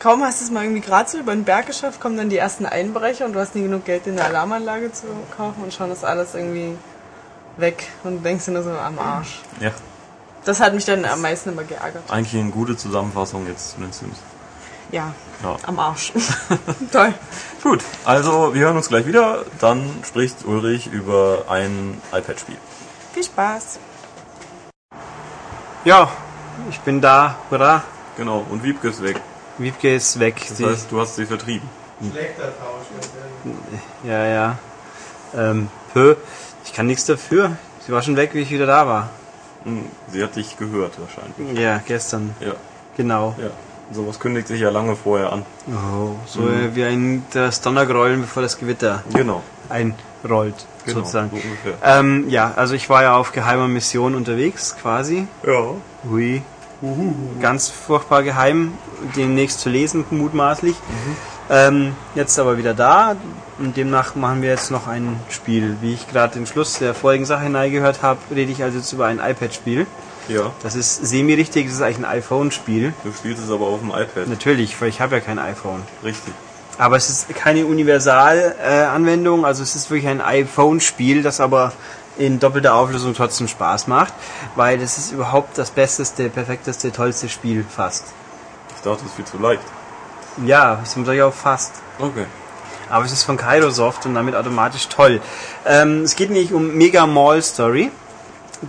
kaum 0.00 0.22
hast 0.24 0.40
du 0.40 0.46
es 0.46 0.50
mal 0.50 0.64
irgendwie 0.64 0.80
gerade 0.80 1.08
so 1.08 1.18
über 1.18 1.32
den 1.32 1.44
Berg 1.44 1.66
geschafft, 1.66 2.00
kommen 2.00 2.16
dann 2.16 2.28
die 2.30 2.38
ersten 2.38 2.66
Einbrecher 2.66 3.26
und 3.26 3.34
du 3.34 3.38
hast 3.40 3.54
nie 3.54 3.62
genug 3.62 3.84
Geld 3.84 4.06
in 4.06 4.14
eine 4.18 4.24
Alarmanlage 4.24 4.92
zu 4.92 5.06
kaufen 5.36 5.62
und 5.62 5.72
schon 5.72 5.90
ist 5.92 6.04
alles 6.04 6.34
irgendwie 6.34 6.76
weg 7.56 7.86
und 8.04 8.24
denkst 8.24 8.46
dir 8.46 8.52
nur 8.52 8.62
so 8.62 8.70
am 8.70 8.98
Arsch. 8.98 9.40
Ja, 9.60 9.70
Das 10.44 10.60
hat 10.60 10.72
mich 10.74 10.84
dann 10.86 11.04
am 11.04 11.20
meisten 11.20 11.50
immer 11.50 11.64
geärgert. 11.64 12.02
eigentlich 12.10 12.40
eine 12.40 12.50
gute 12.50 12.76
Zusammenfassung 12.76 13.46
jetzt 13.46 13.72
zu 13.72 13.80
den 13.80 13.92
Sims. 13.92 14.16
Ja, 14.90 15.12
Ja. 15.44 15.56
am 15.66 15.78
Arsch. 15.78 16.12
toll. 16.92 17.14
Gut, 17.62 17.84
also 18.04 18.54
wir 18.54 18.62
hören 18.62 18.76
uns 18.76 18.88
gleich 18.88 19.06
wieder. 19.06 19.44
Dann 19.60 19.84
spricht 20.04 20.44
Ulrich 20.46 20.88
über 20.88 21.44
ein 21.48 22.00
iPad-Spiel. 22.12 22.56
Viel 23.12 23.22
Spaß. 23.24 23.78
Ja, 25.84 26.10
ich 26.70 26.80
bin 26.80 27.00
da, 27.00 27.36
hurra. 27.50 27.82
Genau, 28.16 28.44
und 28.50 28.62
Wiebke 28.64 28.88
ist 28.88 29.02
weg. 29.02 29.20
Wiebke 29.62 29.94
ist 29.94 30.18
weg. 30.18 30.36
Das 30.48 30.58
Sie- 30.58 30.66
heißt, 30.66 30.90
du 30.90 31.00
hast 31.00 31.16
sie 31.16 31.26
vertrieben. 31.26 31.68
Schlechter 32.10 32.44
Tausch. 32.44 32.86
ja, 34.04 34.26
ja. 34.26 34.58
Ähm, 35.36 35.68
pö, 35.92 36.16
ich 36.64 36.72
kann 36.72 36.86
nichts 36.86 37.04
dafür. 37.04 37.56
Sie 37.86 37.92
war 37.92 38.02
schon 38.02 38.16
weg, 38.16 38.30
wie 38.32 38.40
ich 38.40 38.50
wieder 38.50 38.66
da 38.66 38.86
war. 38.86 39.10
Hm, 39.64 39.84
Sie 40.10 40.22
hat 40.22 40.34
dich 40.36 40.56
gehört 40.56 40.94
wahrscheinlich. 40.98 41.58
Ja, 41.58 41.80
gestern. 41.86 42.34
Ja, 42.40 42.52
Genau. 42.96 43.34
ja. 43.38 43.50
Sowas 43.92 44.20
kündigt 44.20 44.46
sich 44.48 44.60
ja 44.60 44.70
lange 44.70 44.94
vorher 44.96 45.32
an. 45.32 45.44
Oh, 45.68 46.14
so 46.24 46.48
äh, 46.48 46.74
wie 46.76 46.84
ein 46.84 47.24
das 47.32 47.60
Donnergrollen, 47.60 48.20
bevor 48.20 48.40
das 48.42 48.56
Gewitter 48.56 49.02
Genau, 49.12 49.42
einrollt, 49.68 50.54
genau, 50.84 50.98
sozusagen. 51.00 51.30
so 51.30 51.36
ungefähr. 51.36 51.74
Ähm, 51.82 52.28
ja, 52.28 52.52
also 52.54 52.74
ich 52.74 52.88
war 52.88 53.02
ja 53.02 53.16
auf 53.16 53.32
geheimer 53.32 53.66
Mission 53.66 54.14
unterwegs, 54.14 54.76
quasi. 54.80 55.26
Ja. 55.44 55.72
Hui. 56.08 56.42
Ganz 57.40 57.68
furchtbar 57.68 58.22
geheim, 58.22 58.72
demnächst 59.16 59.60
zu 59.60 59.68
lesen, 59.68 60.04
mutmaßlich. 60.10 60.76
Ähm, 61.50 61.94
jetzt 62.14 62.38
aber 62.38 62.56
wieder 62.58 62.74
da 62.74 63.16
und 63.58 63.76
demnach 63.76 64.14
machen 64.14 64.40
wir 64.40 64.50
jetzt 64.50 64.70
noch 64.70 64.86
ein 64.86 65.16
Spiel. 65.28 65.76
Wie 65.80 65.92
ich 65.94 66.08
gerade 66.08 66.34
den 66.34 66.46
Schluss 66.46 66.78
der 66.78 66.94
vorigen 66.94 67.24
Sache 67.26 67.42
hineingehört 67.44 68.02
habe, 68.02 68.20
rede 68.34 68.52
ich 68.52 68.62
also 68.62 68.78
jetzt 68.78 68.92
über 68.92 69.06
ein 69.06 69.18
iPad-Spiel. 69.18 69.86
Ja, 70.28 70.52
Das 70.62 70.76
ist 70.76 71.04
semi-richtig, 71.04 71.66
das 71.66 71.74
ist 71.74 71.82
eigentlich 71.82 71.98
ein 71.98 72.04
iPhone-Spiel. 72.04 72.94
du 73.02 73.12
spielst 73.12 73.42
es 73.42 73.50
aber 73.50 73.66
auf 73.66 73.80
dem 73.80 73.90
iPad. 73.90 74.28
Natürlich, 74.28 74.80
weil 74.80 74.88
ich 74.88 75.00
habe 75.00 75.16
ja 75.16 75.20
kein 75.20 75.38
iPhone. 75.40 75.82
Richtig. 76.04 76.32
Aber 76.78 76.96
es 76.96 77.10
ist 77.10 77.28
keine 77.34 77.66
Universal-Anwendung, 77.66 79.44
also 79.44 79.62
es 79.62 79.74
ist 79.74 79.90
wirklich 79.90 80.08
ein 80.08 80.20
iPhone-Spiel, 80.20 81.22
das 81.22 81.40
aber 81.40 81.72
in 82.18 82.38
doppelter 82.38 82.74
Auflösung 82.74 83.14
trotzdem 83.14 83.48
Spaß 83.48 83.86
macht, 83.86 84.12
weil 84.56 84.80
es 84.80 84.98
ist 84.98 85.12
überhaupt 85.12 85.56
das 85.56 85.70
besteste, 85.70 86.28
perfekteste, 86.28 86.92
tollste 86.92 87.28
Spiel 87.28 87.64
fast. 87.68 88.06
Ich 88.76 88.82
dachte, 88.82 89.00
es 89.04 89.10
ist 89.10 89.16
viel 89.16 89.24
zu 89.24 89.38
leicht. 89.38 89.62
Ja, 90.44 90.80
ich 90.82 90.90
sage 90.90 91.24
auch 91.24 91.34
fast. 91.34 91.72
Okay. 91.98 92.26
Aber 92.88 93.04
es 93.04 93.12
ist 93.12 93.22
von 93.22 93.36
Kairosoft 93.36 94.06
und 94.06 94.14
damit 94.14 94.34
automatisch 94.34 94.88
toll. 94.88 95.20
Ähm, 95.64 96.02
es 96.02 96.16
geht 96.16 96.30
nicht 96.30 96.52
um 96.52 96.74
Mega 96.74 97.06
Mall 97.06 97.42
Story. 97.42 97.90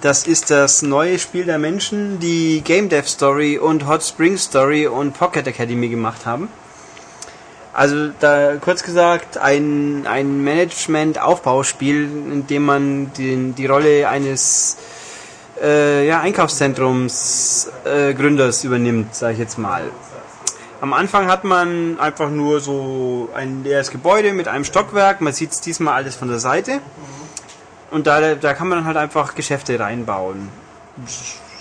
Das 0.02 0.28
ist 0.28 0.52
das 0.52 0.84
neue 0.84 1.20
Spiel 1.20 1.46
der 1.46 1.58
Menschen, 1.58 2.20
die 2.20 2.62
Game 2.62 2.88
Dev 2.88 3.08
Story 3.10 3.58
und 3.58 3.88
Hot 3.88 4.04
Spring 4.04 4.38
Story 4.38 4.88
und 4.88 5.18
Pocket 5.18 5.46
Academy 5.48 5.90
gemacht 5.90 6.26
haben. 6.26 6.48
Also 7.74 8.10
da 8.20 8.58
kurz 8.58 8.84
gesagt 8.84 9.38
ein, 9.38 10.06
ein 10.06 10.44
Management-Aufbauspiel, 10.44 12.04
in 12.04 12.48
dem 12.48 12.64
man 12.64 13.14
den, 13.14 13.56
die 13.56 13.66
Rolle 13.66 14.10
eines 14.10 14.78
äh, 15.62 16.06
ja, 16.06 16.20
Einkaufszentrums 16.20 17.72
äh, 17.86 18.12
übernimmt, 18.64 19.16
sage 19.16 19.34
ich 19.34 19.40
jetzt 19.40 19.58
mal. 19.58 19.84
Am 20.82 20.94
Anfang 20.94 21.28
hat 21.28 21.44
man 21.44 22.00
einfach 22.00 22.30
nur 22.30 22.60
so 22.60 23.30
ein 23.36 23.64
leeres 23.64 23.92
Gebäude 23.92 24.34
mit 24.34 24.48
einem 24.48 24.66
Stockwerk. 24.66 25.22
Man 25.22 25.32
sieht 25.32 25.52
es 25.52 25.62
diesmal 25.62 25.94
alles 25.94 26.16
von 26.16 26.28
der 26.28 26.40
Seite. 26.40 26.82
Und 27.92 28.08
da, 28.08 28.36
da 28.36 28.54
kann 28.54 28.68
man 28.68 28.80
dann 28.80 28.88
halt 28.88 28.98
einfach 28.98 29.36
Geschäfte 29.36 29.80
reinbauen. 29.80 30.50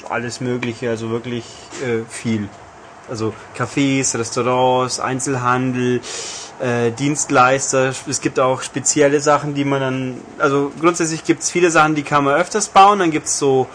Alles 0.08 0.40
Mögliche, 0.40 0.88
also 0.88 1.10
wirklich 1.10 1.44
äh, 1.84 2.08
viel. 2.08 2.48
Also 3.10 3.34
Cafés, 3.56 4.16
Restaurants, 4.16 5.00
Einzelhandel, 5.00 6.00
äh, 6.60 6.92
Dienstleister. 6.92 7.92
Es 8.08 8.20
gibt 8.20 8.38
auch 8.38 8.62
spezielle 8.62 9.20
Sachen, 9.20 9.54
die 9.54 9.64
man 9.64 9.80
dann. 9.80 10.20
Also 10.38 10.72
grundsätzlich 10.80 11.24
gibt 11.24 11.42
es 11.42 11.50
viele 11.50 11.70
Sachen, 11.70 11.94
die 11.94 12.02
kann 12.02 12.24
man 12.24 12.34
öfters 12.34 12.68
bauen. 12.68 13.00
Dann 13.00 13.10
gibt 13.10 13.26
es 13.26 13.38
so 13.38 13.66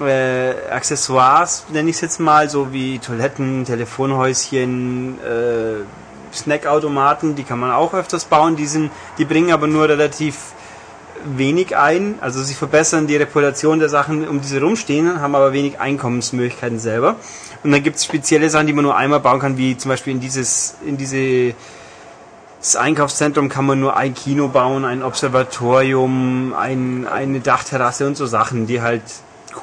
äh, 0.00 0.54
Accessoires, 0.70 1.64
nenne 1.70 1.90
ich 1.90 1.96
es 1.96 2.02
jetzt 2.02 2.20
mal, 2.20 2.48
so 2.48 2.72
wie 2.72 2.98
Toiletten, 2.98 3.64
Telefonhäuschen, 3.64 5.18
äh, 5.20 6.34
Snackautomaten, 6.34 7.34
die 7.34 7.44
kann 7.44 7.58
man 7.58 7.72
auch 7.72 7.94
öfters 7.94 8.24
bauen. 8.24 8.56
Die, 8.56 8.66
sind, 8.66 8.90
die 9.18 9.24
bringen 9.24 9.52
aber 9.52 9.66
nur 9.66 9.88
relativ 9.88 10.36
wenig 11.24 11.76
ein. 11.76 12.16
Also 12.20 12.42
sie 12.42 12.54
verbessern 12.54 13.06
die 13.06 13.16
Reputation 13.16 13.78
der 13.78 13.88
Sachen, 13.88 14.26
um 14.26 14.40
die 14.40 14.48
sie 14.48 14.58
rumstehen, 14.58 15.20
haben 15.20 15.34
aber 15.34 15.52
wenig 15.52 15.78
Einkommensmöglichkeiten 15.78 16.78
selber. 16.78 17.16
Und 17.64 17.72
dann 17.72 17.82
gibt 17.82 17.96
es 17.96 18.04
spezielle 18.04 18.50
Sachen, 18.50 18.66
die 18.66 18.72
man 18.72 18.84
nur 18.84 18.96
einmal 18.96 19.20
bauen 19.20 19.40
kann, 19.40 19.56
wie 19.56 19.76
zum 19.76 19.90
Beispiel 19.90 20.12
in 20.14 20.20
dieses, 20.20 20.74
in 20.84 20.96
diese 20.96 21.54
das 22.62 22.76
Einkaufszentrum 22.76 23.48
kann 23.48 23.66
man 23.66 23.80
nur 23.80 23.96
ein 23.96 24.14
Kino 24.14 24.46
bauen, 24.46 24.84
ein 24.84 25.02
Observatorium, 25.02 26.54
ein, 26.54 27.08
eine 27.08 27.40
Dachterrasse 27.40 28.06
und 28.06 28.16
so 28.16 28.26
Sachen, 28.26 28.68
die 28.68 28.80
halt 28.80 29.02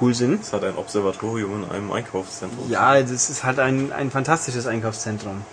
cool 0.02 0.14
sind. 0.14 0.41
Es 0.41 0.52
hat 0.52 0.66
ein 0.66 0.76
Observatorium 0.76 1.64
in 1.64 1.72
einem 1.72 1.91
Einkaufszentrum. 1.93 2.70
Ja, 2.70 3.02
das 3.02 3.30
ist 3.30 3.45
halt 3.45 3.60
ein, 3.60 3.93
ein 3.93 4.12
fantastisches 4.12 4.68
Einkaufszentrum. 4.68 5.43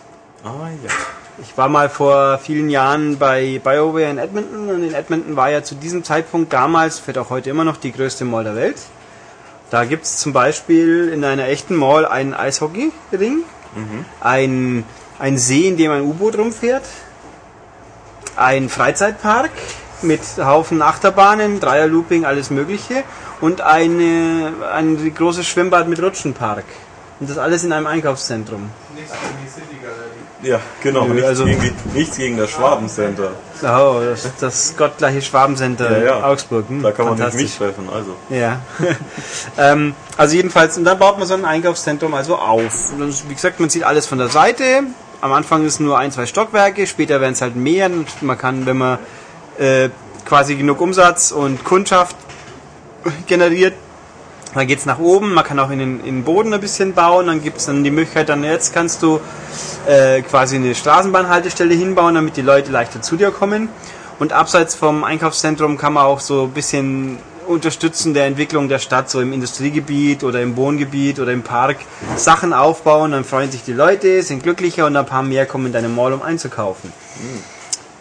Ah 0.43 0.71
ja. 0.83 0.91
Ich 1.41 1.57
war 1.57 1.69
mal 1.69 1.89
vor 1.89 2.39
vielen 2.39 2.69
Jahren 2.69 3.17
bei 3.17 3.61
BioWare 3.63 4.11
in 4.11 4.19
Edmonton 4.19 4.69
und 4.69 4.83
in 4.83 4.95
Edmonton 4.95 5.37
war 5.37 5.51
ja 5.51 5.63
zu 5.63 5.77
diesem 5.77 6.03
Zeitpunkt 6.03 6.53
damals, 6.53 6.99
vielleicht 6.99 7.19
auch 7.19 7.31
heute 7.31 7.51
immer 7.51 7.63
noch, 7.63 7.77
die 7.77 7.93
größte 7.93 8.25
Mall 8.25 8.43
der 8.43 8.57
Welt. 8.57 8.77
Da 9.71 9.85
gibt 9.85 10.05
es 10.05 10.19
zum 10.19 10.33
Beispiel 10.33 11.09
in 11.09 11.25
einer 11.25 11.49
echten 11.49 11.75
Mall 11.75 12.07
einen 12.07 12.35
Eishockey-Ring, 12.35 13.43
ein, 14.21 14.85
ein 15.19 15.39
See, 15.39 15.67
in 15.69 15.77
dem 15.77 15.91
ein 15.91 16.03
U-Boot 16.03 16.39
rumfährt, 16.39 16.85
ein 18.37 18.69
Freizeitpark 18.69 19.51
mit 20.03 20.21
Haufen 20.39 20.83
Achterbahnen, 20.83 21.59
Dreierlooping, 21.59 22.25
alles 22.25 22.51
Mögliche 22.51 23.03
und 23.41 23.61
eine, 23.61 24.53
ein 24.73 25.15
großes 25.15 25.47
Schwimmbad 25.47 25.89
mit 25.89 26.01
Rutschenpark. 26.01 26.65
Und 27.19 27.31
das 27.31 27.39
alles 27.39 27.65
in 27.65 27.73
einem 27.73 27.87
Einkaufszentrum. 27.87 28.71
Nicht 28.95 29.09
so 29.09 29.15
die 29.43 29.49
City 29.49 29.77
Galerie. 29.83 30.06
Ja, 30.43 30.61
genau. 30.83 31.05
Nö, 31.07 31.15
nichts, 31.15 31.29
also- 31.29 31.45
gegen, 31.45 31.61
die- 31.63 31.99
nichts 31.99 32.17
gegen 32.17 32.37
das 32.37 32.51
Schwabencenter. 32.51 33.31
Oh, 33.63 34.01
das, 34.05 34.29
das 34.39 34.77
gottgleiche 34.77 35.23
Schwabencenter 35.23 35.99
Ja, 35.99 36.05
ja. 36.19 36.25
Augsburg. 36.25 36.69
Hm, 36.69 36.83
Da 36.83 36.93
kann 36.93 37.07
man 37.07 37.19
nicht 37.19 37.35
mich 37.35 37.57
treffen. 37.57 37.89
Also. 37.93 38.15
Ja. 38.29 38.61
ähm, 39.59 39.95
also 40.17 40.37
jedenfalls, 40.37 40.77
und 40.77 40.85
dann 40.85 40.99
baut 40.99 41.19
man 41.19 41.27
so 41.27 41.35
ein 41.35 41.45
Einkaufszentrum 41.47 42.13
also 42.15 42.37
auf. 42.37 42.93
Und 42.93 43.01
dann, 43.01 43.15
wie 43.29 43.35
gesagt, 43.35 43.61
man 43.61 43.71
sieht 43.71 43.85
alles 43.85 44.07
von 44.07 44.19
der 44.19 44.29
Seite. 44.29 44.83
Am 45.23 45.33
Anfang 45.33 45.65
ist 45.65 45.81
nur 45.81 45.99
ein, 45.99 46.13
zwei 46.13 46.27
Stockwerke, 46.27 46.87
später 46.87 47.21
werden 47.23 47.33
es 47.33 47.41
halt 47.41 47.57
mehr. 47.57 47.87
Und 47.87 48.23
man 48.23 48.37
kann, 48.37 48.67
wenn 48.67 48.77
man 48.77 48.99
äh, 49.59 49.89
quasi 50.27 50.57
genug 50.57 50.81
Umsatz 50.83 51.31
und 51.33 51.65
Kundschaft 51.65 52.15
generiert, 53.27 53.73
dann 54.57 54.67
geht's 54.67 54.87
nach 54.87 54.99
oben. 54.99 55.35
Man 55.35 55.45
kann 55.45 55.59
auch 55.59 55.71
in 55.71 55.79
den, 55.79 56.01
in 56.01 56.17
den 56.17 56.25
Boden 56.25 56.53
ein 56.53 56.61
bisschen 56.61 56.95
bauen. 56.95 57.27
Dann 57.27 57.43
gibt's 57.43 57.67
dann 57.67 57.85
die 57.85 57.91
Möglichkeit, 57.91 58.29
dann 58.29 58.45
jetzt 58.45 58.73
kannst 58.73 59.03
du 59.03 59.21
äh, 59.87 60.23
quasi 60.23 60.57
eine 60.57 60.75
Straßenbahnhaltestelle 60.75 61.75
hinbauen, 61.75 62.15
damit 62.15 62.37
die 62.37 62.43
Leute 62.43 62.73
leichter 62.73 63.03
zu 63.03 63.17
dir 63.17 63.31
kommen. 63.31 63.69
Und 64.19 64.33
abseits 64.33 64.75
vom 64.75 65.05
Einkaufszentrum 65.05 65.77
kann 65.77 65.93
man 65.93 66.05
auch 66.05 66.21
so 66.21 66.45
ein 66.45 66.53
bisschen 66.53 67.19
unterstützen 67.47 68.15
der 68.15 68.27
Entwicklung 68.27 68.69
der 68.69 68.79
Stadt, 68.79 69.09
so 69.09 69.21
im 69.21 69.33
Industriegebiet 69.33 70.25
oder 70.25 70.43
im 70.43 70.57
Wohngebiet 70.57 71.21
oder 71.21 71.33
im 71.33 71.43
Park 71.43 71.79
Sachen 72.17 72.53
aufbauen, 72.53 73.13
dann 73.13 73.25
freuen 73.25 73.51
sich 73.51 73.63
die 73.63 73.73
Leute, 73.73 74.23
sind 74.23 74.43
glücklicher 74.43 74.87
und 74.87 74.97
ein 74.97 75.07
paar 75.07 75.23
mehr 75.23 75.47
kommen 75.47 75.67
in 75.67 75.73
deine 75.73 75.89
Mall, 75.89 76.13
um 76.13 76.23
einzukaufen. 76.23 76.93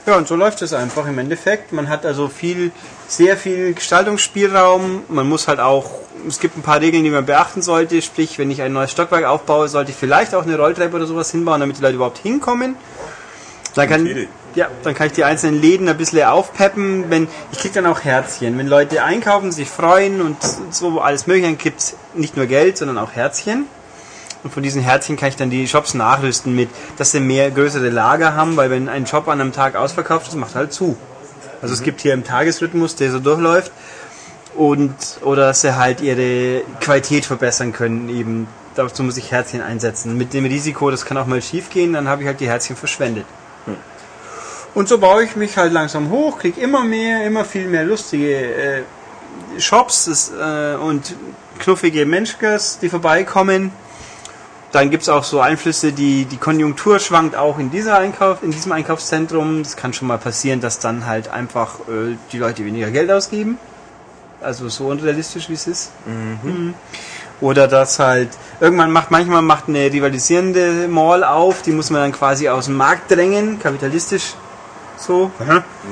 Ja, 0.06 0.18
und 0.18 0.28
so 0.28 0.36
läuft 0.36 0.62
es 0.62 0.72
einfach 0.72 1.08
im 1.08 1.18
Endeffekt. 1.18 1.72
Man 1.72 1.90
hat 1.90 2.06
also 2.06 2.28
viel, 2.28 2.72
sehr 3.08 3.38
viel 3.38 3.74
Gestaltungsspielraum. 3.74 5.04
Man 5.08 5.28
muss 5.28 5.48
halt 5.48 5.60
auch, 5.60 5.90
es 6.28 6.40
gibt 6.40 6.58
ein 6.58 6.62
paar 6.62 6.80
Regeln, 6.80 7.04
die 7.04 7.10
man 7.10 7.26
beachten 7.26 7.64
sollte. 7.64 8.02
Sprich, 8.04 8.38
wenn 8.38 8.52
ich 8.52 8.62
ein 8.62 8.72
neues 8.72 8.92
Stockwerk 8.92 9.26
aufbaue, 9.26 9.68
sollte 9.68 9.92
ich 9.92 9.98
vielleicht 9.98 10.36
auch 10.36 10.44
eine 10.44 10.58
Rolltreppe 10.58 10.96
oder 10.96 11.08
sowas 11.08 11.32
hinbauen, 11.32 11.60
damit 11.60 11.78
die 11.78 11.82
Leute 11.82 11.96
überhaupt 11.96 12.20
hinkommen. 12.20 12.76
Dann 13.74 13.90
kann, 13.90 14.28
ja, 14.54 14.70
dann 14.84 14.94
kann 14.94 15.08
ich 15.08 15.14
die 15.14 15.24
einzelnen 15.24 15.60
Läden 15.60 15.90
ein 15.90 15.98
bisschen 15.98 16.24
aufpeppen. 16.24 17.10
Wenn, 17.10 17.28
ich 17.52 17.58
krieg 17.58 17.74
dann 17.74 17.88
auch 17.88 18.02
Herzchen. 18.02 18.60
Wenn 18.60 18.68
Leute 18.68 19.04
einkaufen, 19.04 19.52
sich 19.52 19.70
freuen 19.70 20.22
und 20.22 20.38
so 20.70 21.02
alles 21.02 21.26
mögliche, 21.26 21.48
dann 21.48 21.58
gibt's 21.58 21.98
nicht 22.14 22.38
nur 22.38 22.46
Geld, 22.46 22.78
sondern 22.78 23.00
auch 23.00 23.14
Herzchen. 23.14 23.66
Und 24.46 24.52
von 24.52 24.62
diesen 24.62 24.84
Herzchen 24.84 25.18
kann 25.18 25.30
ich 25.30 25.38
dann 25.38 25.50
die 25.50 25.68
Shops 25.68 25.96
nachrüsten 25.96 26.56
mit, 26.56 26.70
dass 26.98 27.12
sie 27.12 27.20
mehr 27.20 27.50
größere 27.50 27.90
Lager 27.90 28.36
haben, 28.36 28.56
weil 28.58 28.70
wenn 28.70 28.88
ein 28.88 29.08
Shop 29.08 29.28
an 29.28 29.42
einem 29.42 29.54
Tag 29.54 29.76
ausverkauft 29.76 30.28
ist, 30.28 30.36
macht 30.36 30.54
er 30.54 30.60
halt 30.60 30.72
zu. 30.72 30.96
Also 31.64 31.74
es 31.74 31.82
gibt 31.82 32.00
hier 32.02 32.14
im 32.14 32.24
Tagesrhythmus, 32.24 32.96
der 32.96 33.12
so 33.12 33.20
durchläuft, 33.20 33.72
und 34.54 34.94
oder 35.22 35.48
dass 35.48 35.62
sie 35.62 35.76
halt 35.76 36.00
ihre 36.00 36.62
Qualität 36.80 37.26
verbessern 37.26 37.74
können 37.74 38.08
eben. 38.08 38.48
Dazu 38.76 39.02
muss 39.02 39.18
ich 39.18 39.32
Herzchen 39.32 39.62
einsetzen. 39.62 40.16
Mit 40.16 40.32
dem 40.36 40.46
Risiko, 40.46 40.92
das 40.92 41.06
kann 41.06 41.18
auch 41.18 41.26
mal 41.26 41.42
schief 41.42 41.72
gehen, 41.72 41.94
dann 41.94 42.08
habe 42.08 42.22
ich 42.22 42.28
halt 42.28 42.40
die 42.40 42.48
Herzchen 42.48 42.76
verschwendet. 42.76 43.26
Und 44.76 44.88
so 44.88 45.00
baue 45.00 45.24
ich 45.24 45.36
mich 45.36 45.58
halt 45.58 45.74
langsam 45.74 46.12
hoch, 46.12 46.38
kriege 46.38 46.62
immer 46.62 46.84
mehr, 46.84 47.26
immer 47.26 47.46
viel 47.46 47.68
mehr 47.68 47.84
lustige 47.84 48.36
äh, 48.36 48.84
Shops 49.58 50.06
das, 50.06 50.30
äh, 50.30 50.76
und 50.76 51.16
knuffige 51.58 52.06
Menschkes, 52.06 52.78
die 52.80 52.90
vorbeikommen. 52.90 53.72
Dann 54.76 54.90
gibt 54.90 55.04
es 55.04 55.10
auch 55.10 55.24
so 55.24 55.40
Einflüsse, 55.40 55.94
die 55.94 56.26
die 56.26 56.36
Konjunktur 56.36 57.00
schwankt 57.00 57.38
auch 57.38 57.60
in, 57.60 57.72
dieser 57.72 57.98
Einkauf, 57.98 58.44
in 58.44 58.52
diesem 58.52 58.74
Einkaufszentrum. 58.74 59.64
Das 59.64 59.78
kann 59.78 59.94
schon 59.94 60.10
mal 60.10 60.18
passieren, 60.18 60.60
dass 60.60 60.80
dann 60.80 61.06
halt 61.06 61.30
einfach 61.30 61.80
äh, 61.88 62.18
die 62.34 62.38
Leute 62.38 62.66
weniger 62.66 62.92
Geld 62.92 63.10
ausgeben. 63.10 63.58
Also 64.42 64.68
so 64.68 64.88
unrealistisch 64.88 65.48
wie 65.48 65.54
es 65.54 65.68
ist. 65.68 65.92
Mhm. 66.06 66.74
Oder 67.40 67.70
dass 67.70 68.00
halt 68.00 68.28
irgendwann 68.60 68.92
macht 68.92 69.12
manchmal 69.12 69.42
macht 69.42 69.70
eine 69.70 69.90
rivalisierende 69.94 70.90
Mall 70.90 71.24
auf, 71.24 71.62
die 71.62 71.72
muss 71.72 71.90
man 71.90 72.02
dann 72.02 72.12
quasi 72.12 72.50
aus 72.50 72.66
dem 72.66 72.76
Markt 72.76 73.10
drängen, 73.10 73.60
kapitalistisch 73.60 74.34
so. 74.98 75.32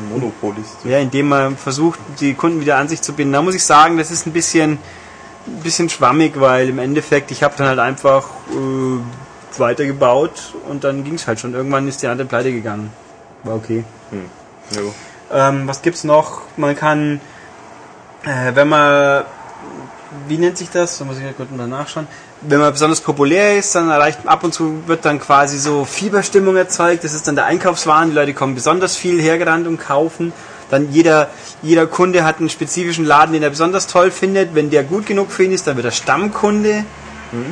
Monopolist. 0.09 0.83
Ja, 0.83 0.99
indem 0.99 1.29
man 1.29 1.55
versucht, 1.55 1.99
die 2.19 2.33
Kunden 2.33 2.59
wieder 2.59 2.75
an 2.75 2.89
sich 2.89 3.01
zu 3.01 3.13
binden. 3.13 3.31
Da 3.31 3.41
muss 3.41 3.55
ich 3.55 3.63
sagen, 3.63 3.97
das 3.97 4.11
ist 4.11 4.27
ein 4.27 4.33
bisschen, 4.33 4.77
ein 5.47 5.61
bisschen 5.63 5.89
schwammig, 5.89 6.39
weil 6.39 6.69
im 6.69 6.79
Endeffekt, 6.79 7.31
ich 7.31 7.43
habe 7.43 7.55
dann 7.57 7.67
halt 7.67 7.79
einfach 7.79 8.29
äh, 8.51 9.59
weitergebaut 9.59 10.53
und 10.69 10.83
dann 10.83 11.03
ging 11.03 11.15
es 11.15 11.27
halt 11.27 11.39
schon. 11.39 11.53
Irgendwann 11.53 11.87
ist 11.87 12.01
die 12.01 12.07
andere 12.07 12.27
pleite 12.27 12.51
gegangen. 12.51 12.91
War 13.43 13.55
okay. 13.55 13.83
Jo. 14.71 14.93
Ähm, 15.31 15.67
was 15.67 15.81
gibt's 15.81 16.03
noch? 16.03 16.41
Man 16.57 16.75
kann, 16.75 17.19
äh, 18.23 18.55
wenn 18.55 18.69
man, 18.69 19.23
wie 20.27 20.37
nennt 20.37 20.57
sich 20.57 20.69
das? 20.69 20.97
Da 20.97 21.05
muss 21.05 21.17
ich 21.17 21.23
ja 21.23 21.33
kurz 21.33 21.49
mal 21.51 21.67
nachschauen. 21.67 22.07
Wenn 22.41 22.59
man 22.59 22.71
besonders 22.71 23.01
populär 23.01 23.57
ist, 23.57 23.73
dann 23.75 23.89
erreicht 23.89 24.19
ab 24.25 24.43
und 24.43 24.53
zu 24.53 24.87
wird 24.87 25.05
dann 25.05 25.19
quasi 25.19 25.57
so 25.57 25.85
Fieberstimmung 25.85 26.55
erzeugt. 26.55 27.03
Das 27.03 27.13
ist 27.13 27.27
dann 27.27 27.35
der 27.35 27.45
Einkaufswahn. 27.45 28.09
Die 28.09 28.15
Leute 28.15 28.33
kommen 28.33 28.53
besonders 28.53 28.95
viel 28.95 29.21
hergerannt 29.21 29.65
und 29.65 29.77
kaufen. 29.77 30.33
Dann 30.69 30.91
jeder, 30.91 31.29
jeder 31.61 31.87
Kunde 31.87 32.23
hat 32.23 32.39
einen 32.39 32.49
spezifischen 32.49 33.05
Laden, 33.05 33.33
den 33.33 33.43
er 33.43 33.49
besonders 33.49 33.87
toll 33.87 34.11
findet. 34.11 34.55
Wenn 34.55 34.69
der 34.69 34.83
gut 34.83 35.05
genug 35.05 35.31
für 35.31 35.43
ihn 35.43 35.51
ist, 35.51 35.67
dann 35.67 35.75
wird 35.75 35.85
er 35.85 35.91
Stammkunde 35.91 36.85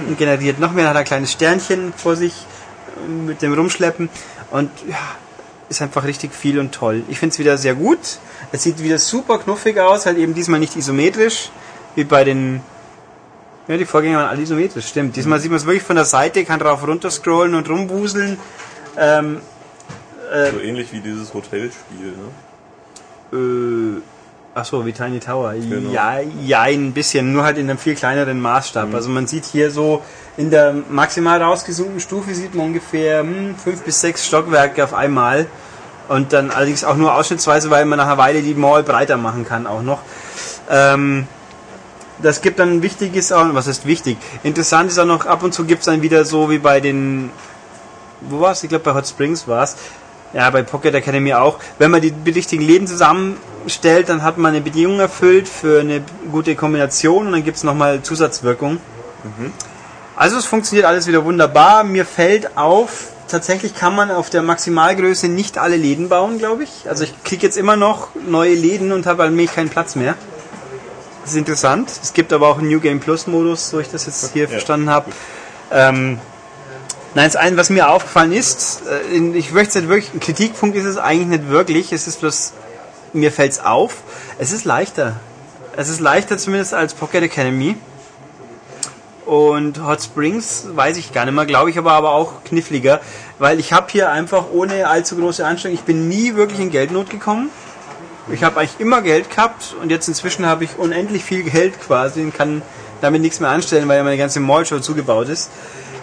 und 0.07 0.17
generiert 0.17 0.59
noch 0.59 0.71
mehr. 0.71 0.85
Dann 0.85 0.89
hat 0.91 0.97
er 0.97 0.99
ein 1.01 1.05
kleines 1.05 1.31
Sternchen 1.31 1.93
vor 1.95 2.15
sich 2.15 2.33
äh, 2.33 3.09
mit 3.09 3.41
dem 3.41 3.53
Rumschleppen. 3.53 4.09
Und 4.51 4.69
ja, 4.87 4.97
ist 5.69 5.81
einfach 5.81 6.03
richtig 6.03 6.33
viel 6.33 6.59
und 6.59 6.73
toll. 6.73 7.03
Ich 7.07 7.19
finde 7.19 7.33
es 7.33 7.39
wieder 7.39 7.57
sehr 7.57 7.75
gut. 7.75 7.99
Es 8.51 8.63
sieht 8.63 8.83
wieder 8.83 8.97
super 8.97 9.39
knuffig 9.39 9.79
aus, 9.79 10.05
halt 10.05 10.17
eben 10.17 10.33
diesmal 10.33 10.59
nicht 10.59 10.75
isometrisch, 10.75 11.49
wie 11.95 12.03
bei 12.03 12.23
den. 12.23 12.61
Ja, 13.67 13.77
die 13.77 13.85
Vorgänger 13.85 14.17
waren 14.17 14.27
alle 14.29 14.41
isometrisch, 14.41 14.87
stimmt. 14.87 15.15
Diesmal 15.15 15.39
sieht 15.39 15.51
man 15.51 15.57
es 15.57 15.65
wirklich 15.65 15.83
von 15.83 15.95
der 15.95 16.05
Seite, 16.05 16.43
kann 16.43 16.59
drauf 16.59 16.85
runter 16.85 17.09
scrollen 17.11 17.55
und 17.55 17.69
rumwuseln. 17.69 18.37
Ähm, 18.97 19.41
Äh, 20.31 20.51
So 20.51 20.59
ähnlich 20.59 20.91
wie 20.93 20.99
dieses 21.01 21.33
Hotelspiel, 21.33 22.07
ne? 22.07 22.29
Äh, 23.33 24.01
ach 24.53 24.65
so, 24.65 24.85
wie 24.85 24.91
Tiny 24.91 25.19
Tower. 25.19 25.53
Genau. 25.53 25.91
Ja, 25.91 26.19
ja, 26.43 26.61
ein 26.61 26.91
bisschen, 26.93 27.33
nur 27.33 27.43
halt 27.43 27.57
in 27.57 27.69
einem 27.69 27.79
viel 27.79 27.95
kleineren 27.95 28.41
Maßstab. 28.41 28.89
Mhm. 28.89 28.95
Also 28.95 29.09
man 29.09 29.27
sieht 29.27 29.45
hier 29.45 29.71
so 29.71 30.01
in 30.37 30.49
der 30.49 30.73
maximal 30.89 31.41
rausgezoomten 31.41 31.99
Stufe 31.99 32.33
sieht 32.33 32.55
man 32.55 32.67
ungefähr 32.67 33.19
hm, 33.19 33.55
fünf 33.55 33.83
bis 33.83 34.01
sechs 34.01 34.25
Stockwerke 34.25 34.83
auf 34.83 34.93
einmal. 34.93 35.47
Und 36.07 36.33
dann 36.33 36.51
allerdings 36.51 36.83
auch 36.83 36.97
nur 36.97 37.15
ausschnittsweise, 37.15 37.69
weil 37.69 37.85
man 37.85 37.97
nach 37.97 38.07
einer 38.07 38.17
Weile 38.17 38.41
die 38.41 38.53
Mall 38.53 38.83
breiter 38.83 39.17
machen 39.17 39.45
kann 39.45 39.65
auch 39.65 39.81
noch. 39.81 39.99
Ähm, 40.69 41.27
das 42.21 42.41
gibt 42.41 42.59
dann 42.59 42.81
wichtiges 42.81 43.31
auch, 43.31 43.45
was 43.53 43.67
ist 43.67 43.85
wichtig? 43.85 44.17
Interessant 44.43 44.91
ist 44.91 44.99
auch 44.99 45.05
noch, 45.05 45.25
ab 45.25 45.43
und 45.43 45.53
zu 45.53 45.65
gibt 45.65 45.79
es 45.79 45.85
dann 45.85 46.01
wieder 46.01 46.25
so 46.25 46.49
wie 46.49 46.59
bei 46.59 46.79
den, 46.79 47.31
wo 48.21 48.41
war 48.41 48.51
es? 48.51 48.63
Ich 48.63 48.69
glaube 48.69 48.83
bei 48.83 48.93
Hot 48.93 49.07
Springs 49.07 49.47
war 49.47 49.63
es. 49.63 49.77
Ja, 50.33 50.49
bei 50.49 50.63
Pocket 50.63 50.93
Academy 50.95 51.33
auch. 51.33 51.59
Wenn 51.77 51.91
man 51.91 52.01
die 52.01 52.13
richtigen 52.31 52.63
Läden 52.63 52.87
zusammenstellt, 52.87 54.07
dann 54.09 54.23
hat 54.23 54.37
man 54.37 54.53
eine 54.53 54.61
Bedingung 54.61 54.99
erfüllt 54.99 55.49
für 55.49 55.81
eine 55.81 56.01
gute 56.31 56.55
Kombination 56.55 57.27
und 57.27 57.33
dann 57.33 57.43
gibt 57.43 57.57
es 57.57 57.63
nochmal 57.63 58.01
Zusatzwirkung. 58.01 58.77
Also 60.15 60.37
es 60.37 60.45
funktioniert 60.45 60.85
alles 60.85 61.07
wieder 61.07 61.25
wunderbar. 61.25 61.83
Mir 61.83 62.05
fällt 62.05 62.57
auf, 62.57 63.07
tatsächlich 63.27 63.75
kann 63.75 63.93
man 63.95 64.09
auf 64.09 64.29
der 64.29 64.41
Maximalgröße 64.41 65.27
nicht 65.27 65.57
alle 65.57 65.75
Läden 65.75 66.07
bauen, 66.09 66.37
glaube 66.37 66.63
ich. 66.63 66.87
Also 66.89 67.03
ich 67.03 67.23
kriege 67.23 67.45
jetzt 67.45 67.57
immer 67.57 67.75
noch 67.75 68.09
neue 68.27 68.53
Läden 68.53 68.91
und 68.93 69.05
habe 69.07 69.23
allmählich 69.23 69.53
keinen 69.53 69.69
Platz 69.69 69.95
mehr. 69.95 70.15
Das 71.23 71.31
ist 71.31 71.37
interessant. 71.37 71.91
Es 72.01 72.13
gibt 72.13 72.33
aber 72.33 72.47
auch 72.47 72.57
einen 72.57 72.69
New 72.69 72.79
Game 72.79 72.99
Plus 72.99 73.27
Modus, 73.27 73.69
so 73.69 73.79
ich 73.79 73.89
das 73.89 74.05
jetzt 74.05 74.31
hier 74.33 74.43
Ja. 74.43 74.49
verstanden 74.49 74.89
habe. 74.89 75.11
Ähm, 75.71 76.19
nein, 77.15 77.25
das 77.25 77.35
eine, 77.35 77.57
was 77.57 77.69
mir 77.69 77.89
aufgefallen 77.89 78.31
ist, 78.31 78.83
äh, 78.87 79.17
ich 79.17 79.51
möchte 79.51 79.69
es 79.69 79.75
nicht 79.75 79.89
wirklich, 79.89 80.13
ein 80.13 80.19
Kritikpunkt 80.19 80.75
ist 80.75 80.85
es 80.85 80.97
eigentlich 80.97 81.27
nicht 81.27 81.49
wirklich, 81.49 81.91
es 81.91 82.07
ist 82.07 82.21
bloß, 82.21 82.53
mir 83.13 83.31
fällt 83.31 83.51
es 83.51 83.59
auf, 83.59 83.97
es 84.39 84.51
ist 84.51 84.65
leichter. 84.65 85.19
Es 85.75 85.87
ist 85.87 86.01
leichter 86.01 86.37
zumindest 86.37 86.73
als 86.73 86.93
Pocket 86.93 87.23
Academy. 87.23 87.75
Und 89.25 89.85
Hot 89.85 90.03
Springs 90.03 90.65
weiß 90.73 90.97
ich 90.97 91.13
gar 91.13 91.25
nicht 91.25 91.33
mehr, 91.33 91.45
glaube 91.45 91.69
ich, 91.69 91.77
aber 91.77 91.93
aber 91.93 92.11
auch 92.11 92.43
kniffliger, 92.43 92.99
weil 93.39 93.59
ich 93.59 93.71
habe 93.71 93.87
hier 93.89 94.11
einfach 94.11 94.47
ohne 94.51 94.87
allzu 94.87 95.15
große 95.15 95.45
Anstrengung, 95.45 95.77
ich 95.77 95.85
bin 95.85 96.09
nie 96.09 96.35
wirklich 96.35 96.59
in 96.59 96.71
Geldnot 96.71 97.09
gekommen. 97.09 97.49
Ich 98.31 98.43
habe 98.43 98.59
eigentlich 98.59 98.79
immer 98.79 99.01
Geld 99.01 99.29
gehabt 99.29 99.75
und 99.81 99.89
jetzt 99.89 100.07
inzwischen 100.07 100.45
habe 100.45 100.63
ich 100.63 100.77
unendlich 100.77 101.23
viel 101.23 101.43
Geld 101.43 101.79
quasi 101.79 102.21
und 102.21 102.33
kann 102.33 102.61
damit 102.99 103.21
nichts 103.21 103.39
mehr 103.39 103.49
anstellen, 103.49 103.87
weil 103.87 103.97
ja 103.97 104.03
meine 104.03 104.17
ganze 104.17 104.39
Mall 104.39 104.65
schon 104.65 104.83
zugebaut 104.83 105.29
ist. 105.29 105.49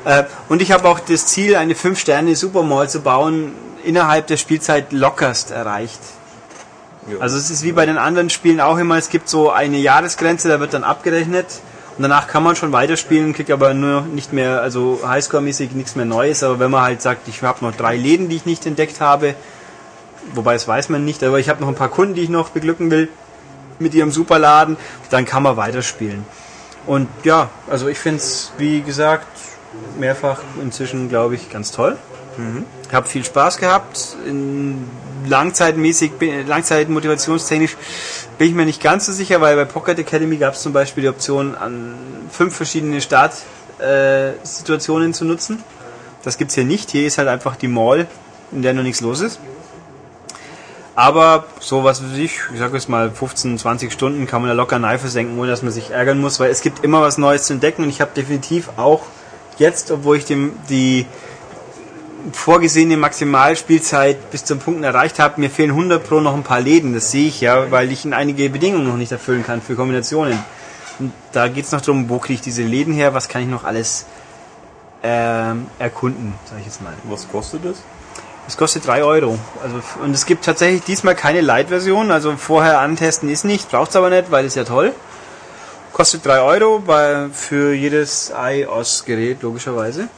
Äh, 0.04 0.24
Und 0.48 0.62
ich 0.62 0.72
habe 0.72 0.88
auch 0.88 1.00
das 1.00 1.26
Ziel, 1.26 1.56
eine 1.56 1.74
5-Sterne-Supermall 1.74 2.88
zu 2.88 3.00
bauen, 3.00 3.52
innerhalb 3.84 4.26
der 4.26 4.36
Spielzeit 4.36 4.92
lockerst 4.92 5.50
erreicht. 5.50 6.00
Ja. 7.10 7.18
Also 7.20 7.36
es 7.36 7.50
ist 7.50 7.62
wie 7.62 7.72
bei 7.72 7.86
den 7.86 7.98
anderen 7.98 8.30
Spielen 8.30 8.60
auch 8.60 8.78
immer, 8.78 8.96
es 8.96 9.08
gibt 9.08 9.28
so 9.28 9.50
eine 9.50 9.78
Jahresgrenze, 9.78 10.48
da 10.48 10.60
wird 10.60 10.74
dann 10.74 10.84
abgerechnet 10.84 11.46
und 11.96 12.02
danach 12.02 12.28
kann 12.28 12.42
man 12.42 12.54
schon 12.54 12.70
weiterspielen, 12.72 13.32
kriegt 13.32 13.50
aber 13.50 13.72
nur 13.74 14.02
nicht 14.02 14.32
mehr, 14.32 14.60
also 14.60 15.00
Highscore-mäßig 15.06 15.72
nichts 15.72 15.96
mehr 15.96 16.04
Neues, 16.04 16.42
aber 16.42 16.58
wenn 16.58 16.70
man 16.70 16.82
halt 16.82 17.00
sagt, 17.02 17.26
ich 17.28 17.42
habe 17.42 17.64
noch 17.64 17.74
drei 17.74 17.96
Läden, 17.96 18.28
die 18.28 18.36
ich 18.36 18.46
nicht 18.46 18.66
entdeckt 18.66 19.00
habe, 19.00 19.34
wobei 20.34 20.52
das 20.52 20.68
weiß 20.68 20.90
man 20.90 21.04
nicht, 21.04 21.24
aber 21.24 21.38
ich 21.38 21.48
habe 21.48 21.60
noch 21.60 21.68
ein 21.68 21.74
paar 21.74 21.88
Kunden, 21.88 22.14
die 22.14 22.22
ich 22.22 22.28
noch 22.28 22.50
beglücken 22.50 22.90
will 22.90 23.08
mit 23.78 23.94
ihrem 23.94 24.10
Superladen, 24.10 24.76
dann 25.10 25.24
kann 25.24 25.42
man 25.42 25.56
weiterspielen. 25.56 26.26
Und 26.86 27.08
ja, 27.24 27.48
also 27.70 27.88
ich 27.88 27.98
finde 27.98 28.18
es, 28.18 28.52
wie 28.58 28.82
gesagt, 28.82 29.26
mehrfach 29.98 30.40
inzwischen, 30.62 31.08
glaube 31.08 31.34
ich, 31.34 31.50
ganz 31.50 31.72
toll. 31.72 31.96
Ich 32.86 32.94
habe 32.94 33.08
viel 33.08 33.24
Spaß 33.24 33.56
gehabt. 33.58 34.16
Langzeitmäßig, 35.26 36.12
langzeitmotivationstechnisch 36.46 37.76
bin 38.38 38.48
ich 38.48 38.54
mir 38.54 38.64
nicht 38.64 38.80
ganz 38.80 39.06
so 39.06 39.12
sicher, 39.12 39.40
weil 39.40 39.56
bei 39.56 39.64
Pocket 39.64 39.98
Academy 39.98 40.36
gab 40.36 40.54
es 40.54 40.62
zum 40.62 40.72
Beispiel 40.72 41.02
die 41.02 41.08
Option, 41.08 41.56
an 41.56 41.96
fünf 42.30 42.54
verschiedene 42.54 43.00
Startsituationen 43.00 45.10
äh, 45.10 45.14
zu 45.14 45.24
nutzen. 45.24 45.64
Das 46.22 46.38
gibt's 46.38 46.54
hier 46.54 46.64
nicht. 46.64 46.90
Hier 46.90 47.08
ist 47.08 47.18
halt 47.18 47.26
einfach 47.26 47.56
die 47.56 47.66
Mall, 47.66 48.06
in 48.52 48.62
der 48.62 48.72
noch 48.72 48.84
nichts 48.84 49.00
los 49.00 49.20
ist. 49.20 49.40
Aber 50.94 51.46
so 51.60 51.84
was 51.84 52.02
weiß 52.02 52.16
ich, 52.18 52.40
ich 52.52 52.58
sag 52.58 52.72
jetzt 52.72 52.88
mal 52.88 53.10
15, 53.10 53.58
20 53.58 53.92
Stunden 53.92 54.26
kann 54.26 54.40
man 54.42 54.48
da 54.48 54.54
locker 54.54 54.78
Neife 54.78 55.08
senken, 55.08 55.38
ohne 55.38 55.48
dass 55.48 55.62
man 55.62 55.72
sich 55.72 55.90
ärgern 55.90 56.20
muss, 56.20 56.40
weil 56.40 56.50
es 56.50 56.60
gibt 56.60 56.84
immer 56.84 57.00
was 57.00 57.18
Neues 57.18 57.44
zu 57.44 57.52
entdecken 57.52 57.84
und 57.84 57.88
ich 57.88 58.00
habe 58.00 58.10
definitiv 58.16 58.70
auch 58.76 59.02
jetzt, 59.58 59.90
obwohl 59.90 60.16
ich 60.16 60.24
dem, 60.24 60.52
die 60.68 61.06
vorgesehene 62.32 62.96
Maximalspielzeit 62.96 64.30
bis 64.30 64.44
zum 64.44 64.58
Punkten 64.58 64.84
erreicht 64.84 65.18
habe, 65.18 65.40
mir 65.40 65.50
fehlen 65.50 65.70
100 65.70 66.06
pro 66.06 66.20
noch 66.20 66.34
ein 66.34 66.42
paar 66.42 66.60
Läden, 66.60 66.94
das 66.94 67.10
sehe 67.10 67.28
ich 67.28 67.40
ja, 67.40 67.70
weil 67.70 67.92
ich 67.92 68.04
in 68.04 68.12
einige 68.12 68.50
Bedingungen 68.50 68.86
noch 68.86 68.96
nicht 68.96 69.12
erfüllen 69.12 69.44
kann 69.44 69.62
für 69.62 69.76
Kombinationen. 69.76 70.38
Und 70.98 71.12
da 71.32 71.48
geht 71.48 71.64
es 71.64 71.72
noch 71.72 71.80
darum, 71.80 72.08
wo 72.08 72.18
kriege 72.18 72.34
ich 72.34 72.40
diese 72.40 72.62
Läden 72.62 72.92
her, 72.92 73.14
was 73.14 73.28
kann 73.28 73.42
ich 73.42 73.48
noch 73.48 73.64
alles 73.64 74.06
ähm, 75.02 75.66
erkunden, 75.78 76.34
sage 76.46 76.60
ich 76.60 76.66
jetzt 76.66 76.82
mal. 76.82 76.92
Was 77.04 77.28
kostet 77.28 77.64
es? 77.64 77.78
Es 78.48 78.56
kostet 78.56 78.86
3 78.86 79.04
Euro. 79.04 79.38
Also, 79.62 79.80
und 80.02 80.14
es 80.14 80.24
gibt 80.24 80.44
tatsächlich 80.44 80.82
diesmal 80.82 81.14
keine 81.14 81.42
Light-Version. 81.42 82.10
Also 82.10 82.34
vorher 82.36 82.80
antesten 82.80 83.28
ist 83.28 83.44
nicht, 83.44 83.70
braucht 83.70 83.90
es 83.90 83.96
aber 83.96 84.08
nicht, 84.08 84.30
weil 84.30 84.46
es 84.46 84.54
ja 84.54 84.64
toll. 84.64 84.94
Kostet 85.98 86.24
3 86.26 86.40
Euro 86.42 86.78
bei, 86.78 87.28
für 87.32 87.74
jedes 87.74 88.32
iOS-Gerät, 88.32 89.42
logischerweise. 89.42 90.08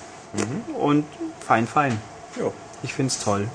Und 0.78 1.06
fein, 1.40 1.66
fein. 1.66 1.98
Ja, 2.38 2.50
Ich 2.82 2.92
finde 2.92 3.08
es 3.10 3.18
toll. 3.24 3.48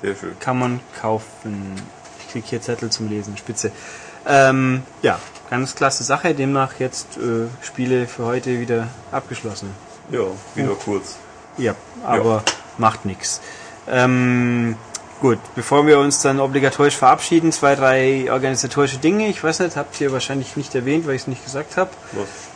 sehr 0.00 0.16
schön. 0.16 0.38
Kann 0.40 0.58
man 0.58 0.80
kaufen. 1.02 1.74
Ich 2.18 2.32
krieg 2.32 2.44
hier 2.46 2.62
Zettel 2.62 2.88
zum 2.88 3.10
Lesen, 3.10 3.36
spitze. 3.36 3.72
Ähm, 4.26 4.84
ja, 5.02 5.18
ganz 5.50 5.74
klasse 5.74 6.02
Sache. 6.02 6.34
Demnach 6.34 6.78
jetzt 6.78 7.18
äh, 7.18 7.48
Spiele 7.60 8.06
für 8.06 8.24
heute 8.24 8.58
wieder 8.58 8.88
abgeschlossen. 9.12 9.68
Ja, 10.10 10.20
wieder 10.54 10.74
kurz. 10.82 11.16
Ja, 11.58 11.74
aber 12.06 12.42
macht 12.78 13.04
nichts. 13.04 13.42
Ähm, 13.86 14.76
gut, 15.20 15.38
bevor 15.54 15.86
wir 15.86 15.98
uns 15.98 16.22
dann 16.22 16.40
obligatorisch 16.40 16.96
verabschieden, 16.96 17.52
zwei, 17.52 17.74
drei 17.74 18.26
organisatorische 18.32 18.98
Dinge. 18.98 19.28
Ich 19.28 19.42
weiß 19.44 19.60
nicht, 19.60 19.76
habt 19.76 20.00
ihr 20.00 20.12
wahrscheinlich 20.12 20.56
nicht 20.56 20.74
erwähnt, 20.74 21.06
weil 21.06 21.14
ich 21.14 21.22
es 21.22 21.28
nicht 21.28 21.44
gesagt 21.44 21.76
habe. 21.76 21.90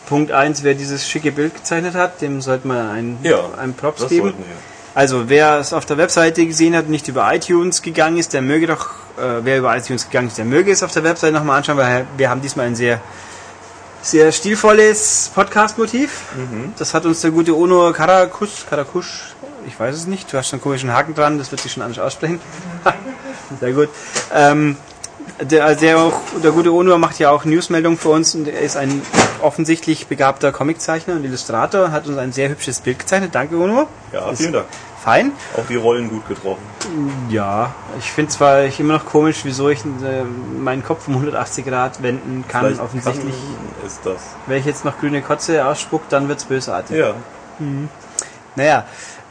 Punkt 0.08 0.32
eins, 0.32 0.62
wer 0.62 0.74
dieses 0.74 1.06
schicke 1.08 1.32
Bild 1.32 1.54
gezeichnet 1.54 1.94
hat, 1.94 2.20
dem 2.20 2.40
sollte 2.42 2.66
man 2.68 2.90
einen, 2.90 3.18
Ja, 3.22 3.40
einen 3.58 3.74
Props 3.74 4.08
geben. 4.08 4.22
sollten 4.28 4.38
wir. 4.38 4.56
Also, 4.96 5.28
wer 5.28 5.58
es 5.58 5.72
auf 5.72 5.86
der 5.86 5.98
Webseite 5.98 6.46
gesehen 6.46 6.76
hat 6.76 6.84
und 6.84 6.90
nicht 6.90 7.08
über 7.08 7.32
iTunes 7.34 7.82
gegangen 7.82 8.16
ist, 8.16 8.32
der 8.32 8.42
möge 8.42 8.66
doch, 8.68 8.90
äh, 9.18 9.40
wer 9.42 9.58
über 9.58 9.76
iTunes 9.76 10.04
gegangen 10.06 10.28
ist, 10.28 10.38
der 10.38 10.44
möge 10.44 10.70
es 10.70 10.82
auf 10.82 10.92
der 10.92 11.02
Webseite 11.04 11.32
nochmal 11.32 11.58
anschauen, 11.58 11.78
weil 11.78 12.06
wir 12.16 12.30
haben 12.30 12.40
diesmal 12.40 12.66
ein 12.66 12.76
sehr, 12.76 13.00
sehr 14.02 14.30
stilvolles 14.30 15.32
Podcast-Motiv. 15.34 16.20
Das 16.78 16.94
hat 16.94 17.06
uns 17.06 17.22
der 17.22 17.30
gute 17.32 17.56
Ono 17.56 17.92
Karakusch, 17.92 18.66
Karakusch, 18.70 19.33
ich 19.66 19.78
weiß 19.78 19.94
es 19.94 20.06
nicht, 20.06 20.32
du 20.32 20.38
hast 20.38 20.52
einen 20.52 20.62
komischen 20.62 20.92
Haken 20.92 21.14
dran, 21.14 21.38
das 21.38 21.50
wird 21.50 21.60
sich 21.60 21.72
schon 21.72 21.82
anders 21.82 21.98
aussprechen. 21.98 22.40
sehr 23.60 23.72
gut. 23.72 23.88
Ähm, 24.34 24.76
der, 25.40 25.74
der, 25.74 25.98
auch, 25.98 26.20
der 26.42 26.52
gute 26.52 26.72
Ono 26.72 26.96
macht 26.98 27.18
ja 27.18 27.30
auch 27.30 27.44
Newsmeldungen 27.44 27.98
für 27.98 28.10
uns 28.10 28.34
und 28.34 28.46
er 28.46 28.60
ist 28.60 28.76
ein 28.76 29.02
offensichtlich 29.42 30.06
begabter 30.06 30.52
Comiczeichner 30.52 31.14
und 31.14 31.24
Illustrator, 31.24 31.90
hat 31.90 32.06
uns 32.06 32.18
ein 32.18 32.32
sehr 32.32 32.48
hübsches 32.50 32.80
Bild 32.80 33.00
gezeichnet. 33.00 33.34
Danke, 33.34 33.56
Ono. 33.56 33.88
Ja, 34.12 34.32
vielen 34.34 34.52
Dank. 34.52 34.66
Fein. 35.02 35.32
Auch 35.58 35.66
die 35.66 35.76
Rollen 35.76 36.08
gut 36.08 36.26
getroffen. 36.28 36.62
Ja, 37.28 37.74
ich 37.98 38.10
finde 38.10 38.30
zwar 38.32 38.62
ich 38.64 38.80
immer 38.80 38.94
noch 38.94 39.04
komisch, 39.04 39.40
wieso 39.42 39.68
ich 39.68 39.80
äh, 39.84 40.24
meinen 40.58 40.82
Kopf 40.82 41.08
um 41.08 41.14
180 41.14 41.66
Grad 41.66 42.02
wenden 42.02 42.44
kann. 42.48 42.66
Vielleicht 42.66 42.80
Offensichtlich, 42.80 43.34
kann- 43.34 43.86
ist 43.86 44.00
das. 44.04 44.22
wenn 44.46 44.58
ich 44.60 44.64
jetzt 44.64 44.84
noch 44.86 44.98
grüne 44.98 45.20
Kotze 45.20 45.66
ausspuckt, 45.66 46.10
dann 46.12 46.28
wird's 46.28 46.44
bösartig. 46.44 46.96
Ja, 46.96 47.14
Naja, 48.56 48.84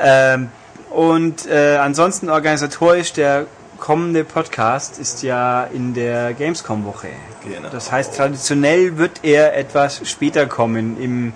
ähm, 0.03 0.49
und 0.91 1.47
äh, 1.47 1.77
ansonsten 1.77 2.29
organisatorisch, 2.29 3.13
der 3.13 3.47
kommende 3.79 4.23
Podcast 4.23 4.99
ist 4.99 5.23
ja 5.23 5.63
in 5.65 5.93
der 5.93 6.33
Gamescom-Woche. 6.33 7.09
Genau. 7.43 7.69
Das 7.69 7.91
heißt, 7.91 8.15
traditionell 8.15 8.97
wird 8.97 9.23
er 9.23 9.57
etwas 9.57 10.07
später 10.07 10.45
kommen. 10.45 11.01
Im, 11.01 11.33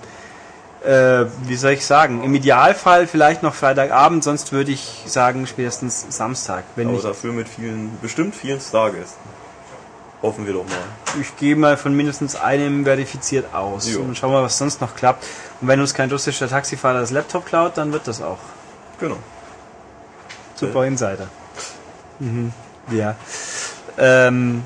äh, 0.82 1.26
wie 1.42 1.56
soll 1.56 1.72
ich 1.72 1.84
sagen, 1.84 2.22
im 2.22 2.34
Idealfall 2.34 3.06
vielleicht 3.06 3.42
noch 3.42 3.54
Freitagabend, 3.54 4.24
sonst 4.24 4.52
würde 4.52 4.70
ich 4.70 5.02
sagen 5.06 5.46
spätestens 5.46 6.06
Samstag. 6.08 6.64
Wenn 6.76 6.88
aber 6.88 7.02
dafür 7.02 7.32
mit 7.32 7.48
vielen, 7.48 7.98
bestimmt 8.00 8.34
vielen 8.34 8.60
Stargästen. 8.60 9.20
Hoffen 10.22 10.46
wir 10.46 10.52
doch 10.52 10.64
mal. 10.64 11.20
ich 11.20 11.36
gehe 11.36 11.54
mal 11.54 11.76
von 11.76 11.94
mindestens 11.94 12.34
einem 12.34 12.84
verifiziert 12.84 13.54
aus. 13.54 13.92
Jo. 13.92 14.00
Und 14.00 14.16
schauen 14.16 14.32
wir, 14.32 14.42
was 14.42 14.58
sonst 14.58 14.80
noch 14.80 14.96
klappt. 14.96 15.24
Und 15.60 15.68
wenn 15.68 15.80
uns 15.80 15.94
kein 15.94 16.10
russischer 16.10 16.48
Taxifahrer 16.48 17.00
das 17.00 17.10
Laptop 17.10 17.46
klaut, 17.46 17.76
dann 17.76 17.92
wird 17.92 18.08
das 18.08 18.22
auch. 18.22 18.38
Genau. 19.00 19.18
Super 20.54 20.86
Insider. 20.86 21.28
Mhm. 22.18 22.52
Ja. 22.90 23.14
Ähm, 23.96 24.64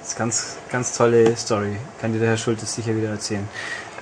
das 0.00 0.08
ist 0.08 0.18
ganz, 0.18 0.56
ganz 0.70 0.96
tolle 0.96 1.36
Story. 1.36 1.76
Kann 2.00 2.12
dir 2.12 2.18
der 2.18 2.30
Herr 2.30 2.36
Schultes 2.36 2.74
sicher 2.74 2.96
wieder 2.96 3.10
erzählen. 3.10 3.48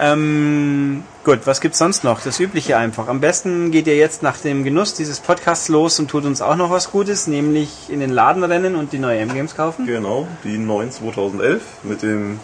Ähm, 0.01 1.03
gut, 1.25 1.41
was 1.45 1.61
gibt's 1.61 1.79
sonst 1.79 2.05
noch? 2.05 2.21
Das 2.21 2.39
Übliche 2.39 2.77
einfach. 2.77 3.09
Am 3.09 3.21
besten 3.21 3.73
geht 3.73 3.89
ihr 3.89 3.97
jetzt 3.97 4.23
nach 4.23 4.39
dem 4.39 4.63
Genuss 4.63 4.95
dieses 4.95 5.19
Podcasts 5.19 5.69
los 5.69 5.99
und 5.99 6.09
tut 6.09 6.25
uns 6.25 6.41
auch 6.41 6.55
noch 6.55 6.71
was 6.71 6.93
Gutes, 6.93 7.27
nämlich 7.27 7.91
in 7.91 7.99
den 7.99 8.11
Laden 8.11 8.45
rennen 8.45 8.77
und 8.77 8.93
die 8.93 8.99
neue 8.99 9.19
M-Games 9.19 9.57
kaufen. 9.57 9.87
Genau, 9.87 10.29
die 10.45 10.57
neuen 10.57 10.93
2011 10.93 11.63
mit 11.83 12.03
dem 12.03 12.39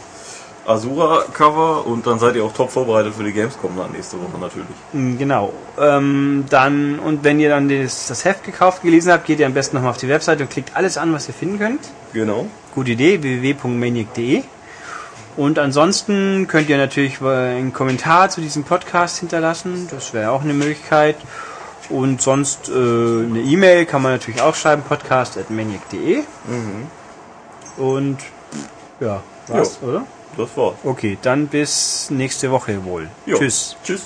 Asura-Cover 0.67 1.87
und 1.87 2.07
dann 2.07 2.19
seid 2.19 2.37
ihr 2.37 2.45
auch 2.45 2.53
top 2.53 2.71
vorbereitet 2.71 3.15
für 3.15 3.25
die 3.25 3.33
Gamescom 3.33 3.77
dann 3.77 3.93
nächste 3.93 4.17
Woche 4.19 4.39
natürlich. 4.41 4.67
Mm, 4.93 5.19
Genau. 5.19 5.53
Ähm, 5.79 6.45
dann, 6.49 6.99
und 6.99 7.23
wenn 7.25 7.39
ihr 7.41 7.51
dann 7.51 7.69
das, 7.69 8.07
das 8.07 8.25
Heft 8.25 8.45
gekauft, 8.45 8.83
gelesen 8.83 9.13
habt, 9.13 9.27
geht 9.27 9.41
ihr 9.41 9.47
am 9.47 9.55
besten 9.55 9.77
nochmal 9.77 9.91
auf 9.91 9.99
die 9.99 10.09
Webseite 10.09 10.43
und 10.45 10.51
klickt 10.51 10.77
alles 10.77 10.97
an, 10.97 11.13
was 11.13 11.29
ihr 11.29 11.35
finden 11.35 11.59
könnt. 11.59 11.81
Genau. 12.13 12.47
Gute 12.75 12.93
Idee, 12.93 13.23
www.maniac.de. 13.23 14.43
Und 15.37 15.59
ansonsten 15.59 16.47
könnt 16.47 16.69
ihr 16.69 16.77
natürlich 16.79 17.21
äh, 17.21 17.27
einen 17.27 17.73
Kommentar 17.73 18.31
zu 18.31 18.41
diesem 18.41 18.65
Podcast 18.65 19.19
hinterlassen. 19.19 19.89
Das 19.91 20.15
wäre 20.15 20.31
auch 20.31 20.43
eine 20.43 20.55
Möglichkeit. 20.55 21.17
Und 21.91 22.23
sonst 22.23 22.69
äh, 22.69 22.73
eine 22.73 23.41
E-Mail 23.41 23.85
kann 23.85 24.01
man 24.01 24.13
natürlich 24.13 24.41
auch 24.41 24.55
schreiben, 24.55 24.83
podcast.maniac.de. 24.89 26.23
Und 27.77 28.19
ja, 29.01 29.23
was, 29.49 29.83
oder? 29.83 30.07
Das 30.37 30.57
war's. 30.57 30.77
Okay, 30.85 31.19
dann 31.23 31.47
bis 31.49 32.09
nächste 32.11 32.51
Woche 32.51 32.85
wohl. 32.85 33.09
Jo. 33.27 33.39
Tschüss. 33.39 33.77
Tschüss. 33.85 34.03